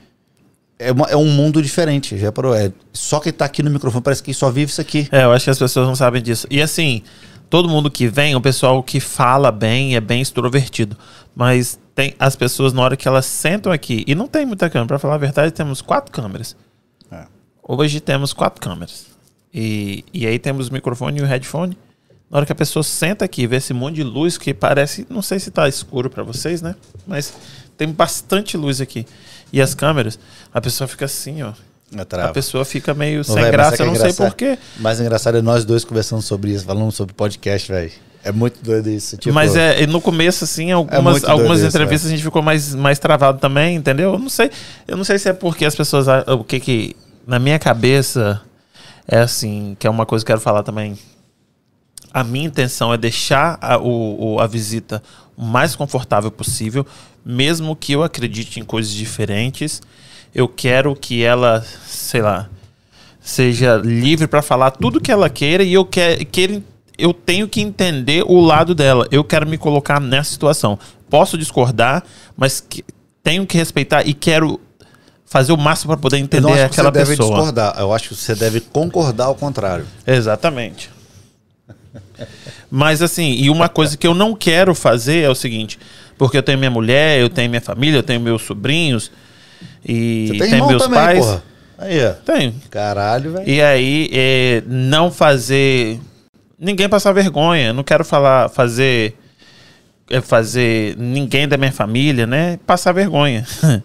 é, 0.78 0.92
uma- 0.92 1.06
é 1.06 1.16
um 1.16 1.24
mundo 1.30 1.62
diferente. 1.62 2.18
Já 2.18 2.30
parou? 2.30 2.54
É, 2.54 2.70
só 2.92 3.20
quem 3.20 3.32
tá 3.32 3.46
aqui 3.46 3.62
no 3.62 3.70
microfone 3.70 4.02
parece 4.02 4.22
que 4.22 4.34
só 4.34 4.50
vive 4.50 4.70
isso 4.70 4.80
aqui. 4.80 5.08
É, 5.10 5.24
eu 5.24 5.32
acho 5.32 5.44
que 5.44 5.50
as 5.50 5.58
pessoas 5.58 5.86
não 5.86 5.94
sabem 5.96 6.20
disso. 6.20 6.46
E 6.50 6.60
assim, 6.60 7.02
todo 7.48 7.68
mundo 7.68 7.90
que 7.90 8.06
vem, 8.06 8.34
o 8.34 8.40
pessoal 8.40 8.82
que 8.82 9.00
fala 9.00 9.50
bem, 9.50 9.96
é 9.96 10.00
bem 10.00 10.20
extrovertido. 10.20 10.98
Mas 11.34 11.78
tem 11.94 12.14
as 12.18 12.34
pessoas, 12.34 12.72
na 12.72 12.82
hora 12.82 12.96
que 12.96 13.06
elas 13.06 13.26
sentam 13.26 13.70
aqui, 13.72 14.04
e 14.06 14.14
não 14.14 14.26
tem 14.26 14.44
muita 14.44 14.68
câmera, 14.68 14.88
pra 14.88 14.98
falar 14.98 15.14
a 15.14 15.18
verdade, 15.18 15.52
temos 15.52 15.80
quatro 15.80 16.10
câmeras. 16.10 16.56
É. 17.10 17.24
Hoje 17.62 18.00
temos 18.00 18.32
quatro 18.32 18.60
câmeras. 18.60 19.06
E, 19.52 20.04
e 20.12 20.26
aí 20.26 20.38
temos 20.38 20.68
o 20.68 20.72
microfone 20.72 21.20
e 21.20 21.22
o 21.22 21.26
headphone. 21.26 21.78
Na 22.30 22.38
hora 22.38 22.46
que 22.46 22.52
a 22.52 22.56
pessoa 22.56 22.82
senta 22.82 23.24
aqui, 23.24 23.46
vê 23.46 23.56
esse 23.56 23.72
monte 23.72 23.96
de 23.96 24.02
luz 24.02 24.36
que 24.36 24.52
parece, 24.52 25.06
não 25.08 25.22
sei 25.22 25.38
se 25.38 25.50
tá 25.52 25.68
escuro 25.68 26.10
pra 26.10 26.24
vocês, 26.24 26.60
né? 26.60 26.74
Mas 27.06 27.32
tem 27.76 27.88
bastante 27.88 28.56
luz 28.56 28.80
aqui. 28.80 29.06
E 29.52 29.62
as 29.62 29.74
câmeras, 29.74 30.18
a 30.52 30.60
pessoa 30.60 30.88
fica 30.88 31.04
assim, 31.04 31.42
ó. 31.42 31.52
É 31.96 32.22
A 32.22 32.28
pessoa 32.30 32.64
fica 32.64 32.92
meio 32.92 33.20
Ô, 33.20 33.24
sem 33.24 33.34
velho, 33.36 33.46
mas 33.46 33.52
graça, 33.52 33.82
eu 33.82 33.86
não 33.86 33.92
é 33.92 33.96
sei 33.96 34.04
engraçado? 34.06 34.28
porquê. 34.28 34.58
Mas 34.80 35.00
engraçado 35.00 35.38
é 35.38 35.42
nós 35.42 35.64
dois 35.64 35.84
conversando 35.84 36.22
sobre 36.22 36.50
isso, 36.50 36.64
falando 36.64 36.90
sobre 36.90 37.14
podcast, 37.14 37.70
velho. 37.70 37.92
É 38.24 38.32
muito 38.32 38.64
doido 38.64 38.88
isso. 38.88 39.18
Tipo, 39.18 39.34
Mas 39.34 39.54
é, 39.54 39.86
no 39.86 40.00
começo, 40.00 40.44
assim, 40.44 40.72
algumas, 40.72 41.20
doido 41.20 41.30
algumas 41.30 41.58
isso, 41.58 41.68
entrevistas 41.68 42.10
a 42.10 42.14
gente 42.14 42.24
ficou 42.24 42.40
mais, 42.40 42.74
mais 42.74 42.98
travado 42.98 43.38
também, 43.38 43.76
entendeu? 43.76 44.14
Eu 44.14 44.18
não 44.18 44.30
sei. 44.30 44.50
Eu 44.88 44.96
não 44.96 45.04
sei 45.04 45.18
se 45.18 45.28
é 45.28 45.34
porque 45.34 45.66
as 45.66 45.74
pessoas. 45.74 46.06
O 46.26 46.42
que 46.42 46.58
que. 46.58 46.96
Na 47.26 47.38
minha 47.38 47.58
cabeça, 47.58 48.40
é 49.06 49.18
assim, 49.18 49.76
que 49.78 49.86
é 49.86 49.90
uma 49.90 50.06
coisa 50.06 50.24
que 50.24 50.32
eu 50.32 50.36
quero 50.36 50.42
falar 50.42 50.62
também. 50.62 50.98
A 52.12 52.24
minha 52.24 52.46
intenção 52.46 52.94
é 52.94 52.96
deixar 52.96 53.58
a, 53.60 53.76
o, 53.78 54.38
a 54.40 54.46
visita 54.46 55.02
o 55.36 55.42
mais 55.42 55.74
confortável 55.74 56.30
possível, 56.30 56.86
mesmo 57.24 57.74
que 57.76 57.92
eu 57.92 58.02
acredite 58.02 58.58
em 58.58 58.64
coisas 58.64 58.92
diferentes. 58.92 59.82
Eu 60.34 60.48
quero 60.48 60.94
que 60.96 61.22
ela, 61.22 61.64
sei 61.86 62.22
lá, 62.22 62.48
seja 63.20 63.76
livre 63.76 64.26
para 64.26 64.42
falar 64.42 64.70
tudo 64.70 65.00
que 65.00 65.12
ela 65.12 65.28
queira 65.28 65.62
e 65.62 65.72
eu 65.72 65.84
quero, 65.84 66.24
queira 66.26 66.62
eu 66.98 67.12
tenho 67.12 67.48
que 67.48 67.60
entender 67.60 68.24
o 68.26 68.40
lado 68.40 68.74
dela. 68.74 69.06
Eu 69.10 69.24
quero 69.24 69.46
me 69.46 69.58
colocar 69.58 70.00
nessa 70.00 70.30
situação. 70.30 70.78
Posso 71.10 71.36
discordar, 71.38 72.02
mas 72.36 72.60
que- 72.60 72.84
tenho 73.22 73.46
que 73.46 73.56
respeitar 73.56 74.06
e 74.06 74.12
quero 74.14 74.60
fazer 75.24 75.52
o 75.52 75.56
máximo 75.56 75.92
para 75.92 76.00
poder 76.00 76.16
eu 76.18 76.20
entender 76.20 76.42
não 76.42 76.52
acho 76.52 76.58
que 76.60 76.64
aquela 76.80 76.90
você 76.90 76.98
deve 76.98 77.10
pessoa. 77.16 77.34
discordar. 77.36 77.74
Eu 77.78 77.92
acho 77.92 78.08
que 78.10 78.14
você 78.14 78.34
deve 78.34 78.60
concordar 78.60 79.24
ao 79.26 79.34
contrário. 79.34 79.86
Exatamente. 80.06 80.90
Mas 82.70 83.02
assim, 83.02 83.32
e 83.32 83.50
uma 83.50 83.68
coisa 83.68 83.96
que 83.96 84.06
eu 84.06 84.14
não 84.14 84.34
quero 84.34 84.74
fazer 84.74 85.20
é 85.22 85.28
o 85.30 85.34
seguinte, 85.34 85.78
porque 86.18 86.36
eu 86.36 86.42
tenho 86.42 86.58
minha 86.58 86.70
mulher, 86.70 87.20
eu 87.20 87.28
tenho 87.28 87.48
minha 87.48 87.60
família, 87.60 87.98
eu 87.98 88.02
tenho 88.02 88.20
meus 88.20 88.42
sobrinhos 88.42 89.10
e 89.84 90.26
Você 90.28 90.38
tem 90.38 90.50
tenho 90.50 90.66
meus 90.66 90.82
também, 90.82 90.98
pais. 91.00 91.18
porra. 91.24 91.42
Aí, 91.78 92.06
ó. 92.06 92.12
Tenho. 92.12 92.54
Caralho, 92.70 93.32
velho. 93.32 93.48
E 93.48 93.60
aí, 93.60 94.08
é, 94.12 94.62
não 94.66 95.10
fazer. 95.10 96.00
Ninguém 96.64 96.88
passar 96.88 97.12
vergonha. 97.12 97.72
Não 97.72 97.82
quero 97.84 98.04
falar, 98.04 98.48
fazer. 98.48 99.14
é, 100.10 100.20
fazer 100.20 100.96
ninguém 100.98 101.46
da 101.48 101.56
minha 101.56 101.72
família, 101.72 102.26
né? 102.26 102.58
Passar 102.66 102.92
vergonha. 102.92 103.46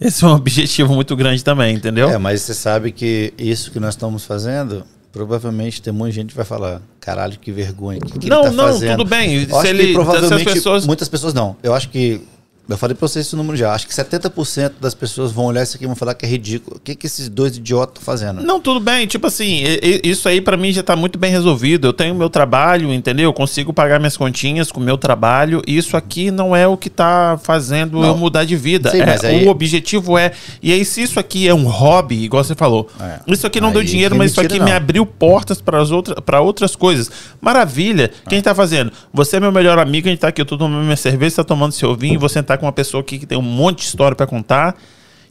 Esse 0.00 0.24
é 0.24 0.26
um 0.26 0.32
objetivo 0.34 0.94
muito 0.94 1.14
grande 1.16 1.42
também, 1.44 1.74
entendeu? 1.76 2.08
É, 2.10 2.18
mas 2.18 2.42
você 2.42 2.54
sabe 2.54 2.92
que 2.92 3.32
isso 3.38 3.70
que 3.70 3.78
nós 3.80 3.94
estamos 3.94 4.24
fazendo, 4.24 4.84
provavelmente 5.12 5.80
tem 5.80 5.92
muita 5.92 6.14
gente 6.14 6.30
que 6.30 6.36
vai 6.36 6.44
falar, 6.44 6.82
caralho, 7.00 7.38
que 7.38 7.52
vergonha. 7.52 8.00
Que 8.00 8.18
que 8.18 8.28
Não, 8.28 8.42
tá 8.42 8.50
não, 8.50 8.64
fazendo? 8.64 8.98
tudo 8.98 9.08
bem. 9.08 9.46
Eu 9.48 9.60
Se 9.60 9.68
ele- 9.68 9.86
que 9.88 9.92
provavelmente 9.94 10.44
pessoas- 10.52 10.86
muitas 10.86 11.08
pessoas 11.08 11.32
não. 11.34 11.56
Eu 11.62 11.74
acho 11.74 11.88
que 11.88 12.20
eu 12.68 12.76
falei 12.78 12.94
pra 12.96 13.06
vocês 13.06 13.26
esse 13.26 13.36
número 13.36 13.56
já. 13.56 13.72
Acho 13.74 13.86
que 13.86 13.92
70% 13.92 14.72
das 14.80 14.94
pessoas 14.94 15.30
vão 15.32 15.46
olhar 15.46 15.62
isso 15.62 15.76
aqui 15.76 15.84
e 15.84 15.86
vão 15.86 15.96
falar 15.96 16.14
que 16.14 16.24
é 16.24 16.28
ridículo. 16.28 16.76
O 16.76 16.80
que, 16.80 16.94
que 16.94 17.06
esses 17.06 17.28
dois 17.28 17.56
idiotas 17.56 17.98
estão 17.98 18.04
fazendo? 18.04 18.42
Não, 18.42 18.60
tudo 18.60 18.80
bem. 18.80 19.06
Tipo 19.06 19.26
assim, 19.26 19.62
isso 20.02 20.28
aí 20.28 20.40
pra 20.40 20.56
mim 20.56 20.72
já 20.72 20.82
tá 20.82 20.94
muito 20.96 21.18
bem 21.18 21.30
resolvido. 21.30 21.88
Eu 21.88 21.92
tenho 21.92 22.14
meu 22.14 22.30
trabalho, 22.30 22.92
entendeu? 22.92 23.24
Eu 23.24 23.32
consigo 23.32 23.72
pagar 23.72 23.98
minhas 23.98 24.16
continhas 24.16 24.70
com 24.72 24.80
o 24.80 24.82
meu 24.82 24.96
trabalho. 24.96 25.62
Isso 25.66 25.96
aqui 25.96 26.30
não 26.30 26.54
é 26.56 26.66
o 26.66 26.76
que 26.76 26.88
tá 26.88 27.38
fazendo 27.42 27.98
Não. 28.00 28.08
eu 28.08 28.16
mudar 28.16 28.44
de 28.44 28.56
vida. 28.56 28.90
Sim, 28.90 29.00
É, 29.00 29.26
aí- 29.26 29.46
O 29.46 29.50
objetivo 29.50 30.16
é. 30.16 30.32
E 30.62 30.72
aí, 30.72 30.84
se 30.84 31.02
isso 31.02 31.18
aqui 31.20 31.48
é 31.48 31.54
um 31.54 31.64
hobby, 31.66 32.22
igual 32.24 32.42
você 32.44 32.54
falou, 32.54 32.88
É. 33.00 33.18
isso 33.26 33.46
aqui 33.46 33.60
não 33.60 33.68
Aí 33.68 33.74
deu 33.74 33.84
dinheiro, 33.84 34.14
mas 34.16 34.30
isso 34.30 34.40
aqui 34.40 34.50
tira, 34.54 34.64
me 34.64 34.70
não. 34.70 34.76
abriu 34.76 35.04
portas 35.04 35.60
para 35.60 35.82
outras, 35.82 36.16
pra 36.24 36.40
outras 36.40 36.74
coisas. 36.76 37.10
Maravilha. 37.40 38.10
Quem 38.28 38.40
tá 38.40 38.54
fazendo? 38.54 38.92
Você 39.12 39.36
é 39.36 39.40
meu 39.40 39.50
melhor 39.52 39.78
amigo, 39.78 40.06
a 40.06 40.10
gente 40.10 40.20
tá 40.20 40.28
aqui, 40.28 40.40
eu 40.40 40.46
tô 40.46 40.56
tomando 40.56 40.82
minha 40.84 40.96
cerveja, 40.96 41.30
você 41.30 41.36
tá 41.36 41.44
tomando 41.44 41.72
seu 41.72 41.94
vinho, 41.96 42.20
você 42.20 42.42
tá 42.42 42.51
com 42.58 42.66
uma 42.66 42.72
pessoa 42.72 43.00
aqui 43.00 43.18
que 43.18 43.26
tem 43.26 43.36
um 43.38 43.42
monte 43.42 43.78
de 43.78 43.84
história 43.84 44.14
pra 44.16 44.26
contar 44.26 44.76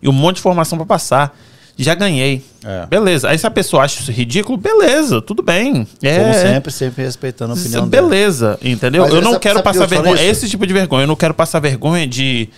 e 0.01 0.07
um 0.09 0.11
monte 0.11 0.35
de 0.35 0.41
informação 0.41 0.77
pra 0.77 0.85
passar. 0.85 1.37
Já 1.77 1.95
ganhei. 1.95 2.43
É. 2.63 2.85
Beleza. 2.85 3.29
Aí 3.29 3.37
se 3.37 3.47
a 3.47 3.49
pessoa 3.51 3.83
acha 3.83 4.01
isso 4.01 4.11
ridículo, 4.11 4.57
beleza, 4.57 5.21
tudo 5.21 5.41
bem. 5.41 5.87
É, 6.03 6.19
Como 6.19 6.33
sempre, 6.33 6.71
sempre 6.71 7.03
respeitando 7.03 7.53
a 7.53 7.55
opinião 7.55 7.87
dela. 7.87 8.07
beleza, 8.09 8.59
entendeu? 8.61 9.03
Mas 9.03 9.13
eu 9.13 9.21
sabe- 9.21 9.31
não 9.33 9.39
quero 9.39 9.63
passar 9.63 9.87
vergonha. 9.87 10.15
isso? 10.15 10.23
Esse 10.23 10.49
tipo 10.49 10.67
de 10.67 10.73
vergonha. 10.73 11.03
Eu 11.03 11.07
não 11.07 11.15
quero 11.15 11.33
passar 11.33 11.59
vergonha 11.59 12.05
de, 12.05 12.49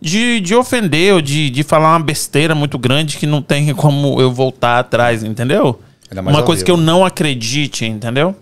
de, 0.00 0.40
de 0.40 0.54
ofender 0.54 1.14
ou 1.14 1.22
de, 1.22 1.48
de 1.48 1.62
falar 1.62 1.92
uma 1.92 2.00
besteira 2.04 2.54
muito 2.54 2.78
grande 2.78 3.16
que 3.16 3.26
não 3.26 3.40
tem 3.40 3.72
como 3.72 4.20
eu 4.20 4.30
voltar 4.32 4.80
atrás, 4.80 5.22
entendeu? 5.22 5.80
Uma 6.12 6.42
coisa 6.42 6.60
vivo. 6.60 6.64
que 6.66 6.70
eu 6.70 6.76
não 6.76 7.04
acredite, 7.04 7.86
entendeu? 7.86 8.36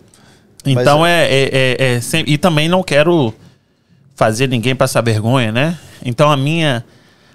Então 0.67 1.05
é, 1.07 1.27
é, 1.27 1.51
é, 1.53 1.95
é 1.97 2.01
sem- 2.01 2.25
E 2.27 2.39
também 2.39 2.69
não 2.69 2.83
quero 2.83 3.33
fazer 4.15 4.49
ninguém 4.49 4.75
passar 4.75 5.01
vergonha, 5.03 5.51
né? 5.53 5.79
Então 6.05 6.31
a 6.31 6.37
minha, 6.37 6.85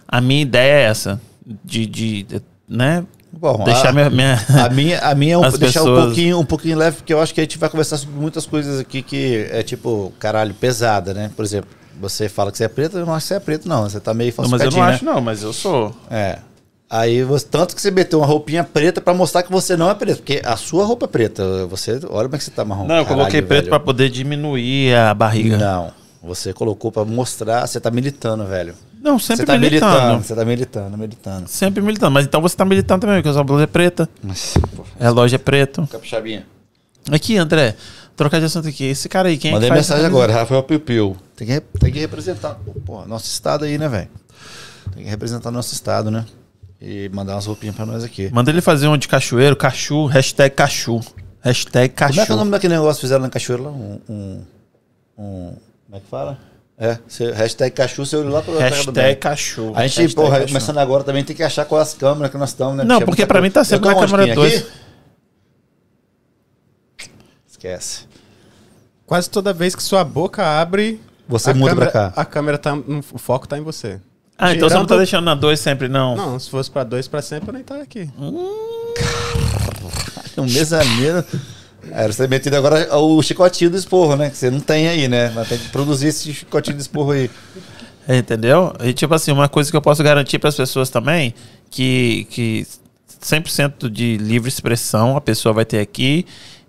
a 0.08 0.22
minha 0.22 0.42
ideia 0.42 0.74
é 0.74 0.84
essa. 0.90 1.20
De, 1.64 1.86
de, 1.86 2.24
de, 2.24 2.42
né? 2.68 3.04
Bom, 3.32 3.64
Deixar 3.64 3.90
a, 3.90 3.94
minha, 3.94 4.10
minha- 4.10 4.40
a 4.66 4.70
minha, 4.70 5.00
a 5.00 5.16
minha 5.16 5.34
é 5.36 5.38
um, 5.38 5.42
deixar 5.58 5.82
um 5.82 5.86
pessoas- 5.86 6.06
pouquinho, 6.06 6.40
um 6.40 6.46
pouquinho 6.46 6.78
leve, 6.78 6.98
porque 6.98 7.14
eu 7.14 7.22
acho 7.22 7.34
que 7.34 7.40
a 7.40 7.44
gente 7.44 7.58
vai 7.58 7.70
conversar 7.70 7.98
sobre 7.98 8.16
muitas 8.20 8.46
coisas 8.46 8.80
aqui 8.80 9.02
que 9.02 9.48
é 9.52 9.62
tipo, 9.64 10.12
caralho, 10.20 10.54
pesada, 10.54 11.14
né? 11.14 11.32
Por 11.36 11.46
exemplo, 11.46 11.70
você 12.00 12.28
fala 12.30 12.52
que 12.52 12.58
você 12.58 12.64
é 12.66 12.68
preto, 12.68 12.98
eu 12.98 13.06
não 13.06 13.14
acho 13.14 13.26
que 13.26 13.28
você 13.30 13.34
é 13.36 13.40
preto, 13.40 13.68
não. 13.70 13.84
Você 13.84 14.00
tá 14.00 14.14
meio 14.14 14.34
Não, 14.38 14.48
mas 14.50 14.62
eu 14.62 14.72
falsificadinho, 14.72 14.82
não 14.84 14.88
né? 14.90 14.96
acho, 14.96 15.06
não, 15.06 15.22
mas 15.22 15.44
eu 15.44 15.54
sou. 15.54 15.96
É. 16.10 16.40
Aí, 16.90 17.22
você, 17.24 17.46
tanto 17.46 17.76
que 17.76 17.82
você 17.82 17.92
meteu 17.92 18.18
uma 18.20 18.26
roupinha 18.26 18.64
preta 18.64 19.00
pra 19.00 19.14
mostrar 19.14 19.44
que 19.44 19.52
você 19.52 19.78
não 19.78 19.90
é 19.92 19.94
preto. 19.94 20.18
Porque 20.18 20.42
a 20.44 20.58
sua 20.58 20.84
roupa 20.86 21.06
é 21.06 21.08
preta. 21.08 21.68
Você, 21.68 22.00
olha 22.10 22.24
como 22.24 22.36
é 22.36 22.38
que 22.40 22.44
você 22.44 22.50
tá 22.50 22.66
marrom. 22.66 22.88
Não, 22.88 22.96
eu 22.96 23.06
coloquei 23.06 23.42
Caralho, 23.42 23.48
preto 23.48 23.70
pra 23.70 23.80
poder 23.80 24.10
diminuir 24.10 24.96
a 24.96 25.14
barriga. 25.14 25.56
Não, 25.58 25.92
você 26.22 26.54
colocou 26.54 26.92
pra 26.92 27.06
mostrar. 27.06 27.66
Você 27.68 27.80
tá 27.80 27.90
militando, 27.92 28.46
velho. 28.46 28.74
Não, 29.02 29.18
sempre 29.18 29.46
tá 29.46 29.58
militando. 29.58 29.96
militando. 29.96 30.24
Você 30.26 30.36
tá 30.36 30.46
militando, 30.46 30.98
militando. 30.98 31.48
Sempre 31.48 31.82
militando. 31.82 32.12
Mas 32.12 32.26
então 32.26 32.42
você 32.42 32.56
tá 32.56 32.66
militando 32.66 33.02
também, 33.02 33.18
porque 33.18 33.30
a 33.30 33.34
sua 33.34 33.44
blusa 33.44 33.64
é 33.64 33.68
preta, 33.68 34.10
Mas, 34.22 34.56
pô, 34.76 34.84
relógio 35.00 35.36
é 35.36 35.40
preto. 35.40 35.88
capixabinha. 35.90 36.46
Aqui, 37.10 37.38
André, 37.38 37.76
trocar 38.18 38.40
de 38.40 38.46
assunto 38.46 38.68
aqui. 38.68 38.84
Esse 38.84 39.08
cara 39.08 39.30
aí, 39.30 39.38
quem 39.38 39.50
é 39.50 39.54
que 39.54 39.56
Mandei 39.56 39.72
mensagem 39.72 40.06
agora, 40.06 40.34
Rafael 40.34 40.62
Piu 40.64 40.80
Piu. 40.82 41.18
Tem 41.36 41.48
que, 41.48 41.62
tem 41.80 41.92
que 41.94 42.00
representar, 42.00 42.60
pô, 42.86 43.06
nosso 43.06 43.26
estado 43.28 43.64
aí, 43.64 43.78
né, 43.78 43.88
velho? 43.88 44.10
Tem 44.94 45.04
que 45.06 45.10
representar 45.10 45.50
nosso 45.50 45.74
estado, 45.74 46.12
né? 46.12 46.26
E 46.82 47.10
mandar 47.14 47.36
umas 47.36 47.46
roupinhas 47.46 47.76
pra 47.76 47.86
nós 47.86 48.04
aqui. 48.04 48.30
Manda 48.34 48.52
ele 48.52 48.62
fazer 48.62 48.88
um 48.90 48.98
de 48.98 49.08
cachoeiro, 49.08 49.56
cachu, 49.56 50.06
hashtag 50.08 50.54
cachu. 50.54 51.00
Hashtag 51.42 51.94
cachu. 51.94 52.12
Como 52.14 52.22
é 52.22 52.26
que 52.26 52.32
é 52.32 52.36
o 52.36 52.38
nome 52.38 52.52
daquele 52.52 52.74
negócio 52.74 52.96
que 52.96 53.02
fizeram 53.02 53.22
na 53.22 53.30
cachoeira 53.30 53.64
lá? 53.64 53.72
Um. 53.72 54.00
um, 54.10 54.42
um- 55.18 55.54
como 55.90 55.98
é 55.98 56.00
que 56.02 56.08
fala? 56.08 56.38
É, 56.78 57.00
você, 57.08 57.32
hashtag 57.32 57.76
cachu, 57.76 58.06
você 58.06 58.16
olha 58.16 58.30
lá 58.30 58.42
pro 58.44 58.58
Hashtag 58.60 59.16
cachu. 59.16 59.74
A 59.76 59.88
gente, 59.88 59.98
Hashtag 60.02 60.14
porra, 60.14 60.38
cachu. 60.40 60.48
começando 60.50 60.78
agora 60.78 61.04
também 61.04 61.24
tem 61.24 61.36
que 61.36 61.42
achar 61.42 61.66
qual 61.66 61.82
as 61.82 61.96
câmeras 61.96 62.32
que 62.32 62.38
nós 62.38 62.50
estamos, 62.52 62.78
né? 62.78 62.84
Não, 62.84 62.98
bicho? 63.00 63.04
É 63.04 63.06
porque 63.08 63.26
pra 63.26 63.42
mim 63.42 63.50
tá 63.50 63.64
sempre 63.64 63.90
na 63.90 63.96
câmera 63.96 64.24
Pinha? 64.24 64.36
2. 64.36 64.56
Aqui? 66.96 67.10
Esquece. 67.50 68.08
Quase 69.04 69.30
toda 69.32 69.52
vez 69.52 69.74
que 69.74 69.82
sua 69.82 70.04
boca 70.04 70.46
abre. 70.62 71.02
Você 71.28 71.54
muda 71.56 71.72
câmera, 71.72 71.92
pra 71.92 72.12
cá. 72.12 72.22
A 72.22 72.24
câmera 72.24 72.58
tá. 72.60 72.76
O 72.76 73.18
foco 73.18 73.48
tá 73.48 73.58
em 73.58 73.62
você. 73.62 74.00
Ah, 74.38 74.54
então 74.54 74.70
você 74.70 74.76
não 74.76 74.86
tá 74.86 74.96
deixando 74.96 75.26
na 75.26 75.34
2 75.34 75.60
sempre, 75.60 75.88
não. 75.90 76.16
Não, 76.16 76.40
se 76.40 76.52
fosse 76.52 76.70
pra 76.70 76.84
dois 76.84 77.08
pra 77.08 77.22
sempre, 77.22 77.50
eu 77.50 77.54
nem 77.54 77.64
tava 77.64 77.82
aqui. 77.82 78.10
Um 80.38 80.44
mesaneiro. 80.44 81.26
Era 81.92 82.14
ter 82.14 82.30
metido 82.30 82.56
agora 82.56 82.96
o 82.98 83.22
chicotinho 83.22 83.72
do 83.72 83.78
esporro, 83.78 84.16
né? 84.16 84.30
Que 84.30 84.38
você 84.38 84.50
não 84.50 84.60
tem 84.60 84.88
aí, 84.88 85.08
né? 85.08 85.32
Mas 85.34 85.48
tem 85.48 85.58
que 85.58 85.70
produzir 85.70 86.08
esse 86.08 86.34
chicotinho 86.34 86.78
do 86.78 86.82
esporro 86.82 87.12
aí. 87.12 87.30
Entendeu? 88.08 88.74
E 88.84 88.94
tipo 88.94 89.14
assim, 89.14 89.32
uma 89.32 89.48
coisa 89.48 89.70
que 89.70 89.78
eu 89.78 89.82
posso 89.82 90.04
garantir 90.04 90.40
para 90.40 90.50
as 90.50 90.56
pessoas 90.56 90.90
também, 90.90 91.34
que, 91.70 92.26
que 92.30 92.66
100% 93.22 93.90
de 93.90 94.18
livre 94.18 94.50
expressão 94.50 95.16
a 95.16 95.22
pessoa 95.22 95.54
vai 95.54 95.66
ter 95.66 95.80
aqui. 95.80 96.26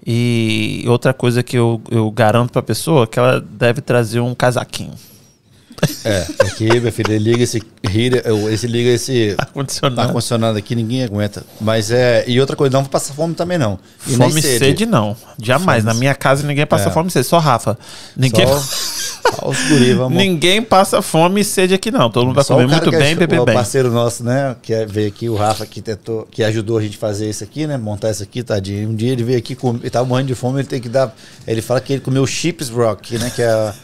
E 0.07 0.85
outra 0.87 1.13
coisa 1.13 1.43
que 1.43 1.57
eu, 1.57 1.81
eu 1.91 2.11
garanto 2.11 2.53
para 2.53 2.61
a 2.61 2.63
pessoa, 2.63 3.07
que 3.07 3.19
ela 3.19 3.41
deve 3.41 3.81
trazer 3.81 4.21
um 4.21 4.35
casaquinho. 4.35 4.95
É, 6.05 6.27
aqui, 6.41 6.81
meu 6.81 6.93
filho, 6.93 7.13
ele 7.13 7.31
liga 7.33 7.43
esse 7.43 7.63
heater, 7.85 8.23
esse 8.53 8.67
liga 8.67 8.91
esse 8.91 9.35
Ar-condicionado. 9.39 10.01
ar-condicionado 10.09 10.59
aqui, 10.59 10.75
ninguém 10.75 11.05
aguenta. 11.05 11.43
Mas 11.61 11.91
é. 11.91 12.25
E 12.27 12.41
outra 12.41 12.57
coisa, 12.57 12.73
não 12.73 12.83
vou 12.83 12.91
passar 12.91 13.15
fome 13.15 13.35
também, 13.35 13.59
não. 13.59 13.79
E 14.07 14.15
Fome 14.17 14.41
e 14.41 14.43
sede. 14.43 14.87
não. 14.87 15.17
Jamais. 15.41 15.85
Na 15.85 15.95
minha 15.95 16.15
casa 16.15 16.47
ninguém 16.47 16.67
passa 16.67 16.89
É. 16.89 16.93
fome 16.93 17.09
e 17.09 17.13
sede. 17.13 17.27
Só 17.27 17.39
Rafa. 17.39 17.79
Ninguém, 18.17 18.47
Só, 18.47 18.59
só 18.59 19.49
os 19.49 19.59
guri, 19.69 19.95
vamos. 19.95 20.17
ninguém 20.19 20.63
passa 20.63 21.01
fome 21.03 21.41
e 21.41 21.45
sede 21.45 21.75
aqui, 21.75 21.91
não. 21.91 22.11
Todo 22.11 22.27
mundo 22.27 22.35
vai 22.35 22.45
Só 22.45 22.55
comer 22.55 22.67
o 22.67 22.71
muito 22.71 22.91
bem 22.91 23.03
é 23.03 23.13
e 23.13 23.15
beber 23.15 23.41
o 23.41 23.45
bem. 23.45 23.55
parceiro 23.55 23.91
nosso, 23.91 24.25
né? 24.25 24.57
Que 24.63 24.73
é- 24.75 24.87
veio 24.87 25.09
aqui, 25.09 25.29
o 25.29 25.35
Rafa, 25.37 25.65
que 25.67 25.81
tentou, 25.81 26.27
que 26.31 26.43
ajudou 26.43 26.79
a 26.79 26.83
gente 26.83 26.97
a 26.97 27.01
fazer 27.01 27.29
isso 27.29 27.45
aqui, 27.45 27.67
né? 27.67 27.77
Montar 27.77 28.11
isso 28.11 28.23
aqui, 28.23 28.43
tadinho. 28.43 28.89
Um 28.91 28.95
dia 28.95 29.13
ele 29.13 29.23
veio 29.25 29.39
aqui, 29.39 29.55
com, 29.55 29.77
ele 29.77 29.91
tava 29.91 30.07
morrendo 30.07 30.29
de 30.29 30.35
fome, 30.35 30.61
ele 30.61 30.69
tem 30.69 30.81
que 30.81 30.89
dar. 30.89 31.15
Ele 31.47 31.63
fala 31.63 31.81
que 31.81 31.93
ele 31.95 32.01
comeu 32.03 32.27
chips 32.27 32.69
rock, 32.69 33.19
né? 33.19 33.31
Que 33.35 33.43
é 33.43 33.49
a- 33.51 33.75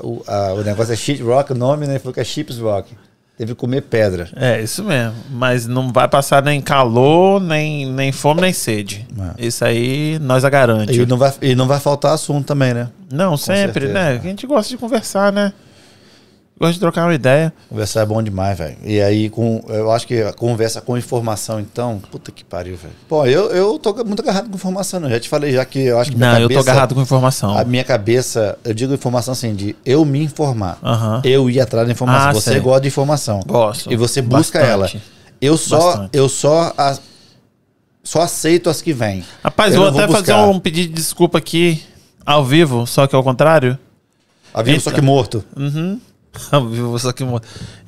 o, 0.00 0.22
a- 0.26 0.52
o 0.54 0.62
negócio 0.62 0.92
é 0.92 0.96
shit 0.96 1.22
rock, 1.22 1.52
o 1.52 1.54
nome, 1.54 1.86
né? 1.86 1.92
Ele 1.94 1.98
falou 1.98 2.14
que 2.14 2.20
é 2.20 2.24
chips 2.24 2.58
rock. 2.58 2.94
Teve 3.36 3.54
que 3.54 3.60
comer 3.60 3.80
pedra. 3.82 4.28
É, 4.36 4.60
isso 4.60 4.84
mesmo. 4.84 5.14
Mas 5.30 5.66
não 5.66 5.90
vai 5.90 6.06
passar 6.06 6.42
nem 6.42 6.60
calor, 6.60 7.40
nem, 7.40 7.86
nem 7.86 8.12
fome, 8.12 8.40
nem 8.42 8.52
sede. 8.52 9.06
É. 9.38 9.46
Isso 9.46 9.64
aí 9.64 10.18
nós 10.20 10.44
a 10.44 10.50
garante. 10.50 10.92
E 11.00 11.06
não, 11.06 11.16
vai, 11.16 11.32
e 11.40 11.54
não 11.54 11.66
vai 11.66 11.80
faltar 11.80 12.12
assunto 12.12 12.46
também, 12.46 12.74
né? 12.74 12.88
Não, 13.10 13.36
sempre, 13.36 13.86
certeza. 13.86 13.92
né? 13.94 14.10
A 14.10 14.18
gente 14.18 14.46
gosta 14.46 14.68
de 14.70 14.76
conversar, 14.76 15.32
né? 15.32 15.52
Gosta 16.62 16.74
de 16.74 16.78
trocar 16.78 17.06
uma 17.06 17.14
ideia. 17.14 17.52
Conversar 17.68 18.02
é 18.02 18.06
bom 18.06 18.22
demais, 18.22 18.56
velho. 18.56 18.76
E 18.84 19.02
aí, 19.02 19.28
com, 19.28 19.64
eu 19.66 19.90
acho 19.90 20.06
que 20.06 20.22
a 20.22 20.32
conversa 20.32 20.80
com 20.80 20.96
informação, 20.96 21.58
então, 21.58 22.00
puta 22.08 22.30
que 22.30 22.44
pariu, 22.44 22.76
velho. 22.76 22.94
Pô, 23.08 23.26
eu, 23.26 23.50
eu 23.50 23.80
tô 23.80 23.92
muito 24.04 24.22
agarrado 24.22 24.48
com 24.48 24.54
informação, 24.54 25.00
não. 25.00 25.10
Já 25.10 25.18
te 25.18 25.28
falei, 25.28 25.52
já 25.52 25.64
que 25.64 25.80
eu 25.80 25.98
acho 25.98 26.12
que 26.12 26.16
Não, 26.16 26.38
eu 26.38 26.42
tô 26.48 26.54
cabeça- 26.54 26.70
agarrado 26.70 26.94
com 26.94 27.02
informação. 27.02 27.58
A 27.58 27.64
minha 27.64 27.82
cabeça, 27.82 28.56
eu 28.62 28.72
digo 28.72 28.94
informação 28.94 29.32
assim, 29.32 29.56
de 29.56 29.74
eu 29.84 30.04
me 30.04 30.22
informar. 30.22 30.78
Aham. 30.84 31.20
Eu 31.24 31.50
ir 31.50 31.60
atrás 31.60 31.84
da 31.84 31.92
informação. 31.92 32.28
Ah, 32.28 32.32
você 32.32 32.52
sei. 32.52 32.60
gosta 32.60 32.82
de 32.82 32.86
informação. 32.86 33.40
Gosto. 33.44 33.92
E 33.92 33.96
você 33.96 34.22
busca 34.22 34.60
Bastante. 34.60 34.96
ela. 34.96 35.02
Eu 35.40 35.56
só, 35.56 35.78
Bastante. 35.88 36.10
eu 36.16 36.28
só, 36.28 36.72
a- 36.78 36.96
só 38.04 38.20
aceito 38.22 38.70
as 38.70 38.80
que 38.80 38.92
vêm. 38.92 39.24
Rapaz, 39.42 39.74
Eu 39.74 39.80
vou 39.80 39.88
até 40.00 40.06
fazer 40.12 40.34
um 40.34 40.60
pedido 40.60 40.90
de 40.90 40.94
desculpa 40.94 41.38
aqui, 41.38 41.82
ao 42.24 42.44
vivo, 42.44 42.86
só 42.86 43.08
que 43.08 43.16
ao 43.16 43.24
contrário. 43.24 43.76
A 44.54 44.62
vivo 44.62 44.80
só 44.80 44.90
Eita. 44.90 45.00
que 45.00 45.04
morto. 45.04 45.44
Uhum. 45.56 45.98
Só 46.98 47.12
que... 47.12 47.24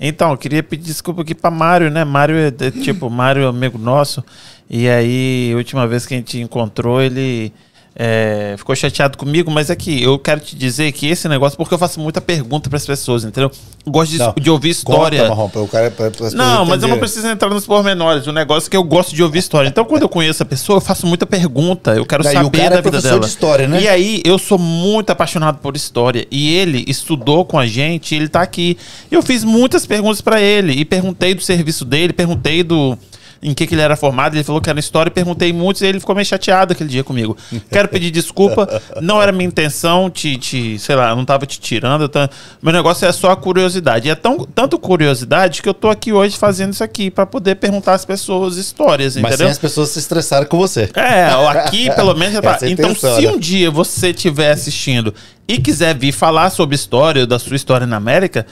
Então, 0.01 0.33
eu 0.33 0.37
queria 0.37 0.63
pedir 0.63 0.85
desculpa 0.85 1.23
aqui 1.23 1.35
pra 1.35 1.51
Mário, 1.51 1.91
né? 1.91 2.05
Mário 2.05 2.37
é, 2.37 2.49
é 2.49 2.71
tipo, 2.71 3.09
Mário 3.09 3.43
é 3.43 3.47
amigo 3.47 3.79
nosso. 3.79 4.25
E 4.69 4.89
aí, 4.89 5.51
a 5.53 5.57
última 5.57 5.87
vez 5.87 6.07
que 6.07 6.15
a 6.15 6.17
gente 6.17 6.41
encontrou, 6.41 7.01
ele 7.01 7.53
é, 7.97 8.57
ficou 8.59 8.75
chateado 8.75 9.17
comigo, 9.17 9.51
mas 9.51 9.71
aqui, 9.71 10.03
eu 10.03 10.19
quero 10.19 10.41
te 10.41 10.57
dizer 10.57 10.91
que 10.91 11.07
esse 11.07 11.29
negócio, 11.29 11.57
porque 11.57 11.73
eu 11.73 11.79
faço 11.79 12.01
muita 12.01 12.21
pergunta 12.21 12.69
pras 12.69 12.85
pessoas, 12.85 13.23
entendeu? 13.25 13.53
Eu 13.87 13.93
gosto 13.93 14.11
de, 14.11 14.19
Não. 14.19 14.35
de 14.37 14.51
ouvir 14.51 14.71
história. 14.71 15.21
Conta, 15.21 15.31
Marrom, 15.31 15.49
pra 15.49 15.61
o 15.61 15.69
cara, 15.69 15.91
pra, 15.93 16.11
pra 16.11 16.27
as 16.27 16.35
Não, 16.35 16.65
mas 16.65 16.83
eu 16.83 16.89
não 16.89 16.99
preciso 16.99 17.29
entrar 17.29 17.51
nos 17.51 17.67
pormenores. 17.67 18.27
O 18.27 18.33
negócio 18.33 18.67
é 18.67 18.71
que 18.71 18.77
eu 18.77 18.83
gosto 18.83 19.15
de 19.15 19.23
ouvir 19.23 19.39
história. 19.39 19.69
Então, 19.69 19.85
quando 19.85 20.03
eu 20.03 20.09
conheço 20.09 20.43
a 20.43 20.47
pessoa, 20.47 20.79
eu 20.79 20.81
faço 20.81 21.07
muita 21.07 21.25
pergunta. 21.25 21.95
Eu 21.95 22.05
quero 22.05 22.23
e 22.23 22.33
saber 22.33 22.47
o 22.47 22.51
cara 22.51 22.71
da 22.71 22.79
é 22.79 22.83
vida 22.83 23.01
dela. 23.01 23.21
de 23.21 23.27
história, 23.27 23.69
né? 23.69 23.83
E 23.83 23.89
aí, 23.89 24.23
eu 24.25 24.39
sou 24.39 24.59
muito 24.59 25.11
apaixonado 25.11 25.59
por 25.59 25.77
história. 25.77 26.27
E 26.31 26.53
ele 26.57 26.85
estudou 26.89 27.45
com 27.45 27.59
a 27.59 27.67
gente, 27.67 28.15
ele 28.15 28.29
tá 28.29 28.41
aqui. 28.41 28.77
Eu 29.09 29.23
fiz 29.23 29.45
muitas 29.45 29.87
perguntas 29.87 30.21
pra 30.21 30.41
ele. 30.41 30.73
E 30.73 30.85
perguntei 30.85 31.33
do 31.33 31.43
serviço 31.43 31.85
dele, 31.85 32.13
perguntei 32.13 32.65
do. 32.65 32.99
Em 33.47 33.53
que, 33.53 33.67
que 33.67 33.75
ele 33.75 33.83
era 33.83 33.95
formado, 33.95 34.35
ele 34.35 34.43
falou 34.43 34.59
que 34.59 34.71
era 34.71 34.81
história, 34.81 35.11
e 35.11 35.13
perguntei 35.13 35.53
muitos, 35.53 35.83
e 35.83 35.87
ele 35.87 36.01
ficou 36.01 36.15
meio 36.15 36.25
chateado 36.25 36.73
aquele 36.73 36.89
dia 36.89 37.05
comigo. 37.05 37.37
Quero 37.71 37.89
pedir 37.89 38.11
desculpa, 38.11 38.81
não 39.03 39.21
era 39.21 39.31
minha 39.33 39.45
intenção 39.47 40.09
te, 40.09 40.39
te 40.39 40.79
sei 40.79 40.97
lá, 40.97 41.15
não 41.15 41.27
tava 41.27 41.45
te 41.45 41.61
tirando. 41.61 42.09
tá- 42.09 42.31
Meu 42.63 42.73
negócio 42.73 43.07
é 43.07 43.13
só 43.13 43.33
a 43.33 43.37
curiosidade. 43.37 44.09
E 44.09 44.11
é 44.11 44.15
tão, 44.15 44.39
tanto 44.55 44.79
curiosidade 44.79 45.61
que 45.61 45.69
eu 45.69 45.75
tô 45.75 45.91
aqui 45.91 46.11
hoje 46.11 46.39
fazendo 46.39 46.73
isso 46.73 46.83
aqui, 46.83 47.11
pra 47.11 47.27
poder 47.27 47.57
perguntar 47.57 47.93
às 47.93 48.07
pessoas 48.07 48.57
histórias, 48.57 49.15
Mas 49.17 49.35
entendeu? 49.35 49.49
as 49.53 49.59
pessoas 49.59 49.91
se 49.91 49.99
estressarem 49.99 50.49
com 50.49 50.57
você. 50.57 50.89
É, 50.95 51.25
aqui 51.59 51.91
pelo 51.95 52.15
menos 52.15 52.33
já 52.33 52.41
tá. 52.41 52.55
Essa 52.55 52.65
é 52.67 52.71
Então, 52.71 52.93
intenção, 52.93 53.17
se 53.21 53.27
um 53.29 53.39
dia 53.39 53.71
você 53.71 54.09
estiver 54.09 54.53
assistindo 54.53 55.13
e 55.47 55.59
quiser 55.59 55.95
vir 55.95 56.13
falar 56.13 56.49
sobre 56.49 56.75
história, 56.75 57.27
da 57.27 57.39
sua 57.39 57.57
história 57.57 57.87
na 57.87 57.97
América, 57.97 58.47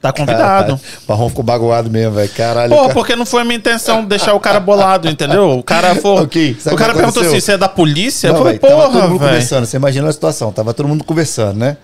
tá 0.00 0.12
convidado. 0.12 0.76
Caralho, 0.76 0.80
Marrom 1.08 1.28
ficou 1.28 1.44
bagoado 1.44 1.90
mesmo, 1.90 2.14
velho. 2.14 2.28
Caralho. 2.30 2.70
Pô, 2.74 2.82
cara. 2.82 2.94
porque 2.94 3.16
não 3.16 3.26
foi 3.26 3.42
a 3.42 3.44
minha 3.44 3.56
intenção 3.58 4.04
deixar 4.04 4.34
o 4.34 4.40
cara 4.40 4.58
bolado, 4.60 5.08
entendeu? 5.08 5.58
O 5.58 5.62
cara 5.62 5.94
for. 6.00 6.22
Ok, 6.22 6.56
sabe 6.60 6.74
o 6.74 6.78
cara 6.78 6.94
perguntou 6.94 7.22
assim: 7.22 7.40
você 7.40 7.52
é 7.52 7.58
da 7.58 7.68
polícia? 7.68 8.28
Não, 8.30 8.36
eu 8.38 8.42
falei, 8.44 8.58
véi, 8.58 8.70
tava 8.70 8.82
todo 8.82 8.92
porra, 8.92 9.02
mundo 9.08 9.18
velho. 9.18 9.30
conversando. 9.30 9.66
Você 9.66 9.76
imagina 9.76 10.08
a 10.08 10.12
situação. 10.12 10.52
Tava 10.52 10.72
todo 10.74 10.88
mundo 10.88 11.04
conversando, 11.04 11.58
né? 11.58 11.76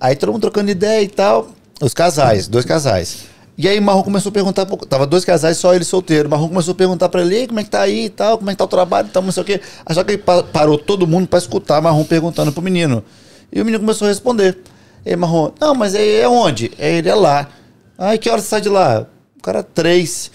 Aí 0.00 0.14
todo 0.14 0.32
mundo 0.32 0.42
trocando 0.42 0.70
ideia 0.70 1.02
e 1.02 1.08
tal. 1.08 1.48
Os 1.80 1.92
casais, 1.94 2.46
dois 2.48 2.64
casais. 2.64 3.18
E 3.60 3.68
aí 3.68 3.80
Marrom 3.80 4.04
começou 4.04 4.30
a 4.30 4.32
perguntar, 4.32 4.66
pro- 4.66 4.76
tava 4.86 5.04
dois 5.04 5.24
casais, 5.24 5.56
só 5.56 5.74
ele 5.74 5.82
solteiro. 5.84 6.28
Marrom 6.28 6.48
começou 6.48 6.70
a 6.72 6.74
perguntar 6.76 7.08
pra 7.08 7.22
ele, 7.22 7.34
"Ei, 7.34 7.46
como 7.48 7.58
é 7.58 7.64
que 7.64 7.70
tá 7.70 7.80
aí 7.80 8.04
e 8.04 8.08
tal, 8.08 8.38
como 8.38 8.48
é 8.48 8.52
que 8.52 8.58
tá 8.58 8.64
o 8.64 8.68
trabalho 8.68 9.08
e 9.08 9.10
tal, 9.10 9.20
não 9.20 9.32
sei 9.32 9.42
o 9.42 9.46
quê. 9.46 9.60
Só 9.90 10.04
que 10.04 10.12
ele 10.12 10.18
pa- 10.18 10.44
parou 10.44 10.78
todo 10.78 11.08
mundo 11.08 11.26
pra 11.26 11.40
escutar 11.40 11.80
Marrom 11.82 12.04
perguntando 12.04 12.52
pro 12.52 12.62
menino. 12.62 13.02
E 13.52 13.60
o 13.60 13.64
menino 13.64 13.80
começou 13.80 14.06
a 14.06 14.10
responder. 14.10 14.58
E 15.08 15.12
aí 15.12 15.16
Marrom, 15.16 15.50
não, 15.58 15.74
mas 15.74 15.94
aí 15.94 16.16
é 16.20 16.28
onde? 16.28 16.70
Aí 16.78 16.96
ele 16.96 17.08
é 17.08 17.14
lá. 17.14 17.48
Ai, 17.96 18.18
que 18.18 18.28
hora 18.28 18.42
você 18.42 18.48
sai 18.48 18.60
de 18.60 18.68
lá? 18.68 19.06
O 19.38 19.42
cara, 19.42 19.62
três. 19.62 20.30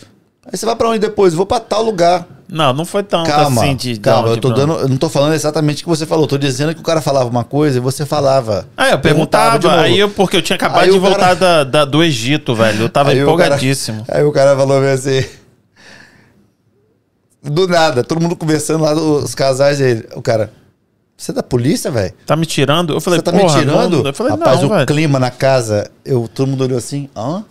Aí 0.51 0.57
você 0.57 0.65
vai 0.65 0.76
pra 0.76 0.89
onde 0.89 0.97
depois? 0.97 1.36
Vou 1.36 1.45
pra 1.45 1.59
tal 1.59 1.84
lugar. 1.84 2.26
Não, 2.49 2.74
não 2.74 2.84
foi 2.84 3.03
tanto 3.03 3.30
Calma, 3.30 3.61
assim 3.61 3.76
de. 3.76 3.99
calma, 3.99 4.30
eu 4.30 4.38
tô 4.38 4.49
dando, 4.51 4.74
eu 4.80 4.89
não 4.89 4.97
tô 4.97 5.09
falando 5.09 5.34
exatamente 5.34 5.82
o 5.82 5.86
que 5.86 5.89
você 5.89 6.05
falou, 6.07 6.26
tô 6.28 6.38
dizendo 6.39 6.74
que 6.74 6.82
o 6.82 6.84
cara 6.84 7.01
falava 7.01 7.30
uma 7.30 7.43
coisa 7.43 7.78
e 7.78 7.82
você 7.82 8.03
falava. 8.05 8.67
Ah, 8.76 8.89
eu 8.89 8.99
Perguntava 8.99 9.59
perguntava, 9.59 9.82
aí 9.84 9.97
eu, 9.99 10.09
porque 10.09 10.38
eu 10.38 10.41
tinha 10.41 10.55
acabado 10.55 10.82
Aí 10.84 10.91
de 10.91 10.97
o 10.97 11.01
cara- 11.01 11.13
voltar 11.13 11.34
da, 11.36 11.63
da- 11.63 11.86
do 11.86 12.03
Egito, 12.03 12.53
velho. 12.55 12.82
Eu 12.84 12.89
tava 12.89 13.09
Aí 13.11 13.19
empolgadíssimo. 13.19 14.03
Cara, 14.05 14.19
aí 14.19 14.26
o 14.26 14.32
cara 14.32 14.55
falou 14.57 14.84
assim. 14.88 15.24
Do 17.43 17.67
nada, 17.67 18.03
todo 18.03 18.21
mundo 18.21 18.36
conversando 18.36 18.84
lá, 18.84 18.93
os 18.93 19.36
casais 19.36 19.78
dele. 19.80 20.07
O 20.15 20.21
cara, 20.21 20.51
você 21.18 21.32
é 21.32 21.34
da 21.34 21.43
polícia, 21.43 21.89
velho? 21.91 22.14
Tá 22.26 22.36
me 22.36 22.45
tirando? 22.45 22.93
Eu 22.93 23.01
falei, 23.01 23.20
Você 23.20 23.24
tá 23.24 23.32
me 23.32 23.45
tirando? 23.47 23.99
Não. 23.99 24.05
Eu 24.07 24.14
falei, 24.14 24.32
Rapaz, 24.34 24.61
não, 24.61 24.68
o 24.68 24.74
velho. 24.74 24.86
clima 24.86 25.20
na 25.20 25.32
casa, 25.32 25.89
eu, 26.03 26.28
todo 26.28 26.47
mundo 26.47 26.64
olhou 26.64 26.78
assim, 26.78 27.09
hã? 27.16 27.43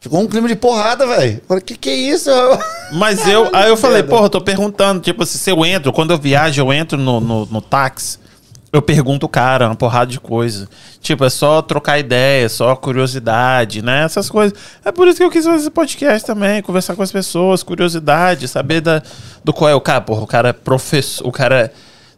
Ficou 0.00 0.20
um 0.20 0.26
clima 0.26 0.48
de 0.48 0.56
porrada, 0.56 1.06
velho. 1.06 1.34
Eu 1.34 1.42
falei, 1.46 1.62
que 1.62 1.76
que 1.76 1.88
é 1.88 1.94
isso? 1.94 2.30
Mas 2.92 3.26
eu, 3.28 3.48
aí 3.52 3.68
eu 3.68 3.76
falei, 3.76 4.02
porra, 4.02 4.26
eu 4.26 4.30
tô 4.30 4.40
perguntando, 4.40 5.00
tipo 5.00 5.22
assim, 5.22 5.38
se 5.38 5.50
eu 5.50 5.64
entro, 5.64 5.92
quando 5.92 6.10
eu 6.10 6.18
viajo, 6.18 6.60
eu 6.60 6.72
entro 6.72 6.98
no, 6.98 7.20
no, 7.20 7.46
no 7.46 7.60
táxi 7.60 8.18
eu 8.72 8.80
pergunto 8.80 9.26
o 9.26 9.28
cara 9.28 9.66
uma 9.66 9.76
porrada 9.76 10.10
de 10.10 10.18
coisa. 10.18 10.66
Tipo, 10.98 11.26
é 11.26 11.30
só 11.30 11.60
trocar 11.60 11.98
ideia, 11.98 12.48
só 12.48 12.74
curiosidade, 12.74 13.82
né? 13.82 14.04
Essas 14.04 14.30
coisas. 14.30 14.58
É 14.82 14.90
por 14.90 15.06
isso 15.06 15.18
que 15.18 15.24
eu 15.24 15.30
quis 15.30 15.44
fazer 15.44 15.58
esse 15.58 15.70
podcast 15.70 16.26
também, 16.26 16.62
conversar 16.62 16.96
com 16.96 17.02
as 17.02 17.12
pessoas, 17.12 17.62
curiosidade, 17.62 18.48
saber 18.48 18.80
da, 18.80 19.02
do 19.44 19.52
qual 19.52 19.68
é 19.68 19.74
o 19.74 19.80
cara. 19.80 20.00
Porra, 20.00 20.22
o 20.22 20.26
cara 20.26 20.48
é 20.48 20.52
professor, 20.54 21.26
o 21.26 21.30
cara 21.30 21.70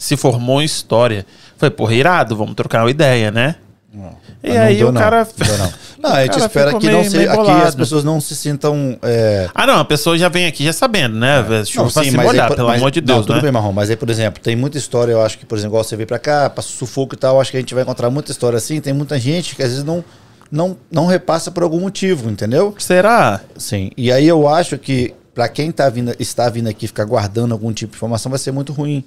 se 0.05 0.16
formou 0.16 0.61
em 0.61 0.64
história. 0.64 1.24
Foi, 1.57 1.70
porra, 1.70 1.94
irado, 1.94 2.36
vamos 2.36 2.55
trocar 2.55 2.82
uma 2.84 2.90
ideia, 2.90 3.30
né? 3.30 3.57
Não. 3.92 4.16
E 4.42 4.52
não 4.52 4.61
aí 4.61 4.84
o 4.84 4.92
não. 4.92 5.00
cara. 5.00 5.26
Deu, 5.36 5.59
não. 5.59 5.72
Não, 6.05 6.12
a 6.12 6.22
gente 6.22 6.38
espera 6.38 6.74
que 6.78 6.84
meio- 6.84 6.98
não 6.98 7.05
se, 7.11 7.26
aqui 7.26 7.50
as 7.66 7.74
pessoas 7.74 8.05
não 8.05 8.20
se 8.20 8.36
sintam. 8.36 8.98
É... 9.02 9.48
Ah, 9.55 9.66
não, 9.66 9.78
a 9.78 9.84
pessoa 9.86 10.18
já 10.18 10.28
vem 10.28 10.44
aqui 10.44 10.62
já 10.62 10.70
sabendo, 10.74 11.16
né? 11.16 11.40
velho? 11.40 11.64
Chuva 11.64 11.84
Não, 11.86 11.90
pra 11.90 12.02
sim, 12.02 12.11
se 12.11 12.16
mas 12.18 12.26
molhar, 12.26 12.50
aí, 12.50 12.55
pelo 12.57 12.68
mas- 12.68 12.76
amor 12.78 12.90
de 12.90 13.00
não, 13.00 13.07
Deus, 13.07 13.24
tudo 13.26 13.36
né? 13.36 13.40
bem, 13.40 13.50
Marrom, 13.50 13.72
mas 13.72 13.88
aí, 13.88 13.96
por 13.96 14.11
exemplo, 14.11 14.42
tem 14.42 14.55
muita 14.55 14.76
história, 14.76 15.12
eu 15.12 15.22
acho 15.22 15.38
que, 15.38 15.46
por 15.46 15.57
exemplo, 15.57 15.70
igual 15.72 15.82
você 15.82 15.96
veio 15.96 16.07
pra 16.07 16.18
cá, 16.18 16.50
passa 16.50 16.68
sufoco 16.68 17.14
e 17.14 17.16
tal, 17.16 17.40
acho 17.40 17.50
que 17.50 17.57
a 17.57 17.61
gente 17.61 17.72
vai 17.72 17.84
encontrar 17.84 18.11
muita 18.11 18.30
história 18.30 18.59
assim, 18.59 18.82
tem 18.82 18.92
muita 18.92 19.18
gente 19.18 19.57
que 19.57 19.62
às 19.62 19.70
vezes 19.70 19.82
não, 19.84 20.05
não, 20.52 20.76
não 20.92 21.07
repassa 21.07 21.50
por 21.50 21.62
algum 21.62 21.80
motivo, 21.80 22.28
entendeu? 22.28 22.74
Será? 22.78 23.40
Sim. 23.57 23.90
E 23.96 24.12
aí 24.12 24.28
eu 24.28 24.46
acho 24.46 24.76
que 24.76 25.14
pra 25.34 25.48
quem 25.48 25.72
tá 25.72 25.88
vindo, 25.88 26.14
está 26.18 26.50
vindo 26.50 26.68
aqui 26.68 26.86
ficar 26.86 27.07
guardando 27.07 27.52
algum 27.52 27.72
tipo 27.72 27.92
de 27.92 27.96
informação 27.96 28.28
vai 28.28 28.38
ser 28.38 28.52
muito 28.52 28.74
ruim. 28.74 29.02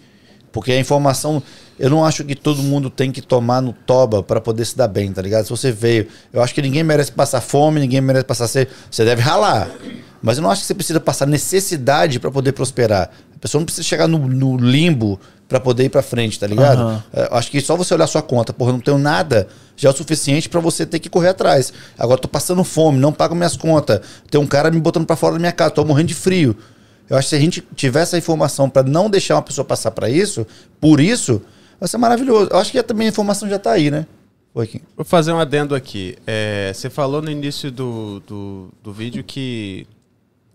Porque 0.52 0.72
a 0.72 0.80
informação, 0.80 1.42
eu 1.78 1.90
não 1.90 2.04
acho 2.04 2.24
que 2.24 2.36
todo 2.36 2.64
mundo 2.64 2.90
tem 2.90 3.12
que 3.12 3.22
tomar 3.22 3.62
no 3.62 3.74
toba 3.74 4.24
pra 4.24 4.42
poder 4.42 4.66
se 4.66 4.78
dar 4.78 4.88
bem, 4.88 5.12
tá 5.12 5.22
ligado? 5.22 5.44
Se 5.44 5.50
você 5.50 5.72
veio, 5.72 6.08
eu 6.34 6.42
acho 6.42 6.54
que 6.54 6.62
ninguém 6.62 6.84
merece 6.84 7.12
passar 7.12 7.42
fome, 7.42 7.80
ninguém 7.80 8.02
merece 8.02 8.26
passar 8.26 8.48
sede. 8.48 8.72
Você 8.90 9.06
deve 9.06 9.22
ralar. 9.22 9.70
Mas 10.22 10.38
eu 10.38 10.44
não 10.44 10.50
acho 10.50 10.62
que 10.62 10.68
você 10.68 10.74
precisa 10.74 11.00
passar 11.00 11.28
necessidade 11.28 12.20
pra 12.20 12.32
poder 12.32 12.52
prosperar. 12.54 13.12
A 13.36 13.40
pessoa 13.40 13.60
não 13.60 13.66
precisa 13.66 13.88
chegar 13.88 14.08
no, 14.08 14.18
no 14.28 14.58
limbo 14.58 15.20
pra 15.48 15.60
poder 15.60 15.86
ir 15.86 15.90
pra 15.90 16.02
frente, 16.02 16.40
tá 16.40 16.48
ligado? 16.48 17.04
É, 17.14 17.28
eu 17.32 17.38
acho 17.38 17.52
que 17.52 17.62
só 17.62 17.76
você 17.76 17.94
olhar 17.94 18.08
sua 18.08 18.22
conta, 18.22 18.52
porra, 18.52 18.72
eu 18.72 18.74
não 18.74 18.80
tenho 18.80 18.98
nada, 18.98 19.48
já 19.76 19.90
é 19.90 19.92
o 19.92 19.96
suficiente 19.96 20.50
pra 20.50 20.60
você 20.60 20.86
ter 20.86 21.00
que 21.00 21.08
correr 21.08 21.30
atrás. 21.30 21.72
Agora 21.98 22.18
eu 22.18 22.22
tô 22.24 22.28
passando 22.28 22.64
fome, 22.64 22.98
não 22.98 23.14
pago 23.14 23.36
minhas 23.36 23.56
contas. 23.56 24.02
Tem 24.30 24.42
um 24.42 24.48
cara 24.48 24.72
me 24.72 24.80
botando 24.80 25.06
pra 25.06 25.16
fora 25.16 25.34
da 25.34 25.40
minha 25.40 25.52
casa, 25.52 25.72
tô 25.72 25.86
morrendo 25.86 26.08
de 26.08 26.16
frio. 26.16 26.58
Eu 27.10 27.18
acho 27.18 27.26
que 27.28 27.30
se 27.30 27.36
a 27.36 27.40
gente 27.40 27.62
tiver 27.76 28.02
essa 28.02 28.18
informação 28.18 28.70
pra 28.70 28.84
não 28.84 29.10
deixar 29.10 29.36
uma 29.36 29.42
pessoa 29.42 29.64
passar 29.64 29.92
pra 29.92 30.10
isso, 30.10 30.46
por 30.82 31.00
isso, 31.00 31.42
vai 31.80 31.88
ser 31.88 31.98
maravilhoso. 31.98 32.50
Eu 32.52 32.58
acho 32.60 32.72
que 32.72 32.82
também 32.84 33.08
a 33.08 33.10
informação 33.10 33.48
já 33.48 33.58
tá 33.58 33.72
aí, 33.72 33.90
né? 33.90 34.06
Oi, 34.54 34.68
Kim. 34.68 34.82
Vou 34.96 35.06
fazer 35.06 35.32
um 35.32 35.40
adendo 35.40 35.76
aqui. 35.76 36.18
É, 36.26 36.72
você 36.74 36.90
falou 36.90 37.22
no 37.22 37.30
início 37.30 37.72
do, 37.72 38.20
do, 38.28 38.70
do 38.84 38.92
vídeo 38.92 39.24
que 39.24 39.86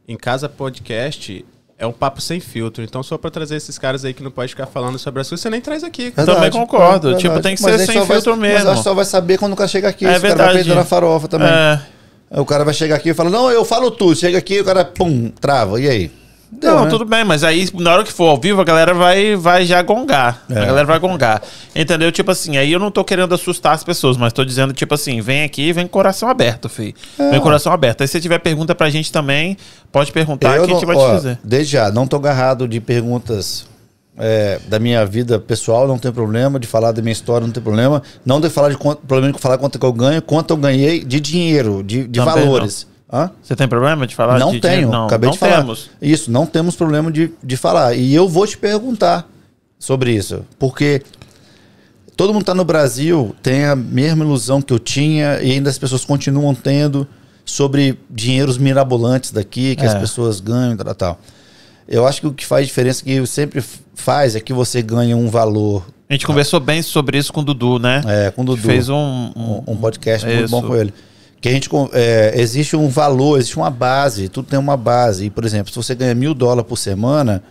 em 0.09 0.17
casa 0.17 0.49
podcast 0.49 1.45
é 1.79 1.87
um 1.87 1.93
papo 1.93 2.21
sem 2.21 2.39
filtro. 2.41 2.83
Então, 2.85 3.03
só 3.03 3.17
pra 3.17 3.31
trazer 3.31 3.57
esses 3.57 3.79
caras 3.79 4.05
aí 4.05 4.13
que 4.13 4.23
não 4.23 4.31
pode 4.31 4.51
ficar 4.51 4.67
falando 4.67 4.99
sobre 4.99 5.21
as 5.21 5.29
coisas, 5.29 5.41
você 5.43 5.49
nem 5.51 5.61
traz 5.61 5.83
aqui. 5.85 6.11
Também 6.11 6.51
concordo. 6.51 7.13
É 7.13 7.15
Tipo, 7.17 7.35
verdade. 7.35 7.43
tem 7.45 7.57
que 7.57 7.63
Mas 7.63 7.81
ser 7.81 7.87
sem 7.87 7.95
só 7.95 8.05
vai- 8.05 8.17
filtro 8.17 8.37
Mas 8.37 8.41
mesmo. 8.53 8.69
acho 8.71 8.79
que 8.79 8.85
só 8.85 8.95
vai 8.95 9.05
saber 9.05 9.39
quando 9.39 9.53
o 9.53 9.57
cara 9.57 9.69
chega 9.69 9.89
aqui. 9.89 10.05
É 10.05 10.11
Esse 10.13 10.21
cara 10.21 10.29
verdade. 10.35 10.53
vai 10.55 10.63
perder 10.65 10.75
na 10.75 10.85
farofa 10.85 11.29
também. 11.29 11.49
É. 11.49 11.81
O 12.41 12.45
cara 12.45 12.65
vai 12.65 12.75
chegar 12.75 12.97
aqui 12.97 13.11
e 13.11 13.15
fala, 13.15 13.31
não, 13.31 13.51
eu 13.51 13.65
falo 13.65 13.91
tudo. 13.91 14.17
Chega 14.17 14.39
aqui 14.39 14.61
o 14.61 14.65
cara, 14.65 14.85
pum, 14.85 15.29
trava. 15.41 15.81
E 15.81 15.89
aí? 15.89 16.11
Deu, 16.55 16.75
Não, 16.77 16.85
né? 16.85 16.91
tudo 16.91 17.07
bem, 17.07 17.25
mas 17.25 17.43
aí 17.43 17.67
na 17.75 17.95
hora 17.95 18.05
que 18.05 18.13
for 18.13 18.29
ao 18.29 18.37
vivo 18.39 18.61
a 18.61 18.65
galera 18.65 18.93
vai, 18.93 19.35
vai 19.35 19.65
já 19.65 19.81
gongar. 19.81 20.45
É. 20.51 20.59
A 20.59 20.67
galera 20.67 20.85
vai 20.87 20.99
gongar. 20.99 21.43
Entendeu? 21.75 22.13
Tipo 22.13 22.31
assim, 22.31 22.59
aí 22.59 22.71
eu 22.71 22.79
não 22.79 22.91
tô 22.91 23.03
querendo 23.03 23.35
assustar 23.35 23.73
as 23.73 23.83
pessoas, 23.83 24.19
mas 24.19 24.35
tô 24.35 24.45
dizendo, 24.45 24.75
tipo 24.75 24.95
assim, 24.95 25.23
vem 25.23 25.45
aqui 25.45 25.73
vem 25.73 25.87
com 25.87 25.93
coração 25.93 26.29
aberto, 26.29 26.69
filho. 26.69 26.95
É. 27.19 27.31
Vem 27.31 27.39
com 27.39 27.45
coração 27.45 27.73
aberto. 27.73 28.03
Aí 28.03 28.09
se 28.09 28.21
tiver 28.21 28.39
pergunta 28.39 28.75
pra 28.75 28.91
gente 28.91 29.11
também, 29.11 29.57
pode 29.91 30.13
perguntar 30.13 30.57
Eu 30.57 30.65
que 30.67 30.71
a 30.71 30.75
gente 30.75 30.87
não- 30.87 30.95
vai 30.95 30.97
ó, 30.97 31.09
te 31.11 31.17
dizer. 31.17 31.39
Desde 31.43 31.73
já, 31.73 31.91
não 31.91 32.07
tô 32.07 32.17
agarrado 32.17 32.69
de 32.69 32.79
perguntas 32.81 33.67
é, 34.19 34.61
da 34.69 34.79
minha 34.79 35.07
vida 35.07 35.39
pessoal, 35.39 35.89
não 35.89 35.97
tem 35.99 36.13
problema. 36.13 36.61
De 36.61 36.67
falar 36.67 36.93
da 36.93 37.01
minha 37.01 37.13
história, 37.13 37.47
não 37.47 37.53
tem 37.53 37.63
problema. 37.63 38.03
Não 38.27 38.39
de 38.43 38.51
falar 38.51 38.69
de 38.69 38.77
quanto, 38.77 39.01
problema 39.07 39.33
de 39.33 39.41
falar 39.41 39.57
quanto 39.57 39.79
que 39.79 39.87
eu 39.87 39.93
ganho, 39.93 40.21
quanto 40.21 40.51
eu 40.51 40.59
ganhei 40.59 41.03
de 41.03 41.19
dinheiro, 41.19 41.83
de, 41.83 42.07
de 42.07 42.21
valores. 42.21 42.87
Hã? 43.13 43.31
Você 43.43 43.55
tem 43.55 43.69
problema 43.69 44.07
de 44.07 44.15
falar 44.15 44.39
não 44.39 44.53
de 44.53 44.61
tenho, 44.61 44.73
dinheiro? 44.75 44.91
Não, 44.93 45.07
acabei 45.07 45.27
não 45.27 45.33
de 45.35 45.39
falar. 45.39 45.57
temos. 45.59 45.91
Isso, 46.01 46.31
não 46.31 46.47
temos 46.47 46.75
problema 46.77 47.13
de, 47.13 47.31
de 47.43 47.57
falar. 47.57 47.95
E 47.95 48.15
eu 48.15 48.27
vou 48.29 48.47
te 48.47 48.57
perguntar 48.57 49.29
sobre 49.79 50.13
isso. 50.13 50.45
Porque 50.59 51.03
todo 52.17 52.33
mundo 52.33 52.45
tá 52.45 52.55
no 52.55 52.65
Brasil, 52.65 53.35
tem 53.43 53.65
a 53.67 53.77
mesma 53.77 54.25
ilusão 54.25 54.63
que 54.63 54.73
eu 54.73 54.79
tinha, 54.79 55.41
e 55.43 55.53
ainda 55.53 55.69
as 55.69 55.79
pessoas 55.79 56.05
continuam 56.05 56.55
tendo 56.55 57.07
sobre 57.45 57.99
dinheiros 58.09 58.57
mirabolantes 58.57 59.31
daqui, 59.31 59.77
que 59.77 59.85
É. 59.85 59.89
as 59.89 59.95
pessoas 59.95 60.41
ganham 60.41 60.73
e 60.73 60.77
tal, 60.77 60.95
tal. 60.95 61.21
Eu 61.89 62.07
acho 62.07 62.21
que 62.21 62.27
o 62.29 62.33
que 62.33 62.47
faz 62.47 62.67
diferença, 62.67 63.05
que 63.05 63.27
sempre 63.27 63.63
faz, 63.95 64.35
é 64.37 64.41
que 64.41 64.53
você 64.53 64.81
ganha 64.81 65.17
um 65.17 65.29
valor. 65.29 65.85
A 66.09 66.15
gente 66.15 66.27
conversou 66.27 66.61
bem 66.61 66.81
sobre 66.83 67.19
isso 67.19 67.33
com 67.33 67.41
o 67.41 67.45
Dudu, 67.45 67.79
né? 67.79 68.01
É, 68.07 68.31
com 68.31 68.43
o 68.43 68.45
Dudu. 68.45 68.63
Fez 68.63 68.89
um, 68.89 68.95
um- 69.37 69.63
um, 69.67 69.77
podcast 69.77 70.27
muito 70.27 70.45
Isso. 70.45 70.51
bom 70.51 70.63
com 70.63 70.77
ele. 70.77 70.95
Que 71.43 71.49
a 71.49 71.53
gente 71.53 71.68
é, 71.93 72.32
existe 72.36 72.76
um 72.76 72.88
valor, 72.88 73.36
existe 73.36 73.57
uma 73.57 73.68
base, 73.68 74.28
tudo 74.28 74.47
tem 74.47 74.59
uma 74.59 74.76
base. 74.76 75.24
E, 75.24 75.30
por 75.30 75.45
exemplo, 75.45 75.72
se 75.72 75.76
você 75.76 75.93
ganha 75.93 76.14
mil 76.14 76.34
dólares 76.34 76.68
por 76.68 76.76
semana, 76.76 77.43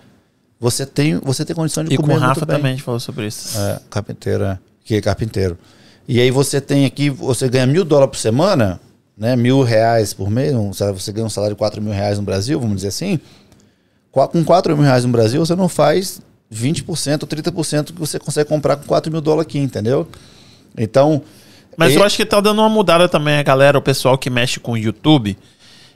você 0.57 0.85
tem, 0.85 1.17
você 1.17 1.43
tem 1.43 1.53
condição 1.53 1.83
de 1.83 1.93
E 1.93 1.97
com 1.97 2.03
comer 2.03 2.15
o 2.15 2.19
Rafa 2.19 2.39
muito 2.39 2.45
bem. 2.45 2.55
também 2.55 2.71
a 2.71 2.75
gente 2.75 2.85
falou 2.85 3.01
sobre 3.01 3.27
isso. 3.27 3.59
É, 3.59 3.81
carpinteiro, 3.89 4.45
é. 4.45 4.57
que 4.85 4.95
é 4.95 5.01
carpinteiro. 5.01 5.57
E 6.07 6.21
aí 6.21 6.31
você 6.31 6.61
tem 6.61 6.85
aqui, 6.85 7.09
você 7.09 7.49
ganha 7.49 7.67
mil 7.67 7.83
dólares 7.83 8.11
por 8.11 8.17
semana, 8.17 8.79
né? 9.17 9.35
Mil 9.35 9.61
reais 9.61 10.13
por 10.13 10.29
mês, 10.29 10.55
um 10.55 10.71
você 10.71 11.11
ganha 11.11 11.25
um 11.27 11.29
salário 11.29 11.53
de 11.53 11.59
quatro 11.59 11.81
mil 11.81 11.91
reais 11.91 12.17
no 12.17 12.23
Brasil, 12.23 12.57
vamos 12.61 12.77
dizer 12.77 12.87
assim. 12.87 13.19
Com 14.09 14.45
quatro 14.45 14.73
mil 14.73 14.85
reais 14.85 15.03
no 15.03 15.11
Brasil, 15.11 15.45
você 15.45 15.53
não 15.53 15.67
faz 15.67 16.21
20% 16.49 17.23
ou 17.23 17.27
30% 17.27 17.85
que 17.87 17.99
você 17.99 18.17
consegue 18.17 18.47
comprar 18.47 18.77
com 18.77 18.85
4 18.85 19.11
mil 19.11 19.19
dólares 19.19 19.47
aqui, 19.47 19.59
entendeu? 19.59 20.07
Então. 20.77 21.21
Mas 21.77 21.93
e- 21.93 21.95
eu 21.95 22.03
acho 22.03 22.17
que 22.17 22.25
tá 22.25 22.39
dando 22.39 22.59
uma 22.59 22.69
mudada 22.69 23.07
também 23.07 23.35
a 23.37 23.43
galera, 23.43 23.77
o 23.77 23.81
pessoal 23.81 24.17
que 24.17 24.29
mexe 24.29 24.59
com 24.59 24.73
o 24.73 24.77
YouTube 24.77 25.37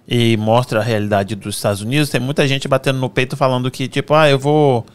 e 0.08 0.38
mostra 0.38 0.80
a 0.80 0.84
realidade 0.84 1.36
dos 1.36 1.56
Estados 1.56 1.82
Unidos. 1.82 2.10
Tem 2.10 2.20
muita 2.22 2.48
gente 2.48 2.68
batendo 2.68 3.00
no 3.00 3.10
peito 3.10 3.36
falando 3.36 3.70
que, 3.72 3.88
tipo, 3.88 4.14
ah, 4.14 4.30
eu 4.30 4.40
vou. 4.40 4.86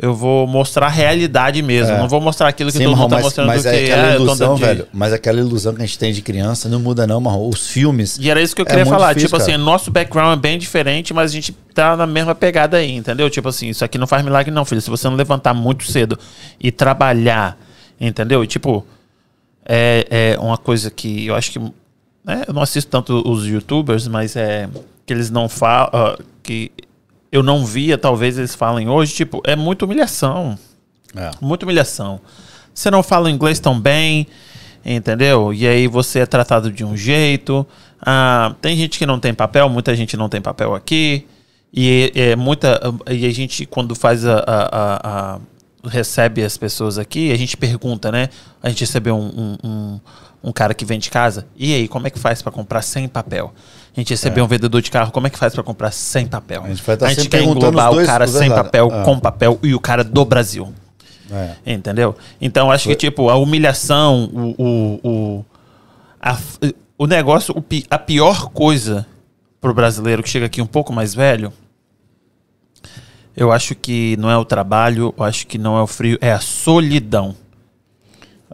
Eu 0.00 0.14
vou 0.14 0.46
mostrar 0.46 0.86
a 0.86 0.88
realidade 0.88 1.60
mesmo. 1.60 1.92
É. 1.92 1.98
Não 1.98 2.06
vou 2.08 2.20
mostrar 2.20 2.46
aquilo 2.46 2.70
que 2.70 2.78
Sim, 2.78 2.84
todo 2.84 2.96
mundo 2.96 3.08
tá 3.10 3.16
mas, 3.16 3.24
mostrando 3.24 3.46
mas 3.48 3.62
do 3.64 3.68
é 3.68 3.72
que 3.84 3.90
aquela 3.90 4.14
tô 4.14 4.22
ilusão, 4.22 4.54
de- 4.54 4.60
velho. 4.60 4.86
Mas 4.92 5.12
aquela 5.12 5.40
ilusão 5.40 5.74
que 5.74 5.82
a 5.82 5.84
gente 5.86 5.98
tem 5.98 6.12
de 6.12 6.22
criança 6.22 6.68
não 6.68 6.78
muda, 6.78 7.04
não, 7.04 7.20
Marrom. 7.20 7.48
Os 7.48 7.66
filmes. 7.66 8.16
E 8.16 8.30
era 8.30 8.40
isso 8.40 8.54
que 8.54 8.62
eu 8.62 8.64
É 8.64 8.68
queria 8.68 8.84
muito 8.84 8.94
falar. 8.96 9.08
difícil, 9.08 9.26
tipo 9.30 9.36
assim, 9.42 9.50
cara. 9.50 9.62
nosso 9.64 9.90
background 9.90 10.38
é 10.38 10.40
bem 10.40 10.56
diferente, 10.56 11.12
mas 11.12 11.32
a 11.32 11.34
gente 11.34 11.50
tá 11.74 11.96
na 11.96 12.06
mesma 12.06 12.32
pegada 12.32 12.76
aí, 12.76 12.94
entendeu? 12.94 13.28
Tipo 13.28 13.48
assim, 13.48 13.70
isso 13.70 13.84
aqui 13.84 13.98
não 13.98 14.06
faz 14.06 14.24
milagre, 14.24 14.52
não, 14.52 14.64
filho. 14.64 14.80
Se 14.80 14.88
você 14.88 15.08
não 15.08 15.16
levantar 15.16 15.52
muito 15.52 15.82
cedo 15.90 16.16
e 16.60 16.70
trabalhar, 16.70 17.58
entendeu? 18.00 18.44
E 18.44 18.46
tipo, 18.46 18.86
é, 19.68 20.32
é 20.34 20.38
uma 20.40 20.56
coisa 20.58 20.90
que 20.90 21.26
eu 21.26 21.34
acho 21.34 21.52
que. 21.52 21.58
né, 22.24 22.44
eu 22.48 22.54
não 22.54 22.62
assisto 22.62 22.90
tanto 22.90 23.22
os 23.28 23.46
youtubers, 23.46 24.08
mas 24.08 24.34
é. 24.34 24.68
Que 25.06 25.12
eles 25.12 25.30
não 25.30 25.48
falam. 25.48 25.90
ah, 25.92 26.18
que 26.42 26.72
eu 27.30 27.42
não 27.42 27.64
via, 27.66 27.98
talvez 27.98 28.38
eles 28.38 28.54
falem 28.54 28.88
hoje, 28.88 29.12
tipo, 29.14 29.42
é 29.44 29.54
muita 29.54 29.84
humilhação. 29.84 30.58
É. 31.14 31.30
Muita 31.40 31.66
humilhação. 31.66 32.20
Você 32.74 32.90
não 32.90 33.02
fala 33.02 33.30
inglês 33.30 33.58
tão 33.60 33.78
bem, 33.78 34.26
entendeu? 34.84 35.52
E 35.52 35.66
aí 35.66 35.86
você 35.86 36.20
é 36.20 36.26
tratado 36.26 36.70
de 36.72 36.84
um 36.84 36.96
jeito. 36.96 37.66
Ah, 38.00 38.54
tem 38.62 38.76
gente 38.76 38.98
que 38.98 39.04
não 39.06 39.18
tem 39.18 39.34
papel, 39.34 39.68
muita 39.68 39.94
gente 39.94 40.16
não 40.16 40.28
tem 40.28 40.40
papel 40.40 40.74
aqui. 40.74 41.26
E 41.72 42.10
é 42.14 42.34
muita. 42.36 42.80
E 43.10 43.26
a 43.26 43.30
gente, 43.30 43.66
quando 43.66 43.94
faz 43.94 44.24
a. 44.24 44.38
a- 44.38 44.68
a- 44.72 45.00
a- 45.04 45.38
recebe 45.88 46.42
as 46.44 46.56
pessoas 46.56 46.98
aqui, 46.98 47.32
a 47.32 47.36
gente 47.36 47.56
pergunta, 47.56 48.12
né? 48.12 48.28
A 48.62 48.68
gente 48.68 48.80
recebeu 48.80 49.16
um, 49.16 49.26
um, 49.26 49.68
um, 49.68 50.00
um 50.44 50.52
cara 50.52 50.72
que 50.74 50.84
vende 50.84 51.10
casa. 51.10 51.46
E 51.56 51.74
aí, 51.74 51.88
como 51.88 52.06
é 52.06 52.10
que 52.10 52.18
faz 52.18 52.42
para 52.42 52.52
comprar 52.52 52.82
sem 52.82 53.08
papel? 53.08 53.52
A 53.96 54.00
gente 54.00 54.10
recebeu 54.10 54.44
um 54.44 54.48
vendedor 54.48 54.80
de 54.80 54.90
carro, 54.90 55.10
como 55.10 55.26
é 55.26 55.30
que 55.30 55.38
faz 55.38 55.52
para 55.54 55.62
comprar 55.64 55.90
sem 55.90 56.26
papel? 56.26 56.62
A 56.64 56.68
gente 56.68 56.82
vai 56.82 56.96
tá 56.96 57.06
a 57.06 57.12
gente 57.12 57.28
quer 57.28 57.42
englobar 57.42 57.90
dois- 57.90 58.04
o 58.06 58.10
cara 58.10 58.26
sem 58.28 58.48
papel, 58.48 58.88
Ah. 58.92 59.02
com 59.02 59.18
papel 59.18 59.58
e 59.62 59.74
o 59.74 59.80
cara 59.80 60.04
do 60.04 60.24
Brasil. 60.24 60.72
É. 61.30 61.74
Entendeu? 61.74 62.16
Então 62.40 62.70
acho 62.70 62.88
que, 62.88 62.94
tipo, 62.94 63.28
a 63.28 63.36
humilhação, 63.36 64.30
o, 64.32 64.54
o, 64.62 65.00
o, 65.10 65.44
a, 66.20 66.38
o 66.96 67.06
negócio, 67.06 67.54
a 67.90 67.98
pior 67.98 68.48
coisa 68.50 69.06
pro 69.60 69.74
brasileiro 69.74 70.22
que 70.22 70.28
chega 70.28 70.46
aqui 70.46 70.62
um 70.62 70.66
pouco 70.66 70.92
mais 70.92 71.14
velho, 71.14 71.52
eu 73.38 73.52
acho 73.52 73.74
que 73.74 74.16
não 74.18 74.30
é 74.30 74.36
o 74.36 74.44
trabalho, 74.44 75.14
eu 75.16 75.24
acho 75.24 75.46
que 75.46 75.56
não 75.58 75.76
é 75.78 75.82
o 75.82 75.86
frio, 75.86 76.18
é 76.20 76.32
a 76.32 76.40
solidão. 76.40 77.34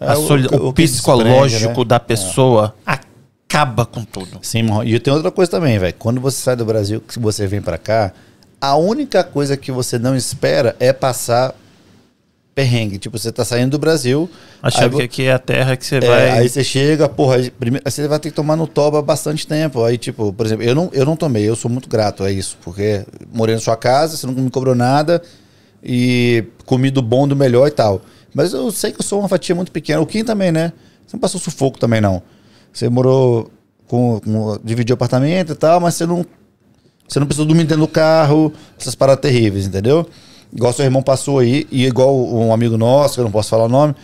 É 0.00 0.08
a 0.08 0.16
soli- 0.16 0.48
o, 0.48 0.72
que 0.72 0.82
psicológico 0.82 1.48
desprende, 1.48 1.78
né? 1.78 1.84
da 1.84 2.00
pessoa 2.00 2.74
acaba 2.84 3.86
com 3.86 4.04
tudo. 4.04 4.38
Sim, 4.42 4.62
e 4.84 4.98
tem 4.98 5.12
outra 5.12 5.30
coisa 5.30 5.50
também, 5.50 5.78
velho. 5.78 5.94
Quando 5.98 6.20
você 6.20 6.42
sai 6.42 6.56
do 6.56 6.64
Brasil, 6.64 7.00
que 7.00 7.18
você 7.18 7.46
vem 7.46 7.62
pra 7.62 7.78
cá, 7.78 8.12
a 8.60 8.76
única 8.76 9.22
coisa 9.22 9.56
que 9.56 9.70
você 9.70 9.98
não 9.98 10.16
espera 10.16 10.74
é 10.80 10.92
passar 10.92 11.54
perrengue. 12.54 12.98
Tipo, 12.98 13.18
você 13.18 13.32
tá 13.32 13.44
saindo 13.44 13.72
do 13.72 13.78
Brasil. 13.78 14.30
Achando 14.62 14.96
que 14.96 15.02
aqui 15.02 15.22
é 15.24 15.32
a 15.32 15.38
terra 15.38 15.76
que 15.76 15.84
você 15.84 15.96
é, 15.96 16.00
vai. 16.00 16.30
aí 16.30 16.48
você 16.48 16.62
chega, 16.62 17.08
porra, 17.08 17.36
aí, 17.36 17.50
primeiro, 17.50 17.82
aí 17.84 17.90
você 17.90 18.06
vai 18.06 18.18
ter 18.18 18.30
que 18.30 18.36
tomar 18.36 18.56
no 18.56 18.66
toba 18.66 19.02
bastante 19.02 19.46
tempo. 19.46 19.82
Aí, 19.84 19.98
tipo, 19.98 20.32
por 20.32 20.46
exemplo, 20.46 20.64
eu 20.64 20.74
não, 20.74 20.90
eu 20.92 21.04
não 21.04 21.16
tomei, 21.16 21.48
eu 21.48 21.56
sou 21.56 21.70
muito 21.70 21.88
grato 21.88 22.22
a 22.22 22.30
isso, 22.30 22.56
porque 22.62 23.04
morei 23.32 23.54
na 23.54 23.60
sua 23.60 23.76
casa, 23.76 24.16
você 24.16 24.26
não 24.26 24.34
me 24.34 24.50
cobrou 24.50 24.74
nada 24.74 25.20
e 25.82 26.44
comi 26.64 26.90
do 26.90 27.02
bom, 27.02 27.26
do 27.26 27.34
melhor 27.34 27.66
e 27.66 27.72
tal. 27.72 28.02
Mas 28.32 28.52
eu 28.52 28.70
sei 28.70 28.92
que 28.92 29.00
eu 29.00 29.04
sou 29.04 29.20
uma 29.20 29.28
fatia 29.28 29.54
muito 29.54 29.72
pequena. 29.72 30.00
O 30.00 30.06
Kim 30.06 30.24
também, 30.24 30.52
né? 30.52 30.72
Você 31.06 31.16
não 31.16 31.20
passou 31.20 31.40
sufoco 31.40 31.78
também, 31.78 32.00
não. 32.00 32.22
Você 32.72 32.88
morou 32.88 33.50
com, 33.86 34.20
com 34.20 34.58
dividiu 34.64 34.94
apartamento 34.94 35.52
e 35.52 35.54
tal, 35.54 35.80
mas 35.80 35.94
você 35.94 36.06
não 36.06 36.24
você 37.06 37.20
não 37.20 37.26
precisou 37.26 37.46
dormir 37.46 37.64
dentro 37.64 37.84
do 37.84 37.88
carro, 37.88 38.50
essas 38.80 38.94
paradas 38.94 39.20
terríveis, 39.20 39.66
entendeu? 39.66 40.08
Igual 40.54 40.72
seu 40.72 40.84
irmão 40.84 41.02
passou 41.02 41.40
aí, 41.40 41.66
e 41.70 41.84
igual 41.84 42.14
um 42.16 42.52
amigo 42.52 42.76
nosso, 42.78 43.14
que 43.14 43.20
eu 43.20 43.24
não 43.24 43.30
posso 43.32 43.50
falar 43.50 43.64
o 43.64 43.68
nome, 43.68 43.94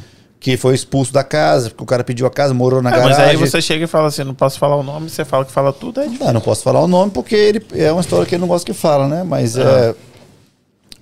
que 0.40 0.56
foi 0.56 0.74
expulso 0.74 1.12
da 1.12 1.22
casa, 1.22 1.68
porque 1.70 1.82
o 1.82 1.86
cara 1.86 2.02
pediu 2.02 2.26
a 2.26 2.30
casa, 2.30 2.52
morou 2.54 2.82
na 2.82 2.90
É, 2.90 2.92
garagem. 2.92 3.16
mas 3.18 3.28
aí 3.28 3.36
você 3.36 3.60
chega 3.60 3.84
e 3.84 3.86
fala 3.86 4.08
assim, 4.08 4.24
não 4.24 4.34
posso 4.34 4.58
falar 4.58 4.76
o 4.76 4.82
nome, 4.82 5.08
você 5.08 5.24
fala 5.24 5.44
que 5.44 5.52
fala 5.52 5.72
tudo, 5.72 6.00
é 6.00 6.04
difícil. 6.04 6.26
Ah, 6.26 6.32
não 6.32 6.40
posso 6.40 6.62
falar 6.62 6.80
o 6.80 6.88
nome 6.88 7.12
porque 7.12 7.34
ele 7.36 7.62
é 7.74 7.92
uma 7.92 8.00
história 8.00 8.26
que 8.26 8.34
ele 8.34 8.40
não 8.40 8.48
gosta 8.48 8.66
que 8.66 8.76
fala, 8.76 9.06
né? 9.06 9.22
Mas 9.22 9.56
é. 9.56 9.94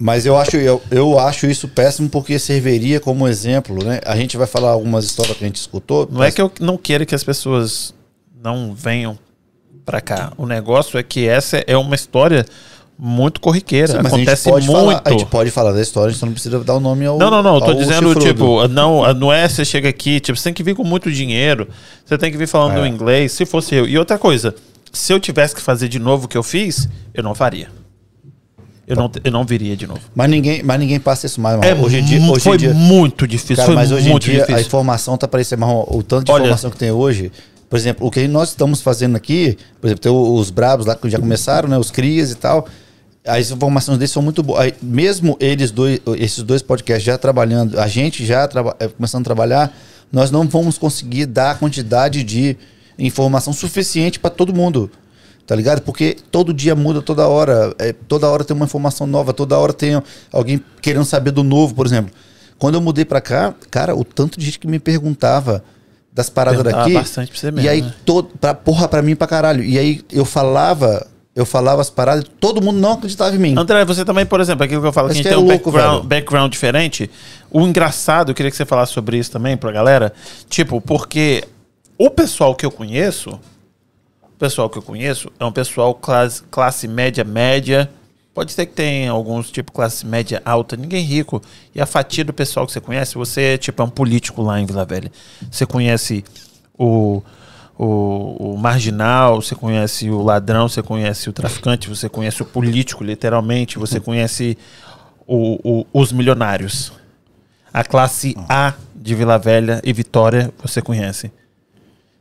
Mas 0.00 0.24
eu 0.26 0.36
acho, 0.36 0.56
eu, 0.56 0.80
eu 0.92 1.18
acho 1.18 1.46
isso 1.46 1.66
péssimo 1.66 2.08
porque 2.08 2.38
serviria 2.38 3.00
como 3.00 3.26
exemplo, 3.26 3.82
né? 3.84 4.00
A 4.06 4.14
gente 4.16 4.36
vai 4.36 4.46
falar 4.46 4.70
algumas 4.70 5.04
histórias 5.04 5.36
que 5.36 5.42
a 5.42 5.46
gente 5.46 5.56
escutou. 5.56 6.08
Não 6.10 6.22
é 6.22 6.30
que 6.30 6.40
eu 6.40 6.52
não 6.60 6.76
queira 6.76 7.04
que 7.04 7.14
as 7.16 7.24
pessoas 7.24 7.92
não 8.40 8.72
venham 8.74 9.18
pra 9.84 10.00
cá. 10.00 10.32
O 10.36 10.46
negócio 10.46 10.98
é 10.98 11.02
que 11.02 11.26
essa 11.26 11.64
é 11.66 11.76
uma 11.76 11.96
história 11.96 12.46
muito 12.98 13.40
corriqueira. 13.40 13.86
Sim, 13.92 13.98
mas 14.02 14.12
Acontece 14.12 14.48
a 14.48 14.52
muito. 14.52 14.66
Falar, 14.66 15.02
a 15.04 15.10
gente 15.10 15.26
pode 15.26 15.50
falar 15.50 15.72
da 15.72 15.80
história, 15.80 16.10
a 16.10 16.12
gente 16.12 16.24
não 16.24 16.32
precisa 16.32 16.58
dar 16.64 16.74
o 16.74 16.80
nome 16.80 17.06
ao. 17.06 17.16
Não, 17.18 17.30
não, 17.30 17.42
não. 17.42 17.54
Eu 17.56 17.60
tô 17.60 17.74
dizendo, 17.74 18.08
chifrudo. 18.08 18.20
tipo, 18.26 18.68
não, 18.68 19.14
não 19.14 19.32
é 19.32 19.48
você 19.48 19.64
chega 19.64 19.88
aqui, 19.88 20.18
tipo, 20.18 20.36
você 20.36 20.44
tem 20.44 20.52
que 20.52 20.62
vir 20.62 20.74
com 20.74 20.82
muito 20.84 21.10
dinheiro, 21.12 21.68
você 22.04 22.18
tem 22.18 22.30
que 22.32 22.36
vir 22.36 22.48
falando 22.48 22.84
É. 22.84 22.88
inglês, 22.88 23.32
se 23.32 23.46
fosse 23.46 23.74
eu. 23.74 23.86
E 23.86 23.96
outra 23.96 24.18
coisa, 24.18 24.54
se 24.92 25.12
eu 25.12 25.20
tivesse 25.20 25.54
que 25.54 25.60
fazer 25.60 25.88
de 25.88 25.98
novo 25.98 26.24
o 26.26 26.28
que 26.28 26.36
eu 26.36 26.42
fiz, 26.42 26.88
eu 27.14 27.22
não 27.22 27.34
faria. 27.34 27.68
Eu 28.86 28.96
não, 28.96 29.10
eu 29.22 29.30
não 29.30 29.44
viria 29.44 29.76
de 29.76 29.86
novo. 29.86 30.00
Mas 30.14 30.30
ninguém, 30.30 30.62
mas 30.62 30.80
ninguém 30.80 30.98
passa 30.98 31.26
isso 31.26 31.40
mais, 31.42 31.60
É, 31.62 31.74
hoje 31.74 31.98
em 31.98 32.04
dia, 32.04 32.20
hoje 32.22 32.40
foi 32.42 32.56
em 32.56 32.58
dia, 32.58 32.72
muito 32.74 33.28
difícil. 33.28 33.56
cara, 33.56 33.66
foi 33.66 33.74
mas 33.74 33.92
hoje 33.92 34.10
em 34.10 34.18
dia 34.18 34.42
a 34.42 34.46
difícil. 34.46 34.66
informação 34.66 35.16
tá 35.18 35.28
parecendo 35.28 35.60
marrom. 35.60 35.84
O 35.88 36.02
tanto 36.02 36.24
de 36.24 36.32
Olha- 36.32 36.40
informação 36.44 36.70
que 36.70 36.78
tem 36.78 36.90
hoje. 36.90 37.30
Por 37.68 37.76
exemplo, 37.78 38.06
o 38.06 38.10
que 38.10 38.26
nós 38.26 38.48
estamos 38.48 38.80
fazendo 38.80 39.14
aqui, 39.14 39.58
por 39.78 39.88
exemplo, 39.88 40.00
tem 40.00 40.10
os 40.10 40.50
brabos 40.50 40.86
lá 40.86 40.94
que 40.96 41.10
já 41.10 41.18
começaram, 41.18 41.68
né? 41.68 41.76
Os 41.76 41.90
crias 41.90 42.30
e 42.30 42.34
tal. 42.34 42.66
As 43.28 43.50
informações 43.50 43.98
deles 43.98 44.10
são 44.10 44.22
muito 44.22 44.42
boas. 44.42 44.72
Mesmo 44.82 45.36
eles 45.38 45.70
dois, 45.70 46.00
esses 46.16 46.42
dois 46.42 46.62
podcasts 46.62 47.04
já 47.04 47.18
trabalhando, 47.18 47.78
a 47.78 47.86
gente 47.86 48.24
já 48.24 48.48
eh, 48.80 48.88
começando 48.88 49.22
a 49.22 49.24
trabalhar, 49.24 49.76
nós 50.10 50.30
não 50.30 50.48
vamos 50.48 50.78
conseguir 50.78 51.26
dar 51.26 51.50
a 51.50 51.54
quantidade 51.54 52.22
de 52.24 52.56
informação 52.98 53.52
suficiente 53.52 54.18
para 54.18 54.30
todo 54.30 54.54
mundo. 54.54 54.90
Tá 55.46 55.54
ligado? 55.54 55.80
Porque 55.82 56.16
todo 56.30 56.52
dia 56.52 56.74
muda, 56.74 57.00
toda 57.00 57.26
hora. 57.26 57.74
É, 57.78 57.92
toda 57.92 58.28
hora 58.28 58.44
tem 58.44 58.54
uma 58.54 58.66
informação 58.66 59.06
nova, 59.06 59.32
toda 59.32 59.58
hora 59.58 59.72
tem 59.72 60.02
alguém 60.32 60.62
querendo 60.82 61.04
saber 61.04 61.30
do 61.30 61.42
novo, 61.42 61.74
por 61.74 61.86
exemplo. 61.86 62.12
Quando 62.58 62.74
eu 62.74 62.80
mudei 62.80 63.04
pra 63.04 63.20
cá, 63.20 63.54
cara, 63.70 63.94
o 63.94 64.04
tanto 64.04 64.38
de 64.38 64.44
gente 64.44 64.58
que 64.58 64.66
me 64.66 64.78
perguntava 64.78 65.62
das 66.12 66.28
paradas 66.28 66.62
Perguntava 66.62 66.84
daqui. 66.84 66.94
bastante 66.94 67.30
pra 67.30 67.40
você 67.40 67.50
mesmo, 67.50 67.66
e 67.66 67.68
aí, 67.68 67.80
né? 67.80 67.94
todo, 68.04 68.30
pra, 68.40 68.52
porra, 68.52 68.88
pra 68.88 69.00
mim 69.00 69.14
pra 69.14 69.26
caralho. 69.26 69.62
E 69.62 69.78
aí 69.78 70.02
eu 70.10 70.24
falava, 70.24 71.06
eu 71.38 71.46
falava 71.46 71.80
as 71.80 71.88
paradas, 71.88 72.24
todo 72.40 72.60
mundo 72.60 72.80
não 72.80 72.94
acreditava 72.94 73.34
em 73.36 73.38
mim. 73.38 73.54
André, 73.56 73.84
você 73.84 74.04
também, 74.04 74.26
por 74.26 74.40
exemplo, 74.40 74.64
aquilo 74.64 74.80
que 74.80 74.88
eu 74.88 74.92
falo, 74.92 75.06
que 75.06 75.12
a 75.12 75.14
gente 75.14 75.22
que 75.22 75.28
tem 75.28 75.38
é 75.38 75.40
um 75.40 75.46
louco, 75.46 75.70
background, 75.70 76.04
background 76.04 76.50
diferente. 76.50 77.08
O 77.48 77.60
engraçado, 77.60 78.32
eu 78.32 78.34
queria 78.34 78.50
que 78.50 78.56
você 78.56 78.66
falasse 78.66 78.92
sobre 78.92 79.18
isso 79.18 79.30
também 79.30 79.56
pra 79.56 79.70
galera. 79.70 80.12
Tipo, 80.48 80.80
porque 80.80 81.44
o 81.96 82.10
pessoal 82.10 82.56
que 82.56 82.66
eu 82.66 82.72
conheço, 82.72 83.38
o 84.20 84.36
pessoal 84.36 84.68
que 84.68 84.78
eu 84.78 84.82
conheço 84.82 85.30
é 85.38 85.44
um 85.44 85.52
pessoal 85.52 85.94
classe, 85.94 86.42
classe 86.50 86.88
média, 86.88 87.22
média. 87.22 87.88
Pode 88.34 88.50
ser 88.50 88.66
que 88.66 88.72
tenha 88.72 89.12
alguns, 89.12 89.48
tipo, 89.48 89.70
classe 89.70 90.04
média 90.04 90.42
alta, 90.44 90.76
ninguém 90.76 91.04
rico. 91.04 91.40
E 91.72 91.80
a 91.80 91.86
fatia 91.86 92.24
do 92.24 92.32
pessoal 92.32 92.66
que 92.66 92.72
você 92.72 92.80
conhece, 92.80 93.14
você, 93.14 93.56
tipo, 93.58 93.80
é 93.80 93.84
um 93.84 93.90
político 93.90 94.42
lá 94.42 94.60
em 94.60 94.66
Vila 94.66 94.84
Velha. 94.84 95.12
Você 95.48 95.64
conhece 95.64 96.24
o, 96.76 97.22
o, 97.78 98.54
o 98.54 98.56
marginal, 98.58 99.40
você 99.40 99.54
conhece 99.54 100.10
o 100.10 100.20
ladrão, 100.22 100.68
você 100.68 100.82
conhece 100.82 101.28
o 101.28 101.32
traficante, 101.32 101.88
você 101.88 102.08
conhece 102.08 102.42
o 102.42 102.44
político, 102.44 103.04
literalmente, 103.04 103.78
você 103.78 104.00
conhece 104.00 104.58
o- 105.26 105.58
o- 105.80 105.86
os 105.92 106.10
milionários. 106.12 106.92
A 107.72 107.84
classe 107.84 108.34
A 108.48 108.74
de 108.94 109.14
Vila 109.14 109.38
Velha 109.38 109.80
e 109.84 109.92
Vitória 109.92 110.52
você 110.60 110.82
conhece. 110.82 111.30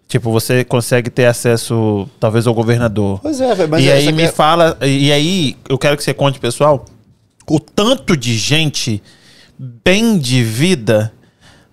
Tipo, 0.07 0.31
você 0.31 0.63
consegue 0.63 1.09
ter 1.09 1.25
acesso, 1.25 2.07
talvez, 2.19 2.47
ao 2.47 2.53
governador. 2.53 3.19
Pois 3.21 3.41
é, 3.41 3.53
velho, 3.55 3.69
mas 3.69 3.83
e 3.83 3.91
aí 3.91 4.11
me 4.13 4.23
é- 4.23 4.31
fala, 4.31 4.77
e 4.81 5.11
aí 5.11 5.57
eu 5.67 5.77
quero 5.77 5.97
que 5.97 6.03
você 6.03 6.13
conte, 6.13 6.39
pessoal, 6.39 6.85
o 7.49 7.59
tanto 7.59 8.15
de 8.15 8.37
gente 8.37 9.01
bem 9.57 10.17
de 10.19 10.43
vida 10.43 11.11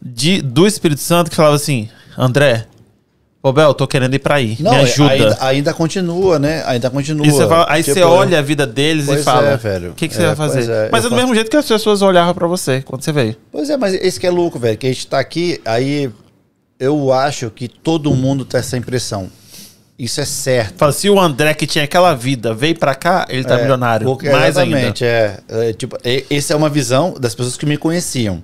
de, 0.02 0.40
do 0.42 0.66
Espírito 0.66 1.00
Santo 1.00 1.30
que 1.30 1.36
falava 1.36 1.54
assim, 1.54 1.88
André, 2.16 2.66
ô 3.46 3.52
Bel, 3.52 3.74
tô 3.74 3.86
querendo 3.86 4.14
ir 4.14 4.18
pra 4.18 4.36
aí, 4.36 4.56
Não, 4.58 4.72
me 4.72 4.78
ajuda. 4.78 5.10
Ainda, 5.12 5.38
ainda 5.40 5.74
continua, 5.74 6.38
né? 6.38 6.62
Ainda 6.66 6.88
continua. 6.88 7.26
Você 7.26 7.46
fala- 7.46 7.66
aí 7.68 7.82
Tipo, 7.82 7.94
você 7.94 8.02
olha 8.02 8.38
a 8.38 8.42
vida 8.42 8.66
deles 8.66 9.06
e 9.06 9.18
fala, 9.22 9.50
é, 9.50 9.56
velho. 9.58 9.90
o 9.90 9.94
que, 9.94 10.08
que 10.08 10.14
você 10.14 10.22
É, 10.22 10.26
vai 10.28 10.36
fazer? 10.36 10.70
é, 10.70 10.88
Mas 10.90 11.04
é 11.04 11.08
do 11.08 11.10
fa- 11.10 11.16
mesmo 11.20 11.34
jeito 11.34 11.50
que 11.50 11.56
as 11.56 11.68
pessoas 11.68 12.00
olhavam 12.00 12.32
pra 12.34 12.46
você 12.46 12.80
quando 12.80 13.02
você 13.04 13.12
veio. 13.12 13.36
Pois 13.52 13.68
é, 13.68 13.76
mas 13.76 13.92
esse 13.94 14.18
que 14.18 14.26
é 14.26 14.30
louco, 14.30 14.58
velho. 14.58 14.78
Que 14.78 14.86
a 14.86 14.90
gente 14.92 15.06
tá 15.06 15.20
aqui, 15.20 15.60
aí 15.64 16.10
eu 16.80 17.12
acho 17.12 17.50
que 17.50 17.68
todo 17.68 18.10
mundo 18.14 18.44
tem 18.46 18.58
essa 18.58 18.76
impressão. 18.78 19.28
Isso 19.98 20.20
é 20.20 20.24
certo. 20.24 20.76
Fala, 20.78 20.90
se 20.90 21.08
o 21.08 21.20
André 21.20 21.54
que 21.54 21.66
tinha 21.68 21.84
aquela 21.84 22.14
vida 22.14 22.52
veio 22.52 22.76
pra 22.76 22.94
cá, 22.96 23.26
ele 23.28 23.44
tá 23.44 23.56
É, 23.58 23.60
milionário. 23.60 24.06
porque- 24.06 24.28
mais 24.30 24.56
ainda. 24.58 24.76
exatamente, 24.76 25.04
É, 25.04 25.38
é, 25.48 25.72
tipo, 25.72 25.96
essa 26.30 26.52
é 26.52 26.56
uma 26.56 26.68
visão 26.68 27.14
das 27.20 27.32
pessoas 27.34 27.56
que 27.56 27.64
me 27.66 27.76
conheciam. 27.76 28.42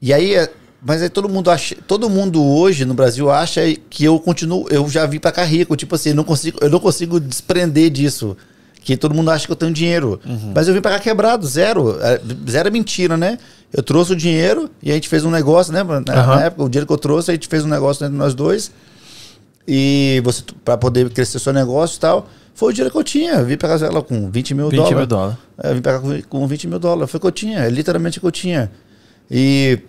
E 0.00 0.12
aí, 0.14 0.34
é- 0.36 0.48
mas 0.86 1.02
aí 1.02 1.08
todo 1.10 1.28
mundo 1.28 1.50
acha, 1.50 1.74
todo 1.86 2.08
mundo 2.08 2.42
hoje 2.42 2.84
no 2.84 2.94
Brasil 2.94 3.30
acha 3.30 3.60
que 3.90 4.04
eu 4.04 4.18
continuo, 4.20 4.66
eu 4.70 4.88
já 4.88 5.04
vim 5.04 5.18
pra 5.18 5.32
cá 5.32 5.42
rico, 5.44 5.74
tipo 5.76 5.94
assim, 5.96 6.10
eu 6.10 6.14
não 6.14 6.24
consigo, 6.24 6.58
eu 6.62 6.70
não 6.70 6.78
consigo 6.80 7.18
desprender 7.18 7.90
disso. 7.90 8.36
Que 8.82 8.96
todo 8.96 9.12
mundo 9.12 9.32
acha 9.32 9.44
que 9.46 9.50
eu 9.52 9.56
tenho 9.56 9.72
dinheiro. 9.72 10.20
Uhum. 10.24 10.52
Mas 10.54 10.68
eu 10.68 10.74
vim 10.74 10.80
pra 10.80 10.92
cá 10.92 11.00
quebrado, 11.00 11.44
zero. 11.44 11.98
É, 12.00 12.20
Zero 12.48 12.68
é 12.68 12.70
mentira, 12.70 13.16
né? 13.16 13.36
Eu 13.72 13.82
trouxe 13.82 14.12
o 14.12 14.16
dinheiro 14.16 14.70
e 14.80 14.92
a 14.92 14.94
gente 14.94 15.08
fez 15.08 15.24
um 15.24 15.30
negócio, 15.30 15.72
né? 15.72 15.82
Na, 15.82 15.98
na 16.00 16.14
Aham. 16.22 16.40
época, 16.42 16.62
o 16.62 16.68
dinheiro 16.68 16.86
que 16.86 16.92
eu 16.92 16.96
trouxe, 16.96 17.32
a 17.32 17.34
gente 17.34 17.48
fez 17.48 17.64
um 17.64 17.68
negócio 17.68 18.06
entre 18.06 18.16
nós 18.16 18.32
dois. 18.32 18.70
E 19.66 20.20
você, 20.24 20.42
para 20.64 20.76
poder 20.78 21.10
crescer 21.10 21.40
seu 21.40 21.52
negócio 21.52 21.96
e 21.96 22.00
tal, 22.00 22.28
foi 22.54 22.70
o 22.70 22.72
dinheiro 22.72 22.92
que 22.92 22.98
eu 22.98 23.02
tinha. 23.02 23.32
Eu 23.32 23.44
vim 23.44 23.56
pra 23.56 23.68
casa 23.68 23.88
dela 23.88 24.00
com 24.02 24.30
20 24.30 24.54
mil 24.54 24.68
20 24.68 24.76
dólares. 24.76 24.96
mil 24.98 25.06
dólares. 25.06 25.38
É, 25.62 25.70
eu 25.70 25.74
vim 25.74 25.80
pra 25.82 25.92
cá 25.94 25.98
com- 26.00 26.22
com 26.22 26.46
20 26.46 26.68
mil 26.68 26.78
dólares. 26.78 27.10
Foi 27.10 27.18
o 27.18 27.20
que 27.20 27.26
eu 27.26 27.32
tinha, 27.32 27.58
é 27.60 27.68
literalmente 27.68 28.18
o 28.18 28.20
que 28.20 28.26
eu 28.26 28.30
tinha. 28.32 28.70
E 29.28 29.80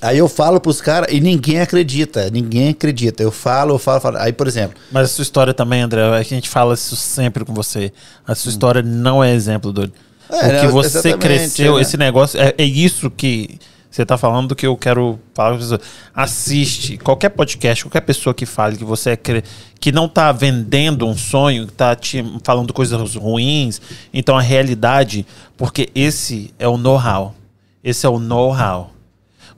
aí 0.00 0.18
eu 0.18 0.28
falo 0.28 0.60
pros 0.60 0.80
caras 0.80 1.12
e 1.14 1.20
ninguém 1.20 1.60
acredita. 1.60 2.30
Ninguém 2.30 2.70
acredita. 2.70 3.22
Eu 3.22 3.30
falo, 3.32 3.74
eu 3.74 3.78
falo, 3.78 4.00
falo. 4.00 4.16
Aí, 4.18 4.32
por 4.32 4.46
exemplo, 4.46 4.76
Mas 4.90 5.04
a 5.04 5.08
sua 5.08 5.22
história 5.22 5.54
também, 5.54 5.80
André, 5.82 6.02
a 6.02 6.22
gente 6.22 6.48
fala 6.48 6.74
isso 6.74 6.96
sempre 6.96 7.44
com 7.44 7.54
você. 7.54 7.92
A 8.26 8.34
sua 8.34 8.50
história 8.50 8.82
não 8.82 9.22
é 9.22 9.32
exemplo, 9.34 9.72
doido. 9.72 9.92
É, 10.30 10.58
o 10.58 10.60
que 10.60 10.66
você 10.68 11.16
cresceu, 11.16 11.76
né? 11.76 11.82
esse 11.82 11.96
negócio, 11.96 12.40
é, 12.40 12.52
é 12.58 12.64
isso 12.64 13.08
que 13.10 13.58
você 13.88 14.04
tá 14.04 14.18
falando 14.18 14.54
que 14.56 14.66
eu 14.66 14.76
quero 14.76 15.18
falar 15.32 15.50
com 15.50 15.56
as 15.56 15.62
pessoas. 15.62 15.80
Assiste 16.12 16.98
qualquer 16.98 17.28
podcast, 17.30 17.84
qualquer 17.84 18.00
pessoa 18.00 18.34
que 18.34 18.44
fale 18.44 18.76
que 18.76 18.84
você 18.84 19.10
é 19.10 19.16
cre- 19.16 19.44
que 19.78 19.92
não 19.92 20.08
tá 20.08 20.32
vendendo 20.32 21.06
um 21.06 21.16
sonho, 21.16 21.66
que 21.66 21.72
tá 21.72 21.94
te 21.94 22.24
falando 22.42 22.72
coisas 22.74 23.14
ruins, 23.14 23.80
então 24.12 24.36
a 24.36 24.40
realidade, 24.42 25.24
porque 25.56 25.88
esse 25.94 26.52
é 26.58 26.66
o 26.66 26.76
know-how. 26.76 27.34
Esse 27.84 28.04
é 28.04 28.08
o 28.08 28.18
know-how. 28.18 28.90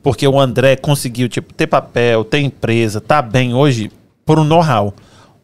Porque 0.03 0.27
o 0.27 0.39
André 0.39 0.77
conseguiu, 0.77 1.29
tipo, 1.29 1.53
ter 1.53 1.67
papel, 1.67 2.25
ter 2.25 2.39
empresa, 2.41 3.01
tá 3.01 3.21
bem 3.21 3.55
hoje 3.55 3.91
por 4.25 4.39
um 4.39 4.45
know-how. 4.45 4.95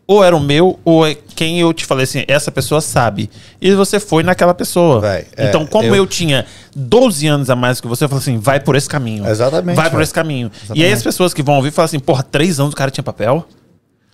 Ou 0.06 0.22
era 0.22 0.36
o 0.36 0.40
meu, 0.40 0.78
ou 0.84 1.06
é 1.06 1.14
quem 1.14 1.58
eu 1.60 1.72
te 1.72 1.86
falei 1.86 2.04
assim, 2.04 2.24
essa 2.28 2.52
pessoa 2.52 2.80
sabe. 2.82 3.30
E 3.58 3.72
você 3.72 3.98
foi 3.98 4.22
naquela 4.22 4.52
pessoa. 4.52 5.00
Vai, 5.00 5.26
é, 5.34 5.48
então, 5.48 5.64
como 5.66 5.88
eu... 5.88 5.94
eu- 5.96 6.06
tinha 6.06 6.44
12 6.76 7.26
anos 7.26 7.48
a 7.48 7.56
mais 7.56 7.80
que 7.80 7.88
você, 7.88 8.04
eu 8.04 8.08
falei 8.08 8.20
assim, 8.20 8.38
vai 8.38 8.60
por 8.60 8.76
esse 8.76 8.88
caminho. 8.88 9.26
Exatamente, 9.26 9.74
Vai 9.76 9.86
por 9.86 9.92
velho. 9.96 10.02
esse 10.02 10.12
caminho. 10.12 10.48
E 10.48 10.50
aí 10.50 10.62
Exatamente. 10.64 10.92
as 10.92 11.02
pessoas 11.02 11.32
que 11.32 11.42
vão 11.42 11.56
ouvir 11.56 11.70
falam 11.70 11.86
assim, 11.86 11.98
porra, 11.98 12.22
três 12.22 12.60
anos 12.60 12.74
o 12.74 12.76
cara 12.76 12.90
tinha 12.90 13.02
papel? 13.02 13.46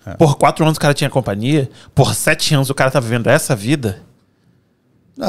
É. 0.05 0.11
Por 0.15 0.37
quatro 0.37 0.63
anos 0.63 0.77
o 0.77 0.79
cara 0.79 0.93
tinha 0.93 1.09
companhia? 1.09 1.69
Por 1.93 2.15
sete 2.15 2.55
anos 2.55 2.69
o 2.69 2.73
cara 2.73 2.89
tá 2.89 2.99
vivendo 3.01 3.27
essa 3.27 3.53
vida? 3.55 3.99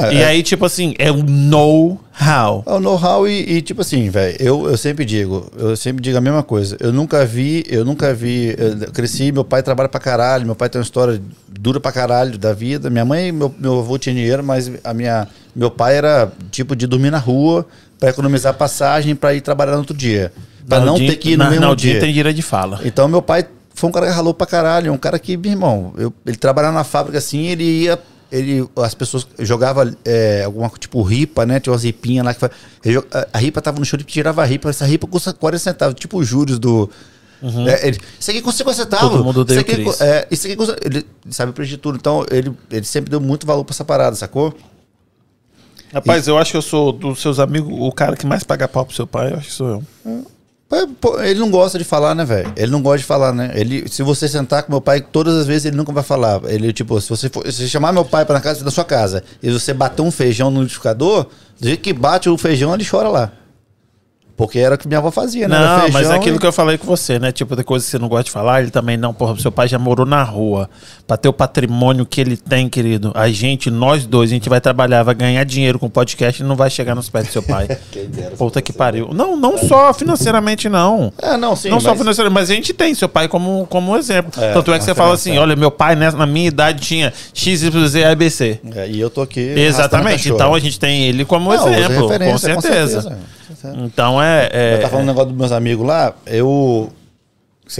Não, 0.01 0.11
E 0.11 0.17
é, 0.21 0.25
aí, 0.25 0.41
tipo 0.43 0.65
assim, 0.65 0.93
é 0.97 1.11
o 1.11 1.23
know-how. 1.23 2.63
é 2.65 2.71
o 2.73 2.79
know-how 2.79 3.27
e, 3.27 3.57
e, 3.57 3.61
tipo 3.61 3.81
assim, 3.81 4.09
velho, 4.09 4.35
eu, 4.39 4.67
eu 4.69 4.77
sempre 4.77 5.05
digo, 5.05 5.49
eu 5.57 5.75
sempre 5.77 6.01
digo 6.01 6.17
a 6.17 6.21
mesma 6.21 6.43
coisa. 6.43 6.75
Eu 6.79 6.91
nunca 6.91 7.25
vi, 7.25 7.63
eu 7.67 7.85
nunca 7.85 8.13
vi, 8.13 8.55
eu 8.57 8.91
cresci, 8.91 9.31
meu 9.31 9.43
pai 9.43 9.61
trabalha 9.63 9.89
pra 9.89 9.99
caralho, 9.99 10.45
meu 10.45 10.55
pai 10.55 10.69
tem 10.69 10.79
uma 10.79 10.83
história 10.83 11.21
dura 11.47 11.79
pra 11.79 11.91
caralho 11.91 12.37
da 12.37 12.53
vida. 12.53 12.89
Minha 12.89 13.05
mãe, 13.05 13.31
meu, 13.31 13.53
meu 13.59 13.79
avô 13.79 13.97
tinha 13.97 14.13
dinheiro, 14.15 14.43
mas 14.43 14.71
a 14.83 14.93
minha, 14.93 15.27
meu 15.55 15.69
pai 15.71 15.95
era 15.97 16.31
tipo 16.51 16.75
de 16.75 16.87
dormir 16.87 17.11
na 17.11 17.19
rua 17.19 17.65
pra 17.99 18.09
economizar 18.09 18.53
passagem 18.55 19.15
pra 19.15 19.33
ir 19.33 19.41
trabalhar 19.41 19.73
no 19.73 19.79
outro 19.79 19.95
dia. 19.95 20.31
Pra 20.67 20.79
não 20.79 20.87
Naldinho- 20.87 21.11
ter 21.11 21.17
que 21.17 21.31
ir 21.31 21.37
no 21.37 21.43
Na- 21.43 21.49
mesmo 21.49 21.65
Naldinho 21.65 21.93
dia. 21.93 22.01
tem 22.01 22.13
direito 22.13 22.35
de 22.35 22.41
fala. 22.41 22.79
Então 22.85 23.07
meu 23.07 23.21
pai 23.21 23.45
foi 23.75 23.89
um 23.89 23.93
cara 23.93 24.05
que 24.07 24.11
ralou 24.13 24.33
pra 24.33 24.47
caralho, 24.47 24.93
um 24.93 24.97
cara 24.97 25.17
que, 25.19 25.35
meu 25.35 25.51
irmão, 25.51 25.93
eu- 25.97 26.13
ele 26.25 26.37
trabalhava 26.37 26.73
na 26.73 26.83
fábrica 26.83 27.17
assim, 27.17 27.47
ele 27.47 27.63
ia, 27.63 27.99
ele, 28.33 28.67
as 28.77 28.95
pessoas 28.95 29.27
jogavam 29.39 29.95
é, 30.03 30.43
alguma 30.43 30.67
tipo 30.69 31.03
ripa, 31.03 31.45
né? 31.45 31.59
Tinha 31.59 31.71
umas 31.71 31.83
ripinhas 31.83 32.25
lá 32.25 32.33
que 32.33 32.49
ele 32.83 32.97
a, 32.97 33.27
a 33.31 33.37
ripa 33.37 33.61
tava 33.61 33.77
no 33.77 33.85
chão, 33.85 33.95
ele 33.95 34.03
tirava 34.03 34.41
a 34.41 34.45
ripa. 34.45 34.69
Essa 34.69 34.85
ripa 34.85 35.05
custa 35.05 35.31
40 35.31 35.59
centavos, 35.59 35.95
tipo 35.99 36.17
os 36.17 36.27
juros 36.27 36.57
do. 36.57 36.89
É, 37.67 37.87
ele, 37.87 37.99
isso 38.19 38.31
aqui 38.31 38.41
custa 38.41 38.57
50 38.59 38.83
centavos. 38.83 39.09
Todo 39.11 39.23
mundo 39.23 39.45
isso 39.47 39.59
odeia 39.59 39.59
o 39.59 39.91
aqui, 39.91 40.03
é, 40.03 40.27
isso 40.31 40.47
aqui 40.47 40.55
custa. 40.55 40.75
Ele 40.81 41.05
sabe 41.29 41.51
o 41.51 41.53
preço 41.53 41.69
de 41.69 41.77
tudo. 41.77 41.95
Então, 41.95 42.25
ele, 42.31 42.51
ele 42.71 42.85
sempre 42.85 43.11
deu 43.11 43.21
muito 43.21 43.45
valor 43.45 43.63
pra 43.63 43.73
essa 43.73 43.85
parada, 43.85 44.15
sacou? 44.15 44.51
Rapaz, 45.93 46.27
eu 46.27 46.35
acho 46.39 46.49
que 46.49 46.57
eu 46.57 46.61
sou 46.63 46.91
dos 46.91 47.21
seus 47.21 47.37
amigos 47.39 47.71
o 47.71 47.91
cara 47.91 48.17
que 48.17 48.25
mais 48.25 48.43
paga 48.43 48.67
pau 48.67 48.83
pro 48.83 48.95
seu 48.95 49.05
pai, 49.05 49.31
eu 49.31 49.37
acho 49.37 49.47
que 49.47 49.53
sou 49.53 49.83
eu. 50.05 50.25
Ele 51.23 51.39
não 51.39 51.51
gosta 51.51 51.77
de 51.77 51.83
falar, 51.83 52.15
né, 52.15 52.25
velho? 52.25 52.51
Ele 52.55 52.71
não 52.71 52.81
gosta 52.81 52.99
de 52.99 53.03
falar, 53.03 53.33
né? 53.33 53.51
Ele, 53.55 53.87
se 53.89 54.03
você 54.03 54.27
sentar 54.27 54.63
com 54.63 54.71
meu 54.71 54.81
pai, 54.81 55.01
todas 55.01 55.35
as 55.35 55.45
vezes 55.45 55.65
ele 55.65 55.77
nunca 55.77 55.91
vai 55.91 56.03
falar. 56.03 56.41
Ele, 56.45 56.71
tipo, 56.73 56.99
se 56.99 57.09
você, 57.09 57.29
for, 57.29 57.49
se 57.51 57.69
chamar 57.69 57.91
meu 57.91 58.05
pai 58.05 58.25
pra 58.25 58.35
na 58.35 58.41
casa 58.41 58.63
da 58.63 58.71
sua 58.71 58.85
casa 58.85 59.23
e 59.41 59.51
você 59.51 59.73
bater 59.73 60.01
um 60.01 60.11
feijão 60.11 60.49
no 60.49 60.61
liquidificador, 60.61 61.27
do 61.59 61.67
jeito 61.67 61.81
que 61.81 61.93
bate 61.93 62.29
o 62.29 62.37
feijão, 62.37 62.73
ele 62.73 62.85
chora 62.85 63.09
lá. 63.09 63.31
Porque 64.35 64.57
era 64.57 64.73
o 64.73 64.77
que 64.77 64.87
minha 64.87 64.97
avó 64.97 65.11
fazia, 65.11 65.47
né? 65.47 65.55
Não, 65.57 65.89
mas 65.91 66.09
é 66.09 66.15
aquilo 66.15 66.37
e- 66.37 66.39
que 66.39 66.45
eu 66.47 66.51
falei 66.51 66.75
com 66.77 66.87
você, 66.87 67.19
né? 67.19 67.31
Tipo, 67.31 67.55
da 67.55 67.63
coisa 67.63 67.85
que 67.85 67.91
você 67.91 67.99
não 67.99 68.07
gosta 68.07 68.23
de 68.25 68.31
falar, 68.31 68.61
ele 68.61 68.71
também 68.71 68.97
não. 68.97 69.13
Porra, 69.13 69.37
seu 69.39 69.51
pai 69.51 69.67
já 69.67 69.77
morou 69.77 70.07
na 70.07 70.23
rua. 70.23 70.67
Pra 71.05 71.15
ter 71.17 71.29
o 71.29 71.33
patrimônio 71.33 72.03
que 72.05 72.19
ele 72.19 72.35
tem, 72.35 72.67
querido. 72.67 73.11
A 73.13 73.29
gente, 73.29 73.69
nós 73.69 74.05
dois, 74.07 74.31
a 74.31 74.33
gente 74.33 74.49
vai 74.49 74.59
trabalhar, 74.59 75.03
vai 75.03 75.13
ganhar 75.13 75.43
dinheiro 75.43 75.77
com 75.77 75.87
podcast 75.87 76.41
e 76.41 76.45
não 76.45 76.55
vai 76.55 76.69
chegar 76.71 76.95
nos 76.95 77.09
pés 77.09 77.27
do 77.27 77.31
seu 77.31 77.43
pai. 77.43 77.67
Puta 78.37 78.59
que 78.61 78.73
pariu. 78.73 79.09
Não, 79.13 79.37
não 79.37 79.55
só 79.57 79.93
financeiramente, 79.93 80.67
não. 80.67 81.13
É, 81.21 81.37
não, 81.37 81.55
sim. 81.55 81.69
não 81.69 81.79
só 81.79 81.89
mas- 81.89 81.99
financeiramente, 81.99 82.33
mas 82.33 82.49
a 82.49 82.53
gente 82.55 82.73
tem 82.73 82.95
seu 82.95 83.07
pai 83.07 83.27
como, 83.27 83.67
como 83.69 83.95
exemplo. 83.95 84.31
É, 84.41 84.51
Tanto 84.53 84.73
é 84.73 84.79
que 84.79 84.83
você 84.85 84.95
fala 84.95 85.13
assim: 85.13 85.37
olha, 85.37 85.55
meu 85.55 85.69
pai 85.69 85.95
né, 85.95 86.09
na 86.09 86.25
minha 86.25 86.47
idade 86.47 86.81
tinha 86.81 87.13
XYZ 87.35 87.97
ABC. 88.11 88.59
É, 88.75 88.87
e 88.87 88.99
eu 88.99 89.11
tô 89.11 89.21
aqui. 89.21 89.39
Exatamente. 89.39 90.29
Então 90.29 90.55
a 90.55 90.59
gente 90.59 90.79
tem 90.79 91.03
ele 91.03 91.23
como. 91.23 91.53
Não, 91.53 91.69
exemplo. 91.71 91.95
Com 91.95 92.07
referência, 92.07 92.61
certeza. 92.61 93.17
Então 93.75 94.21
é. 94.21 94.49
é 94.51 94.73
Eu 94.75 94.77
tava 94.77 94.89
falando 94.89 95.05
um 95.05 95.07
negócio 95.07 95.29
dos 95.29 95.37
meus 95.37 95.51
amigos 95.51 95.85
lá, 95.85 96.13
eu. 96.25 96.91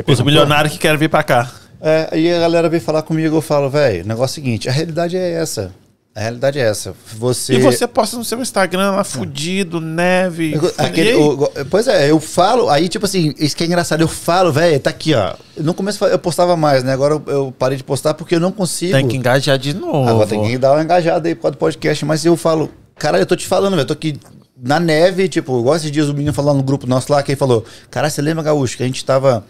Os 0.08 0.22
milionários 0.22 0.74
que 0.74 0.80
querem 0.80 0.98
vir 0.98 1.10
pra 1.10 1.24
cá. 1.24 1.52
É, 1.82 2.08
aí 2.12 2.34
a 2.34 2.40
galera 2.40 2.70
vem 2.70 2.80
falar 2.80 3.02
comigo, 3.02 3.36
eu 3.36 3.42
falo, 3.42 3.70
velho, 3.70 4.06
o 4.06 4.08
negócio 4.08 4.40
é 4.40 4.42
o 4.42 4.44
seguinte, 4.46 4.70
a 4.70 4.72
realidade 4.72 5.18
é 5.18 5.34
essa. 5.34 5.74
A 6.16 6.22
realidade 6.22 6.60
é 6.60 6.62
essa. 6.62 6.94
Você. 7.18 7.56
E 7.56 7.60
você 7.60 7.88
posta 7.88 8.16
no 8.16 8.24
seu 8.24 8.40
Instagram 8.40 8.92
lá, 8.92 9.04
fudido, 9.04 9.82
neve. 9.82 10.54
Aquele, 10.78 11.16
o- 11.16 11.50
pois 11.72 11.88
é, 11.88 12.12
eu 12.12 12.20
falo, 12.20 12.70
aí 12.70 12.88
tipo 12.88 13.06
assim, 13.06 13.34
isso 13.38 13.58
que 13.58 13.64
é 13.64 13.68
engraçado, 13.68 14.00
eu 14.02 14.08
falo, 14.08 14.54
velho, 14.54 14.80
tá 14.80 14.92
aqui, 14.92 15.14
ó. 15.16 15.34
No 15.58 15.74
começo 15.74 16.06
eu 16.06 16.20
postava 16.20 16.56
mais, 16.56 16.84
né? 16.84 16.94
Agora 16.94 17.16
eu, 17.16 17.24
eu 17.28 17.54
parei 17.58 17.78
de 17.78 17.84
postar 17.84 18.14
porque 18.14 18.36
eu 18.36 18.40
não 18.40 18.52
consigo. 18.52 18.94
Tem 18.94 19.08
que 19.08 19.18
engajar 19.18 19.58
de 19.58 19.74
novo. 19.74 20.08
Agora 20.08 20.28
tem 20.28 20.42
que 20.42 20.58
dar 20.58 20.74
uma 20.74 20.84
engajada 20.84 21.28
aí 21.28 21.34
por 21.36 21.42
causa 21.42 21.56
do 21.56 21.60
podcast, 21.60 22.06
mas 22.06 22.24
eu 22.24 22.38
falo, 22.38 22.70
caralho, 22.96 23.24
eu 23.24 23.28
tô 23.28 23.36
te 23.36 23.48
falando, 23.48 23.72
velho, 23.72 23.82
eu 23.82 23.88
tô 23.88 23.94
aqui 23.94 24.18
na 24.62 24.80
neve, 24.80 25.28
tipo, 25.28 25.60
igual 25.60 25.76
esses 25.76 25.90
dias 25.92 26.08
o 26.10 26.14
menino 26.14 26.34
falou 26.34 26.54
no 26.54 26.64
grupo 26.64 26.86
nosso 26.88 27.12
lá, 27.12 27.22
que 27.24 27.32
ele 27.32 27.40
falou, 27.40 27.66
caralho, 27.90 28.14
você 28.14 28.22
lembra, 28.22 28.44
Gaúcho, 28.44 28.78
que 28.78 28.84
a 28.84 28.86
gente 28.86 29.04
tava 29.04 29.44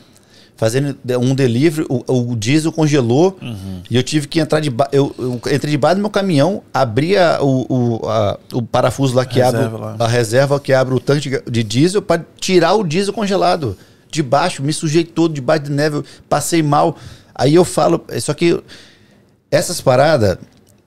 fazendo 0.56 0.96
um 1.20 1.34
delivery, 1.36 1.86
o, 1.90 2.32
o 2.32 2.36
diesel 2.36 2.72
congelou 2.72 3.38
Uhum. 3.42 3.82
e 3.90 3.96
eu 3.98 4.04
tive 4.04 4.28
que 4.28 4.40
entrar 4.40 4.60
de 4.60 4.72
eu, 4.92 5.14
eu 5.18 5.34
entrei 5.52 5.72
debaixo 5.72 5.96
do 5.96 6.02
meu 6.02 6.10
caminhão, 6.12 6.62
abri 6.74 7.18
a- 7.18 7.40
o, 7.42 7.66
o, 8.04 8.08
a- 8.08 8.38
o 8.54 8.62
parafuso 8.62 9.16
lá 9.16 9.26
que 9.26 9.40
Reserva 9.40 9.66
abre 9.66 9.82
lá. 9.82 9.96
a 10.00 10.08
reserva 10.08 10.60
que 10.60 10.72
abre 10.72 10.94
o 10.94 11.00
tanque 11.00 11.42
de, 11.50 11.64
diesel 11.64 12.02
para 12.02 12.24
tirar 12.40 12.74
o 12.76 12.84
diesel 12.84 13.14
congelado 13.14 13.76
de 14.12 14.22
baixo, 14.22 14.62
me 14.62 14.72
sujei 14.72 15.04
todo 15.04 15.34
debaixo 15.34 15.64
de 15.66 15.72
neve, 15.72 16.04
passei 16.30 16.62
mal. 16.62 16.96
Aí 17.34 17.56
eu 17.56 17.66
falo, 17.66 18.06
só 18.22 18.32
que 18.34 18.62
essas 19.50 19.82
paradas, 19.82 20.38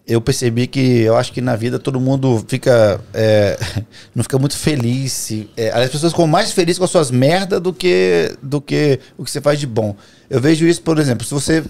eu 0.07 0.21
percebi 0.21 0.67
que 0.69 1.01
eu 1.03 1.17
acho 1.17 1.33
que 1.33 1.41
na 1.41 1.57
vida 1.57 1.79
todo 1.79 1.99
mundo 2.01 2.45
fica. 2.47 3.01
é, 3.13 3.59
não 4.15 4.23
fica 4.23 4.39
muito 4.39 4.57
feliz. 4.57 5.13
se- 5.13 5.51
é, 5.57 5.71
as 5.71 5.91
pessoas 5.91 6.13
ficam 6.13 6.27
mais 6.27 6.53
felizes 6.53 6.79
com 6.79 6.85
as 6.85 6.91
suas 6.91 7.11
merdas 7.11 7.61
do 7.61 7.73
que, 7.73 8.37
do 8.43 8.61
que 8.61 9.01
o 9.19 9.25
que 9.25 9.31
você 9.31 9.41
faz 9.41 9.59
de 9.59 9.67
bom. 9.67 9.97
Eu 10.31 10.41
vejo 10.41 10.67
isso, 10.67 10.81
por 10.83 10.99
exemplo, 10.99 11.27
se 11.27 11.35
você 11.35 11.65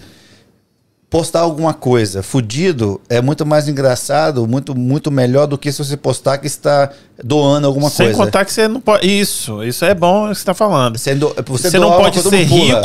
postar 1.09 1.39
alguma 1.39 1.73
coisa 1.73 2.21
fudido, 2.21 2.99
é 3.09 3.21
muito 3.21 3.45
mais 3.45 3.67
engraçado, 3.69 4.45
muito, 4.45 4.75
muito 4.77 5.09
melhor 5.09 5.47
do 5.47 5.57
que 5.57 5.71
se 5.71 5.77
você 5.83 5.95
postar 5.95 6.37
que 6.37 6.47
está 6.47 6.91
doando 7.23 7.65
alguma 7.65 7.89
Sem 7.89 8.07
coisa. 8.07 8.23
contar 8.25 8.43
que 8.45 8.51
você 8.51 8.67
não 8.67 8.81
pode. 8.81 9.07
Isso, 9.07 9.63
isso 9.63 9.85
é 9.85 9.93
bom 9.95 10.27
que 10.29 10.35
você 10.35 10.43
tá 10.45 10.53
falando. 10.53 10.97
Sendo, 10.97 11.33
você 11.47 11.69
Você 11.71 11.79
não 11.79 11.91
pode 11.91 12.21
ser 12.21 12.45
mundo 12.45 12.49
pula. 12.49 12.81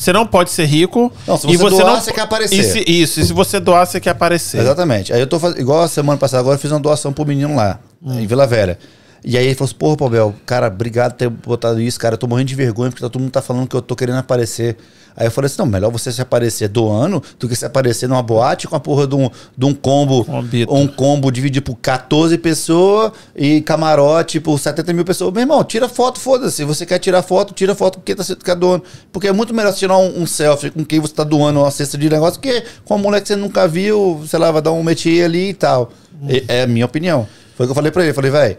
Você 0.00 0.14
não 0.14 0.26
pode 0.26 0.50
ser 0.50 0.64
rico. 0.64 1.12
Não, 1.26 1.36
se 1.36 1.46
e 1.46 1.58
você 1.58 1.76
doar, 1.76 1.92
não 1.92 2.00
você 2.00 2.10
quer 2.10 2.22
aparecer. 2.22 2.64
Se- 2.64 2.84
isso, 2.90 3.20
e 3.20 3.24
se 3.26 3.32
você 3.34 3.60
doar, 3.60 3.86
você 3.86 4.00
quer 4.00 4.10
aparecer. 4.10 4.58
Exatamente. 4.62 5.12
Aí 5.12 5.20
eu 5.20 5.26
tô 5.26 5.38
fazendo. 5.38 5.60
Igual 5.60 5.82
a 5.82 5.88
semana 5.88 6.16
passada, 6.16 6.40
agora 6.40 6.54
eu 6.56 6.58
fiz 6.58 6.70
uma 6.72 6.80
doação 6.80 7.12
pro 7.12 7.26
menino 7.26 7.54
lá, 7.54 7.78
Hum. 8.02 8.18
em 8.18 8.26
Vila 8.26 8.46
Velha. 8.46 8.78
E 9.24 9.36
aí 9.36 9.44
ele 9.46 9.54
falou 9.54 9.66
assim, 9.68 9.74
porra, 9.78 9.96
Paubel, 9.96 10.34
cara, 10.46 10.68
obrigado 10.68 11.12
por 11.12 11.18
ter 11.18 11.28
botado 11.28 11.80
isso, 11.80 11.98
cara. 12.00 12.14
Eu 12.14 12.18
tô 12.18 12.26
morrendo 12.26 12.48
de 12.48 12.54
vergonha 12.54 12.90
porque 12.90 13.02
todo 13.02 13.18
mundo 13.18 13.30
tá 13.30 13.42
falando 13.42 13.68
que 13.68 13.76
eu 13.76 13.82
tô 13.82 13.94
querendo 13.94 14.16
aparecer. 14.18 14.76
Aí 15.16 15.26
eu 15.26 15.30
falei 15.30 15.46
assim, 15.46 15.56
não, 15.58 15.66
melhor 15.66 15.90
você 15.90 16.10
se 16.10 16.22
aparecer 16.22 16.68
doando 16.68 17.22
do 17.38 17.46
que 17.48 17.54
se 17.54 17.66
aparecer 17.66 18.08
numa 18.08 18.22
boate 18.22 18.66
com 18.66 18.76
a 18.76 18.80
porra 18.80 19.06
de 19.06 19.14
um, 19.16 19.28
de 19.58 19.66
um 19.66 19.74
combo. 19.74 20.24
Um 20.72 20.86
combo 20.86 21.30
dividido 21.30 21.64
por 21.66 21.76
14 21.76 22.38
pessoas 22.38 23.12
e 23.36 23.60
camarote 23.60 24.40
por 24.40 24.58
70 24.58 24.92
mil 24.94 25.04
pessoas. 25.04 25.32
Meu 25.34 25.42
irmão, 25.42 25.62
tira 25.64 25.88
foto, 25.88 26.18
foda-se. 26.18 26.56
Se 26.56 26.64
você 26.64 26.86
quer 26.86 26.98
tirar 26.98 27.22
foto, 27.22 27.52
tira 27.52 27.74
foto 27.74 27.98
com 27.98 28.04
quem 28.04 28.14
tá, 28.16 28.24
tá 28.24 28.54
doando. 28.54 28.84
Porque 29.12 29.28
é 29.28 29.32
muito 29.32 29.52
melhor 29.52 29.72
você 29.72 29.80
tirar 29.80 29.98
um, 29.98 30.22
um 30.22 30.26
selfie 30.26 30.70
com 30.70 30.84
quem 30.84 30.98
você 31.00 31.12
tá 31.12 31.24
doando 31.24 31.60
uma 31.60 31.70
cesta 31.70 31.98
de 31.98 32.08
negócio 32.08 32.40
que 32.40 32.62
com 32.86 32.94
uma 32.94 33.02
mulher 33.02 33.20
que 33.20 33.28
você 33.28 33.36
nunca 33.36 33.68
viu, 33.68 34.22
sei 34.26 34.38
lá, 34.38 34.50
vai 34.50 34.62
dar 34.62 34.72
um 34.72 34.82
métier 34.82 35.26
ali 35.26 35.50
e 35.50 35.54
tal. 35.54 35.92
E- 36.26 36.44
É, 36.48 36.62
a 36.62 36.66
minha 36.66 36.86
opinião. 36.86 37.26
Foi 37.56 37.66
o 37.66 37.68
que 37.68 37.72
eu 37.72 37.74
falei 37.74 37.90
pra 37.92 38.02
ele. 38.02 38.12
Eu 38.12 38.14
falei, 38.14 38.30
velho, 38.30 38.56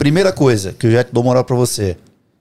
primeira 0.00 0.32
coisa 0.32 0.72
que 0.72 0.86
eu 0.86 0.90
já 0.90 1.04
te 1.04 1.12
dou 1.12 1.22
moral 1.22 1.44
pra 1.44 1.54
você. 1.54 1.94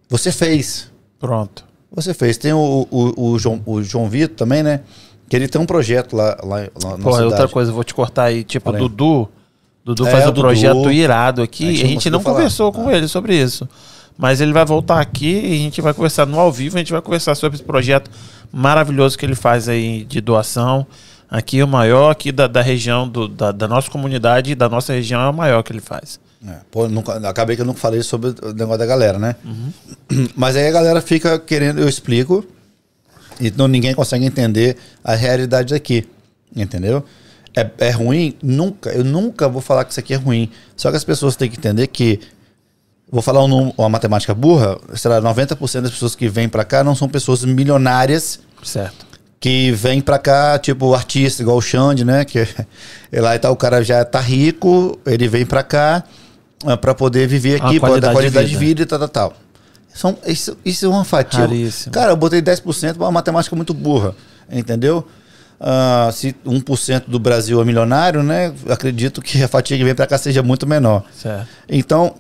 Você 0.09 0.31
fez. 0.31 0.89
Pronto. 1.19 1.65
Você 1.91 2.13
fez. 2.13 2.37
Tem 2.37 2.53
o, 2.53 2.87
o, 2.89 3.31
o 3.31 3.37
João, 3.37 3.61
o 3.65 3.83
João 3.83 4.07
Vitor 4.09 4.35
também, 4.37 4.63
né? 4.63 4.79
Que 5.27 5.35
ele 5.35 5.47
tem 5.47 5.59
um 5.61 5.65
projeto 5.65 6.15
lá, 6.15 6.37
lá, 6.41 6.55
lá 6.83 6.97
na 6.97 7.03
Porra, 7.03 7.17
cidade. 7.17 7.23
outra 7.25 7.47
coisa, 7.49 7.71
vou 7.71 7.83
te 7.83 7.93
cortar 7.93 8.23
aí. 8.23 8.43
Tipo, 8.45 8.65
Fala 8.71 8.77
aí. 8.77 8.81
Dudu. 8.81 9.27
Dudu 9.83 10.07
É, 10.07 10.11
faz 10.11 10.23
um 10.23 10.27
Dudu. 10.27 10.41
projeto 10.41 10.89
irado 10.89 11.41
aqui. 11.41 11.65
A 11.65 11.69
A 11.69 11.73
gente 11.73 11.87
gente, 11.87 12.09
não 12.09 12.17
não 12.19 12.23
falar. 12.23 12.35
conversou 12.37 12.71
com 12.71 12.89
ele 12.89 13.07
sobre 13.09 13.35
isso. 13.35 13.67
Mas 14.17 14.39
ele 14.39 14.53
vai 14.53 14.63
voltar 14.65 15.01
aqui 15.01 15.29
e 15.29 15.53
a 15.53 15.57
gente 15.57 15.81
vai 15.81 15.93
conversar 15.93 16.25
no 16.25 16.39
ao 16.39 16.51
vivo. 16.51 16.77
A 16.77 16.79
gente 16.79 16.91
vai 16.93 17.01
conversar 17.01 17.35
sobre 17.35 17.57
esse 17.57 17.63
projeto 17.63 18.09
maravilhoso 18.53 19.17
que 19.17 19.25
ele 19.25 19.35
faz 19.35 19.67
aí 19.67 20.05
de 20.05 20.21
doação. 20.21 20.87
Aqui 21.29 21.59
é 21.59 21.63
o 21.63 21.67
maior 21.67 22.09
aqui 22.09 22.31
da, 22.31 22.47
da 22.47 22.61
região, 22.61 23.07
do, 23.07 23.27
da, 23.27 23.51
da 23.51 23.67
nossa 23.67 23.89
comunidade, 23.91 24.55
da 24.55 24.67
nossa 24.69 24.93
região, 24.93 25.21
é 25.21 25.29
o 25.29 25.33
maior 25.33 25.61
que 25.61 25.71
ele 25.71 25.81
faz. 25.81 26.19
É, 26.47 26.55
pô, 26.71 26.87
nunca- 26.87 27.15
acabei 27.29 27.55
que 27.55 27.61
eu 27.61 27.65
nunca 27.65 27.79
falei 27.79 28.01
sobre 28.01 28.29
o 28.41 28.53
negócio 28.53 28.79
da 28.79 28.85
galera, 28.85 29.19
né? 29.19 29.35
Mas 30.35 30.55
aí 30.55 30.67
a 30.67 30.71
galera 30.71 31.01
fica 31.01 31.37
querendo, 31.37 31.79
eu 31.81 31.89
explico, 31.89 32.45
e 33.41 33.51
não, 33.51 33.67
ninguém 33.67 33.93
consegue 33.93 34.25
entender 34.25 34.77
a 35.03 35.15
realidade 35.15 35.73
daqui. 35.73 36.07
Entendeu? 36.55 37.03
É, 37.55 37.69
é 37.79 37.89
ruim? 37.91 38.35
Nunca. 38.41 38.89
Eu 38.91 39.03
nunca 39.03 39.47
vou 39.49 39.61
falar 39.61 39.83
que 39.83 39.91
isso 39.91 39.99
aqui 39.99 40.13
é 40.13 40.17
ruim. 40.17 40.49
Só 40.77 40.89
que 40.91 40.97
as 40.97 41.03
pessoas 41.03 41.35
têm 41.35 41.49
que 41.49 41.57
entender 41.57 41.87
que. 41.87 42.19
Vou 43.11 43.21
falar 43.21 43.43
um 43.43 43.73
uma 43.77 43.89
matemática 43.89 44.33
burra, 44.35 44.77
sei 44.95 45.09
lá, 45.09 45.19
90% 45.19 45.81
das 45.81 45.91
pessoas 45.91 46.15
que 46.15 46.27
vêm 46.29 46.47
pra 46.47 46.63
cá 46.63 46.83
não 46.83 46.93
são 46.95 47.09
pessoas 47.09 47.43
milionárias 47.43 48.39
Certo. 48.63 49.05
que 49.39 49.71
vem 49.71 49.99
pra 49.99 50.19
cá, 50.19 50.59
tipo, 50.59 50.93
artista, 50.93 51.41
igual 51.41 51.57
o 51.57 51.61
Xande, 51.61 52.05
né? 52.05 52.23
Que 52.23 52.47
lá 53.11 53.35
e 53.35 53.39
tal, 53.39 53.51
o 53.53 53.55
cara 53.55 53.83
já 53.83 54.05
tá 54.05 54.19
rico, 54.19 54.99
ele 55.07 55.27
vem 55.27 55.43
pra 55.45 55.63
cá 55.63 56.03
ah, 56.65 56.77
pra 56.77 56.93
poder 56.93 57.27
viver 57.27 57.61
aqui, 57.61 57.79
pode 57.79 58.01
dar 58.01 58.11
qualidade 58.11 58.49
de 58.49 58.57
vida. 58.57 58.81
e 58.83 58.85
tal, 58.85 58.99
tal, 58.99 59.07
tal. 59.07 59.33
São, 59.93 60.17
isso, 60.25 60.57
isso 60.63 60.85
é 60.85 60.89
uma 60.89 61.03
fatia. 61.03 61.41
Raríssimo. 61.41 61.91
Cara, 61.93 62.11
eu 62.11 62.15
botei 62.15 62.41
10% 62.41 62.95
pra 62.95 63.05
uma 63.05 63.11
matemática 63.11 63.55
muito 63.55 63.73
burra, 63.73 64.15
entendeu? 64.51 65.05
Ah, 65.59 66.09
se 66.13 66.35
1% 66.45 67.03
do 67.07 67.19
Brasil 67.19 67.61
é 67.61 67.65
milionário, 67.65 68.23
né? 68.23 68.53
Acredito 68.69 69.21
que 69.21 69.43
a 69.43 69.47
fatia 69.47 69.77
que 69.77 69.83
vem 69.83 69.95
pra 69.95 70.07
cá 70.07 70.17
seja 70.17 70.41
muito 70.41 70.65
menor. 70.65 71.03
Certo. 71.13 71.47
Então, 71.67 72.15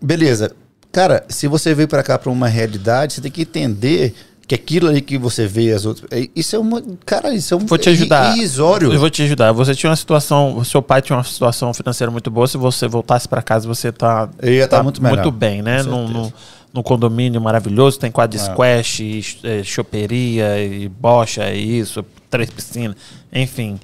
beleza. 0.00 0.52
Cara, 0.92 1.24
se 1.28 1.48
você 1.48 1.74
veio 1.74 1.88
pra 1.88 2.02
cá 2.02 2.18
pra 2.18 2.30
uma 2.30 2.46
realidade, 2.46 3.14
você 3.14 3.20
tem 3.20 3.30
que 3.30 3.42
entender 3.42 4.14
que 4.46 4.54
aquilo 4.54 4.88
ali 4.88 5.00
que 5.00 5.16
você 5.16 5.46
vê 5.46 5.72
as 5.72 5.86
outras, 5.86 6.06
é- 6.10 6.28
isso 6.34 6.54
é 6.56 6.58
uma, 6.58 6.82
cara, 7.06 7.32
isso 7.34 7.54
é 7.54 7.56
um 7.56 7.60
Vou 7.60 7.78
te 7.78 7.88
ajudar. 7.88 8.36
irrisório. 8.36 8.92
Eu 8.92 8.98
vou 9.00 9.08
te 9.10 9.22
ajudar. 9.22 9.52
Você 9.52 9.74
tinha 9.74 9.90
uma 9.90 9.96
situação, 9.96 10.62
seu 10.64 10.82
pai 10.82 11.00
tinha 11.00 11.16
uma 11.16 11.24
situação 11.24 11.72
financeira 11.72 12.10
muito 12.10 12.30
boa. 12.30 12.46
Se 12.46 12.56
você 12.56 12.86
voltasse 12.88 13.26
para 13.28 13.40
casa, 13.42 13.66
você 13.66 13.90
tá, 13.92 14.28
Eu 14.40 14.52
ia 14.52 14.66
tá 14.68 14.82
muito 14.82 15.02
melhor. 15.02 15.30
bem, 15.30 15.62
né? 15.62 15.82
Num, 15.82 16.30
num 16.74 16.82
condomínio 16.82 17.40
maravilhoso, 17.40 17.98
tem 17.98 18.10
quadro 18.10 18.36
de 18.36 18.42
É. 18.42 18.46
squash, 18.52 19.00
e, 19.00 19.24
eh, 19.44 19.62
choperia, 19.62 20.58
e 20.64 20.88
bocha, 20.88 21.50
e 21.52 21.78
isso, 21.78 22.04
três 22.30 22.50
piscinas, 22.50 22.96
enfim. 23.32 23.78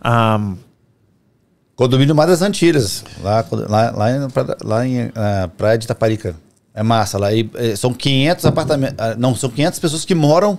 Ahn, 0.00 0.54
Condomínio 1.76 2.14
Mar 2.14 2.26
das 2.28 2.40
Antilhas, 2.40 3.04
lá, 3.20 3.44
lá, 3.50 3.90
lá 3.90 4.10
em, 4.10 4.18
lá 4.62 4.86
em 4.86 5.10
ah, 5.14 5.48
Praia 5.56 5.76
de 5.76 5.84
Itaparica. 5.86 6.36
É 6.74 6.82
massa 6.82 7.16
lá. 7.18 7.32
E, 7.32 7.48
eh, 7.54 7.76
são 7.76 7.94
500 7.94 8.44
apartamentos. 8.46 8.96
ah, 8.98 9.14
Não, 9.16 9.34
são 9.34 9.48
500 9.48 9.78
pessoas 9.78 10.04
que 10.04 10.14
moram 10.14 10.58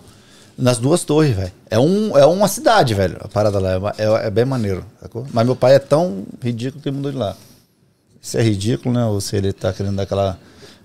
Nas 0.57 0.77
duas 0.77 1.03
torres, 1.03 1.35
velho. 1.35 1.51
É, 1.69 1.77
um, 1.77 2.17
é 2.17 2.25
uma 2.25 2.47
cidade, 2.47 2.93
velho. 2.93 3.17
A 3.19 3.27
parada 3.27 3.59
lá. 3.59 3.93
É, 3.97 4.03
é- 4.05 4.27
é 4.27 4.29
bem 4.31 4.45
maneiro. 4.45 4.85
sacou? 5.01 5.27
Mas 5.33 5.45
meu 5.45 5.53
pai 5.53 5.75
é 5.75 5.79
tão 5.79 6.23
ridículo 6.41 6.81
que 6.81 6.87
ele 6.87 6.95
mudou 6.95 7.11
de 7.11 7.17
lá. 7.17 7.35
Se 8.21 8.37
é 8.37 8.41
ridículo, 8.41 8.95
né? 8.95 9.05
Ou 9.05 9.19
se 9.19 9.35
ele 9.35 9.51
tá 9.51 9.73
querendo 9.73 9.97
dar 9.97 10.03
aquela, 10.03 10.39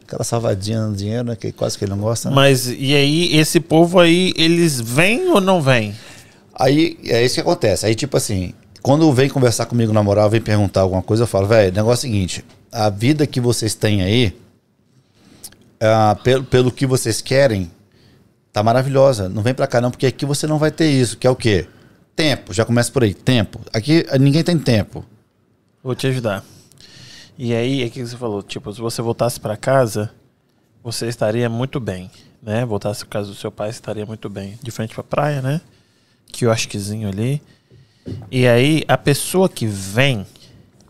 aquela 0.05 0.25
salvadinha 0.25 0.85
no 0.89 0.97
dinheiro, 0.97 1.23
né? 1.23 1.37
Que 1.37 1.53
quase 1.53 1.79
que 1.79 1.85
ele 1.85 1.93
não 1.93 2.01
gosta. 2.01 2.29
Né? 2.31 2.35
Mas 2.35 2.67
e 2.67 2.93
aí, 2.97 3.37
esse 3.37 3.61
povo 3.61 4.01
aí, 4.01 4.33
eles 4.37 4.81
vêm 4.81 5.29
ou 5.29 5.41
não 5.41 5.63
vêm? 5.63 5.95
Aí 6.53 6.99
é 7.07 7.25
isso 7.25 7.37
que 7.37 7.41
acontece. 7.41 7.87
Aí, 7.87 7.95
tipo 7.95 8.17
assim, 8.17 8.53
quando 8.83 9.11
vem 9.13 9.29
conversar 9.29 9.67
comigo 9.67 9.93
na 9.93 10.03
moral, 10.03 10.29
vem 10.29 10.41
perguntar 10.41 10.81
alguma 10.81 11.01
coisa, 11.01 11.23
eu 11.23 11.27
falo, 11.29 11.47
velho, 11.47 11.73
negócio 11.73 12.07
é 12.07 12.11
o 12.11 12.13
seguinte: 12.13 12.45
a 12.73 12.91
vida 12.91 13.25
que 13.25 13.41
vocês 13.41 13.73
têm 13.77 14.03
aí, 14.03 14.37
ah, 15.81 16.17
pelo, 16.23 16.45
pelo 16.45 16.71
que 16.71 16.87
vocês 16.87 17.21
querem, 17.21 17.71
tá 18.53 18.63
maravilhosa. 18.63 19.29
Não 19.29 19.43
vem 19.43 19.55
pra 19.55 19.67
cá, 19.67 19.81
não, 19.81 19.91
porque 19.91 20.07
aqui 20.07 20.27
você 20.27 20.47
não 20.47 20.59
vai 20.59 20.71
ter 20.71 20.91
isso, 20.91 21.17
que 21.17 21.27
é 21.27 21.31
o 21.31 21.37
quê? 21.37 21.67
Tempo, 22.15 22.53
já 22.53 22.65
começa 22.65 22.93
por 22.93 23.03
aí, 23.03 23.15
tempo. 23.15 23.61
Aqui 23.73 24.05
ninguém 24.21 24.45
tem 24.45 24.59
tempo. 24.59 25.05
Vou 25.83 25.95
te 25.95 26.07
ajudar. 26.07 26.45
E 27.39 27.55
aí, 27.55 27.83
é 27.83 27.89
que 27.89 28.05
você 28.05 28.17
falou? 28.17 28.43
Tipo, 28.43 28.73
se 28.73 28.81
você 28.81 29.01
voltasse 29.01 29.41
pra 29.41 29.57
casa, 29.57 30.13
você 30.85 31.07
estaria 31.07 31.49
muito 31.49 31.81
bem, 31.81 32.11
né? 32.43 32.67
Voltasse 32.67 33.01
pra 33.01 33.21
casa 33.21 33.29
do 33.31 33.35
seu 33.35 33.51
pai, 33.51 33.71
estaria 33.71 34.05
muito 34.05 34.29
bem. 34.29 34.59
De 34.63 34.71
frente 34.71 34.95
pra 34.95 35.03
praia, 35.03 35.41
né? 35.41 35.63
Quiosquezinho 36.31 37.09
ali. 37.09 37.41
E 38.31 38.47
aí, 38.47 38.85
a 38.87 38.99
pessoa 38.99 39.49
que 39.49 39.67
vem 39.67 40.27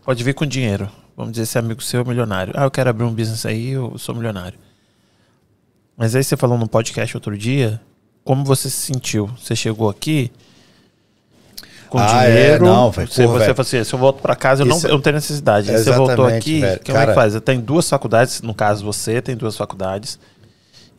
pode 0.03 0.21
vir 0.25 0.33
com 0.33 0.45
dinheiro. 0.45 0.91
Vamos 1.15 1.31
dizer, 1.31 1.43
esse 1.43 1.57
amigo 1.57 1.81
seu 1.81 2.01
é 2.01 2.03
milionário. 2.03 2.53
Ah, 2.57 2.63
eu 2.63 2.71
quero 2.71 2.89
abrir 2.89 3.05
um 3.05 3.13
business 3.13 3.45
aí, 3.45 3.69
eu 3.69 3.97
sou 3.97 4.13
milionário. 4.13 4.59
Mas 6.01 6.15
aí 6.15 6.23
você 6.23 6.35
falou 6.35 6.57
no 6.57 6.67
podcast 6.67 7.15
outro 7.15 7.37
dia, 7.37 7.79
como 8.23 8.43
você 8.43 8.71
se 8.71 8.77
sentiu? 8.91 9.29
Você 9.39 9.55
chegou 9.55 9.87
aqui 9.87 10.31
com 11.89 11.99
Ah, 11.99 12.23
é, 12.23 12.31
dinheiro. 12.31 12.65
não, 12.65 12.89
velho, 12.89 13.07
você, 13.07 13.23
pô, 13.27 13.33
você 13.33 13.45
falou 13.53 13.61
assim, 13.61 13.83
se 13.83 13.93
eu 13.93 13.99
volto 13.99 14.19
pra 14.19 14.35
casa, 14.35 14.63
eu 14.63 14.65
não, 14.65 14.77
Isso- 14.77 14.87
eu 14.87 14.93
não 14.93 15.01
tenho 15.01 15.15
necessidade. 15.17 15.71
Você 15.71 15.91
voltou 15.91 16.25
aqui, 16.25 16.61
velho. 16.61 16.79
como 16.83 16.97
é 16.97 17.01
que 17.01 17.05
Cara- 17.05 17.13
faz? 17.13 17.35
Eu 17.35 17.41
tenho 17.41 17.61
duas 17.61 17.87
faculdades, 17.87 18.41
no 18.41 18.53
caso 18.55 18.83
você 18.83 19.21
tem 19.21 19.35
duas 19.37 19.55
faculdades. 19.55 20.17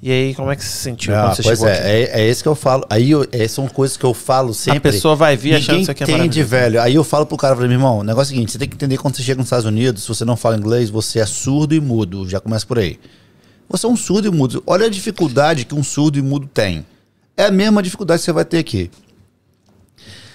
E 0.00 0.08
aí, 0.12 0.34
como 0.34 0.52
é 0.52 0.56
que 0.56 0.62
você 0.62 0.70
se 0.70 0.76
sentiu 0.78 1.16
Ah, 1.16 1.22
quando 1.22 1.34
você 1.36 1.42
pois 1.42 1.58
chegou 1.58 1.72
é, 1.72 1.78
aqui? 1.78 1.88
é, 2.12 2.20
é 2.22 2.30
isso 2.30 2.42
que 2.44 2.48
eu 2.48 2.54
falo. 2.54 2.86
Aí 2.88 3.10
eu- 3.10 3.26
é, 3.32 3.48
são 3.48 3.66
coisas 3.66 3.96
que 3.96 4.04
eu 4.04 4.14
falo 4.14 4.54
sempre. 4.54 4.78
A 4.78 4.80
pessoa 4.92 5.16
vai 5.16 5.36
vir 5.36 5.54
achando 5.54 5.76
que 5.76 5.82
isso 5.82 5.90
aqui 5.90 6.04
é 6.04 6.10
entende, 6.12 6.42
velho. 6.44 6.80
Aí 6.80 6.94
eu 6.94 7.02
falo 7.02 7.26
pro 7.26 7.36
cara, 7.36 7.56
meu 7.56 7.68
irmão, 7.70 7.98
o 7.98 8.02
negócio 8.04 8.30
é 8.30 8.34
o 8.34 8.36
seguinte, 8.36 8.52
você 8.52 8.58
tem 8.58 8.68
que 8.68 8.74
entender 8.76 8.98
quando 8.98 9.16
você 9.16 9.22
chega 9.24 9.38
nos 9.38 9.46
Estados 9.46 9.64
Unidos, 9.66 10.02
se 10.02 10.08
você 10.08 10.24
não 10.24 10.36
fala 10.36 10.56
inglês, 10.56 10.90
você 10.90 11.18
é 11.20 11.26
surdo 11.26 11.74
e 11.74 11.80
mudo. 11.80 12.28
Já 12.28 12.38
começa 12.38 12.64
por 12.64 12.78
aí. 12.78 13.00
Você 13.72 13.86
é 13.86 13.88
um 13.88 13.96
surdo 13.96 14.28
e 14.28 14.30
mudo. 14.30 14.62
Olha 14.66 14.86
a 14.86 14.90
dificuldade 14.90 15.64
que 15.64 15.74
um 15.74 15.82
surdo 15.82 16.18
e 16.18 16.22
mudo 16.22 16.46
tem. 16.46 16.86
É 17.36 17.46
a 17.46 17.50
mesma 17.50 17.82
dificuldade 17.82 18.20
que 18.20 18.24
você 18.26 18.32
vai 18.32 18.44
ter 18.44 18.58
aqui. 18.58 18.90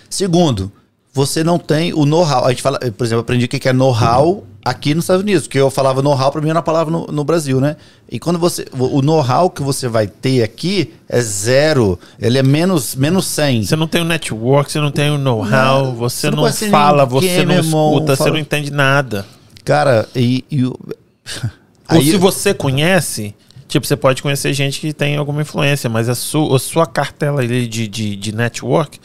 Segundo, 0.10 0.72
você 1.14 1.44
não 1.44 1.58
tem 1.60 1.94
o 1.94 2.06
know-how. 2.06 2.46
A 2.46 2.50
gente 2.50 2.62
fala, 2.62 2.80
por 2.80 3.04
exemplo, 3.04 3.20
eu 3.20 3.20
aprendi 3.20 3.46
o 3.46 3.48
que 3.48 3.60
que 3.60 3.70
é 3.70 3.74
know-how 3.74 4.46
aqui 4.64 4.94
nos 4.94 5.06
Estados 5.06 5.22
Unidos, 5.24 5.44
porque 5.48 5.60
eu 5.60 5.70
falava 5.70 6.02
know-how 6.02 6.32
para 6.32 6.42
mim 6.42 6.50
era 6.50 6.58
uma 6.58 6.64
palavra 6.64 6.92
no, 6.92 7.08
no 7.08 7.24
Brasil, 7.24 7.62
né? 7.62 7.78
E 8.10 8.20
quando 8.20 8.38
você 8.38 8.66
o 8.78 9.02
know-how 9.02 9.50
que 9.50 9.62
você 9.62 9.88
vai 9.88 10.08
ter 10.08 10.44
aqui 10.44 10.94
é 11.08 11.22
zero, 11.22 11.98
ele 12.20 12.38
é 12.38 12.44
menos 12.44 12.96
menos 12.96 13.26
100. 13.28 13.64
Você 13.66 13.76
não 13.76 13.88
tem 13.88 14.02
o 14.02 14.06
network, 14.06 14.72
você 14.72 14.80
não 14.80 14.92
tem 14.92 15.10
o 15.10 15.18
know-how, 15.18 15.94
você 15.94 16.30
você 16.30 16.32
não 16.32 16.44
não, 16.44 16.52
fala, 16.72 17.06
ninguém, 17.06 17.30
você 17.30 17.46
não 17.46 17.54
irmão, 17.56 17.92
escuta, 17.94 18.16
você 18.16 18.18
fala- 18.18 18.32
não 18.32 18.40
entende 18.40 18.72
nada. 18.72 19.26
Cara, 19.64 20.08
e, 20.16 20.44
e 20.50 20.66
o- 20.66 20.78
Ou 21.90 21.98
Aí- 21.98 22.10
se 22.12 22.18
você 22.18 22.54
conhece, 22.54 23.34
tipo, 23.68 23.86
você 23.88 23.96
pode 23.96 24.22
conhecer 24.22 24.54
gente 24.54 24.80
que 24.80 24.92
tem 24.94 25.16
alguma 25.18 25.42
influência, 25.42 25.90
mas 25.90 26.10
a 26.10 26.16
sua, 26.16 26.56
a 26.56 26.60
sua 26.60 26.86
cartela 26.86 27.46
de, 27.48 27.68
de, 27.68 28.16
de 28.16 28.36
network 28.36 29.00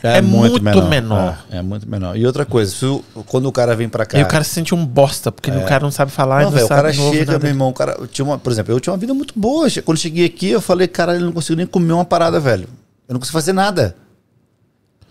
é, 0.00 0.20
muito, 0.22 0.62
menor. 0.62 1.44
É, 1.50 1.56
é 1.58 1.62
muito 1.62 1.88
menor. 1.88 2.16
E 2.16 2.24
outra 2.24 2.44
coisa, 2.46 2.72
o- 2.86 3.02
quando 3.26 3.46
o 3.46 3.52
cara 3.52 3.74
vem 3.74 3.88
pra 3.88 4.06
cá. 4.06 4.16
E 4.18 4.22
o 4.22 4.26
cara 4.28 4.44
se 4.44 4.50
sente 4.50 4.72
um 4.72 4.86
bosta, 4.86 5.32
porque 5.32 5.50
o 5.50 5.64
cara 5.66 5.82
não 5.82 5.90
sabe 5.90 6.12
falar, 6.12 6.42
É. 6.42 6.44
Não, 6.44 6.50
e 6.52 6.54
velho, 6.54 6.66
o 6.66 6.68
cara 6.68 6.88
ouve 7.00 7.18
chega, 7.18 7.38
meu 7.38 7.48
irmão, 7.48 7.68
o 7.70 7.72
cara, 7.72 7.98
tinha 8.12 8.24
uma, 8.24 8.38
por 8.38 8.52
exemplo, 8.52 8.72
eu 8.72 8.78
tinha 8.78 8.92
uma 8.92 8.98
vida 8.98 9.12
muito 9.12 9.34
boa. 9.36 9.66
Quando 9.84 9.98
cheguei 9.98 10.24
aqui, 10.26 10.50
eu 10.50 10.60
falei, 10.60 10.86
caralho, 10.86 11.18
eu 11.20 11.24
não 11.26 11.32
consigo 11.32 11.56
nem 11.56 11.66
comer 11.66 11.92
uma 11.92 12.04
parada, 12.04 12.38
velho. 12.38 12.68
Eu 13.08 13.14
não 13.14 13.18
consigo 13.18 13.32
fazer 13.36 13.52
nada. 13.52 13.96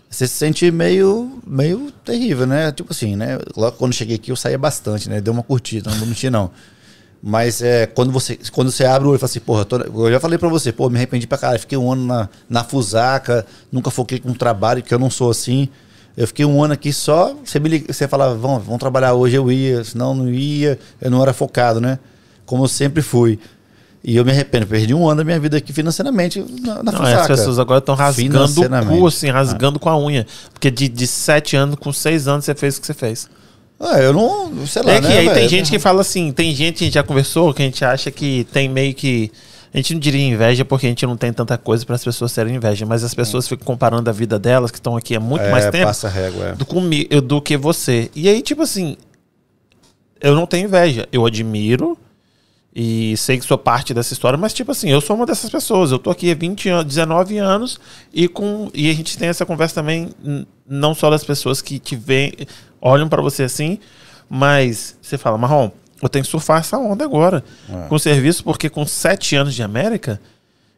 Você 0.08 0.26
se 0.26 0.34
sente 0.36 0.70
meio, 0.70 1.38
meio 1.46 1.92
terrível, 2.02 2.46
né? 2.46 2.72
Tipo 2.72 2.92
assim, 2.92 3.14
né? 3.14 3.38
Logo 3.54 3.76
quando 3.76 3.92
cheguei 3.92 4.16
aqui, 4.16 4.32
eu 4.32 4.36
saía 4.36 4.56
bastante, 4.56 5.06
né? 5.10 5.20
Deu 5.20 5.34
uma 5.34 5.42
curtida, 5.42 5.90
não 5.90 5.98
vou 5.98 6.08
mentir, 6.08 6.30
não. 6.30 6.50
Mas 7.22 7.60
é, 7.62 7.86
quando, 7.86 8.12
você, 8.12 8.38
quando 8.52 8.70
você 8.70 8.84
abre 8.84 9.08
o 9.08 9.10
olho 9.10 9.16
e 9.16 9.18
fala 9.18 9.30
assim, 9.30 9.40
porra, 9.40 9.66
eu, 9.70 10.06
eu 10.06 10.12
já 10.12 10.20
falei 10.20 10.38
pra 10.38 10.48
você, 10.48 10.72
pô, 10.72 10.88
me 10.88 10.96
arrependi 10.96 11.26
pra 11.26 11.36
caralho. 11.36 11.58
Fiquei 11.58 11.76
um 11.76 11.92
ano 11.92 12.06
na, 12.06 12.28
na 12.48 12.64
Fusaca, 12.64 13.44
nunca 13.72 13.90
foquei 13.90 14.20
com 14.20 14.32
trabalho, 14.32 14.82
que 14.82 14.94
eu 14.94 14.98
não 14.98 15.10
sou 15.10 15.30
assim. 15.30 15.68
Eu 16.16 16.26
fiquei 16.26 16.44
um 16.44 16.62
ano 16.62 16.74
aqui 16.74 16.92
só, 16.92 17.34
você, 17.44 17.60
me 17.60 17.78
você 17.78 18.08
falava, 18.08 18.34
vamos, 18.34 18.64
vamos 18.64 18.80
trabalhar 18.80 19.14
hoje, 19.14 19.36
eu 19.36 19.52
ia, 19.52 19.84
senão 19.84 20.14
não 20.14 20.28
ia, 20.28 20.78
eu 21.00 21.10
não 21.10 21.22
era 21.22 21.32
focado, 21.32 21.80
né? 21.80 21.98
Como 22.44 22.64
eu 22.64 22.68
sempre 22.68 23.02
fui. 23.02 23.38
E 24.02 24.16
eu 24.16 24.24
me 24.24 24.30
arrependo, 24.30 24.66
perdi 24.66 24.94
um 24.94 25.08
ano 25.08 25.18
da 25.18 25.24
minha 25.24 25.38
vida 25.38 25.56
aqui 25.56 25.72
financeiramente 25.72 26.44
na, 26.60 26.82
na 26.82 26.92
Não, 26.92 26.98
Fusaca. 26.98 27.20
as 27.20 27.26
pessoas 27.26 27.58
agora 27.58 27.78
estão 27.78 27.94
rasgando 27.94 28.62
o 28.62 28.86
cu, 28.86 29.06
assim, 29.06 29.28
rasgando 29.28 29.78
com 29.78 29.88
a 29.88 29.98
unha. 29.98 30.26
Porque 30.52 30.70
de, 30.70 30.88
de 30.88 31.06
sete 31.06 31.56
anos, 31.56 31.76
com 31.76 31.92
seis 31.92 32.26
anos, 32.26 32.44
você 32.44 32.54
fez 32.54 32.78
o 32.78 32.80
que 32.80 32.86
você 32.86 32.94
fez. 32.94 33.28
Ah, 33.80 33.98
eu 34.00 34.12
não, 34.12 34.66
sei 34.66 34.82
lá, 34.82 34.92
É 34.94 35.00
que 35.00 35.06
né, 35.06 35.18
aí 35.18 35.24
tem 35.26 35.34
velho? 35.34 35.48
gente 35.48 35.70
que 35.70 35.78
fala 35.78 36.00
assim, 36.00 36.32
tem 36.32 36.52
gente 36.54 36.78
que 36.78 36.84
a 36.84 36.86
gente 36.86 36.94
já 36.94 37.02
conversou, 37.02 37.54
que 37.54 37.62
a 37.62 37.64
gente 37.64 37.84
acha 37.84 38.10
que 38.10 38.44
tem 38.52 38.68
meio 38.68 38.92
que. 38.94 39.30
A 39.72 39.76
gente 39.76 39.92
não 39.92 40.00
diria 40.00 40.26
inveja 40.26 40.64
porque 40.64 40.86
a 40.86 40.88
gente 40.88 41.04
não 41.06 41.16
tem 41.16 41.32
tanta 41.32 41.56
coisa 41.58 41.84
para 41.86 41.94
as 41.94 42.02
pessoas 42.02 42.32
terem 42.32 42.56
inveja, 42.56 42.84
mas 42.86 43.04
as 43.04 43.14
pessoas 43.14 43.46
ficam 43.46 43.64
comparando 43.66 44.08
a 44.08 44.12
vida 44.12 44.38
delas, 44.38 44.70
que 44.70 44.78
estão 44.78 44.96
aqui 44.96 45.14
há 45.14 45.20
muito 45.20 45.42
É, 45.42 45.50
mais 45.50 45.66
tempo, 45.70 45.84
passa 45.86 46.08
régua, 46.08 46.46
é. 46.46 46.52
do, 46.54 46.64
comi- 46.66 47.06
eu- 47.10 47.20
do 47.20 47.40
que 47.40 47.56
você. 47.56 48.10
E 48.16 48.28
aí, 48.28 48.40
tipo 48.42 48.62
assim, 48.62 48.96
eu 50.20 50.34
não 50.34 50.46
tenho 50.46 50.66
inveja. 50.66 51.06
Eu 51.12 51.24
admiro 51.26 51.96
e 52.74 53.16
sei 53.16 53.38
que 53.38 53.44
sou 53.44 53.58
parte 53.58 53.92
dessa 53.92 54.12
história, 54.12 54.38
mas, 54.38 54.52
tipo 54.54 54.70
assim, 54.72 54.88
eu 54.90 55.00
sou 55.00 55.14
uma 55.16 55.26
dessas 55.26 55.50
pessoas. 55.50 55.90
Eu 55.92 55.98
tô 55.98 56.10
aqui 56.10 56.30
há 56.30 56.34
20 56.34 56.68
anos, 56.70 56.84
19 56.86 57.38
anos 57.38 57.78
e, 58.12 58.26
com, 58.26 58.70
e 58.74 58.90
a 58.90 58.94
gente 58.94 59.18
tem 59.18 59.28
essa 59.28 59.44
conversa 59.44 59.76
também, 59.76 60.10
não 60.66 60.94
só 60.94 61.10
das 61.10 61.24
pessoas 61.24 61.60
que 61.60 61.78
te 61.78 61.94
veem, 61.96 62.32
olham 62.80 63.08
pra 63.08 63.20
você 63.22 63.42
assim, 63.44 63.78
mas 64.28 64.96
você 65.00 65.16
fala, 65.18 65.38
Marrom, 65.38 65.70
eu 66.02 66.08
tenho 66.08 66.24
que 66.24 66.30
surfar 66.30 66.60
essa 66.60 66.78
onda 66.78 67.04
agora 67.04 67.42
É. 67.68 67.88
com 67.88 67.94
o 67.94 67.98
serviço, 67.98 68.44
porque 68.44 68.68
com 68.68 68.86
7 68.86 69.36
anos 69.36 69.54
de 69.54 69.62
América, 69.62 70.20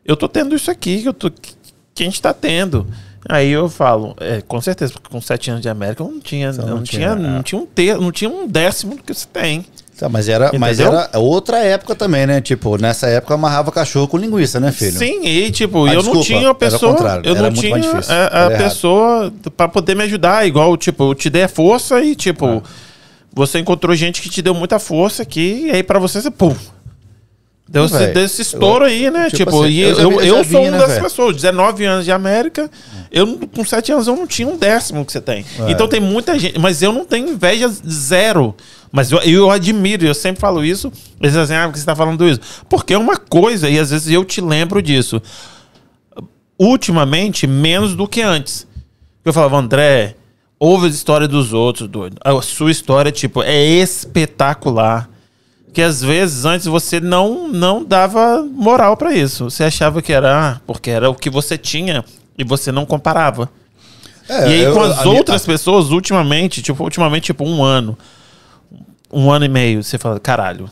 eu 0.04 0.16
tô 0.16 0.28
tendo 0.28 0.54
isso 0.54 0.70
aqui 0.70 1.02
que, 1.02 1.08
eu 1.08 1.12
tô, 1.14 1.30
que 1.30 2.02
a 2.02 2.04
gente 2.04 2.20
tá 2.22 2.32
tendo. 2.32 2.86
Aí 3.28 3.50
eu 3.50 3.68
falo, 3.68 4.14
é, 4.18 4.40
com 4.40 4.60
certeza, 4.62 4.92
porque 4.94 5.10
com 5.10 5.20
7 5.20 5.50
anos 5.50 5.62
de 5.62 5.68
América 5.68 6.02
eu 6.02 6.10
não 6.10 6.20
tinha, 6.20 6.48
eu 6.48 6.54
não 6.56 6.76
não, 6.76 6.82
tinha, 6.82 7.14
tinha, 7.14 7.26
é. 7.26 7.30
não 7.30 7.42
tinha 7.42 7.60
um 7.60 7.66
ter, 7.66 7.98
não 7.98 8.10
tinha 8.10 8.30
um 8.30 8.46
décimo 8.48 8.96
do 8.96 9.02
que 9.02 9.12
você 9.12 9.26
tem. 9.30 9.66
Tá, 10.00 10.08
mas 10.08 10.30
era, 10.30 10.50
mas 10.58 10.80
era 10.80 11.10
outra 11.18 11.58
época 11.58 11.94
também, 11.94 12.26
né? 12.26 12.40
Tipo, 12.40 12.80
nessa 12.80 13.06
época 13.06 13.34
eu 13.34 13.36
amarrava 13.36 13.70
cachorro 13.70 14.08
com 14.08 14.16
linguiça, 14.16 14.58
né, 14.58 14.72
filho? 14.72 14.98
Sim, 14.98 15.26
e 15.26 15.50
tipo, 15.50 15.84
Ah, 15.84 15.92
eu 15.92 15.96
desculpa, 15.98 16.16
não 16.16 16.24
tinha 16.24 16.38
a 16.38 16.42
era 16.44 16.50
o 16.52 16.54
pessoa. 16.54 17.20
Eu 17.22 17.34
não 17.34 17.52
tinha 17.52 17.76
a, 18.08 18.46
a 18.46 18.50
pessoa 18.50 19.30
pra 19.54 19.68
poder 19.68 19.94
me 19.94 20.02
ajudar. 20.04 20.46
Igual, 20.46 20.74
tipo, 20.78 21.10
eu 21.10 21.14
te 21.14 21.28
dei 21.28 21.42
a 21.42 21.48
força 21.48 22.00
e, 22.00 22.14
tipo, 22.16 22.46
Ah. 22.46 22.62
você 23.30 23.58
encontrou 23.58 23.94
gente 23.94 24.22
que 24.22 24.30
te 24.30 24.40
deu 24.40 24.54
muita 24.54 24.78
força 24.78 25.22
aqui, 25.22 25.66
e 25.66 25.70
aí 25.70 25.82
pra 25.82 25.98
você, 25.98 26.22
você, 26.22 26.30
pum. 26.30 26.56
Deu, 27.68 27.84
esse, 27.84 27.96
Véi, 27.98 28.12
deu 28.12 28.24
esse 28.24 28.42
estouro 28.42 28.84
aí, 28.84 29.08
né? 29.12 29.26
tipo 29.30 29.36
Tipo, 29.50 29.62
assim, 29.62 29.70
e 29.72 29.80
eu 29.82 29.90
eu, 29.90 30.12
eu, 30.12 30.20
eu 30.38 30.44
sou 30.44 30.60
uma 30.62 30.70
né, 30.78 30.86
velho? 30.88 31.02
pessoas. 31.02 31.36
19 31.36 31.84
anos 31.84 32.04
de 32.04 32.10
América, 32.10 32.68
eu 33.12 33.24
não- 33.26 33.38
com 33.38 33.64
7 33.64 33.92
anos 33.92 34.08
eu 34.08 34.16
não 34.16 34.26
tinha 34.26 34.48
um 34.48 34.56
décimo 34.56 35.04
que 35.04 35.12
você 35.12 35.20
tem. 35.20 35.44
É. 35.66 35.70
Então 35.70 35.86
tem 35.86 36.00
muita 36.00 36.36
gente, 36.36 36.58
mas 36.58 36.82
eu 36.82 36.90
não 36.92 37.04
tenho 37.04 37.28
inveja 37.28 37.70
zero. 37.88 38.56
Mas 38.92 39.12
eu, 39.12 39.18
eu 39.20 39.50
admiro, 39.50 40.04
eu 40.04 40.14
sempre 40.14 40.40
falo 40.40 40.64
isso. 40.64 40.92
Eles 41.20 41.32
dizem, 41.34 41.56
ah, 41.56 41.70
que 41.70 41.78
você 41.78 41.84
tá 41.86 41.94
falando 41.94 42.28
isso? 42.28 42.40
Porque 42.68 42.92
é 42.94 42.98
uma 42.98 43.16
coisa, 43.16 43.68
e 43.68 43.78
às 43.78 43.90
vezes 43.90 44.08
eu 44.10 44.24
te 44.24 44.40
lembro 44.40 44.82
disso. 44.82 45.22
Ultimamente, 46.58 47.46
menos 47.46 47.94
do 47.96 48.06
que 48.06 48.20
antes. 48.20 48.66
Eu 49.24 49.32
falava, 49.32 49.56
André, 49.56 50.16
ouve 50.58 50.86
a 50.86 50.90
história 50.90 51.26
dos 51.26 51.52
outros, 51.52 51.88
doido. 51.88 52.16
A 52.22 52.40
sua 52.42 52.70
história, 52.70 53.10
tipo, 53.10 53.42
é 53.42 53.62
espetacular. 53.64 55.08
Que 55.72 55.80
às 55.82 56.02
vezes 56.02 56.44
antes 56.44 56.66
você 56.66 56.98
não, 56.98 57.46
não 57.48 57.84
dava 57.84 58.42
moral 58.42 58.96
pra 58.96 59.14
isso. 59.14 59.48
Você 59.48 59.62
achava 59.62 60.02
que 60.02 60.12
era, 60.12 60.36
ah, 60.56 60.60
porque 60.66 60.90
era 60.90 61.08
o 61.08 61.14
que 61.14 61.30
você 61.30 61.56
tinha 61.56 62.04
e 62.36 62.42
você 62.42 62.72
não 62.72 62.84
comparava. 62.84 63.48
É, 64.28 64.48
e 64.48 64.52
aí 64.52 64.60
eu- 64.62 64.72
com 64.74 64.80
as 64.80 64.98
a 64.98 65.04
minha- 65.04 65.16
outras 65.18 65.46
pessoas, 65.46 65.90
ultimamente, 65.90 66.60
tipo, 66.60 66.82
ultimamente, 66.82 67.26
tipo, 67.26 67.44
um 67.44 67.62
ano, 67.62 67.96
um 69.12 69.30
ano 69.30 69.44
e 69.44 69.48
meio, 69.48 69.82
você 69.82 69.98
fala, 69.98 70.18
caralho, 70.20 70.68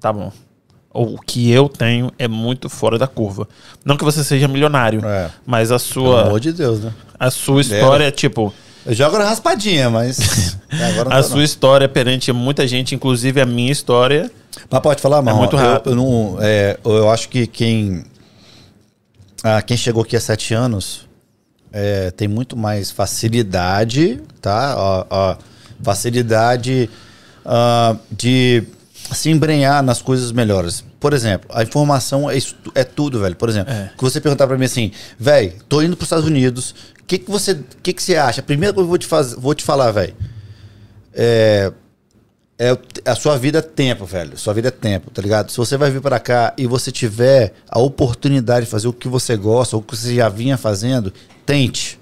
tá 0.00 0.12
bom. 0.12 0.32
O 0.92 1.18
que 1.20 1.50
eu 1.50 1.68
tenho 1.68 2.10
é 2.18 2.26
muito 2.26 2.68
fora 2.68 2.98
da 2.98 3.06
curva. 3.06 3.46
Não 3.84 3.96
que 3.96 4.04
você 4.04 4.24
seja 4.24 4.48
milionário, 4.48 5.04
É. 5.04 5.30
mas 5.46 5.70
a 5.70 5.78
Pelo 5.78 6.12
amor 6.16 6.30
sua, 6.30 6.40
de 6.40 6.52
Deus, 6.52 6.80
né? 6.80 6.92
a 7.18 7.30
sua 7.30 7.60
história 7.60 8.04
é 8.04 8.10
tipo. 8.10 8.52
Eu 8.86 8.94
jogo 8.94 9.18
na 9.18 9.24
raspadinha, 9.24 9.90
mas. 9.90 10.56
A 11.10 11.22
sua 11.22 11.36
não. 11.36 11.42
história 11.44 11.88
perante 11.88 12.32
muita 12.32 12.66
gente, 12.66 12.94
inclusive 12.94 13.40
a 13.40 13.46
minha 13.46 13.70
história. 13.72 14.30
Mas 14.70 14.80
pode 14.80 15.00
falar, 15.00 15.20
mano. 15.22 15.36
muito 15.38 15.56
eu- 15.56 15.60
rápido. 15.60 15.90
Eu, 15.92 15.96
não, 15.96 16.36
é, 16.40 16.78
eu 16.84 17.10
acho 17.10 17.28
que 17.28 17.46
quem. 17.46 18.04
ah, 19.44 19.60
quem 19.62 19.76
chegou 19.76 20.02
aqui 20.02 20.16
há 20.16 20.20
sete 20.20 20.54
anos 20.54 21.06
é, 21.72 22.10
tem 22.12 22.26
muito 22.28 22.56
mais 22.56 22.90
facilidade, 22.90 24.20
tá? 24.40 24.74
Ó, 24.78 25.06
ó, 25.10 25.36
facilidade 25.82 26.88
ah, 27.50 27.96
de 28.12 28.62
se 29.10 29.30
embrenhar 29.30 29.82
nas 29.82 30.02
coisas 30.02 30.30
melhores. 30.32 30.84
Por 31.00 31.14
exemplo, 31.14 31.48
a 31.52 31.62
informação 31.62 32.28
é, 32.30 32.36
é 32.74 32.84
tudo, 32.84 33.20
velho. 33.20 33.34
Por 33.34 33.48
exemplo, 33.48 33.72
É. 33.72 33.90
que 33.96 34.02
você 34.02 34.20
perguntar 34.20 34.46
pra 34.46 34.58
mim 34.58 34.66
assim, 34.66 34.92
velho, 35.18 35.54
tô 35.66 35.80
indo 35.80 35.96
pros 35.96 36.06
Estados 36.08 36.26
Unidos, 36.26 36.74
o 37.00 37.04
que, 37.04 37.16
que, 37.18 37.30
você, 37.30 37.58
que, 37.82 37.94
que 37.94 38.02
você 38.02 38.16
acha? 38.16 38.40
A 38.42 38.44
primeira 38.44 38.74
coisa 38.74 38.84
que 38.84 38.86
eu 38.86 38.90
vou 38.90 38.98
te, 38.98 39.06
faz, 39.06 39.32
vou 39.32 39.54
te 39.54 39.64
falar, 39.64 39.90
velho, 39.92 40.14
é, 41.14 41.72
é 42.58 42.76
a 43.06 43.14
sua 43.14 43.38
vida 43.38 43.60
é 43.60 43.62
tempo, 43.62 44.04
velho. 44.04 44.36
Sua 44.36 44.52
vida 44.52 44.68
é 44.68 44.72
tempo, 44.72 45.10
tá 45.10 45.22
ligado? 45.22 45.50
Se 45.50 45.56
você 45.56 45.78
vai 45.78 45.90
vir 45.90 46.02
pra 46.02 46.20
cá 46.20 46.52
e 46.58 46.66
você 46.66 46.92
tiver 46.92 47.54
a 47.66 47.78
oportunidade 47.78 48.66
de 48.66 48.70
fazer 48.70 48.88
o 48.88 48.92
que 48.92 49.08
você 49.08 49.36
gosta, 49.36 49.74
ou 49.74 49.80
o 49.80 49.84
que 49.84 49.96
você 49.96 50.16
já 50.16 50.28
vinha 50.28 50.58
fazendo, 50.58 51.10
tente. 51.46 51.98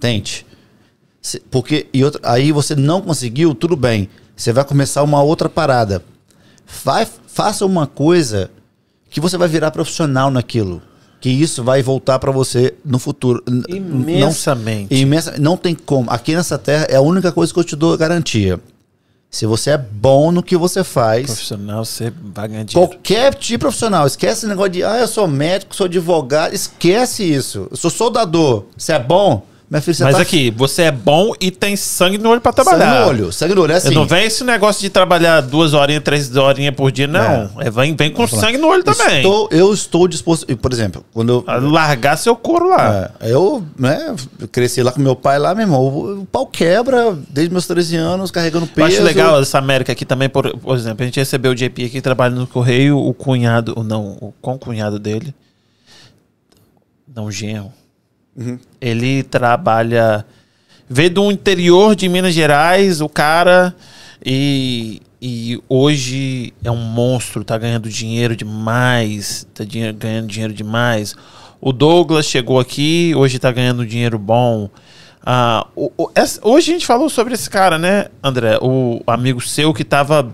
Tente. 0.00 0.44
Porque 1.52 1.86
e 1.92 2.02
outra, 2.02 2.20
aí 2.24 2.50
você 2.50 2.74
não 2.74 3.00
conseguiu, 3.00 3.54
tudo 3.54 3.76
bem. 3.76 4.08
Você 4.36 4.52
vai 4.52 4.64
começar 4.64 5.02
uma 5.02 5.22
outra 5.22 5.48
parada. 5.48 6.02
Vai, 6.84 7.06
faça 7.26 7.64
uma 7.66 7.86
coisa 7.86 8.50
que 9.10 9.20
você 9.20 9.36
vai 9.36 9.48
virar 9.48 9.70
profissional 9.70 10.30
naquilo. 10.30 10.82
Que 11.20 11.30
isso 11.30 11.62
vai 11.62 11.82
voltar 11.82 12.18
pra 12.18 12.32
você 12.32 12.74
no 12.84 12.98
futuro. 12.98 13.44
Imensamente. 13.68 14.92
Não, 14.92 15.00
imensa, 15.00 15.34
não 15.38 15.56
tem 15.56 15.74
como. 15.74 16.10
Aqui 16.10 16.34
nessa 16.34 16.58
terra 16.58 16.86
é 16.88 16.96
a 16.96 17.00
única 17.00 17.30
coisa 17.30 17.52
que 17.52 17.58
eu 17.60 17.64
te 17.64 17.76
dou 17.76 17.96
garantia. 17.96 18.58
Se 19.30 19.46
você 19.46 19.70
é 19.70 19.78
bom 19.78 20.30
no 20.30 20.42
que 20.42 20.56
você 20.58 20.84
faz, 20.84 21.24
Profissional, 21.26 21.84
você 21.84 22.12
vai 22.34 22.48
ganhar 22.48 22.64
dinheiro. 22.64 22.90
qualquer 22.90 23.32
tipo 23.32 23.44
de 23.46 23.58
profissional, 23.58 24.06
esquece 24.06 24.40
esse 24.40 24.46
negócio 24.46 24.72
de, 24.72 24.84
ah, 24.84 24.98
eu 24.98 25.08
sou 25.08 25.26
médico, 25.26 25.74
sou 25.74 25.86
advogado, 25.86 26.52
esquece 26.52 27.24
isso. 27.24 27.66
Eu 27.70 27.76
sou 27.76 27.90
soldador. 27.90 28.64
Você 28.76 28.92
é 28.92 28.98
bom? 28.98 29.46
Filha, 29.80 29.94
você 29.94 30.04
Mas 30.04 30.16
tá 30.16 30.22
aqui, 30.22 30.50
você 30.50 30.82
é 30.82 30.90
bom 30.90 31.32
e 31.40 31.50
tem 31.50 31.76
sangue 31.76 32.18
no 32.18 32.28
olho 32.28 32.40
pra 32.40 32.52
sangue 32.52 32.68
trabalhar. 32.68 33.00
no 33.00 33.06
olho. 33.08 33.32
Sangue 33.32 33.54
no 33.54 33.62
olho, 33.62 33.72
é 33.72 33.76
assim. 33.76 33.94
Não 33.94 34.06
vem 34.06 34.26
esse 34.26 34.44
negócio 34.44 34.82
de 34.82 34.90
trabalhar 34.90 35.40
duas 35.40 35.72
horinhas, 35.72 36.02
três 36.02 36.34
horinhas 36.36 36.74
por 36.74 36.92
dia, 36.92 37.06
não. 37.06 37.50
É. 37.58 37.70
vem, 37.70 37.96
vem 37.96 38.10
com 38.10 38.26
sangue 38.26 38.58
no 38.58 38.68
olho 38.68 38.84
também. 38.84 39.18
Estou, 39.18 39.48
eu 39.50 39.72
estou 39.72 40.06
disposto. 40.06 40.46
Por 40.56 40.72
exemplo, 40.72 41.04
quando 41.12 41.44
eu. 41.48 41.70
Largar 41.70 42.16
seu 42.16 42.36
couro 42.36 42.68
lá. 42.68 43.10
É, 43.20 43.32
eu, 43.32 43.64
né, 43.78 44.14
eu 44.40 44.48
cresci 44.48 44.82
lá 44.82 44.92
com 44.92 45.00
meu 45.00 45.16
pai 45.16 45.38
lá, 45.38 45.54
meu 45.54 45.64
irmão. 45.64 45.80
O, 45.86 46.26
pau 46.30 46.46
quebra 46.46 47.16
desde 47.28 47.52
meus 47.52 47.66
13 47.66 47.96
anos, 47.96 48.30
carregando 48.30 48.66
Eu 48.66 48.68
peso. 48.68 48.88
acho 48.88 49.02
legal 49.02 49.40
essa 49.40 49.58
América 49.58 49.92
aqui 49.92 50.04
também, 50.04 50.28
por, 50.28 50.56
por 50.58 50.76
exemplo, 50.76 51.02
a 51.02 51.06
gente 51.06 51.18
recebeu 51.18 51.52
o 51.52 51.54
JP 51.54 51.84
aqui 51.84 52.00
trabalhando 52.00 52.40
no 52.40 52.46
Correio, 52.46 52.98
o 52.98 53.14
cunhado, 53.14 53.72
ou 53.76 53.84
não, 53.84 54.18
o 54.20 54.32
concunhado 54.40 54.98
dele, 54.98 55.34
não, 57.14 57.30
genro, 57.30 57.72
Uhum. 58.36 58.58
ele 58.80 59.22
trabalha, 59.22 60.24
veio 60.88 61.10
do 61.10 61.30
interior 61.30 61.94
de 61.94 62.08
Minas 62.08 62.32
Gerais, 62.34 63.00
o 63.00 63.08
cara, 63.08 63.74
e, 64.24 65.02
e 65.20 65.60
hoje 65.68 66.52
é 66.64 66.70
um 66.70 66.76
monstro, 66.76 67.44
tá 67.44 67.58
ganhando 67.58 67.88
dinheiro 67.88 68.34
demais, 68.34 69.46
tá 69.54 69.64
dinhe- 69.64 69.92
ganhando 69.92 70.28
dinheiro 70.28 70.54
demais. 70.54 71.14
O 71.60 71.72
Douglas 71.72 72.26
chegou 72.26 72.58
aqui, 72.58 73.12
hoje 73.16 73.38
tá 73.38 73.52
ganhando 73.52 73.86
dinheiro 73.86 74.18
bom. 74.18 74.68
Ah, 75.24 75.66
o- 75.76 75.92
o- 75.96 76.10
essa- 76.14 76.40
hoje 76.42 76.70
a 76.70 76.74
gente 76.74 76.86
falou 76.86 77.08
sobre 77.08 77.34
esse 77.34 77.48
cara, 77.48 77.78
né, 77.78 78.06
André? 78.22 78.58
O 78.60 79.00
amigo 79.06 79.40
seu 79.40 79.72
que 79.72 79.84
tava, 79.84 80.32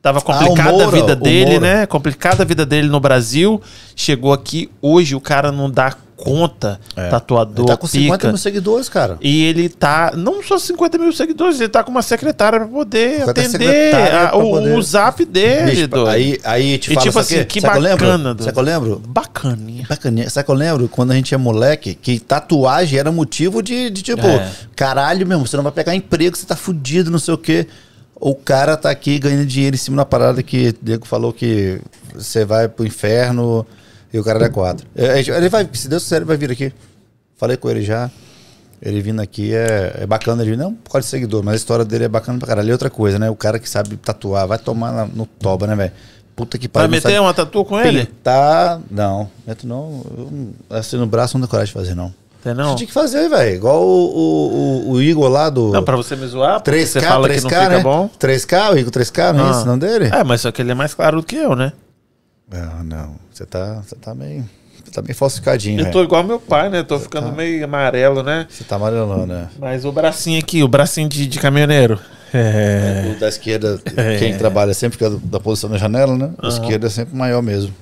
tava 0.00 0.20
complicada 0.22 0.62
a 0.62 0.68
Ah, 0.68 0.72
Moura, 0.72 0.90
vida 0.90 1.12
o 1.12 1.16
dele, 1.16 1.58
né? 1.60 1.84
Complicada 1.86 2.42
a 2.42 2.46
vida 2.46 2.64
dele 2.64 2.88
no 2.88 3.00
Brasil. 3.00 3.60
Chegou 3.94 4.32
aqui, 4.32 4.70
hoje 4.80 5.14
o 5.14 5.20
cara 5.20 5.52
não 5.52 5.70
dá 5.70 5.94
conta, 6.16 6.80
É. 6.96 7.08
tatuador, 7.08 7.64
Ele 7.66 7.68
tá 7.68 7.76
com 7.76 7.86
50 7.86 8.18
pica. 8.18 8.28
mil 8.28 8.38
seguidores, 8.38 8.88
cara. 8.88 9.16
E 9.20 9.44
ele 9.44 9.68
tá, 9.68 10.12
não 10.16 10.42
só 10.42 10.58
50 10.58 10.96
mil 10.98 11.12
seguidores, 11.12 11.58
ele 11.60 11.68
tá 11.68 11.82
com 11.82 11.90
uma 11.90 12.02
secretária 12.02 12.60
pra 12.60 12.68
poder 12.68 13.28
atender 13.28 13.94
a- 13.94 14.28
pra 14.28 14.36
o, 14.38 14.50
poder- 14.50 14.76
o 14.78 14.82
zap 14.82 15.24
dele, 15.24 15.70
Bicho, 15.72 15.88
doido. 15.88 16.08
aí, 16.08 16.38
aí 16.44 16.78
te 16.78 16.92
E 16.92 16.94
fala, 16.94 17.06
tipo 17.06 17.18
assim, 17.18 17.34
quê? 17.38 17.44
que 17.44 17.60
Sabe 17.60 17.80
bacana, 17.80 17.88
lembro? 17.90 18.06
doido. 18.24 18.38
Sabe 18.44 18.50
o 18.50 18.52
que 18.54 18.58
eu 18.60 18.64
lembro? 18.64 19.02
Bacaninha. 19.06 19.86
Bacaninha. 19.88 20.30
Sabe 20.30 20.42
o 20.42 20.46
que 20.46 20.50
eu 20.52 20.54
lembro? 20.56 20.88
Quando 20.88 21.10
a 21.10 21.14
gente 21.14 21.34
é 21.34 21.36
moleque, 21.36 21.94
que 21.94 22.18
tatuagem 22.20 22.98
era 22.98 23.10
motivo 23.10 23.62
de, 23.62 23.90
de 23.90 24.02
tipo, 24.02 24.26
É. 24.26 24.50
caralho, 24.76 25.26
meu, 25.26 25.40
você 25.40 25.56
não 25.56 25.64
vai 25.64 25.72
pegar 25.72 25.94
emprego, 25.94 26.36
você 26.36 26.46
tá 26.46 26.56
fudido, 26.56 27.10
não 27.10 27.18
sei 27.18 27.34
o 27.34 27.38
quê. 27.38 27.66
O 28.14 28.34
cara 28.34 28.76
tá 28.76 28.88
aqui 28.90 29.18
ganhando 29.18 29.44
dinheiro 29.44 29.74
em 29.74 29.78
cima 29.78 29.96
da 29.98 30.04
parada 30.04 30.42
que 30.42 30.68
o 30.68 30.74
Diego 30.84 31.04
falou 31.06 31.32
que 31.32 31.80
você 32.14 32.44
vai 32.44 32.68
pro 32.68 32.86
inferno 32.86 33.66
e 34.14 34.18
o 34.18 34.24
cara 34.24 34.44
é 34.44 34.48
quatro. 34.48 34.86
É, 34.96 35.18
Ele 35.20 35.48
vai, 35.48 35.68
se 35.72 35.88
Deus 35.88 36.04
quiser, 36.04 36.16
ele 36.16 36.24
vai 36.24 36.36
vir 36.36 36.50
aqui. 36.50 36.72
Falei 37.36 37.56
com 37.56 37.68
ele 37.68 37.82
já. 37.82 38.10
Ele 38.80 39.00
vindo 39.00 39.20
aqui 39.20 39.54
é, 39.54 39.98
é 40.02 40.06
bacana, 40.06 40.42
ele 40.42 40.56
não 40.56 40.74
por 40.74 40.92
causa 40.92 41.04
de 41.06 41.10
seguidor, 41.10 41.42
mas 41.42 41.54
a 41.54 41.56
história 41.56 41.84
dele 41.84 42.04
é 42.04 42.08
bacana 42.08 42.38
pra 42.38 42.46
caralho. 42.48 42.68
E 42.68 42.72
outra 42.72 42.90
coisa, 42.90 43.18
né? 43.18 43.28
O 43.30 43.36
cara 43.36 43.58
que 43.58 43.68
sabe 43.68 43.96
tatuar, 43.96 44.46
vai 44.46 44.58
tomar 44.58 44.92
na- 44.92 45.06
no 45.06 45.26
toba, 45.26 45.66
né, 45.66 45.74
velho? 45.74 45.92
Puta 46.36 46.58
que 46.58 46.66
Vai 46.66 46.82
pariu. 46.86 46.90
não 46.90 46.96
meter 47.10 47.20
uma 47.20 47.32
tatu 47.32 47.64
com 47.64 47.80
ele? 47.80 48.06
Pintar, 48.06 48.80
não. 48.90 49.30
Meto 49.46 49.66
não. 49.66 50.02
Eu, 50.18 50.28
não- 50.30 50.48
assim 50.78 50.96
no 50.96 51.06
braço 51.06 51.36
não 51.38 51.42
tenho 51.42 51.50
coragem 51.50 51.72
de 51.72 51.78
fazer, 51.80 51.94
não. 51.94 52.12
Tem 52.42 52.52
não? 52.52 52.70
Você 52.70 52.76
tinha 52.78 52.86
que 52.88 52.92
fazer, 52.92 53.26
velho. 53.28 53.54
Igual 53.56 53.82
o, 53.82 54.86
o, 54.88 54.90
o- 54.92 55.00
Igor 55.02 55.28
lá 55.30 55.48
do. 55.48 55.70
Não, 55.72 55.82
pra 55.82 55.96
você 55.96 56.14
me 56.14 56.26
zoar, 56.26 56.60
porque 56.60 56.70
3K, 56.78 56.86
você 56.86 57.00
fala 57.00 57.28
3K, 57.28 57.36
que 57.36 57.42
não 57.42 57.50
fica 57.50 57.68
né? 57.70 57.82
bom. 57.82 58.10
3K, 58.18 58.72
o 58.74 58.78
Igor 58.78 58.92
3K, 58.92 59.32
não 59.32 59.46
é 59.46 59.48
Ah. 59.48 59.50
esse 59.52 59.62
o 59.62 59.66
nome 59.66 59.80
dele? 59.80 60.10
É, 60.12 60.22
mas 60.24 60.40
só 60.42 60.52
que 60.52 60.60
ele 60.60 60.72
é 60.72 60.74
mais 60.74 60.92
claro 60.92 61.20
do 61.20 61.26
que 61.26 61.36
eu, 61.36 61.56
né? 61.56 61.72
Não, 62.50 62.84
não. 62.84 63.14
Você 63.32 63.46
tá, 63.46 63.82
você 63.82 63.96
tá 63.96 64.14
meio. 64.14 64.44
Você 64.84 64.90
tá 64.90 65.02
meio 65.02 65.14
falsificadinho, 65.14 65.78
Eu 65.80 65.84
velho. 65.84 65.92
tô 65.92 66.02
igual 66.02 66.22
meu 66.22 66.38
pai, 66.38 66.68
né? 66.68 66.82
Tô 66.82 66.98
ficando 66.98 67.32
meio 67.32 67.64
amarelo, 67.64 68.22
né? 68.22 68.46
Você 68.50 68.64
tá 68.64 68.76
amarelando, 68.76 69.26
né? 69.26 69.48
Mas 69.58 69.84
o 69.84 69.92
bracinho 69.92 70.38
aqui, 70.38 70.62
o 70.62 70.68
bracinho 70.68 71.08
de, 71.08 71.26
de 71.26 71.38
caminhoneiro. 71.38 71.98
É. 72.34 73.12
O 73.16 73.18
da 73.20 73.28
esquerda, 73.28 73.80
É. 73.96 74.18
quem 74.18 74.36
trabalha 74.36 74.74
sempre 74.74 74.98
fica 74.98 75.08
da 75.10 75.38
posição 75.40 75.70
da 75.70 75.78
janela, 75.78 76.16
né? 76.18 76.30
O 76.42 76.48
esquerdo 76.48 76.86
é 76.86 76.90
sempre 76.90 77.16
maior 77.16 77.40
mesmo. 77.40 77.72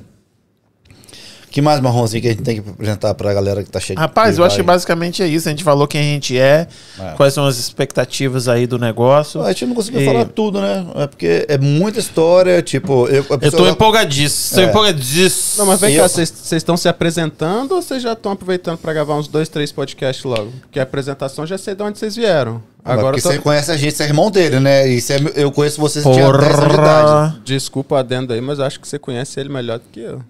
Que 1.52 1.62
mais, 1.62 1.80
Marronzinho, 1.80 2.22
que 2.22 2.28
a 2.28 2.30
gente 2.32 2.42
tem 2.42 2.60
que 2.62 2.68
apresentar 2.70 3.14
pra 3.14 3.32
galera 3.34 3.62
que 3.62 3.70
tá 3.70 3.78
cheia 3.78 3.98
Rapaz, 3.98 4.38
eu 4.38 4.44
acho 4.44 4.56
que 4.56 4.62
basicamente 4.62 5.22
é 5.22 5.26
isso. 5.28 5.48
A 5.48 5.50
gente 5.50 5.62
falou 5.62 5.86
quem 5.86 6.00
a 6.00 6.04
gente 6.04 6.38
é, 6.38 6.66
É. 6.98 7.12
quais 7.16 7.34
são 7.34 7.46
as 7.46 7.58
expectativas 7.58 8.48
aí 8.48 8.66
do 8.66 8.78
negócio. 8.78 9.42
A 9.42 9.48
gente 9.52 9.66
não 9.66 9.74
conseguiu 9.74 10.00
E- 10.00 10.04
falar 10.04 10.24
tudo, 10.24 10.60
né? 10.60 10.86
É 10.96 11.06
porque 11.06 11.44
é 11.48 11.58
muita 11.58 11.98
história, 12.00 12.60
tipo... 12.62 13.06
Eu, 13.08 13.24
a 13.30 13.44
Eu 13.44 13.52
tô 13.52 13.68
empolgadíssimo, 13.68 14.56
tô 14.60 14.66
É. 14.66 14.70
empolgadíssimo. 14.70 15.58
Não, 15.58 15.66
mas 15.66 15.80
vem 15.80 15.94
E 15.94 15.98
cá, 15.98 16.08
vocês 16.08 16.30
vocês 16.30 16.60
estão 16.60 16.76
se 16.76 16.88
apresentando 16.88 17.72
ou 17.74 17.82
vocês 17.82 18.02
já 18.02 18.12
estão 18.12 18.32
aproveitando 18.32 18.78
pra 18.78 18.92
gravar 18.92 19.14
uns 19.16 19.28
dois, 19.28 19.48
três 19.48 19.70
podcasts 19.70 20.24
logo? 20.24 20.50
Porque 20.62 20.80
a 20.80 20.82
apresentação 20.82 21.46
já 21.46 21.58
sei 21.58 21.74
de 21.74 21.82
onde 21.82 21.98
vocês 21.98 22.16
vieram. 22.16 22.62
Agora 22.84 23.12
porque 23.12 23.22
tô... 23.22 23.28
você 23.30 23.38
conhece 23.38 23.70
a 23.70 23.76
gente, 23.76 23.94
você 23.96 24.02
é 24.02 24.06
irmão 24.06 24.30
dele, 24.30 24.58
né? 24.58 24.88
E 24.88 25.00
você 25.00 25.14
é 25.14 25.18
eu 25.36 25.52
conheço 25.52 25.80
você, 25.80 26.00
você 26.02 26.10
tinha 26.12 26.32
10 26.32 26.44
anos 26.54 26.68
de 26.68 26.74
idade. 26.74 27.02
Porra! 27.06 27.40
Desculpa 27.44 27.94
o 27.94 27.98
adendo 27.98 28.32
aí, 28.32 28.40
mas 28.40 28.58
eu 28.58 28.64
acho 28.64 28.80
que 28.80 28.88
você 28.88 28.98
conhece 28.98 29.38
ele 29.38 29.48
melhor 29.48 29.78
do 29.78 29.84
que 29.92 30.00
eu. 30.00 30.20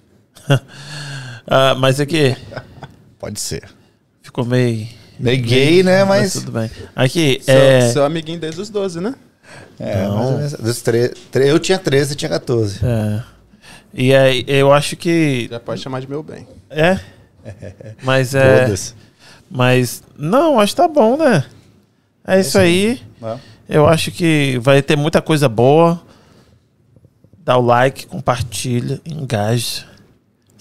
Ah, 1.47 1.75
mas 1.75 1.99
aqui, 1.99 2.37
Pode 3.19 3.41
ser. 3.41 3.65
ficou 4.23 4.45
meio... 4.45 4.87
Meio 5.19 5.43
gay, 5.43 5.83
né? 5.83 6.05
Mas... 6.05 6.33
tudo 6.35 6.53
bem. 6.53 6.71
Aqui, 6.95 7.41
Seu, 7.43 7.55
é... 7.55 7.89
seu 7.93 8.05
amiguinho 8.05 8.39
desde 8.39 8.61
os 8.61 8.71
12, 8.71 9.01
né? 9.01 9.15
É, 9.79 10.05
Não. 10.07 10.35
mais. 10.39 10.53
Dos 10.53 10.81
tre- 10.83 11.09
tre- 11.31 11.51
Eu 11.51 11.59
tinha 11.59 11.79
13, 11.79 12.11
você 12.11 12.15
tinha 12.15 12.29
14. 12.29 12.79
é. 12.85 13.23
E 13.93 14.15
aí, 14.15 14.45
eu 14.47 14.73
acho 14.73 14.97
que... 14.97 15.49
Já 15.51 15.61
pode 15.61 15.81
chamar 15.83 16.01
de 16.01 16.09
meu 16.09 16.23
bem. 16.23 16.47
É? 16.71 16.99
Mas 18.03 18.35
é... 18.35 18.65
Todas. 18.65 18.95
Mas, 19.51 20.03
não, 20.17 20.59
acho 20.59 20.73
que 20.75 20.81
tá 20.81 20.89
bom, 20.89 21.17
né? 21.17 21.45
É 22.27 22.41
isso 22.41 22.57
aí. 22.57 23.03
Né? 23.21 23.39
Eu 23.69 23.87
acho 23.87 24.11
que 24.13 24.59
vai 24.63 24.81
ter 24.81 24.97
muita 24.97 25.21
coisa 25.21 25.49
boa. 25.49 26.01
Dá 27.45 27.59
o 27.59 27.61
like, 27.67 28.07
compartilha, 28.07 29.01
engaja. 29.05 29.85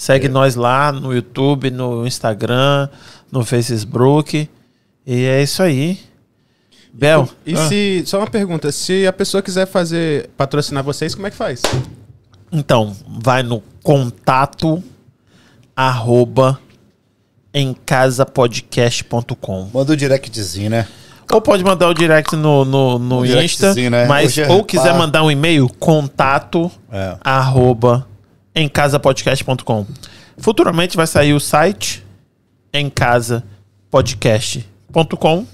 Segue 0.01 0.27
nós 0.27 0.55
lá 0.55 0.91
no 0.91 1.13
YouTube, 1.13 1.69
no 1.69 2.07
Instagram, 2.07 2.89
no 3.31 3.45
Facebook. 3.45 4.49
E 5.05 5.25
é 5.25 5.43
isso 5.43 5.61
aí. 5.61 5.99
Bel. 6.91 7.29
E 7.45 7.53
ah, 7.53 7.67
se. 7.67 8.01
Só 8.07 8.17
uma 8.17 8.25
pergunta: 8.25 8.71
se 8.71 9.05
a 9.05 9.13
pessoa 9.13 9.43
quiser 9.43 9.67
fazer. 9.67 10.31
patrocinar 10.35 10.83
vocês, 10.83 11.13
como 11.13 11.27
é 11.27 11.29
que 11.29 11.37
faz? 11.37 11.61
Então, 12.51 12.95
vai 13.07 13.43
no 13.43 13.61
contato 13.83 14.83
arroba 15.75 16.59
emcasapodcast.com. 17.53 19.69
Manda 19.71 19.93
o 19.93 19.95
directzinho, 19.95 20.71
né? 20.71 20.87
Ou 21.31 21.41
pode 21.41 21.63
mandar 21.63 21.87
o 21.87 21.93
direct 21.93 22.35
no, 22.35 22.65
no, 22.65 22.97
no 22.97 23.19
O 23.19 23.25
Insta, 23.25 23.75
né? 23.75 24.07
mas 24.07 24.31
Hoje 24.31 24.41
é 24.41 24.49
ou 24.49 24.63
quiser 24.63 24.93
pá. 24.93 24.97
mandar 24.97 25.21
um 25.23 25.29
e-mail, 25.29 25.69
contato 25.79 26.71
É. 26.91 27.17
arroba 27.23 28.07
emcasapodcast.com. 28.55 29.85
Futuramente 30.37 30.97
vai 30.97 31.07
sair 31.07 31.33
o 31.33 31.39
site 31.39 32.05
emcasapodcast.com 32.73 35.45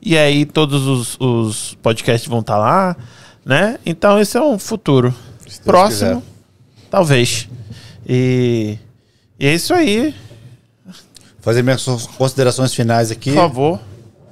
e 0.00 0.16
aí 0.16 0.44
todos 0.44 0.86
os, 0.86 1.16
os 1.20 1.74
podcasts 1.82 2.28
vão 2.28 2.40
estar 2.40 2.58
lá, 2.58 2.96
né? 3.44 3.78
Então 3.84 4.20
esse 4.20 4.36
é 4.36 4.42
um 4.42 4.58
futuro 4.58 5.14
próximo, 5.64 6.20
quiser. 6.20 6.32
talvez. 6.90 7.48
E, 8.08 8.78
e 9.38 9.46
é 9.46 9.54
isso 9.54 9.74
aí. 9.74 10.14
fazer 11.40 11.62
minhas 11.62 11.84
considerações 12.16 12.72
finais 12.72 13.10
aqui. 13.10 13.30
Por 13.30 13.36
favor. 13.36 13.80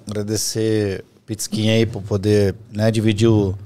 Agradecer 0.09 1.05
o 1.17 1.21
Pitskin 1.23 1.71
aí 1.71 1.87
por 1.87 2.03
poder 2.03 2.55
né, 2.73 2.91
dividir 2.91 3.29
o, 3.29 3.59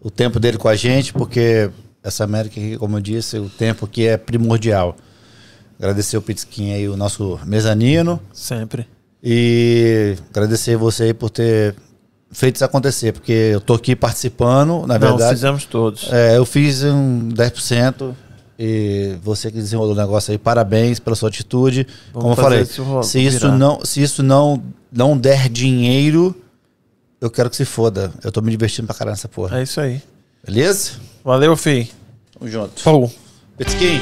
o 0.00 0.10
tempo 0.10 0.40
dele 0.40 0.58
com 0.58 0.68
a 0.68 0.74
gente, 0.74 1.12
porque 1.12 1.70
essa 2.06 2.22
América 2.24 2.60
aqui, 2.60 2.76
como 2.78 2.96
eu 2.96 3.00
disse, 3.00 3.36
o 3.38 3.48
tempo 3.48 3.84
aqui 3.84 4.06
é 4.06 4.16
primordial. 4.16 4.96
Agradecer 5.78 6.16
o 6.16 6.22
Pitskin 6.22 6.72
aí, 6.72 6.88
o 6.88 6.96
nosso 6.96 7.38
mezanino. 7.44 8.20
Sempre. 8.32 8.86
E 9.22 10.16
agradecer 10.30 10.76
você 10.76 11.04
aí 11.04 11.14
por 11.14 11.30
ter 11.30 11.74
feito 12.30 12.56
isso 12.56 12.64
acontecer, 12.64 13.12
porque 13.12 13.32
eu 13.32 13.60
tô 13.60 13.74
aqui 13.74 13.96
participando, 13.96 14.86
na 14.86 14.98
Não, 14.98 15.08
verdade. 15.08 15.34
fizemos 15.34 15.64
todos. 15.64 16.10
É, 16.12 16.36
eu 16.36 16.46
fiz 16.46 16.84
um 16.84 17.28
10% 17.30 18.14
e 18.58 19.16
você 19.22 19.50
que 19.50 19.56
desenrolou 19.56 19.92
o 19.92 19.96
negócio 19.96 20.30
aí, 20.30 20.38
parabéns 20.38 21.00
pela 21.00 21.16
sua 21.16 21.28
atitude. 21.28 21.86
Vamos 22.12 22.22
Como 22.22 22.32
eu 22.32 22.36
falei, 22.36 22.62
isso 22.62 23.02
se 23.02 23.18
isso 23.24 23.48
não, 23.50 23.84
se 23.84 24.00
isso 24.00 24.22
não 24.22 24.62
não 24.92 25.18
der 25.18 25.48
dinheiro, 25.48 26.34
eu 27.20 27.28
quero 27.30 27.50
que 27.50 27.56
se 27.56 27.64
foda. 27.64 28.12
Eu 28.22 28.30
tô 28.30 28.40
me 28.40 28.50
divertindo 28.50 28.86
pra 28.86 28.94
caramba 28.94 29.12
nessa 29.12 29.28
porra. 29.28 29.58
É 29.58 29.62
isso 29.64 29.80
aí. 29.80 30.00
Beleza? 30.46 30.92
Valeu, 31.24 31.56
Fih. 31.56 31.90
Tamo 32.32 32.48
junto. 32.48 32.80
Falou. 32.80 33.12
Pitskin. 33.58 34.00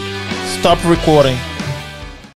Stop 0.59 0.87
recording. 0.87 1.54